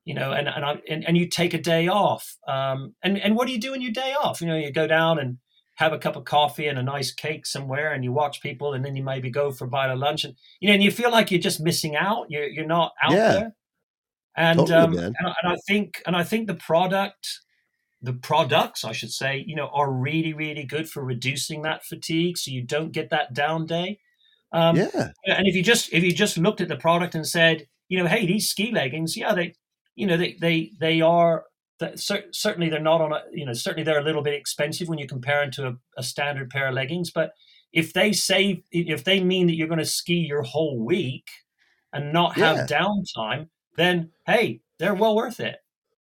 you 0.04 0.14
know, 0.14 0.32
and 0.32 0.48
and, 0.48 0.64
I, 0.64 0.80
and 0.88 1.06
and 1.06 1.16
you 1.16 1.28
take 1.28 1.54
a 1.54 1.60
day 1.60 1.88
off, 1.88 2.36
um, 2.48 2.94
and 3.02 3.18
and 3.18 3.36
what 3.36 3.46
do 3.46 3.52
you 3.52 3.60
do 3.60 3.74
in 3.74 3.82
your 3.82 3.92
day 3.92 4.14
off? 4.20 4.40
You 4.40 4.48
know, 4.48 4.56
you 4.56 4.72
go 4.72 4.86
down 4.86 5.18
and 5.18 5.38
have 5.80 5.94
a 5.94 5.98
cup 5.98 6.14
of 6.14 6.26
coffee 6.26 6.66
and 6.66 6.78
a 6.78 6.82
nice 6.82 7.10
cake 7.10 7.46
somewhere 7.46 7.94
and 7.94 8.04
you 8.04 8.12
watch 8.12 8.42
people 8.42 8.74
and 8.74 8.84
then 8.84 8.94
you 8.94 9.02
maybe 9.02 9.30
go 9.30 9.50
for 9.50 9.64
a 9.64 9.68
bite 9.68 9.90
of 9.90 9.98
lunch 9.98 10.24
and 10.24 10.34
you 10.60 10.68
know 10.68 10.74
and 10.74 10.82
you 10.82 10.90
feel 10.90 11.10
like 11.10 11.30
you're 11.30 11.40
just 11.40 11.58
missing 11.58 11.96
out. 11.96 12.26
You're 12.28 12.48
you're 12.48 12.66
not 12.66 12.92
out 13.02 13.12
yeah. 13.12 13.32
there. 13.32 13.56
And 14.36 14.58
totally, 14.58 14.76
um 14.76 14.92
and, 14.98 15.16
and 15.18 15.52
I 15.52 15.56
think 15.66 16.02
and 16.06 16.14
I 16.14 16.22
think 16.22 16.48
the 16.48 16.54
product 16.54 17.26
the 18.02 18.12
products 18.12 18.84
I 18.84 18.92
should 18.92 19.10
say 19.10 19.42
you 19.46 19.56
know 19.56 19.70
are 19.72 19.90
really 19.90 20.34
really 20.34 20.64
good 20.64 20.86
for 20.86 21.02
reducing 21.02 21.62
that 21.62 21.82
fatigue 21.82 22.36
so 22.36 22.50
you 22.50 22.62
don't 22.62 22.92
get 22.92 23.08
that 23.10 23.32
down 23.32 23.64
day. 23.64 24.00
Um, 24.52 24.76
yeah. 24.76 25.08
and 25.24 25.46
if 25.46 25.54
you 25.54 25.62
just 25.62 25.90
if 25.94 26.04
you 26.04 26.12
just 26.12 26.36
looked 26.36 26.60
at 26.60 26.68
the 26.68 26.76
product 26.76 27.14
and 27.14 27.26
said 27.26 27.66
you 27.88 27.98
know 27.98 28.06
hey 28.06 28.26
these 28.26 28.50
ski 28.50 28.70
leggings 28.70 29.16
yeah 29.16 29.32
they 29.32 29.54
you 29.94 30.06
know 30.06 30.18
they 30.18 30.36
they 30.40 30.72
they 30.78 31.00
are 31.00 31.44
that 31.80 31.98
certainly 31.98 32.68
they're 32.68 32.80
not 32.80 33.00
on 33.00 33.12
a 33.12 33.22
you 33.32 33.44
know 33.44 33.52
certainly 33.52 33.82
they're 33.82 34.00
a 34.00 34.04
little 34.04 34.22
bit 34.22 34.34
expensive 34.34 34.88
when 34.88 34.98
you 34.98 35.06
compare 35.06 35.40
them 35.40 35.50
to 35.50 35.68
a, 35.68 35.76
a 35.96 36.02
standard 36.02 36.50
pair 36.50 36.68
of 36.68 36.74
leggings 36.74 37.10
but 37.10 37.32
if 37.72 37.92
they 37.92 38.12
say 38.12 38.62
if 38.70 39.04
they 39.04 39.20
mean 39.22 39.46
that 39.46 39.54
you're 39.54 39.68
going 39.68 39.78
to 39.78 39.84
ski 39.84 40.14
your 40.14 40.42
whole 40.42 40.78
week 40.78 41.28
and 41.92 42.12
not 42.12 42.36
have 42.36 42.56
yeah. 42.56 42.66
downtime 42.66 43.48
then 43.76 44.10
hey 44.26 44.60
they're 44.80 44.94
well 44.94 45.14
worth 45.14 45.40
it. 45.40 45.58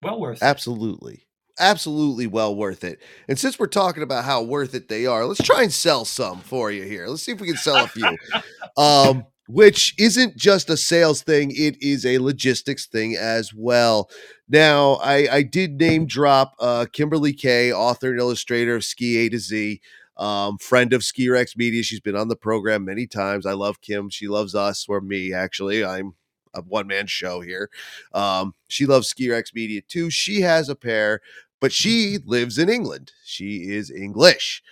Well 0.03 0.19
worth 0.19 0.39
it. 0.39 0.45
Absolutely. 0.45 1.27
Absolutely 1.61 2.27
well 2.27 2.57
worth 2.57 2.83
it. 2.83 3.01
And 3.29 3.39
since 3.39 3.59
we're 3.59 3.67
talking 3.67 4.03
about 4.03 4.25
how 4.25 4.43
worth 4.43 4.75
it 4.75 4.89
they 4.89 5.07
are 5.07 5.27
let's 5.27 5.43
try 5.43 5.63
and 5.63 5.73
sell 5.73 6.05
some 6.05 6.41
for 6.41 6.73
you 6.73 6.85
here. 6.85 7.07
Let's 7.07 7.23
see 7.23 7.33
if 7.33 7.41
we 7.41 7.49
can 7.49 7.57
sell 7.57 7.85
a 7.85 7.89
few. 7.89 8.17
Um 8.79 9.27
which 9.49 9.95
isn't 9.99 10.35
just 10.35 10.71
a 10.71 10.77
sales 10.79 11.21
thing, 11.21 11.51
it 11.55 11.77
is 11.83 12.07
a 12.07 12.19
logistics 12.19 12.87
thing 12.87 13.17
as 13.17 13.53
well. 13.53 14.09
Now, 14.53 14.97
I, 14.97 15.37
I 15.37 15.43
did 15.43 15.81
name 15.81 16.05
drop 16.05 16.55
uh, 16.61 16.85
Kimberly 16.93 17.33
Kay, 17.33 17.73
author 17.73 18.11
and 18.11 18.21
illustrator 18.21 18.77
of 18.77 18.85
Ski 18.85 19.17
A 19.17 19.31
to 19.31 19.39
Z, 19.39 19.81
um, 20.19 20.59
friend 20.59 20.93
of 20.93 21.03
Ski 21.03 21.31
Rex 21.31 21.57
Media. 21.57 21.83
She's 21.83 22.01
been 22.01 22.17
on 22.17 22.29
the 22.29 22.37
program 22.37 22.85
many 22.85 23.07
times. 23.07 23.47
I 23.47 23.55
love 23.55 23.81
Kim. 23.81 24.11
She 24.11 24.29
loves 24.29 24.55
us, 24.55 24.85
or 24.87 25.01
me, 25.01 25.33
actually. 25.33 25.83
I'm 25.83 26.17
a 26.53 26.61
one 26.61 26.87
man 26.87 27.07
show 27.07 27.41
here. 27.41 27.71
Um, 28.13 28.53
she 28.69 28.85
loves 28.85 29.09
Ski 29.09 29.31
Rex 29.31 29.55
Media 29.55 29.81
too. 29.81 30.11
She 30.11 30.43
has 30.43 30.69
a 30.69 30.77
pair, 30.77 31.23
but 31.59 31.73
she 31.73 32.19
lives 32.27 32.59
in 32.59 32.69
England. 32.69 33.13
She 33.25 33.71
is 33.71 33.91
English. 33.91 34.63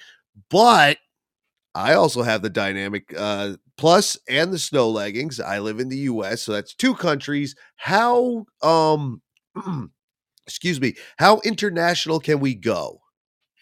But 0.51 0.99
I 1.75 1.95
also 1.95 2.23
have 2.23 2.43
the 2.43 2.51
dynamic 2.51 3.15
uh, 3.17 3.55
plus 3.79 4.19
and 4.29 4.53
the 4.53 4.59
snow 4.59 4.91
leggings. 4.91 5.41
I 5.41 5.59
live 5.59 5.81
in 5.81 5.89
the 5.89 6.01
US, 6.01 6.43
so 6.43 6.53
that's 6.53 6.75
two 6.75 6.95
countries. 6.95 7.57
How 7.77 8.45
um 8.63 9.23
excuse 10.47 10.81
me, 10.81 10.95
how 11.19 11.41
international 11.41 12.21
can 12.21 12.41
we 12.41 12.55
go? 12.55 13.01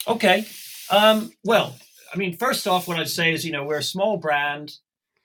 Okay. 0.06 0.46
Um, 0.90 1.32
well, 1.44 1.76
I 2.12 2.16
mean, 2.16 2.36
first 2.36 2.66
off, 2.66 2.88
what 2.88 2.98
I'd 2.98 3.08
say 3.08 3.32
is, 3.32 3.44
you 3.44 3.52
know, 3.52 3.64
we're 3.64 3.78
a 3.78 3.82
small 3.82 4.16
brand. 4.16 4.72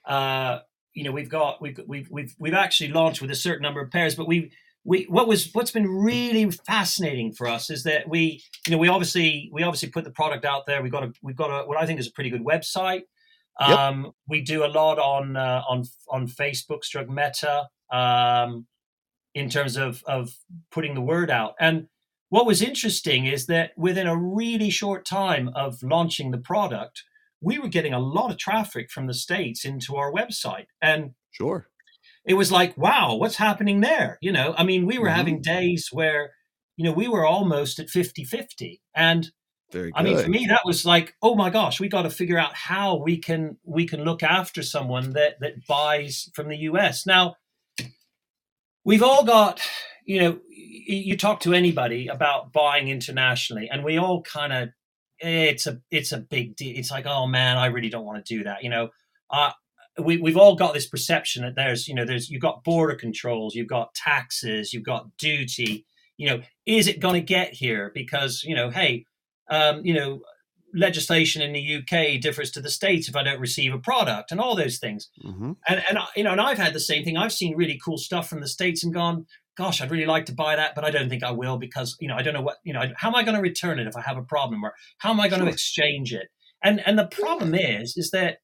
Uh, 0.05 0.59
you 0.93 1.03
know, 1.03 1.11
we've 1.11 1.29
got 1.29 1.61
we've 1.61 1.79
we've 1.87 2.09
we've 2.11 2.35
we've 2.37 2.53
actually 2.53 2.91
launched 2.91 3.21
with 3.21 3.31
a 3.31 3.35
certain 3.35 3.63
number 3.63 3.81
of 3.81 3.89
pairs, 3.89 4.15
but 4.15 4.27
we 4.27 4.51
we 4.83 5.05
what 5.09 5.27
was 5.27 5.49
what's 5.53 5.71
been 5.71 5.87
really 5.87 6.51
fascinating 6.51 7.31
for 7.31 7.47
us 7.47 7.69
is 7.69 7.83
that 7.83 8.07
we 8.07 8.43
you 8.67 8.71
know 8.71 8.77
we 8.77 8.89
obviously 8.89 9.49
we 9.51 9.63
obviously 9.63 9.89
put 9.89 10.03
the 10.03 10.11
product 10.11 10.45
out 10.45 10.65
there. 10.65 10.83
We've 10.83 10.91
got 10.91 11.03
a 11.03 11.13
we've 11.21 11.35
got 11.35 11.47
a 11.47 11.65
what 11.65 11.77
I 11.77 11.85
think 11.85 11.99
is 11.99 12.07
a 12.07 12.11
pretty 12.11 12.29
good 12.29 12.43
website. 12.43 13.03
Yep. 13.59 13.69
Um, 13.69 14.11
we 14.27 14.41
do 14.41 14.65
a 14.65 14.67
lot 14.67 14.99
on 14.99 15.37
uh, 15.37 15.61
on 15.67 15.83
on 16.09 16.27
Facebook, 16.27 16.81
Strug 16.83 17.07
Meta, 17.07 17.69
um, 17.95 18.65
in 19.33 19.49
terms 19.49 19.77
of 19.77 20.03
of 20.05 20.37
putting 20.71 20.93
the 20.93 21.01
word 21.01 21.29
out. 21.29 21.55
And 21.59 21.87
what 22.29 22.45
was 22.45 22.61
interesting 22.61 23.25
is 23.25 23.45
that 23.47 23.71
within 23.77 24.07
a 24.07 24.17
really 24.17 24.69
short 24.69 25.05
time 25.05 25.49
of 25.55 25.83
launching 25.83 26.31
the 26.31 26.37
product, 26.37 27.03
we 27.41 27.59
were 27.59 27.67
getting 27.67 27.93
a 27.93 27.99
lot 27.99 28.31
of 28.31 28.37
traffic 28.37 28.89
from 28.89 29.07
the 29.07 29.13
states 29.13 29.65
into 29.65 29.95
our 29.95 30.11
website. 30.11 30.65
And 30.81 31.11
sure, 31.31 31.67
it 32.25 32.35
was 32.35 32.51
like, 32.51 32.77
wow, 32.77 33.15
what's 33.15 33.35
happening 33.35 33.81
there? 33.81 34.17
You 34.21 34.31
know, 34.31 34.55
I 34.57 34.63
mean, 34.63 34.85
we 34.85 34.97
were 34.97 35.07
mm-hmm. 35.07 35.15
having 35.15 35.41
days 35.41 35.89
where 35.91 36.31
you 36.77 36.85
know 36.85 36.93
we 36.93 37.07
were 37.07 37.25
almost 37.25 37.79
at 37.79 37.87
50-50 37.87 38.79
and 38.95 39.31
very 39.73 39.91
good. 39.91 39.99
I 39.99 40.03
mean, 40.03 40.19
for 40.19 40.29
me, 40.29 40.45
that 40.47 40.61
was 40.65 40.85
like, 40.85 41.15
oh 41.21 41.35
my 41.35 41.49
gosh, 41.49 41.79
we 41.79 41.89
got 41.89 42.03
to 42.03 42.09
figure 42.09 42.37
out 42.37 42.55
how 42.55 42.95
we 42.95 43.17
can 43.17 43.57
we 43.63 43.85
can 43.85 44.05
look 44.05 44.23
after 44.23 44.61
someone 44.61 45.11
that 45.11 45.39
that 45.41 45.65
buys 45.67 46.29
from 46.33 46.47
the 46.47 46.57
U.S. 46.57 47.05
Now, 47.05 47.35
we've 48.83 49.03
all 49.03 49.23
got, 49.23 49.61
you 50.05 50.21
know, 50.21 50.39
you 50.49 51.15
talk 51.17 51.39
to 51.41 51.53
anybody 51.53 52.07
about 52.07 52.51
buying 52.51 52.87
internationally, 52.87 53.69
and 53.71 53.83
we 53.83 53.97
all 53.97 54.21
kind 54.21 54.51
of, 54.53 54.69
it's 55.19 55.67
a 55.67 55.79
it's 55.89 56.11
a 56.11 56.17
big 56.17 56.55
deal. 56.55 56.77
It's 56.77 56.91
like, 56.91 57.05
oh 57.05 57.27
man, 57.27 57.57
I 57.57 57.67
really 57.67 57.89
don't 57.89 58.05
want 58.05 58.25
to 58.25 58.37
do 58.37 58.43
that. 58.43 58.63
You 58.63 58.69
know, 58.69 58.89
uh, 59.29 59.51
we 59.97 60.17
we've 60.17 60.37
all 60.37 60.55
got 60.55 60.73
this 60.73 60.87
perception 60.87 61.43
that 61.43 61.55
there's, 61.55 61.87
you 61.87 61.95
know, 61.95 62.05
there's 62.05 62.29
you've 62.29 62.41
got 62.41 62.63
border 62.63 62.95
controls, 62.95 63.55
you've 63.55 63.67
got 63.67 63.93
taxes, 63.93 64.73
you've 64.73 64.83
got 64.83 65.15
duty 65.17 65.85
you 66.17 66.29
know, 66.29 66.41
is 66.65 66.87
it 66.87 66.99
going 66.99 67.15
to 67.15 67.21
get 67.21 67.53
here? 67.53 67.91
Because 67.93 68.43
you 68.43 68.55
know, 68.55 68.69
hey, 68.69 69.05
um, 69.49 69.85
you 69.85 69.93
know, 69.93 70.21
legislation 70.73 71.41
in 71.41 71.53
the 71.53 71.77
UK 71.77 72.19
differs 72.21 72.51
to 72.51 72.61
the 72.61 72.69
states 72.69 73.07
if 73.07 73.15
I 73.15 73.23
don't 73.23 73.39
receive 73.39 73.73
a 73.73 73.79
product 73.79 74.31
and 74.31 74.39
all 74.39 74.55
those 74.55 74.77
things. 74.79 75.09
Mm-hmm. 75.23 75.51
And 75.67 75.83
and 75.89 75.99
you 76.15 76.23
know, 76.23 76.31
and 76.31 76.41
I've 76.41 76.57
had 76.57 76.73
the 76.73 76.79
same 76.79 77.03
thing. 77.03 77.17
I've 77.17 77.33
seen 77.33 77.55
really 77.55 77.79
cool 77.83 77.97
stuff 77.97 78.27
from 78.27 78.41
the 78.41 78.47
states 78.47 78.83
and 78.83 78.93
gone, 78.93 79.25
gosh, 79.55 79.81
I'd 79.81 79.91
really 79.91 80.05
like 80.05 80.25
to 80.25 80.33
buy 80.33 80.55
that, 80.55 80.75
but 80.75 80.83
I 80.83 80.91
don't 80.91 81.09
think 81.09 81.23
I 81.23 81.31
will 81.31 81.57
because 81.57 81.95
you 81.99 82.07
know 82.07 82.15
I 82.15 82.21
don't 82.21 82.33
know 82.33 82.41
what 82.41 82.57
you 82.63 82.73
know. 82.73 82.83
How 82.97 83.09
am 83.09 83.15
I 83.15 83.23
going 83.23 83.35
to 83.35 83.41
return 83.41 83.79
it 83.79 83.87
if 83.87 83.95
I 83.95 84.01
have 84.01 84.17
a 84.17 84.23
problem, 84.23 84.63
or 84.63 84.73
how 84.97 85.11
am 85.11 85.19
I 85.19 85.27
going 85.27 85.41
sure. 85.41 85.47
to 85.47 85.53
exchange 85.53 86.13
it? 86.13 86.29
And 86.63 86.81
and 86.85 86.97
the 86.97 87.07
problem 87.07 87.53
is 87.53 87.95
is 87.97 88.11
that 88.11 88.37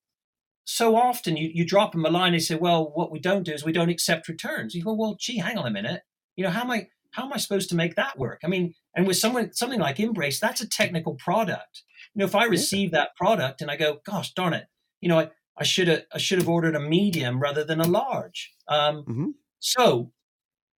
so 0.66 0.96
often 0.96 1.36
you, 1.36 1.50
you 1.52 1.66
drop 1.66 1.94
them 1.94 2.06
a 2.06 2.12
line 2.12 2.34
and 2.34 2.44
say, 2.44 2.54
well, 2.54 2.92
what 2.94 3.12
we 3.12 3.20
don't 3.20 3.42
do 3.42 3.54
is 3.54 3.66
we 3.66 3.72
don't 3.72 3.90
accept 3.90 4.28
returns. 4.28 4.76
You 4.76 4.84
go, 4.84 4.94
well, 4.94 5.18
gee, 5.20 5.40
hang 5.40 5.58
on 5.58 5.66
a 5.66 5.72
minute. 5.72 6.02
You 6.36 6.44
know, 6.44 6.52
how 6.52 6.62
am 6.62 6.72
I 6.72 6.88
how 7.12 7.26
am 7.26 7.34
I 7.34 7.38
supposed 7.38 7.70
to 7.70 7.76
make 7.76 7.96
that 7.96 8.20
work? 8.20 8.42
I 8.44 8.48
mean, 8.48 8.76
and 8.96 9.08
with 9.08 9.18
someone 9.18 9.54
something 9.54 9.80
like 9.80 9.98
Imbrace, 9.98 10.40
that's 10.40 10.62
a 10.62 10.70
technical 10.70 11.16
product. 11.16 11.84
You 12.16 12.22
know, 12.22 12.26
if 12.26 12.36
I 12.36 12.46
receive 12.46 12.92
that 12.92 13.16
product 13.16 13.62
and 13.62 13.70
I 13.70 13.78
go, 13.78 14.00
gosh 14.06 14.34
darn 14.34 14.54
it, 14.54 14.66
you 15.02 15.10
know, 15.10 15.20
I, 15.20 15.30
I 15.58 15.64
should 15.64 15.88
have 15.88 16.04
I 16.14 16.18
should 16.18 16.40
have 16.40 16.50
ordered 16.50 16.76
a 16.76 16.80
medium 16.80 17.40
rather 17.40 17.64
than 17.64 17.80
a 17.80 17.88
large. 17.88 18.54
Um, 18.68 19.04
mm-hmm. 19.04 19.28
So, 19.60 20.12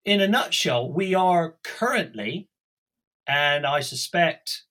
in 0.04 0.20
a 0.20 0.28
nutshell, 0.28 0.92
we 0.92 1.14
are 1.14 1.56
currently, 1.62 2.48
and 3.26 3.64
I 3.64 3.80
suspect 3.80 4.64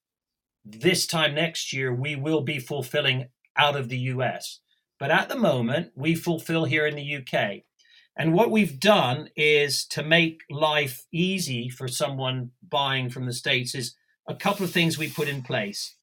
this 0.64 1.08
time 1.08 1.34
next 1.34 1.74
year 1.74 1.94
we 1.94 2.16
will 2.16 2.42
be 2.42 2.60
fulfilling 2.60 3.30
out 3.58 3.76
of 3.76 3.90
the 3.90 3.98
US. 3.98 4.60
But 5.00 5.12
at 5.12 5.30
the 5.30 5.36
moment, 5.36 5.92
we 5.96 6.14
fulfill 6.14 6.66
here 6.66 6.86
in 6.86 6.96
the 6.96 7.16
UK. 7.18 7.64
And 8.18 8.34
what 8.34 8.52
we've 8.52 8.80
done 8.80 9.30
is 9.36 9.86
to 9.88 10.04
make 10.04 10.42
life 10.50 11.06
easy 11.12 11.70
for 11.70 11.88
someone 11.88 12.52
buying 12.62 13.10
from 13.10 13.26
the 13.26 13.34
States 13.34 13.74
is 13.74 13.96
a 14.28 14.36
couple 14.36 14.66
of 14.66 14.72
things 14.72 14.98
we 14.98 15.10
put 15.10 15.28
in 15.28 15.42
place. 15.42 15.96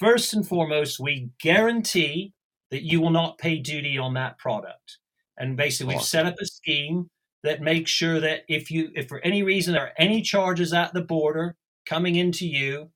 First 0.00 0.32
and 0.32 0.46
foremost, 0.46 0.98
we 0.98 1.30
guarantee 1.40 2.32
that 2.70 2.82
you 2.82 3.00
will 3.00 3.10
not 3.10 3.38
pay 3.38 3.58
duty 3.58 3.98
on 3.98 4.14
that 4.14 4.38
product. 4.38 4.98
And 5.38 5.56
basically, 5.56 5.94
we've 5.94 6.02
set 6.02 6.26
up 6.26 6.36
a 6.40 6.46
scheme 6.46 7.10
that 7.44 7.60
makes 7.60 7.90
sure 7.90 8.18
that 8.18 8.40
if 8.48 8.70
you, 8.70 8.90
if 8.94 9.08
for 9.08 9.20
any 9.20 9.42
reason 9.42 9.74
there 9.74 9.84
are 9.84 9.92
any 9.98 10.22
charges 10.22 10.72
at 10.72 10.94
the 10.94 11.02
border 11.02 11.56
coming 11.86 12.16
into 12.16 12.46
you, 12.46 12.90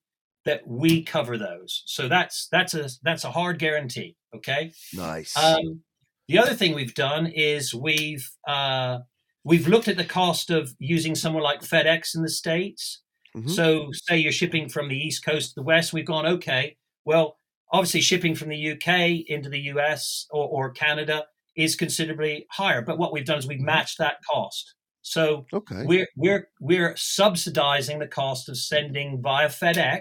that 0.44 0.66
we 0.66 1.02
cover 1.02 1.38
those. 1.38 1.82
So 1.86 2.08
that's 2.08 2.48
that's 2.50 2.74
a 2.74 2.88
that's 3.02 3.24
a 3.24 3.30
hard 3.30 3.58
guarantee. 3.58 4.16
Okay. 4.34 4.72
Nice. 4.94 5.36
Um, 5.36 5.80
the 6.28 6.38
other 6.38 6.54
thing 6.54 6.74
we've 6.74 6.94
done 6.94 7.26
is 7.26 7.74
we've 7.74 8.28
uh, 8.46 9.00
we've 9.44 9.68
looked 9.68 9.88
at 9.88 9.96
the 9.96 10.04
cost 10.04 10.50
of 10.50 10.74
using 10.78 11.14
someone 11.14 11.42
like 11.42 11.60
FedEx 11.60 12.14
in 12.14 12.22
the 12.22 12.30
states. 12.30 13.02
Mm-hmm. 13.36 13.48
So 13.48 13.90
say 13.92 14.18
you're 14.18 14.32
shipping 14.32 14.68
from 14.68 14.88
the 14.88 14.96
east 14.96 15.24
coast 15.24 15.50
to 15.50 15.54
the 15.56 15.62
west, 15.62 15.92
we've 15.92 16.06
gone 16.06 16.26
okay. 16.26 16.76
Well, 17.04 17.36
obviously 17.72 18.00
shipping 18.00 18.34
from 18.34 18.48
the 18.48 18.72
UK 18.72 19.28
into 19.28 19.48
the 19.48 19.60
US 19.60 20.26
or, 20.30 20.48
or 20.48 20.70
Canada 20.70 21.26
is 21.56 21.76
considerably 21.76 22.46
higher. 22.50 22.82
But 22.82 22.98
what 22.98 23.12
we've 23.12 23.24
done 23.24 23.38
is 23.38 23.46
we've 23.46 23.58
mm-hmm. 23.58 23.66
matched 23.66 23.98
that 23.98 24.18
cost. 24.30 24.74
So 25.02 25.44
okay. 25.52 25.84
we're 25.84 26.08
we're 26.16 26.48
we're 26.60 26.96
subsidizing 26.96 27.98
the 27.98 28.06
cost 28.06 28.48
of 28.48 28.56
sending 28.56 29.20
via 29.20 29.48
FedEx. 29.48 30.00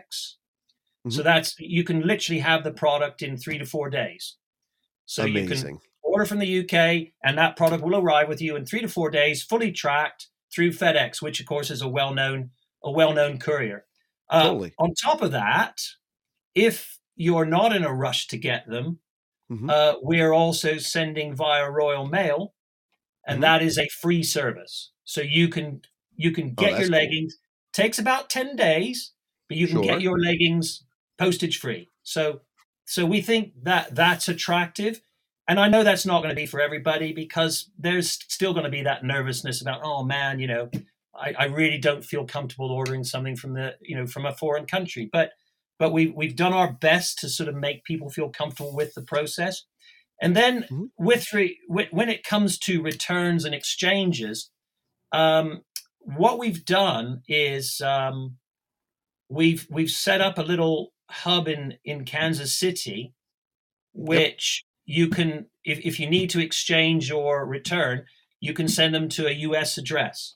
Mm-hmm. 1.06 1.10
So 1.10 1.24
that's 1.24 1.56
you 1.60 1.84
can 1.84 2.08
literally 2.08 2.40
have 2.40 2.64
the 2.64 2.72
product 2.72 3.22
in 3.22 3.38
three 3.38 3.58
to 3.58 3.66
four 3.66 3.90
days. 3.90 4.38
So 5.06 5.24
Amazing. 5.24 5.50
you 5.50 5.64
can 5.64 5.80
order 6.04 6.26
from 6.26 6.40
the 6.40 6.60
UK, 6.60 7.10
and 7.24 7.38
that 7.38 7.58
product 7.58 7.84
will 7.84 7.98
arrive 7.98 8.30
with 8.30 8.42
you 8.42 8.56
in 8.56 8.66
three 8.66 8.82
to 8.82 8.88
four 8.88 9.10
days, 9.10 9.44
fully 9.44 9.72
tracked 9.72 10.28
through 10.54 10.72
FedEx, 10.72 11.22
which 11.22 11.40
of 11.40 11.48
course 11.48 11.70
is 11.70 11.82
a 11.82 11.88
well-known 11.88 12.52
a 12.84 12.92
well-known 12.92 13.40
courier. 13.40 13.86
Uh, 14.30 14.44
totally. 14.44 14.74
On 14.80 14.94
top 14.94 15.22
of 15.22 15.32
that, 15.32 15.78
if 16.56 17.00
you're 17.16 17.46
not 17.46 17.76
in 17.76 17.84
a 17.84 17.94
rush 17.94 18.28
to 18.28 18.38
get 18.38 18.68
them, 18.68 19.00
mm-hmm. 19.52 19.70
uh, 19.70 19.94
we're 20.02 20.34
also 20.34 20.78
sending 20.78 21.36
via 21.36 21.70
Royal 21.70 22.06
Mail, 22.06 22.54
and 23.26 23.36
mm-hmm. 23.36 23.42
that 23.42 23.62
is 23.62 23.78
a 23.78 23.88
free 23.90 24.24
service. 24.24 24.92
So 25.04 25.22
you 25.22 25.48
can 25.50 25.82
you 26.16 26.32
can 26.32 26.56
oh, 26.58 26.62
get 26.62 26.74
oh, 26.74 26.78
your 26.80 26.90
leggings. 26.90 27.36
Cool. 27.36 27.84
Takes 27.84 28.00
about 28.00 28.30
ten 28.30 28.56
days, 28.56 29.14
but 29.48 29.58
you 29.58 29.68
can 29.68 29.78
sure. 29.78 29.84
get 29.84 30.02
your 30.02 30.20
leggings 30.20 30.84
postage 31.18 31.60
free. 31.60 31.90
So 32.04 32.42
so 32.86 33.06
we 33.06 33.22
think 33.22 33.54
that 33.64 33.96
that's 33.96 34.28
attractive. 34.28 35.02
And 35.48 35.60
I 35.60 35.68
know 35.68 35.84
that's 35.84 36.06
not 36.06 36.20
going 36.20 36.30
to 36.30 36.36
be 36.36 36.46
for 36.46 36.62
everybody 36.62 37.12
because 37.12 37.70
there's 37.78 38.12
still 38.12 38.54
going 38.54 38.64
to 38.64 38.70
be 38.70 38.84
that 38.84 39.04
nervousness 39.04 39.62
about, 39.62 39.82
oh 39.84 40.04
man, 40.04 40.40
you 40.40 40.48
know, 40.48 40.70
I, 41.14 41.34
I, 41.38 41.46
really 41.46 41.78
don't 41.78 42.04
feel 42.04 42.26
comfortable 42.26 42.72
ordering 42.72 43.04
something 43.04 43.36
from 43.36 43.54
the, 43.54 43.76
you 43.82 43.96
know, 43.96 44.08
from 44.08 44.26
a 44.26 44.34
foreign 44.34 44.66
country. 44.66 45.10
But 45.12 45.32
but 45.80 45.92
we 45.92 46.08
we've 46.08 46.36
done 46.36 46.54
our 46.54 46.72
best 46.72 47.20
to 47.20 47.30
sort 47.30 47.50
of 47.50 47.56
make 47.56 47.84
people 47.84 48.10
feel 48.10 48.30
comfortable 48.30 48.76
with 48.76 48.94
the 48.94 49.02
process. 49.02 49.64
And 50.22 50.36
then 50.36 50.64
mm-hmm. 50.64 50.84
with, 50.98 51.34
re, 51.34 51.60
with 51.68 51.90
when 51.92 52.10
it 52.10 52.24
comes 52.24 52.58
to 52.60 52.82
returns 52.82 53.44
and 53.44 53.54
exchanges, 53.54 54.52
um, 55.12 55.64
what 56.00 56.40
we've 56.40 56.64
done 56.64 57.24
is 57.28 57.82
um, 57.82 58.38
we've 59.30 59.68
we've 59.70 59.90
set 59.90 60.22
up 60.22 60.38
a 60.38 60.44
little 60.44 60.94
hub 61.10 61.48
in 61.48 61.78
in 61.84 62.06
Kansas 62.06 62.58
City, 62.58 63.14
which 63.94 64.66
yep. 64.86 64.98
you 64.98 65.08
can 65.10 65.46
if, 65.64 65.80
if 65.80 66.00
you 66.00 66.10
need 66.10 66.30
to 66.32 66.40
exchange 66.40 67.12
or 67.12 67.46
return, 67.46 68.06
you 68.40 68.54
can 68.54 68.68
send 68.68 68.94
them 68.94 69.10
to 69.10 69.28
a 69.28 69.32
U.S. 69.32 69.78
address. 69.78 70.36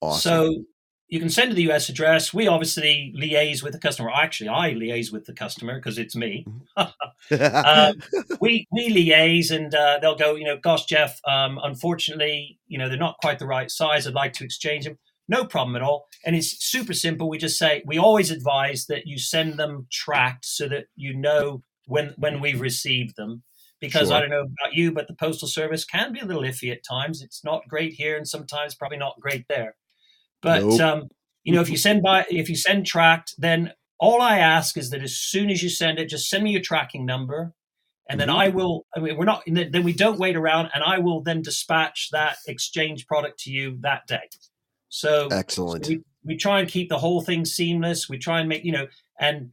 Awesome. 0.00 0.20
So 0.20 0.64
you 1.10 1.18
can 1.18 1.28
send 1.28 1.50
to 1.50 1.56
the 1.56 1.70
US 1.70 1.88
address. 1.88 2.32
We 2.32 2.46
obviously 2.46 3.12
liaise 3.18 3.62
with 3.64 3.72
the 3.72 3.80
customer. 3.80 4.10
Actually, 4.14 4.48
I 4.48 4.72
liaise 4.72 5.12
with 5.12 5.26
the 5.26 5.32
customer 5.32 5.74
because 5.74 5.98
it's 5.98 6.14
me. 6.14 6.46
uh, 6.76 6.86
we 8.40 8.66
we 8.70 9.10
liaise, 9.10 9.50
and 9.50 9.74
uh, 9.74 9.98
they'll 10.00 10.16
go, 10.16 10.36
you 10.36 10.44
know, 10.44 10.56
gosh, 10.56 10.86
Geoff, 10.86 11.20
um, 11.26 11.58
unfortunately, 11.62 12.58
you 12.68 12.78
know, 12.78 12.88
they're 12.88 12.96
not 12.96 13.18
quite 13.20 13.40
the 13.40 13.46
right 13.46 13.70
size. 13.70 14.06
I'd 14.06 14.14
like 14.14 14.32
to 14.34 14.44
exchange 14.44 14.84
them. 14.84 14.98
No 15.28 15.44
problem 15.44 15.76
at 15.76 15.82
all. 15.82 16.06
And 16.24 16.34
it's 16.34 16.64
super 16.64 16.92
simple. 16.92 17.28
We 17.28 17.38
just 17.38 17.58
say 17.58 17.82
we 17.84 17.98
always 17.98 18.30
advise 18.30 18.86
that 18.86 19.06
you 19.06 19.18
send 19.18 19.58
them 19.58 19.86
tracked 19.90 20.44
so 20.44 20.68
that 20.68 20.86
you 20.94 21.16
know 21.16 21.62
when 21.86 22.14
when 22.16 22.40
we've 22.40 22.60
received 22.60 23.16
them. 23.16 23.42
Because 23.80 24.08
sure. 24.08 24.18
I 24.18 24.20
don't 24.20 24.30
know 24.30 24.42
about 24.42 24.74
you, 24.74 24.92
but 24.92 25.08
the 25.08 25.14
postal 25.14 25.48
service 25.48 25.86
can 25.86 26.12
be 26.12 26.20
a 26.20 26.26
little 26.26 26.42
iffy 26.42 26.70
at 26.70 26.84
times. 26.84 27.22
It's 27.22 27.42
not 27.42 27.66
great 27.66 27.94
here, 27.94 28.16
and 28.16 28.28
sometimes 28.28 28.74
probably 28.74 28.98
not 28.98 29.18
great 29.18 29.46
there. 29.48 29.74
But 30.42 30.62
nope. 30.62 30.80
um, 30.80 31.08
you 31.44 31.54
know, 31.54 31.60
if 31.60 31.70
you 31.70 31.76
send 31.88 32.02
by 32.02 32.26
if 32.30 32.48
you 32.48 32.56
send 32.56 32.86
tracked, 32.86 33.34
then 33.38 33.72
all 33.98 34.22
I 34.22 34.38
ask 34.38 34.76
is 34.76 34.90
that 34.90 35.02
as 35.02 35.16
soon 35.16 35.50
as 35.50 35.62
you 35.62 35.68
send 35.68 35.98
it, 35.98 36.08
just 36.08 36.28
send 36.28 36.42
me 36.42 36.50
your 36.50 36.62
tracking 36.62 37.04
number, 37.04 37.52
and 38.08 38.18
then 38.18 38.28
mm-hmm. 38.28 38.38
I 38.38 38.48
will. 38.48 38.86
I 38.96 39.00
mean, 39.00 39.16
we're 39.16 39.26
not. 39.26 39.42
Then 39.46 39.84
we 39.84 39.92
don't 39.92 40.18
wait 40.18 40.36
around, 40.36 40.70
and 40.74 40.82
I 40.82 40.98
will 40.98 41.22
then 41.22 41.42
dispatch 41.42 42.08
that 42.12 42.38
exchange 42.48 43.06
product 43.06 43.38
to 43.40 43.50
you 43.50 43.78
that 43.80 44.06
day. 44.06 44.28
So 44.88 45.28
excellent. 45.30 45.86
So 45.86 45.92
we, 45.92 46.02
we 46.24 46.36
try 46.36 46.60
and 46.60 46.68
keep 46.68 46.88
the 46.88 46.98
whole 46.98 47.20
thing 47.20 47.44
seamless. 47.44 48.08
We 48.08 48.18
try 48.18 48.40
and 48.40 48.48
make 48.48 48.64
you 48.64 48.72
know, 48.72 48.86
and 49.20 49.50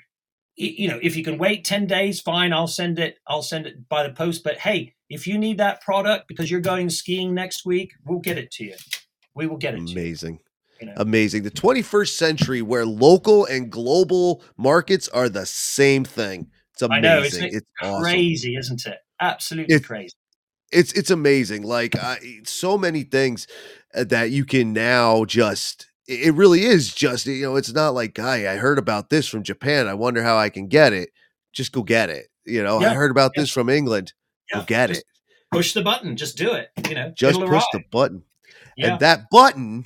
you 0.55 0.87
know, 0.87 0.99
if 1.03 1.15
you 1.15 1.23
can 1.23 1.37
wait 1.37 1.65
ten 1.65 1.85
days, 1.85 2.21
fine. 2.21 2.53
I'll 2.53 2.67
send 2.67 2.99
it. 2.99 3.17
I'll 3.27 3.43
send 3.43 3.67
it 3.67 3.87
by 3.89 4.07
the 4.07 4.13
post. 4.13 4.43
But 4.43 4.57
hey, 4.57 4.95
if 5.09 5.27
you 5.27 5.37
need 5.37 5.57
that 5.57 5.81
product 5.81 6.27
because 6.29 6.49
you're 6.49 6.61
going 6.61 6.89
skiing 6.89 7.33
next 7.33 7.65
week, 7.65 7.93
we'll 8.05 8.19
get 8.19 8.37
it 8.37 8.49
to 8.51 8.63
you. 8.63 8.75
We 9.35 9.45
will 9.45 9.57
get 9.57 9.75
it. 9.75 9.91
Amazing. 9.91 10.39
Amazing. 10.97 11.43
The 11.43 11.51
21st 11.51 12.09
century 12.09 12.61
where 12.61 12.85
local 12.85 13.45
and 13.45 13.71
global 13.71 14.43
markets 14.57 15.07
are 15.09 15.29
the 15.29 15.45
same 15.45 16.03
thing. 16.03 16.47
It's 16.73 16.81
amazing. 16.81 17.05
I 17.05 17.15
know, 17.15 17.21
it's, 17.23 17.37
it's 17.37 17.71
crazy, 17.81 18.57
awesome. 18.57 18.75
isn't 18.75 18.93
it? 18.93 18.99
Absolutely 19.19 19.75
it, 19.75 19.83
crazy. 19.83 20.13
It's 20.71 20.91
it's 20.93 21.09
amazing. 21.09 21.63
Like 21.63 21.95
I, 21.95 22.19
so 22.43 22.77
many 22.77 23.03
things 23.03 23.47
uh, 23.95 24.03
that 24.05 24.31
you 24.31 24.45
can 24.45 24.73
now 24.73 25.25
just 25.25 25.87
it 26.07 26.33
really 26.33 26.63
is 26.63 26.93
just 26.93 27.25
you 27.25 27.45
know 27.45 27.55
it's 27.55 27.73
not 27.73 27.93
like 27.93 28.13
guy 28.13 28.51
I 28.51 28.57
heard 28.57 28.77
about 28.77 29.09
this 29.09 29.27
from 29.27 29.43
Japan. 29.43 29.87
I 29.87 29.93
wonder 29.93 30.21
how 30.21 30.37
I 30.37 30.49
can 30.49 30.67
get 30.67 30.93
it. 30.93 31.09
Just 31.53 31.71
go 31.71 31.83
get 31.83 32.09
it. 32.09 32.27
You 32.45 32.63
know, 32.63 32.79
yeah. 32.81 32.91
I 32.91 32.93
heard 32.93 33.11
about 33.11 33.31
yeah. 33.35 33.43
this 33.43 33.51
from 33.51 33.69
England. 33.69 34.13
Yeah. 34.51 34.59
Go 34.59 34.65
get 34.65 34.91
it. 34.91 35.03
Push 35.51 35.73
the 35.73 35.81
button. 35.81 36.15
Just 36.15 36.37
do 36.37 36.53
it. 36.53 36.69
You 36.87 36.95
know, 36.95 37.11
just 37.15 37.39
push 37.39 37.63
the 37.73 37.81
button. 37.91 38.23
And 38.77 38.99
that 38.99 39.29
button 39.31 39.85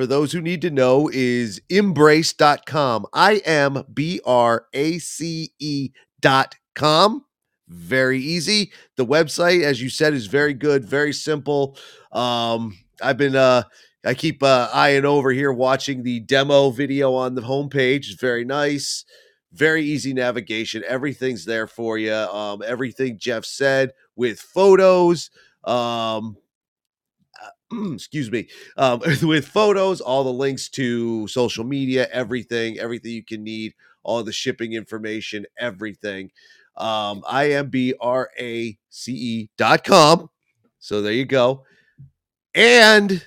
for 0.00 0.06
those 0.06 0.32
who 0.32 0.40
need 0.40 0.62
to 0.62 0.70
know, 0.70 1.10
is 1.12 1.60
imbrace.com. 1.68 3.04
I 3.12 3.36
M 3.44 3.84
B 3.92 4.18
R 4.24 4.64
A 4.72 4.96
C 4.98 5.52
E 5.58 5.90
dot 6.20 6.54
com. 6.74 7.26
Very 7.68 8.18
easy. 8.18 8.72
The 8.96 9.04
website, 9.04 9.62
as 9.62 9.82
you 9.82 9.90
said, 9.90 10.14
is 10.14 10.24
very 10.24 10.54
good, 10.54 10.86
very 10.86 11.12
simple. 11.12 11.76
Um, 12.12 12.78
I've 13.02 13.18
been 13.18 13.36
uh 13.36 13.64
I 14.02 14.14
keep 14.14 14.42
uh, 14.42 14.70
eyeing 14.72 15.04
over 15.04 15.32
here 15.32 15.52
watching 15.52 16.02
the 16.02 16.20
demo 16.20 16.70
video 16.70 17.12
on 17.12 17.34
the 17.34 17.42
homepage. 17.42 18.08
It's 18.08 18.14
very 18.14 18.46
nice, 18.46 19.04
very 19.52 19.84
easy 19.84 20.14
navigation. 20.14 20.82
Everything's 20.88 21.44
there 21.44 21.66
for 21.66 21.98
you. 21.98 22.14
Um, 22.14 22.62
everything 22.66 23.18
Geoff 23.18 23.44
said 23.44 23.92
with 24.16 24.40
photos, 24.40 25.28
um, 25.64 26.38
excuse 27.92 28.30
me, 28.30 28.48
um, 28.76 29.00
with 29.22 29.46
photos, 29.46 30.00
all 30.00 30.24
the 30.24 30.32
links 30.32 30.68
to 30.70 31.26
social 31.28 31.64
media, 31.64 32.08
everything, 32.12 32.78
everything 32.78 33.12
you 33.12 33.24
can 33.24 33.44
need, 33.44 33.74
all 34.02 34.22
the 34.22 34.32
shipping 34.32 34.72
information, 34.72 35.46
everything. 35.58 36.30
Um, 36.76 37.22
I-M-B-R-A-C-E 37.28 37.98
dot 39.56 39.84
com. 39.84 40.30
So 40.78 41.02
there 41.02 41.12
you 41.12 41.26
go. 41.26 41.64
And 42.54 43.22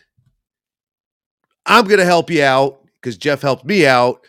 I'm 1.65 1.85
going 1.85 1.99
to 1.99 2.05
help 2.05 2.29
you 2.29 2.43
out 2.43 2.83
because 2.95 3.17
Geoff 3.17 3.41
helped 3.41 3.65
me 3.65 3.85
out. 3.85 4.25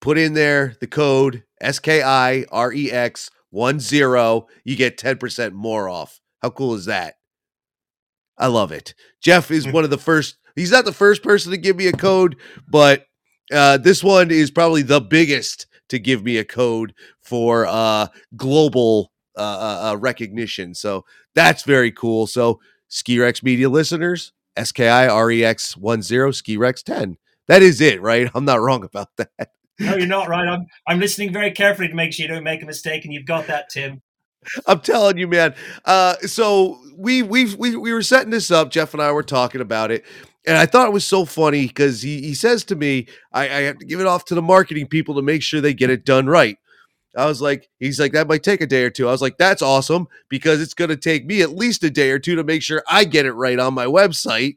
Put 0.00 0.18
in 0.18 0.34
there 0.34 0.76
the 0.80 0.86
code 0.86 1.44
S 1.60 1.78
K 1.78 2.02
I 2.02 2.44
R 2.50 2.72
E 2.72 2.90
X 2.90 3.30
10. 3.54 3.80
You 4.64 4.76
get 4.76 4.98
10% 4.98 5.52
more 5.52 5.88
off. 5.88 6.20
How 6.42 6.50
cool 6.50 6.74
is 6.74 6.86
that? 6.86 7.16
I 8.38 8.48
love 8.48 8.72
it. 8.72 8.94
Geoff 9.20 9.50
is 9.50 9.66
one 9.72 9.84
of 9.84 9.90
the 9.90 9.98
first, 9.98 10.36
he's 10.54 10.72
not 10.72 10.84
the 10.84 10.92
first 10.92 11.22
person 11.22 11.50
to 11.52 11.58
give 11.58 11.76
me 11.76 11.86
a 11.86 11.92
code, 11.92 12.36
but 12.68 13.06
uh, 13.52 13.78
this 13.78 14.02
one 14.02 14.30
is 14.30 14.50
probably 14.50 14.82
the 14.82 15.00
biggest 15.00 15.66
to 15.88 15.98
give 15.98 16.24
me 16.24 16.38
a 16.38 16.44
code 16.44 16.94
for 17.20 17.66
uh, 17.66 18.08
global 18.36 19.12
uh, 19.36 19.40
uh, 19.40 19.90
uh 19.90 19.96
recognition. 19.98 20.74
So 20.74 21.04
that's 21.34 21.62
very 21.62 21.92
cool. 21.92 22.26
So, 22.26 22.60
Ski 22.88 23.18
Rex 23.18 23.42
Media 23.42 23.68
listeners, 23.68 24.32
S 24.56 24.72
K 24.72 24.88
I 24.88 25.08
R 25.08 25.30
E 25.30 25.44
X 25.44 25.74
10, 25.74 26.32
Ski 26.32 26.56
Rex 26.56 26.82
10. 26.82 27.16
That 27.48 27.62
is 27.62 27.80
it, 27.80 28.00
right? 28.00 28.30
I'm 28.34 28.44
not 28.44 28.60
wrong 28.60 28.84
about 28.84 29.08
that. 29.16 29.50
No, 29.78 29.94
you're 29.94 30.06
not 30.06 30.28
right. 30.28 30.48
I'm 30.48 30.66
I'm 30.86 30.98
listening 30.98 31.32
very 31.32 31.50
carefully 31.50 31.88
to 31.88 31.94
make 31.94 32.12
sure 32.12 32.24
you 32.24 32.32
don't 32.32 32.44
make 32.44 32.62
a 32.62 32.66
mistake, 32.66 33.04
and 33.04 33.12
you've 33.12 33.26
got 33.26 33.46
that, 33.48 33.68
Tim. 33.68 34.00
I'm 34.66 34.80
telling 34.80 35.18
you, 35.18 35.28
man. 35.28 35.54
Uh, 35.84 36.16
so 36.18 36.80
we 36.96 37.22
we 37.22 37.54
we 37.54 37.76
we 37.76 37.92
were 37.92 38.02
setting 38.02 38.30
this 38.30 38.50
up. 38.50 38.70
Geoff 38.70 38.94
and 38.94 39.02
I 39.02 39.12
were 39.12 39.22
talking 39.22 39.60
about 39.60 39.90
it, 39.90 40.04
and 40.46 40.56
I 40.56 40.66
thought 40.66 40.88
it 40.88 40.92
was 40.92 41.04
so 41.04 41.24
funny 41.24 41.66
because 41.66 42.02
he 42.02 42.20
he 42.22 42.34
says 42.34 42.64
to 42.64 42.76
me, 42.76 43.06
I, 43.32 43.42
I 43.44 43.60
have 43.62 43.78
to 43.78 43.86
give 43.86 44.00
it 44.00 44.06
off 44.06 44.24
to 44.26 44.34
the 44.34 44.42
marketing 44.42 44.86
people 44.88 45.14
to 45.16 45.22
make 45.22 45.42
sure 45.42 45.60
they 45.60 45.74
get 45.74 45.90
it 45.90 46.04
done 46.04 46.26
right. 46.26 46.58
I 47.16 47.26
was 47.26 47.40
like, 47.40 47.70
he's 47.80 47.98
like, 47.98 48.12
that 48.12 48.28
might 48.28 48.42
take 48.42 48.60
a 48.60 48.66
day 48.66 48.84
or 48.84 48.90
two. 48.90 49.08
I 49.08 49.10
was 49.10 49.22
like, 49.22 49.38
that's 49.38 49.62
awesome 49.62 50.06
because 50.28 50.60
it's 50.60 50.74
going 50.74 50.90
to 50.90 50.96
take 50.96 51.24
me 51.24 51.40
at 51.40 51.50
least 51.56 51.82
a 51.82 51.90
day 51.90 52.10
or 52.10 52.18
two 52.18 52.36
to 52.36 52.44
make 52.44 52.62
sure 52.62 52.82
I 52.88 53.04
get 53.04 53.24
it 53.24 53.32
right 53.32 53.58
on 53.58 53.72
my 53.72 53.86
website. 53.86 54.56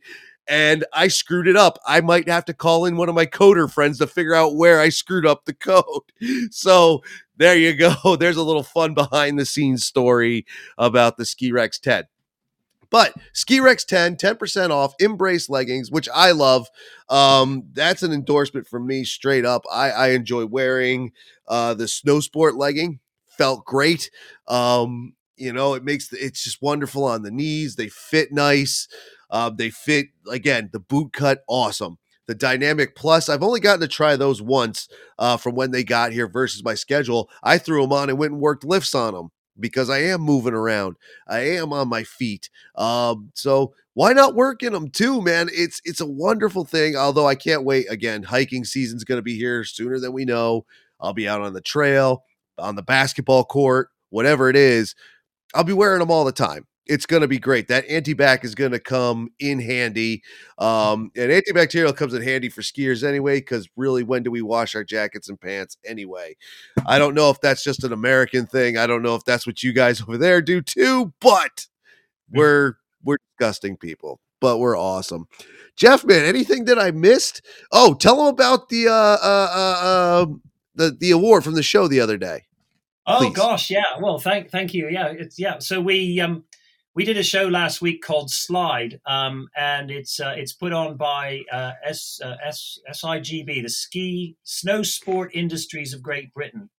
And 0.49 0.83
I 0.93 1.07
screwed 1.07 1.47
it 1.47 1.55
up. 1.55 1.77
I 1.85 2.01
might 2.01 2.27
have 2.27 2.45
to 2.45 2.53
call 2.53 2.85
in 2.85 2.97
one 2.97 3.07
of 3.07 3.15
my 3.15 3.27
coder 3.27 3.71
friends 3.71 3.99
to 3.99 4.07
figure 4.07 4.33
out 4.33 4.55
where 4.55 4.81
I 4.81 4.89
screwed 4.89 5.25
up 5.25 5.45
the 5.45 5.53
code. 5.53 5.83
So 6.51 7.03
there 7.37 7.55
you 7.55 7.73
go. 7.73 8.15
There's 8.19 8.35
a 8.35 8.43
little 8.43 8.63
fun 8.63 8.93
behind 8.93 9.39
the 9.39 9.45
scenes 9.45 9.85
story 9.85 10.45
about 10.77 11.17
the 11.17 11.25
Ski 11.25 11.51
Rex 11.51 11.79
10. 11.79 12.05
But 12.89 13.13
Ski 13.33 13.59
Rex 13.59 13.85
10, 13.85 14.15
10% 14.15 14.71
off, 14.71 14.97
Imbrace 14.97 15.49
leggings, 15.49 15.91
which 15.91 16.09
I 16.13 16.31
love. 16.31 16.67
Um, 17.07 17.65
that's 17.73 18.03
an 18.03 18.11
endorsement 18.11 18.67
from 18.67 18.87
me 18.87 19.03
straight 19.03 19.45
up. 19.45 19.63
I, 19.71 19.91
I 19.91 20.07
enjoy 20.09 20.45
wearing 20.45 21.11
uh, 21.47 21.75
the 21.75 21.87
snow 21.87 22.19
sport 22.19 22.55
legging. 22.55 22.99
Felt 23.27 23.63
great. 23.65 24.09
Um, 24.47 25.13
you 25.37 25.53
know, 25.53 25.73
it 25.73 25.83
makes 25.83 26.11
it's 26.11 26.43
just 26.43 26.61
wonderful 26.61 27.05
on 27.05 27.21
the 27.21 27.31
knees. 27.31 27.75
They 27.75 27.89
fit 27.89 28.31
nice. 28.31 28.87
Uh, 29.29 29.49
they 29.49 29.69
fit 29.69 30.07
again, 30.29 30.69
the 30.73 30.79
boot 30.79 31.13
cut, 31.13 31.43
awesome 31.47 31.97
the 32.29 32.35
Dynamic 32.35 32.95
Plus. 32.95 33.27
I've 33.27 33.41
only 33.41 33.59
gotten 33.59 33.81
to 33.81 33.87
try 33.87 34.15
those 34.15 34.39
once 34.39 34.87
uh, 35.17 35.35
from 35.35 35.55
when 35.55 35.71
they 35.71 35.83
got 35.83 36.11
here 36.11 36.27
versus 36.27 36.63
my 36.63 36.75
schedule. 36.75 37.27
I 37.41 37.57
threw 37.57 37.81
them 37.81 37.91
on 37.91 38.07
and 38.07 38.19
went 38.19 38.33
and 38.33 38.39
worked 38.39 38.63
lifts 38.63 38.93
on 38.93 39.15
them 39.15 39.31
because 39.59 39.89
I 39.89 40.03
am 40.03 40.21
moving 40.21 40.53
around. 40.53 40.97
I 41.27 41.39
am 41.39 41.73
on 41.73 41.89
my 41.89 42.03
feet. 42.03 42.51
Um, 42.75 43.31
so 43.33 43.73
why 43.95 44.13
not 44.13 44.35
work 44.35 44.61
in 44.61 44.73
them 44.73 44.91
too, 44.91 45.23
man? 45.23 45.49
It's 45.51 45.81
it's 45.85 46.01
a 46.01 46.05
wonderful 46.05 46.65
thing. 46.65 46.95
Although 46.95 47.25
I 47.25 47.33
can't 47.33 47.65
wait. 47.65 47.89
Again, 47.89 48.21
hiking 48.21 48.63
season's 48.63 49.03
going 49.03 49.17
to 49.17 49.23
be 49.23 49.35
here 49.35 49.63
sooner 49.63 49.99
than 49.99 50.13
we 50.13 50.23
know. 50.23 50.67
I'll 51.01 51.13
be 51.13 51.27
out 51.27 51.41
on 51.41 51.53
the 51.53 51.61
trail, 51.61 52.25
on 52.59 52.75
the 52.75 52.83
basketball 52.83 53.43
court, 53.43 53.89
whatever 54.11 54.51
it 54.51 54.55
is. 54.55 54.93
I'll 55.55 55.63
be 55.63 55.73
wearing 55.73 55.99
them 55.99 56.11
all 56.11 56.25
the 56.25 56.31
time 56.31 56.67
it's 56.89 57.05
going 57.05 57.21
to 57.21 57.27
be 57.27 57.37
great. 57.37 57.67
That 57.67 57.87
anti-bac 57.87 58.43
is 58.43 58.55
going 58.55 58.71
to 58.71 58.79
come 58.79 59.29
in 59.39 59.59
handy. 59.59 60.23
Um, 60.57 61.11
and 61.15 61.31
antibacterial 61.31 61.95
comes 61.95 62.15
in 62.15 62.23
handy 62.23 62.49
for 62.49 62.61
skiers 62.61 63.07
anyway, 63.07 63.39
because 63.39 63.69
really, 63.77 64.03
when 64.03 64.23
do 64.23 64.31
we 64.31 64.41
wash 64.41 64.75
our 64.75 64.83
jackets 64.83 65.29
and 65.29 65.39
pants 65.39 65.77
anyway? 65.85 66.35
I 66.87 66.97
don't 66.97 67.13
know 67.13 67.29
if 67.29 67.39
that's 67.41 67.63
just 67.63 67.83
an 67.83 67.93
American 67.93 68.47
thing. 68.47 68.75
I 68.77 68.87
don't 68.87 69.03
know 69.03 69.15
if 69.15 69.23
that's 69.23 69.45
what 69.45 69.61
you 69.61 69.71
guys 69.71 70.01
over 70.07 70.17
there 70.17 70.41
do 70.41 70.61
too, 70.61 71.13
but 71.21 71.67
we're 72.31 72.73
we're 73.03 73.17
disgusting 73.37 73.77
people, 73.77 74.19
but 74.41 74.57
we're 74.57 74.77
awesome. 74.77 75.27
Geoff, 75.75 76.03
man, 76.03 76.25
anything 76.25 76.65
that 76.65 76.79
I 76.79 76.91
missed? 76.91 77.45
Oh, 77.71 77.93
tell 77.93 78.17
them 78.17 78.27
about 78.27 78.69
the 78.69 78.87
uh, 78.87 78.91
uh, 78.91 79.49
uh, 79.53 80.23
um, 80.23 80.41
the 80.73 80.97
the 80.99 81.11
award 81.11 81.43
from 81.43 81.53
the 81.53 81.63
show 81.63 81.87
the 81.87 81.99
other 81.99 82.17
day. 82.17 82.45
Oh 83.05 83.29
gosh, 83.29 83.69
yeah. 83.69 83.97
Well, 83.99 84.19
thank 84.19 84.49
thank 84.49 84.73
you. 84.73 84.89
Yeah, 84.89 85.07
it's 85.07 85.39
yeah. 85.39 85.59
So 85.59 85.81
we 85.81 86.19
um 86.19 86.43
we 86.99 87.05
did 87.05 87.15
a 87.15 87.23
show 87.23 87.47
last 87.47 87.81
week 87.81 88.03
called 88.03 88.29
Slide, 88.29 88.99
um, 89.05 89.47
and 89.55 89.89
it's 89.89 90.19
uh, 90.19 90.33
it's 90.35 90.51
put 90.51 90.73
on 90.73 90.97
by 90.97 91.43
uh, 91.49 91.71
S, 91.85 92.19
uh, 92.21 92.35
S, 92.45 92.77
SIGB, 92.91 93.63
the 93.63 93.69
Ski 93.69 94.35
Snow 94.43 94.83
Sport 94.83 95.31
Industries 95.33 95.93
of 95.93 96.03
Great 96.03 96.33
Britain, 96.33 96.69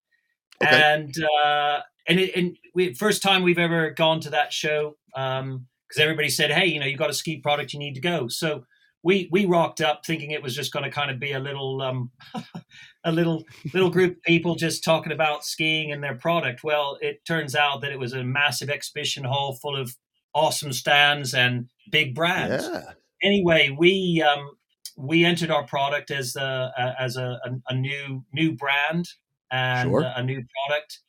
okay. 0.63 0.79
and 0.79 1.15
uh, 1.43 1.81
and 2.07 2.21
it, 2.21 2.37
and 2.37 2.55
we, 2.75 2.93
first 2.93 3.23
time 3.23 3.43
we've 3.43 3.59
ever 3.59 3.93
gone 3.93 4.21
to 4.21 4.29
that 4.29 4.53
show 4.53 4.95
because 5.15 5.41
um, 5.41 5.67
everybody 5.97 6.29
said, 6.29 6.51
hey, 6.51 6.67
you 6.67 6.81
know, 6.81 6.85
you've 6.85 6.99
got 6.99 7.09
a 7.09 7.15
ski 7.15 7.39
product, 7.39 7.73
you 7.73 7.79
need 7.79 7.95
to 7.95 8.03
go. 8.03 8.29
So 8.29 8.67
we 9.03 9.27
we 9.33 9.47
rocked 9.47 9.81
up 9.81 10.05
thinking 10.05 10.33
it 10.33 10.43
was 10.43 10.55
just 10.55 10.71
going 10.71 10.85
to 10.85 10.91
kind 10.91 11.11
of 11.11 11.19
be 11.19 11.33
a 11.33 11.39
little 11.39 11.81
um, 11.81 12.11
a 13.05 13.11
little 13.11 13.45
little 13.73 13.89
group 13.89 14.19
of 14.19 14.23
people 14.25 14.55
just 14.55 14.85
talking 14.85 15.13
about 15.13 15.47
skiing 15.47 15.93
and 15.93 16.05
their 16.05 16.17
product. 16.17 16.63
Well, 16.63 16.99
it 17.01 17.25
turns 17.27 17.57
out 17.57 17.81
that 17.81 17.91
it 17.91 17.99
was 17.99 18.13
a 18.13 18.23
massive 18.23 18.69
exhibition 18.69 19.25
hall 19.25 19.55
full 19.63 19.81
of 19.81 19.97
awesome 20.35 20.73
stands 20.73 21.35
and 21.35 21.69
big 21.91 22.15
brands. 22.15 22.69
Yeah. 22.71 22.93
Anyway, 23.23 23.75
we 23.77 24.23
um, 24.23 24.51
we 24.97 25.25
entered 25.25 25.51
our 25.51 25.65
product 25.65 26.11
as 26.11 26.37
a, 26.37 26.95
as 26.99 27.17
a, 27.17 27.39
a, 27.45 27.51
a 27.69 27.75
new 27.75 28.25
new 28.33 28.53
brand 28.53 29.07
and 29.51 29.91
sure. 29.91 30.05
a, 30.17 30.23
new 30.23 30.43
product, 30.67 31.01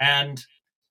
and 0.00 0.44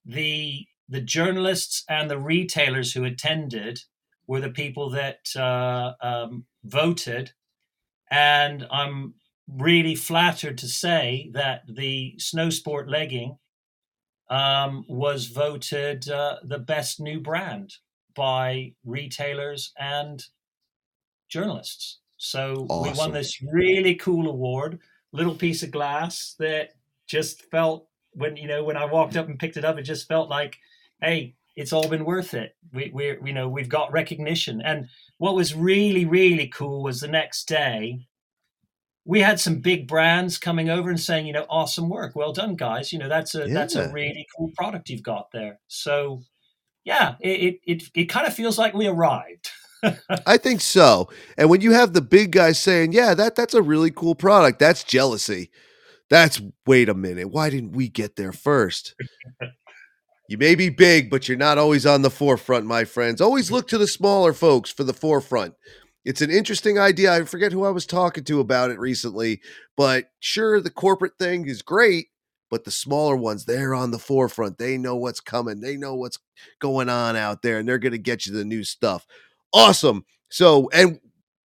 the 0.04 0.66
the 0.88 1.00
journalists 1.00 1.84
and 1.88 2.10
the 2.10 2.18
retailers 2.18 2.92
who 2.92 3.04
attended 3.04 3.80
were 4.26 4.40
the 4.40 4.50
people 4.50 4.90
that 4.90 5.20
uh, 5.36 5.92
um, 6.00 6.44
voted, 6.64 7.32
and 8.10 8.66
I'm 8.70 9.14
really 9.48 9.94
flattered 9.94 10.58
to 10.58 10.68
say 10.68 11.30
that 11.32 11.62
the 11.66 12.14
snow 12.18 12.50
sport 12.50 12.88
legging 12.88 13.38
um, 14.30 14.84
was 14.88 15.26
voted 15.26 16.08
uh, 16.08 16.36
the 16.44 16.58
best 16.58 17.00
new 17.00 17.20
brand 17.20 17.74
by 18.14 18.72
retailers 18.84 19.72
and 19.78 20.24
journalists. 21.28 21.98
So 22.16 22.66
awesome. 22.68 22.92
we 22.92 22.98
won 22.98 23.12
this 23.12 23.40
really 23.42 23.94
cool 23.94 24.28
award, 24.28 24.80
little 25.12 25.34
piece 25.34 25.62
of 25.62 25.70
glass 25.70 26.34
that 26.38 26.70
just 27.06 27.42
felt 27.50 27.86
when 28.12 28.36
you 28.36 28.48
know 28.48 28.64
when 28.64 28.76
I 28.76 28.84
walked 28.84 29.16
up 29.16 29.28
and 29.28 29.38
picked 29.38 29.56
it 29.56 29.64
up, 29.64 29.78
it 29.78 29.82
just 29.82 30.08
felt 30.08 30.28
like, 30.28 30.58
hey, 31.00 31.36
it's 31.56 31.72
all 31.72 31.88
been 31.88 32.04
worth 32.04 32.34
it. 32.34 32.56
We 32.72 32.90
we 32.92 33.16
you 33.24 33.32
know 33.32 33.48
we've 33.48 33.68
got 33.68 33.92
recognition. 33.92 34.60
And 34.62 34.88
what 35.18 35.36
was 35.36 35.54
really 35.54 36.04
really 36.04 36.48
cool 36.48 36.82
was 36.82 37.00
the 37.00 37.08
next 37.08 37.46
day 37.46 38.07
we 39.08 39.20
had 39.22 39.40
some 39.40 39.60
big 39.60 39.88
brands 39.88 40.36
coming 40.36 40.68
over 40.68 40.90
and 40.90 41.00
saying, 41.00 41.26
you 41.26 41.32
know, 41.32 41.46
awesome 41.48 41.88
work, 41.88 42.14
well 42.14 42.34
done, 42.34 42.56
guys. 42.56 42.92
You 42.92 42.98
know, 42.98 43.08
that's 43.08 43.34
a 43.34 43.48
yeah. 43.48 43.54
that's 43.54 43.74
a 43.74 43.90
really 43.90 44.26
cool 44.36 44.50
product 44.54 44.90
you've 44.90 45.02
got 45.02 45.28
there. 45.32 45.58
So, 45.66 46.20
yeah, 46.84 47.14
it 47.20 47.58
it 47.64 47.82
it, 47.94 48.04
kind 48.04 48.26
of 48.26 48.34
feels 48.34 48.58
like 48.58 48.74
we 48.74 48.86
arrived. 48.86 49.48
I 50.26 50.36
think 50.36 50.60
so. 50.60 51.08
And 51.38 51.48
when 51.48 51.62
you 51.62 51.72
have 51.72 51.94
the 51.94 52.02
big 52.02 52.32
guys 52.32 52.58
saying, 52.58 52.92
"Yeah, 52.92 53.14
that 53.14 53.34
that's 53.34 53.54
a 53.54 53.62
really 53.62 53.90
cool 53.90 54.14
product," 54.14 54.58
that's 54.58 54.84
jealousy. 54.84 55.50
That's 56.10 56.42
wait 56.66 56.90
a 56.90 56.94
minute, 56.94 57.30
why 57.30 57.48
didn't 57.48 57.72
we 57.72 57.88
get 57.88 58.16
there 58.16 58.32
first? 58.32 58.94
you 60.28 60.36
may 60.36 60.54
be 60.54 60.68
big, 60.68 61.08
but 61.08 61.28
you're 61.28 61.38
not 61.38 61.56
always 61.56 61.86
on 61.86 62.02
the 62.02 62.10
forefront, 62.10 62.66
my 62.66 62.84
friends. 62.84 63.22
Always 63.22 63.46
mm-hmm. 63.46 63.54
look 63.54 63.68
to 63.68 63.78
the 63.78 63.86
smaller 63.86 64.34
folks 64.34 64.70
for 64.70 64.84
the 64.84 64.92
forefront. 64.92 65.54
It's 66.04 66.22
an 66.22 66.30
interesting 66.30 66.78
idea. 66.78 67.12
I 67.12 67.24
forget 67.24 67.52
who 67.52 67.64
I 67.64 67.70
was 67.70 67.86
talking 67.86 68.24
to 68.24 68.40
about 68.40 68.70
it 68.70 68.78
recently, 68.78 69.40
but 69.76 70.10
sure, 70.20 70.60
the 70.60 70.70
corporate 70.70 71.18
thing 71.18 71.46
is 71.46 71.60
great, 71.60 72.06
but 72.50 72.64
the 72.64 72.70
smaller 72.70 73.16
ones, 73.16 73.44
they're 73.44 73.74
on 73.74 73.90
the 73.90 73.98
forefront. 73.98 74.58
They 74.58 74.78
know 74.78 74.96
what's 74.96 75.20
coming, 75.20 75.60
they 75.60 75.76
know 75.76 75.94
what's 75.94 76.18
going 76.60 76.88
on 76.88 77.16
out 77.16 77.42
there, 77.42 77.58
and 77.58 77.68
they're 77.68 77.78
going 77.78 77.92
to 77.92 77.98
get 77.98 78.26
you 78.26 78.32
the 78.32 78.44
new 78.44 78.64
stuff. 78.64 79.06
Awesome. 79.52 80.04
So, 80.30 80.68
and 80.72 81.00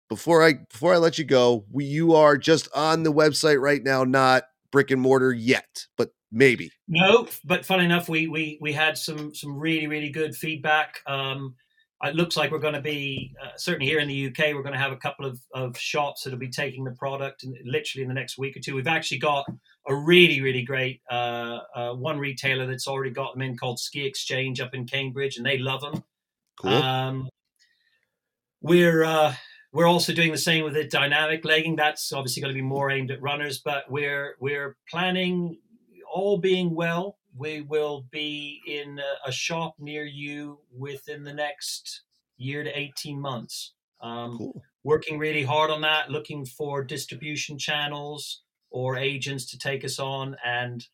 before 0.10 0.44
I 0.44 0.54
before 0.70 0.94
I 0.94 0.98
let 0.98 1.18
you 1.18 1.26
go, 1.26 1.66
we, 1.72 1.86
you 1.86 2.16
are 2.16 2.38
just 2.38 2.70
on 2.74 3.04
the 3.04 3.14
website 3.14 3.60
right 3.60 3.84
now, 3.84 4.04
not 4.04 4.44
brick 4.72 4.92
and 4.92 5.02
mortar 5.02 5.34
yet, 5.34 5.86
but 5.98 6.12
maybe. 6.32 6.72
No, 6.88 7.28
but 7.44 7.66
fun 7.66 7.82
enough, 7.82 8.10
we 8.10 8.28
we 8.28 8.58
we 8.62 8.72
had 8.74 8.98
some 8.98 9.34
some 9.36 9.58
really 9.58 9.88
really 9.88 10.10
good 10.10 10.36
feedback. 10.36 11.02
Um, 11.06 11.56
it 12.04 12.16
looks 12.16 12.38
like 12.38 12.52
we're 12.52 12.60
going 12.60 12.76
to 12.76 12.82
be 12.82 13.34
uh, 13.44 13.50
certainly 13.58 13.88
here 13.88 14.00
in 14.00 14.08
the 14.08 14.28
UK. 14.28 14.54
We're 14.54 14.62
going 14.62 14.74
to 14.74 14.80
have 14.80 14.92
a 14.92 14.98
couple 14.98 15.26
of, 15.26 15.40
of 15.54 15.78
shops 15.78 16.24
that'll 16.24 16.38
be 16.38 16.50
taking 16.50 16.84
the 16.84 16.92
product, 16.92 17.44
and 17.44 17.58
literally 17.66 18.04
in 18.04 18.08
the 18.08 18.14
next 18.14 18.38
week 18.38 18.56
or 18.56 18.60
two. 18.60 18.76
We've 18.76 18.88
actually 18.88 19.18
got 19.18 19.46
a 19.88 19.96
really, 19.96 20.42
really 20.42 20.62
great 20.62 21.02
uh, 21.10 21.60
uh, 21.76 21.94
one 21.94 22.20
retailer 22.20 22.68
that's 22.68 22.88
already 22.88 23.10
got 23.10 23.34
them 23.34 23.42
in 23.42 23.58
called 23.58 23.80
Ski 23.80 24.06
Exchange 24.06 24.60
up 24.60 24.76
in 24.76 24.86
Cambridge, 24.86 25.38
and 25.38 25.46
they 25.46 25.58
love 25.58 25.82
them. 25.82 26.04
Cool. 26.62 26.72
Um, 26.72 27.30
we're 28.62 29.04
uh, 29.04 29.34
we're 29.74 29.88
also 29.88 30.14
doing 30.14 30.32
the 30.32 30.38
same 30.38 30.64
with 30.64 30.76
the 30.76 30.84
dynamic 30.84 31.46
legging. 31.46 31.76
That's 31.76 32.14
obviously 32.14 32.42
going 32.42 32.54
to 32.54 32.58
be 32.58 32.66
more 32.66 32.92
aimed 32.92 33.10
at 33.10 33.22
runners, 33.22 33.60
but 33.60 33.90
we're 33.90 34.36
we're 34.40 34.78
planning, 34.90 35.58
all 36.14 36.38
being 36.38 36.76
well, 36.76 37.17
we 37.38 37.62
will 37.62 38.06
be 38.12 38.62
in 38.68 39.00
a, 39.00 39.30
a 39.30 39.32
shop 39.32 39.76
near 39.80 40.06
you 40.06 40.60
within 40.76 41.24
the 41.24 41.34
next 41.34 42.02
year 42.38 42.64
to 42.64 42.78
18 42.78 43.20
months. 43.20 43.74
Um, 44.02 44.38
cool. 44.38 44.64
Working 44.84 45.18
really 45.20 45.44
hard 45.44 45.70
on 45.70 45.82
that, 45.82 46.10
looking 46.10 46.46
for 46.46 46.84
distribution 46.84 47.58
channels 47.58 48.42
or 48.70 48.96
agents 48.96 49.46
to 49.52 49.60
take 49.60 49.84
us 49.84 50.00
on 50.00 50.36
and 50.46 50.86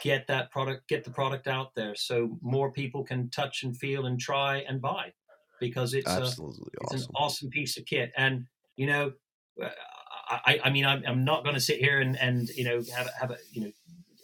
get 0.00 0.26
that 0.26 0.50
product, 0.50 0.88
get 0.88 1.04
the 1.04 1.10
product 1.10 1.46
out 1.46 1.74
there, 1.74 1.94
so 1.94 2.38
more 2.40 2.70
people 2.70 3.04
can 3.04 3.28
touch 3.30 3.62
and 3.62 3.76
feel 3.76 4.06
and 4.06 4.20
try 4.20 4.64
and 4.68 4.80
buy, 4.80 5.12
because 5.60 5.94
it's 5.94 6.08
absolutely 6.08 6.72
a, 6.80 6.84
awesome. 6.84 6.96
it's 6.96 7.06
an 7.06 7.12
awesome 7.14 7.50
piece 7.50 7.76
of 7.76 7.84
kit. 7.84 8.12
And 8.16 8.46
you 8.76 8.86
know, 8.86 9.12
uh, 9.62 9.68
I, 10.28 10.60
I 10.64 10.70
mean, 10.70 10.84
I'm, 10.84 11.02
I'm 11.06 11.24
not 11.24 11.44
going 11.44 11.54
to 11.54 11.60
sit 11.60 11.78
here 11.78 12.00
and 12.00 12.18
and 12.18 12.48
you 12.50 12.64
know 12.64 12.82
have 12.94 13.08
have 13.18 13.30
a 13.30 13.36
you 13.52 13.62
know 13.62 13.72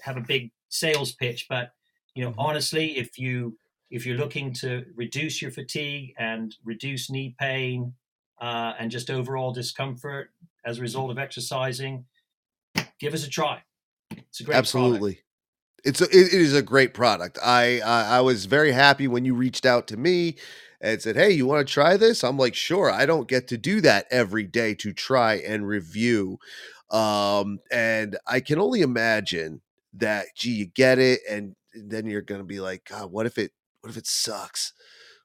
have 0.03 0.17
a 0.17 0.23
big 0.23 0.51
sales 0.73 1.13
pitch, 1.13 1.47
but 1.49 1.73
you 2.15 2.25
know, 2.25 2.31
mm-hmm. 2.31 2.41
honestly, 2.41 2.99
if 2.99 3.19
you 3.19 3.57
if 3.91 4.07
you're 4.07 4.17
looking 4.17 4.53
to 4.55 4.85
reduce 4.97 5.43
your 5.43 5.51
fatigue 5.51 6.15
and 6.19 6.57
reduce 6.65 7.11
knee 7.11 7.35
pain 7.39 7.93
uh, 8.41 8.73
and 8.79 8.91
just 8.91 9.11
overall 9.11 9.53
discomfort 9.53 10.31
as 10.65 10.79
a 10.79 10.81
result 10.81 11.11
of 11.11 11.19
exercising, 11.19 12.07
give 12.99 13.13
us 13.13 13.27
a 13.27 13.31
try. 13.31 13.63
It's 14.11 14.41
a 14.41 14.45
great 14.45 14.57
absolutely. 14.57 15.13
Product. 15.13 15.27
It's 15.85 16.01
a, 16.01 16.05
it 16.05 16.33
is 16.33 16.55
a 16.55 16.63
great 16.63 16.95
product. 16.95 17.39
I, 17.45 17.81
I 17.81 18.19
I 18.19 18.21
was 18.21 18.47
very 18.47 18.73
happy 18.73 19.09
when 19.09 19.25
you 19.25 19.35
reached 19.35 19.67
out 19.67 19.89
to 19.89 19.97
me 19.97 20.37
and 20.81 21.03
said, 21.03 21.17
"Hey, 21.17 21.31
you 21.31 21.47
want 21.47 21.67
to 21.67 21.73
try 21.73 21.97
this?" 21.97 22.23
I'm 22.25 22.39
like, 22.39 22.55
"Sure." 22.55 22.91
I 22.91 23.05
don't 23.05 23.29
get 23.29 23.49
to 23.49 23.59
do 23.59 23.81
that 23.81 24.07
every 24.11 24.45
day 24.45 24.75
to 24.77 24.93
try 24.93 25.35
and 25.35 25.67
review, 25.67 26.39
um, 26.91 27.59
and 27.71 28.17
I 28.29 28.39
can 28.41 28.61
only 28.61 28.83
imagine 28.83 29.61
that 29.95 30.27
gee 30.37 30.53
you 30.53 30.67
get 30.67 30.99
it 30.99 31.21
and 31.29 31.55
then 31.75 32.07
you're 32.07 32.23
gonna 32.23 32.45
be 32.45 32.61
like 32.61 32.83
god 32.89 33.11
what 33.11 33.27
if 33.27 33.39
it 33.39 33.53
what 33.83 33.91
if 33.91 33.97
it 33.97 34.07
sucks? 34.07 34.73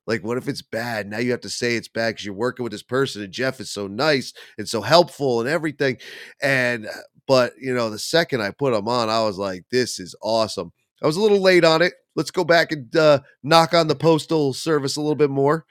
Like 0.06 0.24
what 0.24 0.38
if 0.38 0.48
it's 0.48 0.62
bad? 0.62 1.08
Now 1.10 1.20
you 1.20 1.32
have 1.32 1.42
to 1.42 1.50
say 1.50 1.76
it's 1.76 1.88
bad 1.88 2.12
because 2.12 2.26
you're 2.26 2.34
working 2.34 2.64
with 2.64 2.72
this 2.72 2.84
person 2.84 3.22
and 3.24 3.32
geoff 3.32 3.60
is 3.60 3.72
so 3.72 3.88
nice 3.88 4.34
and 4.58 4.68
so 4.68 4.82
helpful 4.82 5.40
and 5.40 5.50
everything 5.50 5.98
and 6.42 6.88
uh, 6.88 6.92
but 7.28 7.54
you 7.60 7.74
know 7.74 7.90
the 7.90 8.00
second 8.00 8.42
i 8.42 8.50
put 8.52 8.72
them 8.74 8.88
on 8.88 9.10
i 9.10 9.22
was 9.24 9.38
like 9.38 9.64
this 9.72 10.00
is 10.00 10.16
awesome. 10.22 10.72
I 11.04 11.08
was 11.08 11.18
a 11.18 11.22
little 11.22 11.42
late 11.42 11.64
on 11.64 11.84
it. 11.84 11.94
Let's 12.16 12.32
go 12.32 12.44
back 12.44 12.72
and 12.72 12.94
uh, 12.96 13.20
knock 13.44 13.76
on 13.76 13.88
the 13.88 13.96
postal 13.96 14.52
service 14.54 14.96
a 14.96 15.02
little 15.02 15.16
bit 15.16 15.30
more 15.30 15.66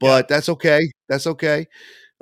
but 0.00 0.26
yeah. 0.30 0.36
that's 0.36 0.48
okay 0.50 0.92
that's 1.08 1.26
okay. 1.26 1.66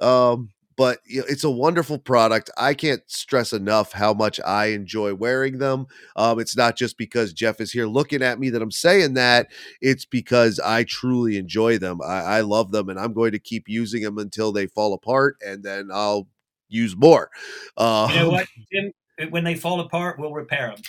Um 0.00 0.50
but 0.78 1.00
it's 1.06 1.42
a 1.42 1.50
wonderful 1.50 1.98
product. 1.98 2.50
I 2.56 2.72
can't 2.72 3.02
stress 3.08 3.52
enough 3.52 3.90
how 3.92 4.14
much 4.14 4.38
I 4.46 4.66
enjoy 4.66 5.12
wearing 5.12 5.58
them. 5.58 5.88
Um, 6.14 6.38
it's 6.38 6.56
not 6.56 6.76
just 6.76 6.96
because 6.96 7.32
Geoff 7.32 7.60
is 7.60 7.72
here 7.72 7.88
looking 7.88 8.22
at 8.22 8.38
me 8.38 8.48
that 8.50 8.62
I'm 8.62 8.70
saying 8.70 9.14
that. 9.14 9.48
It's 9.80 10.04
because 10.04 10.60
I 10.60 10.84
truly 10.84 11.36
enjoy 11.36 11.78
them. 11.78 12.00
I, 12.00 12.20
I 12.20 12.40
love 12.42 12.70
them, 12.70 12.90
and 12.90 12.98
I'm 12.98 13.12
going 13.12 13.32
to 13.32 13.40
keep 13.40 13.68
using 13.68 14.02
them 14.02 14.18
until 14.18 14.52
they 14.52 14.68
fall 14.68 14.94
apart, 14.94 15.36
and 15.44 15.64
then 15.64 15.88
I'll 15.92 16.28
use 16.68 16.96
more. 16.96 17.28
Uh, 17.76 18.06
you 18.10 18.20
know 18.20 18.28
um, 18.28 18.32
what, 18.34 18.46
Jim? 18.72 18.92
When 19.30 19.42
they 19.42 19.56
fall 19.56 19.80
apart, 19.80 20.16
we'll 20.20 20.32
repair 20.32 20.68
them. 20.68 20.82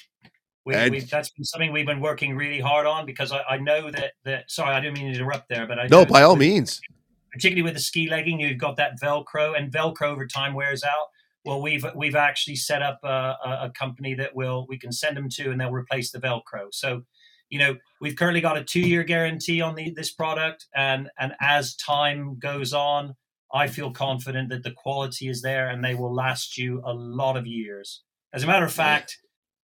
We, 0.65 0.75
and, 0.75 1.01
that's 1.09 1.31
been 1.31 1.45
something 1.45 1.71
we've 1.71 1.87
been 1.87 1.99
working 1.99 2.35
really 2.35 2.59
hard 2.59 2.85
on 2.85 3.07
because 3.07 3.31
I, 3.31 3.41
I, 3.49 3.57
know 3.57 3.89
that 3.89 4.11
that. 4.23 4.51
Sorry, 4.51 4.69
I 4.69 4.79
didn't 4.79 4.99
mean 4.99 5.11
to 5.11 5.17
interrupt 5.19 5.49
there, 5.49 5.65
but 5.65 5.79
I 5.79 5.87
no, 5.87 6.05
by 6.05 6.21
all 6.21 6.35
means 6.35 6.79
particularly 7.31 7.64
with 7.64 7.73
the 7.73 7.80
ski 7.80 8.10
legging, 8.10 8.39
you've 8.39 8.57
got 8.57 8.77
that 8.77 8.99
Velcro, 8.99 9.57
and 9.57 9.72
Velcro 9.72 10.03
over 10.03 10.27
time 10.27 10.53
wears 10.53 10.84
out. 10.84 11.07
Well, 11.45 11.61
we've 11.61 11.85
we've 11.95 12.15
actually 12.15 12.57
set 12.57 12.81
up 12.81 12.99
a, 13.03 13.35
a 13.43 13.72
company 13.77 14.14
that 14.15 14.35
will 14.35 14.65
we 14.68 14.77
can 14.77 14.91
send 14.91 15.15
them 15.15 15.30
to, 15.30 15.51
and 15.51 15.60
they'll 15.60 15.72
replace 15.72 16.11
the 16.11 16.19
Velcro. 16.19 16.68
So, 16.72 17.03
you 17.49 17.60
know, 17.60 17.77
we've 18.01 18.15
currently 18.15 18.41
got 18.41 18.57
a 18.57 18.64
two 18.64 18.81
year 18.81 19.03
guarantee 19.03 19.61
on 19.61 19.76
the, 19.76 19.91
this 19.95 20.11
product, 20.11 20.68
and 20.76 21.10
and 21.18 21.34
as 21.39 21.76
time 21.76 22.38
goes 22.39 22.73
on, 22.73 23.15
I 23.53 23.68
feel 23.68 23.91
confident 23.91 24.49
that 24.49 24.64
the 24.64 24.72
quality 24.72 25.30
is 25.30 25.41
there, 25.41 25.69
and 25.69 25.84
they 25.84 25.95
will 25.95 26.14
last 26.14 26.57
you 26.57 26.81
a 26.85 26.93
lot 26.93 27.38
of 27.38 27.47
years. 27.47 28.01
As 28.34 28.43
a 28.43 28.47
matter 28.47 28.65
of 28.65 28.73
fact. 28.73 29.18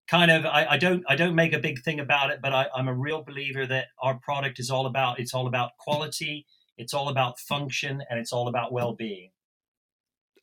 kind 0.08 0.30
of 0.30 0.46
I, 0.46 0.68
I, 0.70 0.78
don't 0.78 1.04
I 1.10 1.16
don't 1.16 1.34
make 1.34 1.54
a 1.54 1.58
big 1.58 1.82
thing 1.82 2.00
about 2.00 2.30
it, 2.30 2.40
but 2.40 2.54
I, 2.54 2.68
am 2.78 2.88
a 2.88 2.94
real 2.94 3.24
believer 3.24 3.66
that 3.66 3.88
our 4.04 4.20
product 4.20 4.60
is 4.60 4.70
all 4.70 4.86
about 4.86 5.20
it's 5.20 5.34
all 5.34 5.48
about 5.48 5.72
quality 5.80 6.46
it's 6.78 6.94
all 6.94 7.10
about 7.10 7.40
function 7.40 8.04
and 8.10 8.20
it's 8.20 8.34
all 8.34 8.48
about 8.48 8.72
well 8.72 8.94
being. 8.94 9.32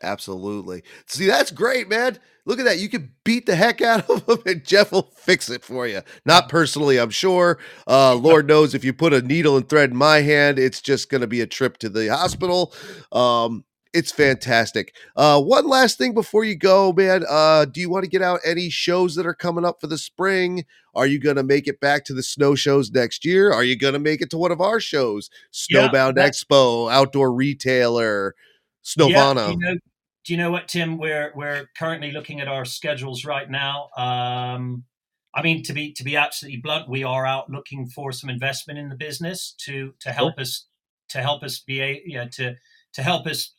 Absolutely. 0.02 0.82
See, 1.06 1.26
that's 1.26 1.52
great, 1.52 1.88
man. 1.88 2.18
Look 2.44 2.58
at 2.58 2.64
that. 2.64 2.80
You 2.80 2.88
can 2.88 3.12
beat 3.24 3.46
the 3.46 3.54
heck 3.54 3.80
out 3.80 4.10
of 4.10 4.28
him 4.28 4.38
and 4.46 4.64
Geoff 4.64 4.92
will 4.92 5.12
fix 5.16 5.48
it 5.48 5.64
for 5.64 5.86
you. 5.86 6.02
Not 6.26 6.48
personally, 6.48 6.98
I'm 6.98 7.10
sure. 7.10 7.58
Uh, 7.86 8.14
Lord 8.20 8.48
knows 8.48 8.74
if 8.74 8.84
you 8.84 8.92
put 8.92 9.12
a 9.12 9.22
needle 9.22 9.56
and 9.56 9.68
thread 9.68 9.90
in 9.90 9.96
my 9.96 10.20
hand, 10.20 10.58
it's 10.58 10.80
just 10.80 11.08
going 11.08 11.20
to 11.20 11.26
be 11.26 11.40
a 11.40 11.46
trip 11.46 11.78
to 11.78 11.88
the 11.88 12.08
hospital. 12.08 12.74
Um, 13.12 13.64
it's 13.92 14.10
fantastic. 14.10 14.94
Uh, 15.16 15.40
one 15.40 15.66
last 15.66 15.98
thing 15.98 16.14
before 16.14 16.44
you 16.44 16.56
go, 16.56 16.92
man. 16.92 17.24
Uh, 17.28 17.66
do 17.66 17.80
you 17.80 17.90
want 17.90 18.04
to 18.04 18.10
get 18.10 18.22
out 18.22 18.40
any 18.44 18.70
shows 18.70 19.14
that 19.14 19.26
are 19.26 19.34
coming 19.34 19.64
up 19.64 19.80
for 19.80 19.86
the 19.86 19.98
spring? 19.98 20.64
Are 20.94 21.06
you 21.06 21.18
going 21.18 21.36
to 21.36 21.42
make 21.42 21.68
it 21.68 21.80
back 21.80 22.04
to 22.06 22.14
the 22.14 22.22
snow 22.22 22.54
shows 22.54 22.90
next 22.90 23.24
year? 23.24 23.52
Are 23.52 23.64
you 23.64 23.76
going 23.76 23.94
to 23.94 23.98
make 23.98 24.20
it 24.20 24.30
to 24.30 24.38
one 24.38 24.52
of 24.52 24.60
our 24.60 24.80
shows? 24.80 25.30
Snowbound 25.52 26.16
yeah, 26.16 26.28
Expo, 26.28 26.90
Outdoor 26.90 27.32
Retailer, 27.32 28.34
Snowvana. 28.84 29.36
Yeah, 29.36 29.50
you 29.50 29.58
know, 29.58 29.74
do 30.24 30.32
you 30.32 30.36
know 30.36 30.50
what, 30.50 30.68
Tim? 30.68 30.98
We're 30.98 31.32
we're 31.34 31.68
currently 31.76 32.12
looking 32.12 32.40
at 32.40 32.48
our 32.48 32.64
schedules 32.64 33.24
right 33.24 33.50
now. 33.50 33.88
Um, 33.96 34.84
I 35.34 35.42
mean, 35.42 35.62
to 35.64 35.72
be 35.72 35.92
to 35.92 36.04
be 36.04 36.16
absolutely 36.16 36.60
blunt, 36.60 36.88
we 36.88 37.04
are 37.04 37.26
out 37.26 37.50
looking 37.50 37.86
for 37.86 38.12
some 38.12 38.30
investment 38.30 38.78
in 38.78 38.88
the 38.88 38.94
business 38.94 39.54
to 39.64 39.94
to 40.00 40.12
help 40.12 40.34
sure. 40.34 40.42
us 40.42 40.66
to 41.10 41.20
help 41.20 41.42
us 41.42 41.58
be 41.60 41.80
a 41.80 42.02
you 42.04 42.18
know, 42.18 42.28
to 42.32 42.54
to 42.94 43.02
help 43.02 43.26
us 43.26 43.52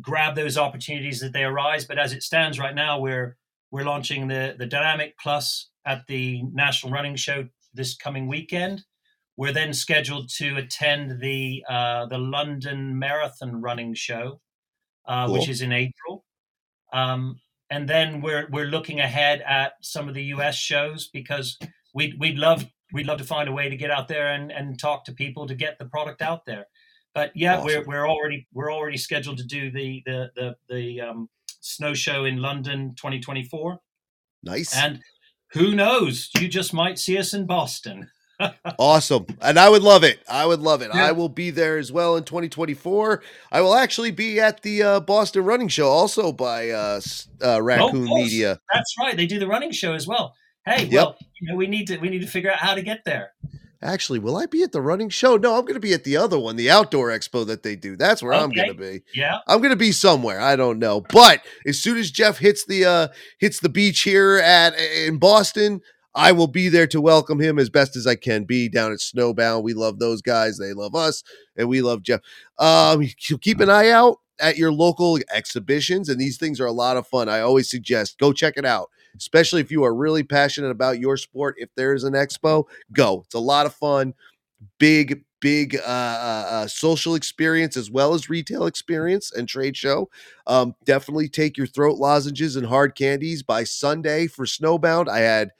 grab 0.00 0.34
those 0.34 0.56
opportunities 0.56 1.20
that 1.20 1.32
they 1.32 1.44
arise. 1.44 1.84
But 1.84 1.98
as 1.98 2.12
it 2.12 2.22
stands 2.22 2.58
right 2.58 2.74
now, 2.74 2.98
we're 2.98 3.36
we're 3.70 3.84
launching 3.84 4.28
the 4.28 4.54
the 4.58 4.66
Dynamic 4.66 5.14
Plus 5.18 5.70
at 5.84 6.06
the 6.06 6.42
National 6.52 6.92
Running 6.92 7.16
Show 7.16 7.48
this 7.74 7.96
coming 7.96 8.28
weekend. 8.28 8.82
We're 9.36 9.52
then 9.52 9.72
scheduled 9.72 10.28
to 10.36 10.56
attend 10.56 11.20
the 11.20 11.64
uh, 11.68 12.06
the 12.06 12.18
London 12.18 12.98
Marathon 12.98 13.60
Running 13.60 13.94
Show, 13.94 14.40
uh, 15.06 15.26
cool. 15.26 15.34
which 15.34 15.48
is 15.48 15.62
in 15.62 15.72
April. 15.72 16.24
Um, 16.92 17.40
and 17.70 17.88
then 17.88 18.20
we're 18.20 18.48
we're 18.50 18.66
looking 18.66 19.00
ahead 19.00 19.40
at 19.40 19.72
some 19.80 20.08
of 20.08 20.14
the 20.14 20.24
US 20.24 20.56
shows 20.56 21.08
because 21.08 21.58
we'd 21.94 22.18
we'd 22.20 22.38
love 22.38 22.66
we'd 22.92 23.06
love 23.06 23.18
to 23.18 23.24
find 23.24 23.48
a 23.48 23.52
way 23.52 23.68
to 23.68 23.76
get 23.76 23.90
out 23.90 24.08
there 24.08 24.32
and, 24.32 24.52
and 24.52 24.78
talk 24.78 25.04
to 25.06 25.12
people 25.12 25.46
to 25.46 25.54
get 25.54 25.78
the 25.78 25.86
product 25.86 26.20
out 26.20 26.44
there. 26.44 26.66
But 27.14 27.32
yeah, 27.34 27.56
awesome. 27.56 27.66
we're 27.66 27.84
we're 27.84 28.08
already 28.08 28.46
we're 28.52 28.72
already 28.72 28.96
scheduled 28.96 29.38
to 29.38 29.44
do 29.44 29.70
the 29.70 30.02
the 30.06 30.30
the, 30.34 30.56
the 30.68 31.00
um, 31.00 31.28
snow 31.60 31.94
show 31.94 32.24
in 32.24 32.38
London 32.38 32.94
2024. 32.96 33.78
Nice. 34.44 34.76
And 34.76 35.00
who 35.52 35.74
knows? 35.74 36.30
You 36.38 36.48
just 36.48 36.72
might 36.72 36.98
see 36.98 37.18
us 37.18 37.34
in 37.34 37.46
Boston. 37.46 38.10
awesome. 38.78 39.26
And 39.40 39.58
I 39.58 39.68
would 39.68 39.82
love 39.82 40.04
it. 40.04 40.20
I 40.28 40.46
would 40.46 40.60
love 40.60 40.82
it. 40.82 40.90
Yeah. 40.94 41.06
I 41.06 41.12
will 41.12 41.28
be 41.28 41.50
there 41.50 41.78
as 41.78 41.92
well 41.92 42.16
in 42.16 42.24
2024. 42.24 43.22
I 43.52 43.60
will 43.60 43.74
actually 43.74 44.10
be 44.10 44.40
at 44.40 44.62
the 44.62 44.82
uh, 44.82 45.00
Boston 45.00 45.44
Running 45.44 45.68
Show 45.68 45.88
also 45.88 46.32
by 46.32 46.70
uh, 46.70 47.00
uh, 47.44 47.62
Raccoon 47.62 48.08
oh, 48.10 48.16
Media. 48.16 48.58
That's 48.72 48.94
right. 49.00 49.16
They 49.16 49.26
do 49.26 49.38
the 49.38 49.46
running 49.46 49.72
show 49.72 49.92
as 49.94 50.06
well. 50.06 50.34
Hey, 50.66 50.84
yep. 50.84 50.92
well, 50.92 51.16
you 51.40 51.50
know, 51.50 51.56
we 51.56 51.66
need 51.66 51.86
to 51.88 51.98
we 51.98 52.08
need 52.08 52.20
to 52.20 52.26
figure 52.26 52.50
out 52.50 52.58
how 52.58 52.74
to 52.74 52.82
get 52.82 53.04
there. 53.04 53.32
Actually, 53.82 54.20
will 54.20 54.36
I 54.36 54.46
be 54.46 54.62
at 54.62 54.70
the 54.70 54.80
running 54.80 55.08
show? 55.08 55.36
No, 55.36 55.56
I'm 55.56 55.62
going 55.62 55.74
to 55.74 55.80
be 55.80 55.92
at 55.92 56.04
the 56.04 56.16
other 56.16 56.38
one, 56.38 56.54
the 56.54 56.70
outdoor 56.70 57.08
expo 57.08 57.44
that 57.46 57.64
they 57.64 57.74
do. 57.74 57.96
That's 57.96 58.22
where 58.22 58.32
okay. 58.32 58.42
I'm 58.42 58.50
going 58.50 58.68
to 58.68 58.74
be. 58.74 59.02
Yeah, 59.12 59.38
I'm 59.48 59.58
going 59.58 59.70
to 59.70 59.76
be 59.76 59.90
somewhere. 59.90 60.40
I 60.40 60.54
don't 60.54 60.78
know, 60.78 61.00
but 61.00 61.40
as 61.66 61.80
soon 61.80 61.98
as 61.98 62.10
Geoff 62.10 62.38
hits 62.38 62.64
the 62.64 62.84
uh 62.84 63.08
hits 63.38 63.58
the 63.60 63.68
beach 63.68 64.02
here 64.02 64.38
at 64.38 64.78
in 64.78 65.18
Boston, 65.18 65.80
I 66.14 66.30
will 66.30 66.46
be 66.46 66.68
there 66.68 66.86
to 66.88 67.00
welcome 67.00 67.40
him 67.40 67.58
as 67.58 67.70
best 67.70 67.96
as 67.96 68.06
I 68.06 68.14
can 68.14 68.44
be 68.44 68.68
down 68.68 68.92
at 68.92 68.98
Snowbound. 68.98 69.64
We 69.64 69.74
love 69.74 69.98
those 69.98 70.22
guys; 70.22 70.58
they 70.58 70.72
love 70.72 70.94
us, 70.94 71.24
and 71.56 71.68
we 71.68 71.82
love 71.82 72.02
Geoff. 72.02 72.20
Um, 72.58 73.04
keep 73.40 73.58
an 73.58 73.70
eye 73.70 73.90
out 73.90 74.18
at 74.38 74.56
your 74.56 74.72
local 74.72 75.18
exhibitions, 75.32 76.08
and 76.08 76.20
these 76.20 76.38
things 76.38 76.60
are 76.60 76.66
a 76.66 76.72
lot 76.72 76.96
of 76.96 77.08
fun. 77.08 77.28
I 77.28 77.40
always 77.40 77.68
suggest 77.68 78.18
go 78.18 78.32
check 78.32 78.54
it 78.56 78.64
out 78.64 78.90
especially 79.16 79.60
if 79.60 79.70
you 79.70 79.84
are 79.84 79.94
really 79.94 80.22
passionate 80.22 80.70
about 80.70 80.98
your 81.00 81.16
sport. 81.16 81.56
If 81.58 81.70
there's 81.76 82.04
an 82.04 82.14
expo, 82.14 82.64
go. 82.92 83.22
It's 83.24 83.34
a 83.34 83.38
lot 83.40 83.66
of 83.66 83.74
fun. 83.74 84.14
Big, 84.78 85.24
big 85.40 85.76
uh, 85.76 85.80
uh, 85.88 86.46
uh, 86.50 86.66
social 86.68 87.14
experience 87.14 87.76
as 87.76 87.90
well 87.90 88.14
as 88.14 88.30
retail 88.30 88.66
experience 88.66 89.32
and 89.32 89.48
trade 89.48 89.76
show. 89.76 90.08
Um, 90.46 90.74
definitely 90.84 91.28
take 91.28 91.56
your 91.56 91.66
throat 91.66 91.98
lozenges 91.98 92.56
and 92.56 92.66
hard 92.66 92.94
candies 92.94 93.42
by 93.42 93.64
Sunday 93.64 94.26
for 94.28 94.44
Snowbound. 94.46 95.08
I 95.08 95.18
had 95.20 95.50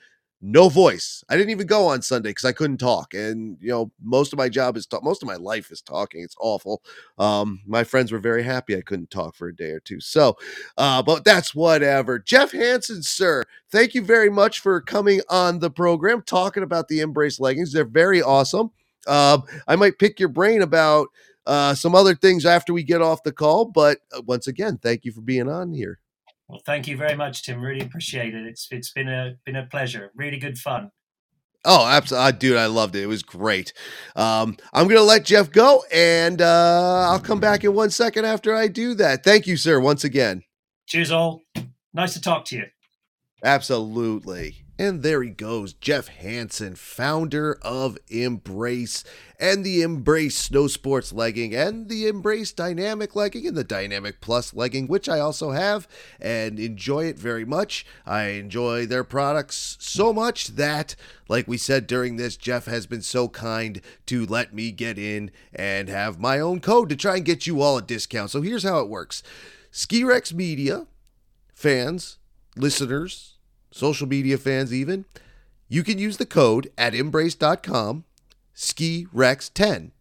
no 0.45 0.67
voice. 0.67 1.23
I 1.29 1.37
didn't 1.37 1.51
even 1.51 1.67
go 1.67 1.87
on 1.87 2.01
Sunday 2.01 2.31
because 2.31 2.43
I 2.43 2.51
couldn't 2.51 2.77
talk. 2.77 3.13
And 3.13 3.57
you 3.61 3.69
know, 3.69 3.91
most 4.03 4.33
of 4.33 4.37
my 4.37 4.49
job 4.49 4.75
is 4.75 4.85
talk. 4.85 5.01
Most 5.01 5.23
of 5.23 5.27
my 5.27 5.37
life 5.37 5.71
is 5.71 5.81
talking. 5.81 6.21
It's 6.21 6.35
awful. 6.37 6.83
Um, 7.17 7.61
my 7.65 7.85
friends 7.85 8.11
were 8.11 8.19
very 8.19 8.43
happy 8.43 8.75
I 8.75 8.81
couldn't 8.81 9.09
talk 9.09 9.35
for 9.35 9.47
a 9.47 9.55
day 9.55 9.71
or 9.71 9.79
two. 9.79 10.01
So, 10.01 10.35
uh, 10.77 11.01
but 11.01 11.23
that's 11.23 11.55
whatever. 11.55 12.19
Geoff 12.19 12.51
Hanson, 12.51 13.03
sir, 13.03 13.45
thank 13.71 13.93
you 13.93 14.03
very 14.03 14.29
much 14.29 14.59
for 14.59 14.81
coming 14.81 15.21
on 15.29 15.59
the 15.59 15.71
program, 15.71 16.21
talking 16.23 16.63
about 16.63 16.89
the 16.89 16.99
Imbrace 16.99 17.39
leggings. 17.39 17.71
They're 17.71 17.85
very 17.85 18.21
awesome. 18.21 18.71
Um, 19.07 19.43
I 19.65 19.77
might 19.77 19.97
pick 19.97 20.19
your 20.19 20.29
brain 20.29 20.61
about 20.61 21.07
uh, 21.45 21.73
some 21.73 21.95
other 21.95 22.15
things 22.15 22.45
after 22.45 22.73
we 22.73 22.83
get 22.83 23.01
off 23.01 23.23
the 23.23 23.31
call. 23.31 23.65
But 23.65 23.99
uh, 24.11 24.21
once 24.25 24.47
again, 24.47 24.77
thank 24.77 25.05
you 25.05 25.13
for 25.13 25.21
being 25.21 25.49
on 25.49 25.71
here. 25.71 25.99
Well, 26.53 26.61
thank 26.67 26.87
you 26.87 26.95
very 26.95 27.15
much, 27.15 27.41
Tim. 27.41 27.59
Really 27.59 27.83
appreciate 27.83 28.35
it. 28.35 28.45
It's 28.45 28.67
it's 28.69 28.91
been 28.91 29.09
a 29.09 29.33
been 29.43 29.55
a 29.55 29.65
pleasure. 29.65 30.11
Really 30.13 30.37
good 30.37 30.55
fun. 30.55 30.91
Oh, 31.65 31.87
absolutely, 31.87 32.33
dude! 32.33 32.57
I 32.57 32.67
loved 32.67 32.95
it. 32.95 33.01
It 33.01 33.07
was 33.07 33.23
great. 33.23 33.73
Um, 34.15 34.55
I'm 34.71 34.87
gonna 34.87 35.01
let 35.01 35.25
Geoff 35.25 35.49
go, 35.51 35.83
and 35.91 36.43
uh, 36.43 37.09
I'll 37.09 37.19
come 37.19 37.39
back 37.39 37.63
in 37.63 37.73
one 37.73 37.89
second 37.89 38.25
after 38.25 38.53
I 38.53 38.67
do 38.67 38.93
that. 38.93 39.23
Thank 39.23 39.47
you, 39.47 39.57
sir, 39.57 39.79
once 39.79 40.03
again. 40.03 40.43
Cheers, 40.85 41.09
all. 41.09 41.41
Nice 41.91 42.13
to 42.13 42.21
talk 42.21 42.45
to 42.45 42.57
you. 42.57 42.65
Absolutely. 43.43 44.62
And 44.79 45.03
there 45.03 45.21
he 45.21 45.29
goes, 45.29 45.73
Geoff 45.73 46.07
Hanson, 46.07 46.73
founder 46.73 47.59
of 47.61 47.95
Imbrace 48.07 49.03
and 49.39 49.63
the 49.63 49.81
Imbrace 49.81 50.31
Snow 50.31 50.65
Sports 50.65 51.13
legging 51.13 51.53
and 51.53 51.89
the 51.89 52.05
Imbrace 52.05 52.55
Dynamic 52.55 53.15
legging 53.15 53.45
and 53.45 53.55
the 53.55 53.63
Dynamic 53.63 54.19
Plus 54.19 54.51
legging, 54.51 54.87
which 54.87 55.07
I 55.07 55.19
also 55.19 55.51
have 55.51 55.87
and 56.19 56.59
enjoy 56.59 57.05
it 57.05 57.19
very 57.19 57.45
much. 57.45 57.85
I 58.03 58.29
enjoy 58.29 58.87
their 58.87 59.03
products 59.03 59.77
so 59.79 60.11
much 60.11 60.55
that, 60.55 60.95
like 61.29 61.47
we 61.47 61.57
said 61.57 61.85
during 61.85 62.15
this, 62.15 62.35
Geoff 62.35 62.65
has 62.65 62.87
been 62.87 63.03
so 63.03 63.29
kind 63.29 63.79
to 64.07 64.25
let 64.25 64.55
me 64.55 64.71
get 64.71 64.97
in 64.97 65.29
and 65.53 65.87
have 65.87 66.19
my 66.19 66.39
own 66.39 66.61
code 66.61 66.89
to 66.89 66.95
try 66.95 67.17
and 67.17 67.25
get 67.25 67.45
you 67.45 67.61
all 67.61 67.77
a 67.77 67.81
discount. 67.81 68.31
So 68.31 68.41
here's 68.41 68.63
how 68.63 68.79
it 68.79 68.89
works 68.89 69.21
Ski 69.69 70.03
Rex 70.03 70.33
Media 70.33 70.87
fans, 71.53 72.17
listeners, 72.55 73.32
social 73.73 74.07
media 74.07 74.37
fans 74.37 74.73
even, 74.73 75.05
you 75.67 75.83
can 75.83 75.97
use 75.97 76.17
the 76.17 76.25
code 76.25 76.71
at 76.77 76.93
imbrace.com, 76.93 78.05
ski 78.53 79.07
rex 79.11 79.49
10 79.49 79.91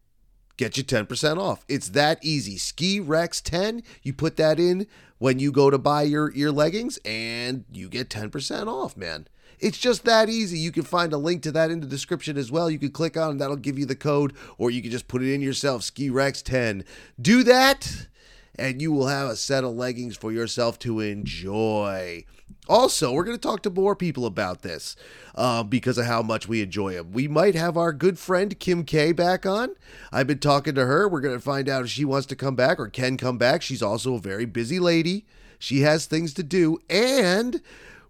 Get 0.56 0.76
you 0.76 0.84
10% 0.84 1.38
off. 1.38 1.64
It's 1.68 1.88
that 1.88 2.18
easy. 2.22 2.58
Ski 2.58 3.00
Rex 3.00 3.40
10, 3.40 3.82
you 4.02 4.12
put 4.12 4.36
that 4.36 4.60
in 4.60 4.86
when 5.18 5.38
you 5.38 5.50
go 5.50 5.70
to 5.70 5.78
buy 5.78 6.02
your, 6.02 6.32
your 6.34 6.52
leggings 6.52 6.98
and 7.04 7.64
you 7.72 7.88
get 7.88 8.10
10% 8.10 8.66
off, 8.66 8.96
man. 8.96 9.26
It's 9.58 9.78
just 9.78 10.04
that 10.04 10.28
easy. 10.28 10.58
You 10.58 10.70
can 10.70 10.82
find 10.82 11.12
a 11.12 11.18
link 11.18 11.42
to 11.42 11.52
that 11.52 11.70
in 11.70 11.80
the 11.80 11.86
description 11.86 12.36
as 12.36 12.52
well. 12.52 12.70
You 12.70 12.78
can 12.78 12.90
click 12.90 13.16
on 13.16 13.38
that'll 13.38 13.56
give 13.56 13.78
you 13.78 13.86
the 13.86 13.96
code, 13.96 14.34
or 14.58 14.70
you 14.70 14.82
can 14.82 14.90
just 14.90 15.08
put 15.08 15.22
it 15.22 15.32
in 15.32 15.40
yourself, 15.40 15.82
Ski 15.82 16.10
Rex 16.10 16.42
10. 16.42 16.84
Do 17.20 17.42
that, 17.44 18.08
and 18.56 18.82
you 18.82 18.92
will 18.92 19.06
have 19.06 19.28
a 19.28 19.36
set 19.36 19.64
of 19.64 19.74
leggings 19.74 20.16
for 20.16 20.32
yourself 20.32 20.78
to 20.80 21.00
enjoy. 21.00 22.24
Also, 22.68 23.12
we're 23.12 23.24
going 23.24 23.36
to 23.36 23.40
talk 23.40 23.62
to 23.62 23.70
more 23.70 23.96
people 23.96 24.24
about 24.24 24.62
this 24.62 24.94
uh, 25.34 25.62
because 25.62 25.98
of 25.98 26.06
how 26.06 26.22
much 26.22 26.46
we 26.46 26.62
enjoy 26.62 26.94
them. 26.94 27.10
We 27.10 27.26
might 27.26 27.54
have 27.54 27.76
our 27.76 27.92
good 27.92 28.18
friend 28.18 28.58
Kim 28.58 28.84
K 28.84 29.12
back 29.12 29.44
on. 29.44 29.74
I've 30.12 30.28
been 30.28 30.38
talking 30.38 30.74
to 30.76 30.86
her. 30.86 31.08
We're 31.08 31.20
going 31.20 31.34
to 31.36 31.40
find 31.40 31.68
out 31.68 31.84
if 31.84 31.90
she 31.90 32.04
wants 32.04 32.26
to 32.28 32.36
come 32.36 32.54
back 32.54 32.78
or 32.78 32.88
can 32.88 33.16
come 33.16 33.36
back. 33.36 33.62
She's 33.62 33.82
also 33.82 34.14
a 34.14 34.20
very 34.20 34.44
busy 34.44 34.78
lady. 34.78 35.26
She 35.58 35.80
has 35.80 36.06
things 36.06 36.34
to 36.34 36.42
do. 36.42 36.78
And 36.88 37.62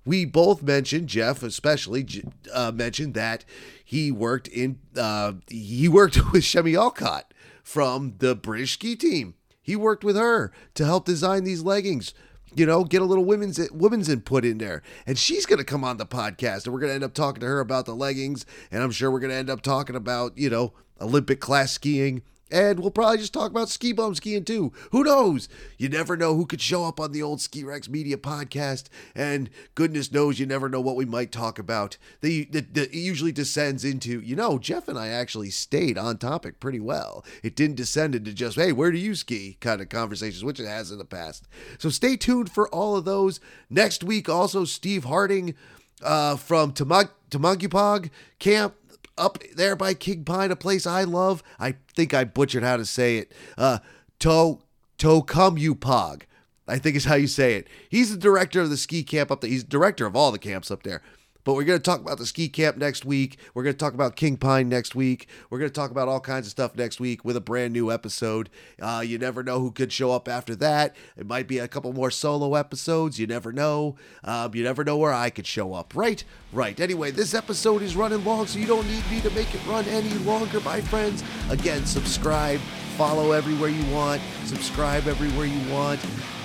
we 0.04 0.24
both 0.24 0.62
mentioned, 0.62 1.08
Geoff 1.08 1.42
especially, 1.42 2.06
uh, 2.52 2.72
mentioned 2.72 3.14
that 3.14 3.44
he 3.82 4.12
worked 4.12 4.48
in, 4.48 4.78
uh, 4.96 5.34
he 5.48 5.88
worked 5.88 6.16
with 6.32 6.44
Chemmy 6.44 6.76
Alcott 6.78 7.32
from 7.62 8.14
the 8.18 8.34
British 8.34 8.72
ski 8.72 8.96
team. 8.96 9.34
He 9.62 9.76
worked 9.76 10.04
with 10.04 10.16
her 10.16 10.52
to 10.74 10.84
help 10.84 11.04
design 11.04 11.44
these 11.44 11.62
leggings 11.62 12.12
you 12.54 12.66
know, 12.66 12.84
get 12.84 13.02
a 13.02 13.04
little 13.04 13.24
women's 13.24 13.58
women's 13.70 14.08
input 14.08 14.44
in 14.44 14.58
there. 14.58 14.82
And 15.06 15.18
she's 15.18 15.46
going 15.46 15.58
to 15.58 15.64
come 15.64 15.84
on 15.84 15.96
the 15.96 16.06
podcast 16.06 16.64
and 16.64 16.74
we're 16.74 16.80
going 16.80 16.90
to 16.90 16.94
end 16.94 17.04
up 17.04 17.14
talking 17.14 17.40
to 17.40 17.46
her 17.46 17.60
about 17.60 17.86
the 17.86 17.94
leggings 17.94 18.44
and 18.70 18.82
I'm 18.82 18.90
sure 18.90 19.10
we're 19.10 19.20
going 19.20 19.30
to 19.30 19.36
end 19.36 19.50
up 19.50 19.62
talking 19.62 19.96
about, 19.96 20.36
you 20.36 20.50
know, 20.50 20.72
Olympic 21.00 21.40
class 21.40 21.72
skiing 21.72 22.22
and 22.52 22.78
we'll 22.80 22.90
probably 22.90 23.18
just 23.18 23.32
talk 23.32 23.50
about 23.50 23.70
ski 23.70 23.92
bum 23.92 24.14
skiing 24.14 24.44
too. 24.44 24.72
Who 24.90 25.02
knows? 25.02 25.48
You 25.78 25.88
never 25.88 26.16
know 26.16 26.34
who 26.34 26.46
could 26.46 26.60
show 26.60 26.84
up 26.84 27.00
on 27.00 27.10
the 27.10 27.22
old 27.22 27.40
Ski 27.40 27.64
Rex 27.64 27.88
Media 27.88 28.18
podcast. 28.18 28.84
And 29.14 29.48
goodness 29.74 30.12
knows 30.12 30.38
you 30.38 30.46
never 30.46 30.68
know 30.68 30.80
what 30.80 30.96
we 30.96 31.06
might 31.06 31.32
talk 31.32 31.58
about. 31.58 31.96
The, 32.20 32.44
the, 32.44 32.60
the, 32.60 32.82
it 32.82 32.94
usually 32.94 33.32
descends 33.32 33.84
into, 33.84 34.20
you 34.20 34.36
know, 34.36 34.58
Geoff 34.58 34.86
and 34.88 34.98
I 34.98 35.08
actually 35.08 35.50
stayed 35.50 35.96
on 35.96 36.18
topic 36.18 36.60
pretty 36.60 36.80
well. 36.80 37.24
It 37.42 37.56
didn't 37.56 37.76
descend 37.76 38.14
into 38.14 38.34
just, 38.34 38.56
hey, 38.56 38.72
where 38.72 38.92
do 38.92 38.98
you 38.98 39.14
ski 39.14 39.56
kind 39.60 39.80
of 39.80 39.88
conversations, 39.88 40.44
which 40.44 40.60
it 40.60 40.66
has 40.68 40.90
in 40.90 40.98
the 40.98 41.04
past. 41.06 41.48
So 41.78 41.88
stay 41.88 42.16
tuned 42.16 42.52
for 42.52 42.68
all 42.68 42.96
of 42.96 43.06
those. 43.06 43.40
Next 43.70 44.04
week, 44.04 44.28
also, 44.28 44.66
Steve 44.66 45.04
Harding 45.04 45.54
uh, 46.02 46.36
from 46.36 46.72
Tamag- 46.72 48.10
Camp 48.38 48.74
up 49.18 49.38
there 49.54 49.76
by 49.76 49.94
King 49.94 50.24
Pine, 50.24 50.50
a 50.50 50.56
place 50.56 50.86
I 50.86 51.04
love. 51.04 51.42
I 51.58 51.76
think 51.94 52.14
I 52.14 52.24
butchered 52.24 52.62
how 52.62 52.76
to 52.76 52.86
say 52.86 53.18
it. 53.18 53.32
Uh, 53.56 53.78
to 54.20 54.58
Tohkomeupog, 54.98 56.22
I 56.68 56.78
think 56.78 56.96
is 56.96 57.04
how 57.04 57.16
you 57.16 57.26
say 57.26 57.54
it. 57.54 57.68
He's 57.88 58.12
the 58.12 58.18
director 58.18 58.60
of 58.60 58.70
the 58.70 58.76
ski 58.76 59.02
camp 59.02 59.30
up 59.30 59.40
there. 59.40 59.50
He's 59.50 59.64
director 59.64 60.06
of 60.06 60.16
all 60.16 60.32
the 60.32 60.38
camps 60.38 60.70
up 60.70 60.82
there. 60.82 61.02
But 61.44 61.54
we're 61.54 61.64
going 61.64 61.78
to 61.78 61.82
talk 61.82 62.00
about 62.00 62.18
the 62.18 62.26
ski 62.26 62.48
camp 62.48 62.76
next 62.76 63.04
week. 63.04 63.38
We're 63.54 63.64
going 63.64 63.74
to 63.74 63.78
talk 63.78 63.94
about 63.94 64.16
King 64.16 64.36
Pine 64.36 64.68
next 64.68 64.94
week. 64.94 65.28
We're 65.50 65.58
going 65.58 65.70
to 65.70 65.74
talk 65.74 65.90
about 65.90 66.08
all 66.08 66.20
kinds 66.20 66.46
of 66.46 66.52
stuff 66.52 66.76
next 66.76 67.00
week 67.00 67.24
with 67.24 67.36
a 67.36 67.40
brand 67.40 67.72
new 67.72 67.90
episode. 67.90 68.48
Uh, 68.80 69.02
you 69.04 69.18
never 69.18 69.42
know 69.42 69.58
who 69.58 69.72
could 69.72 69.92
show 69.92 70.12
up 70.12 70.28
after 70.28 70.54
that. 70.56 70.94
It 71.16 71.26
might 71.26 71.48
be 71.48 71.58
a 71.58 71.68
couple 71.68 71.92
more 71.92 72.10
solo 72.10 72.54
episodes. 72.54 73.18
You 73.18 73.26
never 73.26 73.52
know. 73.52 73.96
Um, 74.22 74.54
you 74.54 74.62
never 74.62 74.84
know 74.84 74.96
where 74.96 75.12
I 75.12 75.30
could 75.30 75.46
show 75.46 75.74
up. 75.74 75.94
Right? 75.96 76.22
Right. 76.52 76.78
Anyway, 76.78 77.10
this 77.10 77.34
episode 77.34 77.82
is 77.82 77.96
running 77.96 78.24
long, 78.24 78.46
so 78.46 78.58
you 78.58 78.66
don't 78.66 78.86
need 78.86 79.10
me 79.10 79.20
to 79.22 79.30
make 79.30 79.52
it 79.54 79.66
run 79.66 79.84
any 79.86 80.12
longer, 80.20 80.60
my 80.60 80.80
friends. 80.80 81.24
Again, 81.50 81.86
subscribe, 81.86 82.60
follow 82.96 83.32
everywhere 83.32 83.70
you 83.70 83.84
want, 83.92 84.20
subscribe 84.44 85.08
everywhere 85.08 85.46
you 85.46 85.72
want, 85.72 86.00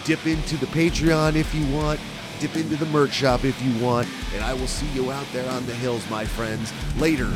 dip 0.06 0.26
into 0.26 0.58
the 0.58 0.66
Patreon 0.68 1.36
if 1.36 1.54
you 1.54 1.68
want 1.76 2.00
dip 2.40 2.56
into 2.56 2.76
the 2.76 2.86
merch 2.88 3.14
shop 3.14 3.44
if 3.44 3.62
you 3.62 3.84
want, 3.84 4.08
and 4.34 4.44
I 4.44 4.54
will 4.54 4.68
see 4.68 4.88
you 4.88 5.12
out 5.12 5.26
there 5.34 5.50
on 5.52 5.66
the 5.66 5.74
hills, 5.74 6.08
my 6.10 6.26
friends. 6.26 6.72
Later. 6.98 7.32